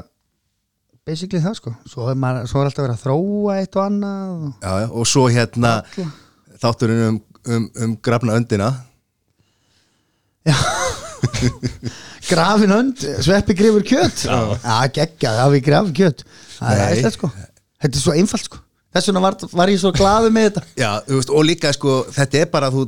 basically 1.10 1.41
það 1.44 1.57
sko. 1.57 1.73
Svo 1.90 2.10
er, 2.11 2.19
maður, 2.19 2.48
svo 2.52 2.61
er 2.61 2.69
alltaf 2.69 2.86
verið 2.86 2.95
að 2.95 3.03
þróa 3.06 3.57
eitt 3.60 3.80
og 3.80 3.86
annað 3.86 4.30
og 4.30 4.45
já, 4.61 4.72
já, 4.84 4.88
og 4.94 5.10
svo 5.10 5.26
hérna 5.34 5.73
þátturinn 6.61 7.03
um, 7.07 7.19
um, 7.49 7.65
um 7.86 7.98
grafna 8.06 8.38
öndina. 8.40 8.69
Grafin 12.30 12.72
önd, 12.72 13.03
sveppi 13.26 13.56
grifur 13.57 13.84
kjöt. 13.86 14.26
Já, 14.30 14.88
geggja, 14.94 15.31
það 15.40 15.53
við 15.56 15.64
grafin 15.65 15.95
kjöt. 15.98 16.23
Það 16.60 16.81
er 16.84 16.94
æslega 16.94 17.14
sko. 17.15 17.30
Þetta 17.80 17.95
er 17.98 18.03
svo 18.03 18.15
einfalt 18.15 18.45
sko. 18.45 18.61
Þess 18.94 19.10
vegna 19.10 19.22
var, 19.23 19.38
var 19.53 19.72
ég 19.72 19.81
svo 19.81 19.91
glaðu 19.94 20.31
með 20.34 20.48
þetta. 20.49 20.64
Já, 20.80 20.91
þú 21.06 21.19
veist, 21.19 21.34
og 21.34 21.45
líka 21.45 21.73
sko, 21.76 21.95
þetta 22.15 22.41
er 22.41 22.48
bara 22.53 22.69
að 22.69 22.77
þú 22.77 22.84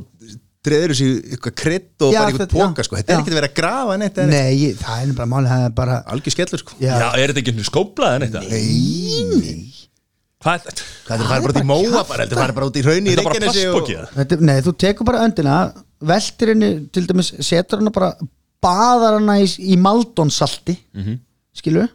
dreður 0.62 0.92
þessu 0.94 1.08
eitthvað 1.32 1.54
krydd 1.58 2.04
og 2.06 2.12
Já, 2.12 2.18
bara 2.18 2.30
eitthvað 2.30 2.46
þetta- 2.46 2.66
póka 2.66 2.84
sko, 2.86 2.96
þetta 2.96 3.12
er 3.12 3.16
Já. 3.16 3.20
ekki 3.22 3.32
að 3.32 3.38
vera 3.38 3.50
að 3.50 3.54
grafa 3.58 3.96
neitt, 3.98 4.12
þetta 4.14 4.22
er 4.22 4.30
nei, 4.30 4.52
ég, 4.62 4.76
það 4.78 5.02
er 5.02 5.14
bara 5.18 5.30
máli 5.32 5.52
það 5.52 5.64
er 5.66 5.72
bara 5.80 5.96
algjör 6.14 6.34
skellur 6.36 6.62
sko. 6.62 6.76
Já, 6.78 6.92
já 7.02 7.08
er 7.18 7.32
þetta 7.32 7.42
ekki 7.42 7.52
einhvern 7.52 7.70
skóplað 7.70 8.14
en 8.16 8.26
eitthvað? 8.26 8.50
Nei, 8.52 9.82
Hvað 10.42 10.54
er 10.56 10.62
þetta? 10.66 10.84
Hvað 11.06 11.14
er 11.14 11.22
það 11.22 11.30
fara 11.30 11.42
bara 11.42 11.52
út 11.52 11.60
í 11.62 11.68
móa 11.68 12.02
bara, 12.06 12.26
það 12.26 12.40
fara 12.40 12.54
bara 12.56 12.66
út 12.66 12.76
í 12.78 12.82
hraunni 12.82 13.10
í 13.10 13.14
Þetta 13.14 13.22
er 13.22 13.74
bara 13.78 14.06
þetta, 14.16 14.38
nei, 14.42 14.56
þú 14.66 14.72
tekur 14.84 15.06
bara 15.06 15.24
öndina 15.26 15.56
veltir 16.02 16.52
henni, 16.52 16.70
til 16.90 17.04
dæmis 17.06 17.30
setur 17.46 17.82
hana 17.82 17.92
bara, 17.94 18.12
baðar 18.62 19.18
hana 19.20 19.38
í, 19.42 19.46
í 19.46 19.78
maldonsalti 19.78 20.74
mm 20.74 21.02
-hmm. 21.02 21.18
skilur 21.54 21.90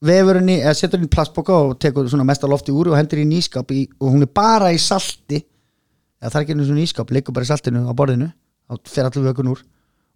vefur 0.00 0.38
henni, 0.38 0.60
eða 0.62 0.74
setur 0.78 0.98
henni 0.98 1.10
í 1.10 1.14
plastboka 1.14 1.52
og 1.52 1.78
tekur 1.82 2.08
svona 2.08 2.24
mesta 2.24 2.46
lofti 2.46 2.72
úr 2.72 2.92
og 2.92 2.96
hendur 2.96 3.18
í 3.18 3.26
nýskap 3.26 3.70
í, 3.74 3.88
og 4.00 4.14
hún 4.14 4.22
er 4.22 4.30
bara 4.32 4.70
í 4.72 4.78
salti 4.78 5.42
það 6.28 6.38
er 6.38 6.44
ekki 6.44 6.56
einu 6.56 6.68
svona 6.68 6.82
nýskap, 6.82 7.12
liggur 7.16 7.36
bara 7.36 7.46
í 7.46 7.48
saltinu 7.48 7.84
á 7.88 7.92
borðinu, 7.96 8.30
þá 8.68 8.92
fer 8.92 9.08
allir 9.08 9.30
vökun 9.30 9.52
úr. 9.54 9.62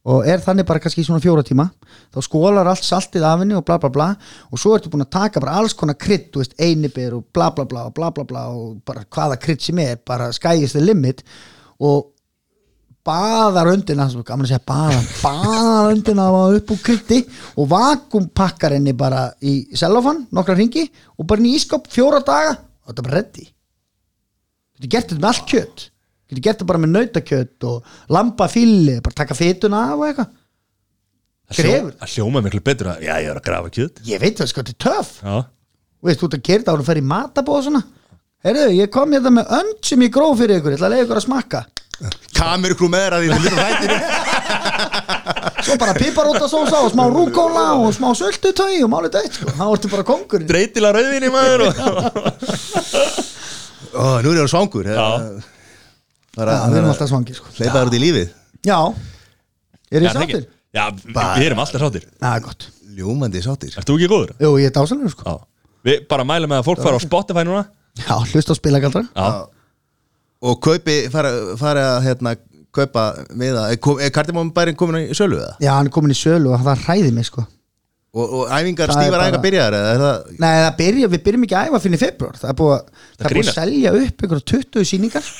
Og 0.04 0.26
er 0.28 0.42
þannig 0.44 0.66
bara 0.68 0.82
kannski 0.84 1.00
svona 1.00 1.22
fjóra 1.24 1.40
tíma 1.40 1.64
þá 2.12 2.18
skólar 2.26 2.68
allt 2.68 2.84
saltið 2.84 3.22
af 3.24 3.38
henni 3.40 3.54
og 3.56 3.64
bla 3.64 3.78
bla 3.80 3.88
bla. 3.88 4.10
Og 4.52 4.60
svo 4.60 4.74
ertu 4.76 4.90
búin 4.92 5.06
að 5.06 5.14
taka 5.16 5.40
bara 5.40 5.54
alls 5.56 5.72
konar 5.72 5.96
krydd, 5.96 6.26
þú 6.34 6.42
veist, 6.42 6.56
einibir 6.60 7.14
og 7.16 7.24
bla 7.32 7.48
bla 7.56 7.64
bla 7.64 7.86
og 7.88 7.94
bla 7.96 8.10
bla 8.12 8.26
bla 8.28 8.42
og 8.52 8.82
bara 8.84 9.06
hvaða 9.08 9.38
krydd 9.40 9.64
sem 9.64 9.80
er, 9.80 9.96
bara 10.04 10.28
sky 10.36 10.60
is 10.60 10.76
the 10.76 10.84
limit. 10.84 11.24
Og 11.80 12.10
baðar 13.04 13.72
öndina, 13.72 14.10
sem 14.12 14.20
er 14.20 14.28
gaman 14.28 14.44
að 14.44 14.52
segja 14.52 14.68
baðar 14.68 15.08
baðar 15.24 15.96
öndina 15.96 16.28
upp 16.58 16.76
úr 16.76 16.84
kryddi 16.84 17.22
og 17.56 17.72
vakumpakkar 17.72 18.76
henni 18.76 18.92
bara 18.92 19.30
í 19.40 19.62
sellofan, 19.72 20.26
nokkra 20.36 20.60
ringi 20.60 20.84
og 21.16 21.32
bara 21.32 21.48
í 21.48 21.56
ískap 21.56 21.88
fjóra 21.88 22.20
daga. 22.20 22.58
Og 22.84 22.92
þetta 22.92 23.00
er 23.00 23.08
bara 23.08 23.20
reddi 23.22 23.48
getur 24.84 24.92
gert 24.92 25.10
þetta 25.10 25.22
með 25.22 25.30
allt 25.30 25.50
kjöt 25.50 25.84
getur 26.34 26.44
gert 26.46 26.58
þetta 26.58 26.68
bara 26.70 26.82
með 26.82 26.92
nautakjöt 26.94 27.66
og 27.70 27.96
lambafíli, 28.16 28.96
bara 29.04 29.18
taka 29.20 29.36
fytuna 29.38 29.82
af 29.90 29.98
og 29.98 30.06
eitthvað. 30.08 30.32
Það 31.44 31.60
Grefur. 31.60 31.92
Það 32.00 32.14
hljóma 32.14 32.42
miklu 32.44 32.62
betur 32.64 32.90
að 32.94 33.04
Já, 33.04 33.12
ég 33.20 33.30
er 33.30 33.40
að 33.40 33.46
grafa 33.48 33.74
kjöt. 33.76 34.00
Ég 34.08 34.22
veit 34.22 34.40
það 34.40 34.50
sko, 34.50 34.64
þetta 34.64 34.74
er 34.74 34.80
töff. 34.86 35.12
Já, 35.20 35.36
og 35.44 36.08
veist, 36.08 36.20
þú 36.22 36.30
ert 36.30 36.38
að 36.38 36.46
kerta 36.48 36.74
ára 36.74 36.84
að 36.84 36.90
fer 36.90 37.00
í 37.00 37.06
matabóð 37.14 37.60
og 37.60 37.66
svona. 37.68 37.84
Heyrðu, 38.44 38.66
ég 38.76 38.92
kom 38.92 39.14
hérna 39.16 39.32
með 39.38 39.54
önd 39.60 39.78
sem 39.88 40.04
ég 40.04 40.12
gróf 40.12 40.36
fyrir 40.40 40.60
ykkur, 40.60 40.74
ég 40.74 40.80
ætla 40.80 40.90
að 40.90 40.96
leiða 40.96 41.06
ykkur 41.06 41.20
að 41.20 41.26
smakka. 41.28 41.64
Kamerukrú 42.34 42.88
með 42.90 43.04
þér 43.04 43.14
að 43.14 43.22
því 43.22 43.28
þú 43.30 43.38
lítur 43.44 43.60
þættinu 43.62 45.04
svo 45.64 45.76
bara 45.80 45.94
piparóta 45.96 46.48
sósa 46.50 46.82
og 46.84 46.92
smá 46.92 47.04
rúkóla 47.08 47.64
og 47.80 47.94
smá 47.96 48.10
söldutöi 48.18 48.82
og 48.84 48.90
málið 48.92 49.14
dætt 49.16 49.38
sko. 49.38 49.54
þá 49.54 49.64
ertu 49.68 49.90
bara 49.92 50.06
kongurinn 50.06 50.48
Dreitilega 50.48 50.98
rauðvinni 50.98 51.30
maður. 51.32 51.66
Og... 51.68 51.74
Ó, 54.02 54.04
nú 54.24 54.34
er 54.34 54.44
á 54.44 54.50
svangur 54.50 54.90
Já. 54.90 55.08
Við 56.36 56.76
erum 56.78 56.90
alltaf 56.92 57.08
svangir 57.10 57.36
sko. 57.38 57.46
hleypaður 57.58 57.90
út 57.90 57.96
í 57.98 58.02
lífið. 58.02 58.28
Já, 58.66 58.78
er 59.92 60.02
ég 60.02 60.08
það 60.10 60.20
sáttir? 60.20 60.46
Já, 60.74 60.84
við- 60.90 61.34
við 61.38 61.46
erum 61.48 61.62
alltaf 61.64 61.80
sáttir. 61.84 62.06
Það 62.20 62.36
er 62.36 62.44
gott, 62.48 62.68
ljómandi 62.98 63.42
sáttir. 63.44 63.74
Þú 63.78 63.96
ekki 63.98 64.08
góður? 64.10 64.32
jú, 64.40 64.52
ég 64.58 64.66
er 64.70 64.74
dásanlega 64.74 65.10
sko. 65.14 65.22
Já. 65.28 65.36
Við 65.84 66.08
bara 66.08 66.24
mælum 66.24 66.50
með 66.50 66.62
að 66.62 66.68
fólk 66.70 66.82
fara 66.82 66.96
á 66.98 67.02
Spotify 67.04 67.44
núna. 67.44 67.66
Já, 67.94 68.14
hlust 68.32 68.50
á 68.50 68.54
spilagaldra 68.58 69.04
Já, 69.14 69.46
og 70.42 70.60
kaupi, 70.60 70.96
fara, 71.12 71.30
fara 71.56 71.82
að 71.98 72.06
hérna, 72.08 72.32
kaupa 72.74 73.04
með 73.38 73.54
það 73.54 73.66
er, 73.70 74.06
er 74.08 74.10
kardimómi 74.10 74.50
bærin 74.56 74.74
komin 74.76 75.04
í 75.06 75.14
sölu 75.14 75.38
eða? 75.38 75.52
já, 75.62 75.70
hann 75.76 75.86
er 75.86 75.94
komin 75.94 76.10
í 76.10 76.18
sölu 76.18 76.50
og 76.56 76.64
það 76.64 76.82
hræði 76.88 77.12
mig 77.14 77.28
sko. 77.28 77.44
Og, 78.14 78.30
og 78.30 78.50
æfingar, 78.50 78.90
Það 78.90 78.98
er 78.98 79.04
stífar 79.04 79.14
bara- 79.14 79.24
æfingar 79.28 79.42
byrjar 79.42 79.74
eða 79.78 79.92
er 79.94 80.02
það 80.02 80.38
Nei, 80.42 80.50
það 80.64 80.76
byrja, 80.78 81.06
við 81.14 81.22
byrjum 81.28 81.44
ekki 81.46 81.56
að 81.58 81.68
æfa 81.70 81.80
fyrir 81.82 81.98
februar 82.02 82.36
Það 82.38 82.50
er 82.50 82.58
búið, 82.60 82.74
að- 82.74 82.84
það 83.18 83.30
er 83.30 83.38
að 83.40 83.48
selja 83.54 83.92
upp 84.00 84.22
einhverja 84.26 84.44
20 84.52 84.84
sýningar 84.90 85.30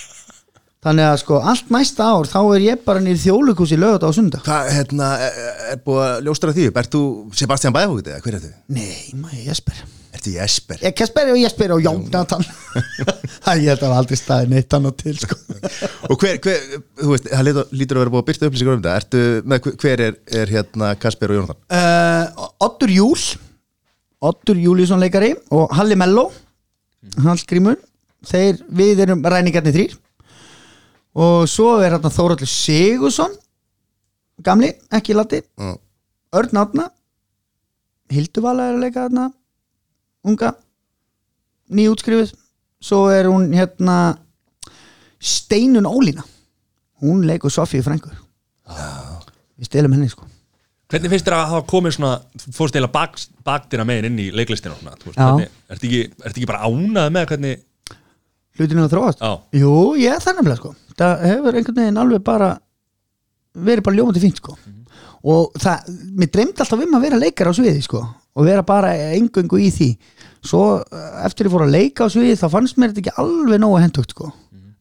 Þannig 0.84 1.06
að 1.08 1.18
sko, 1.22 1.38
allt 1.48 1.70
næsta 1.72 2.06
ár 2.12 2.28
þá 2.28 2.38
er 2.58 2.62
ég 2.66 2.80
bara 2.84 3.00
nýr 3.00 3.16
þjólukus 3.16 3.72
í 3.72 3.78
lögut 3.80 4.04
á 4.04 4.10
sunda 4.12 4.40
Hvað, 4.44 4.66
hérna, 4.74 5.10
er, 5.24 5.38
er 5.72 5.78
búið 5.84 6.02
að 6.04 6.16
ljóstra 6.26 6.52
því? 6.56 6.66
Ert 6.76 6.92
þú 6.92 7.02
Sebastian 7.40 7.72
Bæhókit 7.76 8.10
eða 8.12 8.24
hver 8.26 8.36
er 8.36 8.42
þú? 8.44 8.50
Nei, 8.76 8.98
maður 9.16 9.46
Jesper 9.48 9.78
Ertu 10.14 10.34
Jesper? 10.34 10.82
Ég 10.84 10.94
Kesper 11.00 11.30
og 11.32 11.38
Jesper 11.40 11.72
og 11.74 11.80
Jónatan 11.82 12.44
Það 12.44 13.62
ég 13.64 13.70
held 13.72 13.80
að 13.80 13.88
hafa 13.88 14.02
aldrei 14.02 14.20
staðið 14.20 14.52
neitt 14.52 14.76
annað 14.76 14.94
til 15.00 15.14
sko. 15.20 15.38
Og 16.12 16.20
hver, 16.20 16.38
hver, 16.44 16.68
þú 17.00 17.08
veist, 17.14 17.26
það 17.32 17.48
lítur, 17.48 17.98
að 17.98 18.04
vera 18.04 18.12
búið 18.14 18.22
að 18.22 18.28
byrta 18.28 18.48
upplýsingar 18.50 18.76
um 18.78 18.84
þetta 18.84 18.94
Ertu 19.00 19.24
með, 19.50 19.68
hver 19.82 20.04
er, 20.10 20.20
er 20.42 20.54
hérna 20.54 20.92
Kasper 21.00 21.32
og 21.34 21.40
Jónatan? 21.40 21.60
uh, 21.80 22.46
Oddur 22.68 22.92
Júl 22.94 23.18
Oddur 24.24 24.60
Júlísson 24.68 25.02
leikari 25.02 25.32
og 25.52 25.72
Halli 25.80 25.96
Mello 25.98 26.28
Hallgrímur 27.24 27.80
Þeir, 28.24 28.62
við 28.72 29.02
erum 29.08 29.24
ræningarnir 29.24 29.74
þrýr 29.76 29.98
og 31.14 31.46
svo 31.50 31.76
er 31.80 31.94
hérna 31.94 32.10
Þóraldur 32.12 32.50
Sigursson 32.50 33.34
gamli, 34.44 34.72
ekki 34.92 35.14
lati 35.14 35.42
Mm. 35.58 35.76
Örn 36.34 36.58
Átna 36.58 36.88
Hilduvala 38.10 38.68
er 38.68 38.74
að 38.76 38.82
leika 38.84 39.06
þarna 39.06 39.28
unga 40.26 40.50
nýjútskrifuð 41.74 42.34
svo 42.84 43.06
er 43.14 43.28
hún 43.30 43.48
hérna 43.54 44.18
Steinun 45.24 45.86
Ólína. 45.88 46.24
Hún 47.00 47.24
leikur 47.24 47.50
Sofíu 47.52 47.82
Frængu 47.84 48.10
við 49.54 49.68
stelum 49.68 49.94
henni 49.94 50.10
sko. 50.10 50.26
Hvernig 50.90 51.10
finnst 51.12 51.26
þér 51.26 51.36
að 51.38 51.50
hafa 51.52 51.66
komið 51.70 51.94
svona 51.96 52.12
þú 52.42 52.52
fórst 52.58 52.76
eila 52.76 52.90
bak, 52.92 53.16
bakdina 53.46 53.86
megin 53.88 54.10
inn 54.10 54.20
í 54.20 54.26
leiklistina 54.34 54.74
og 54.74 54.82
svona, 54.82 54.98
þú 55.00 55.08
veist, 55.08 55.18
hvernig, 55.20 55.54
ertu 55.72 55.88
ekki, 55.88 56.00
ertu 56.20 56.40
ekki 56.40 56.48
bara 56.50 56.68
ánað 56.68 57.08
með 57.14 57.28
hvernig 57.32 57.62
hlutinu 58.58 58.84
að 58.84 58.92
þróast? 58.92 59.24
Já. 59.24 59.60
Jú, 59.62 59.72
ég 60.00 60.12
er 60.12 60.22
það 60.24 60.36
nefnilega 60.38 60.60
sko 60.60 60.74
það 60.98 61.24
hefur 61.28 61.58
einhvern 61.58 61.80
veginn 61.80 62.00
alveg 62.00 62.24
bara 62.26 62.50
verið 63.54 63.86
bara 63.86 63.98
ljómandi 63.98 64.22
fínt 64.22 64.40
sko. 64.42 64.56
Og 65.24 65.54
það, 65.56 65.88
mér 66.18 66.30
dreymdi 66.34 66.60
alltaf 66.60 66.84
um 66.84 66.96
að 66.98 67.06
vera 67.06 67.20
leikar 67.20 67.48
á 67.48 67.52
sviði 67.56 67.82
sko 67.84 68.02
og 68.34 68.48
vera 68.48 68.64
bara 68.66 68.92
engöngu 69.14 69.60
í 69.62 69.70
því. 69.72 69.90
Svo 70.44 70.64
eh, 70.82 71.10
eftir 71.24 71.48
ég 71.48 71.54
fór 71.54 71.64
að 71.68 71.76
leika 71.76 72.08
á 72.08 72.12
sviði 72.12 72.34
þá 72.40 72.48
fannst 72.56 72.80
mér 72.80 72.90
þetta 72.90 73.04
ekki 73.04 73.22
alveg 73.22 73.62
nógu 73.62 73.78
hendugt 73.78 74.14
sko. 74.16 74.32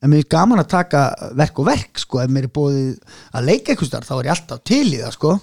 En 0.03 0.11
mér 0.11 0.25
er 0.25 0.31
gaman 0.33 0.59
að 0.59 0.71
taka 0.73 1.03
verk 1.37 1.61
og 1.61 1.69
verk 1.69 2.01
sko. 2.01 2.19
Ef 2.23 2.33
mér 2.33 2.49
er 2.49 2.53
búið 2.57 2.97
að 3.31 3.47
leika 3.51 3.71
eitthvað 3.71 3.91
starf 3.91 4.09
þá 4.09 4.15
er 4.17 4.27
ég 4.27 4.35
alltaf 4.35 4.63
til 4.67 4.87
í 4.89 4.99
það 4.99 5.15
sko. 5.15 5.35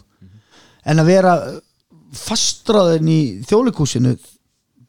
En 0.91 1.01
að 1.01 1.13
vera 1.15 1.35
fastráðin 2.17 3.09
í 3.09 3.21
þjólikúsinu 3.47 4.17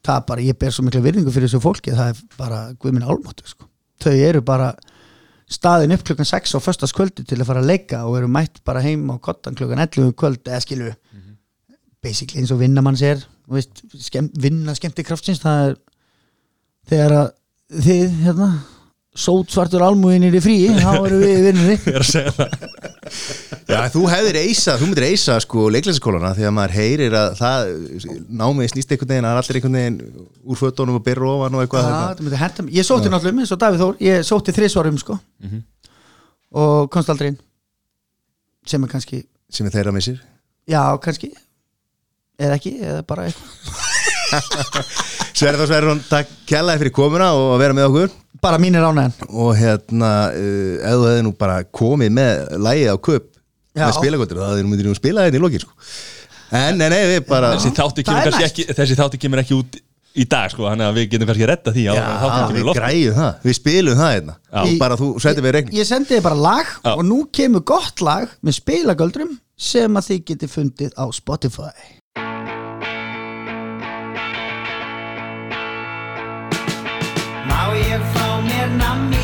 það 0.01 0.15
er 0.15 0.25
bara, 0.27 0.45
ég 0.45 0.57
ber 0.57 0.73
svo 0.73 0.85
mikla 0.85 1.03
virðingu 1.05 1.33
fyrir 1.33 1.49
þessu 1.49 1.61
fólki 1.63 1.93
það 1.93 2.13
er 2.13 2.21
bara 2.37 2.61
guðminn 2.81 3.05
álmáttu 3.05 3.45
sko. 3.45 3.67
þau 4.01 4.13
eru 4.17 4.41
bara 4.45 4.71
staðin 5.51 5.93
upp 5.95 6.03
klukkan 6.07 6.27
6 6.27 6.55
á 6.55 6.59
föstaskvöldi 6.63 7.25
til 7.27 7.39
að 7.39 7.47
fara 7.49 7.63
að 7.63 7.71
leika 7.73 8.05
og 8.07 8.17
eru 8.21 8.29
mætt 8.31 8.61
bara 8.67 8.83
heim 8.83 9.09
á 9.11 9.15
kottan 9.19 9.57
klukkan 9.57 9.81
11 9.83 10.07
um 10.07 10.13
kvöld 10.15 10.47
eða 10.47 10.63
skilu 10.63 10.91
basically 12.01 12.41
eins 12.41 12.51
og 12.53 12.61
vinna 12.61 12.81
mann 12.81 12.97
sér 12.97 13.21
veist, 13.51 13.83
skemm, 13.99 14.31
vinna 14.41 14.75
skemmti 14.77 15.05
kraftsins 15.05 15.41
það 15.43 15.63
er 15.65 15.75
þegar 16.91 17.17
að 17.17 17.27
þið 17.85 18.15
hérna 18.25 18.49
sót 19.11 19.51
svartur 19.51 19.83
almúinir 19.83 20.35
í 20.37 20.41
fríi 20.43 20.69
þá 20.77 20.91
eru 21.07 21.17
við 21.19 21.41
vinnunni. 21.49 21.75
Er 23.67 23.89
þú 23.91 24.05
hefðir 24.07 24.39
eisa, 24.39 24.77
þú 24.79 24.87
myndir 24.87 25.07
eisa 25.09 25.35
sko 25.43 25.65
leiklæsaskólana 25.73 26.31
þegar 26.37 26.55
maður 26.55 26.75
heyrir 26.77 27.17
að 27.19 27.35
það 27.41 27.73
námið 28.41 28.71
snýst 28.71 28.93
einhvern 28.95 29.11
veginn, 29.11 29.27
það 29.27 29.35
er 29.35 29.41
allir 29.41 29.59
einhvern 29.59 29.77
veginn 29.79 29.99
úr 30.47 30.61
fötunum 30.61 30.99
og 31.01 31.05
byrra 31.07 31.33
ofan 31.33 31.59
og 31.59 31.65
eitthvað 31.65 32.23
mér. 32.23 32.73
ég 32.79 32.87
sótti 32.87 33.11
náttúrulega 33.11 33.35
um 33.35 33.43
eins 33.43 33.53
og 33.55 33.61
Davíð 33.65 33.83
Þór 33.85 34.01
ég 34.07 34.25
sótti 34.31 34.55
þrísvarum 34.55 34.99
sko. 35.01 35.19
Og 36.61 36.89
komst 36.91 37.11
aldrei 37.11 37.33
inn. 37.33 37.39
Sem 38.67 38.83
er 38.85 38.91
kannski, 38.91 39.23
sem 39.51 39.67
er 39.67 39.75
þeirra 39.75 39.95
missir. 39.95 40.19
Já 40.69 40.83
kannski. 41.03 41.33
Eða 42.41 42.57
ekki, 42.59 42.77
eða 42.79 43.03
bara 43.07 43.27
eitthvað 43.27 43.87
Sverða 45.41 45.67
Sverðun, 45.69 46.01
takk 46.09 46.31
kjallaði 46.49 46.83
fyrir 46.85 46.95
komuna 46.95 47.31
og 47.37 47.53
að 47.55 47.61
vera 47.63 47.77
með 47.77 47.89
okkur. 47.89 48.15
Bara 48.41 48.57
mín 48.61 48.77
er 48.77 48.87
ánægðan 48.87 49.35
og 49.37 49.51
hérna, 49.59 50.09
uh, 50.33 50.79
ef 50.81 50.95
þú 50.97 51.05
hefði 51.11 51.25
nú 51.27 51.33
bara 51.37 51.59
komið 51.77 52.15
með 52.17 52.41
lægið 52.65 52.89
á 52.89 52.97
köp 52.97 53.27
Já. 53.77 53.85
með 53.85 53.93
spilagóttir, 53.99 54.39
þá 54.41 54.49
hefði 54.49 54.65
nú 54.65 54.71
myndir 54.73 54.89
nú 54.89 54.97
spila 54.97 55.27
þetta 55.27 55.37
í 55.37 55.43
lokin 55.43 55.61
sko. 55.63 55.75
en, 56.57 56.79
nei, 56.81 56.87
nei, 56.91 56.99
við 57.13 57.21
bara 57.29 57.53
Þessi 57.53 57.71
þáttu 57.77 58.03
Það 58.03 58.17
kemur 58.17 58.41
er 58.41 58.47
ekki 58.49 58.65
Þessi 58.81 58.97
þáttu 58.99 59.21
kemur 59.21 59.43
ekki 59.43 59.59
út 59.59 59.77
í 60.11 60.25
dag 60.27 60.51
sko, 60.51 60.65
Þannig 60.67 60.89
að 60.89 60.97
við 60.97 61.07
getum 61.13 61.29
kannski 61.29 61.45
að 61.45 61.51
redda 61.53 61.75
því 61.77 61.85
en 61.91 62.01
Já, 62.01 62.09
í 62.09 62.57
við 62.57 62.73
græjum 62.75 63.15
það, 63.21 63.31
við 63.45 63.57
spilum 63.61 64.01
það 64.01 64.11
hérna. 64.17 64.37
Og 64.65 64.75
bara 64.81 64.99
þú 64.99 65.13
sættir 65.23 65.45
við 65.45 65.57
reikning. 65.59 65.77
ég 65.77 65.87
sendi 65.87 66.17
þið 66.17 66.25
bara 66.27 66.41
lag 66.49 66.73
Já. 66.73 66.91
og 66.97 67.05
nú 67.07 67.21
kemur 67.31 67.63
gott 67.71 68.03
lag 68.03 68.33
með 68.41 68.57
spilagöldrum 68.59 69.37
sem 69.55 70.01
að 70.01 70.09
þið 70.09 70.23
geti 70.33 70.51
fundið 70.51 70.97
á 70.97 71.05
Spotify 71.15 72.00
Má 78.91 79.20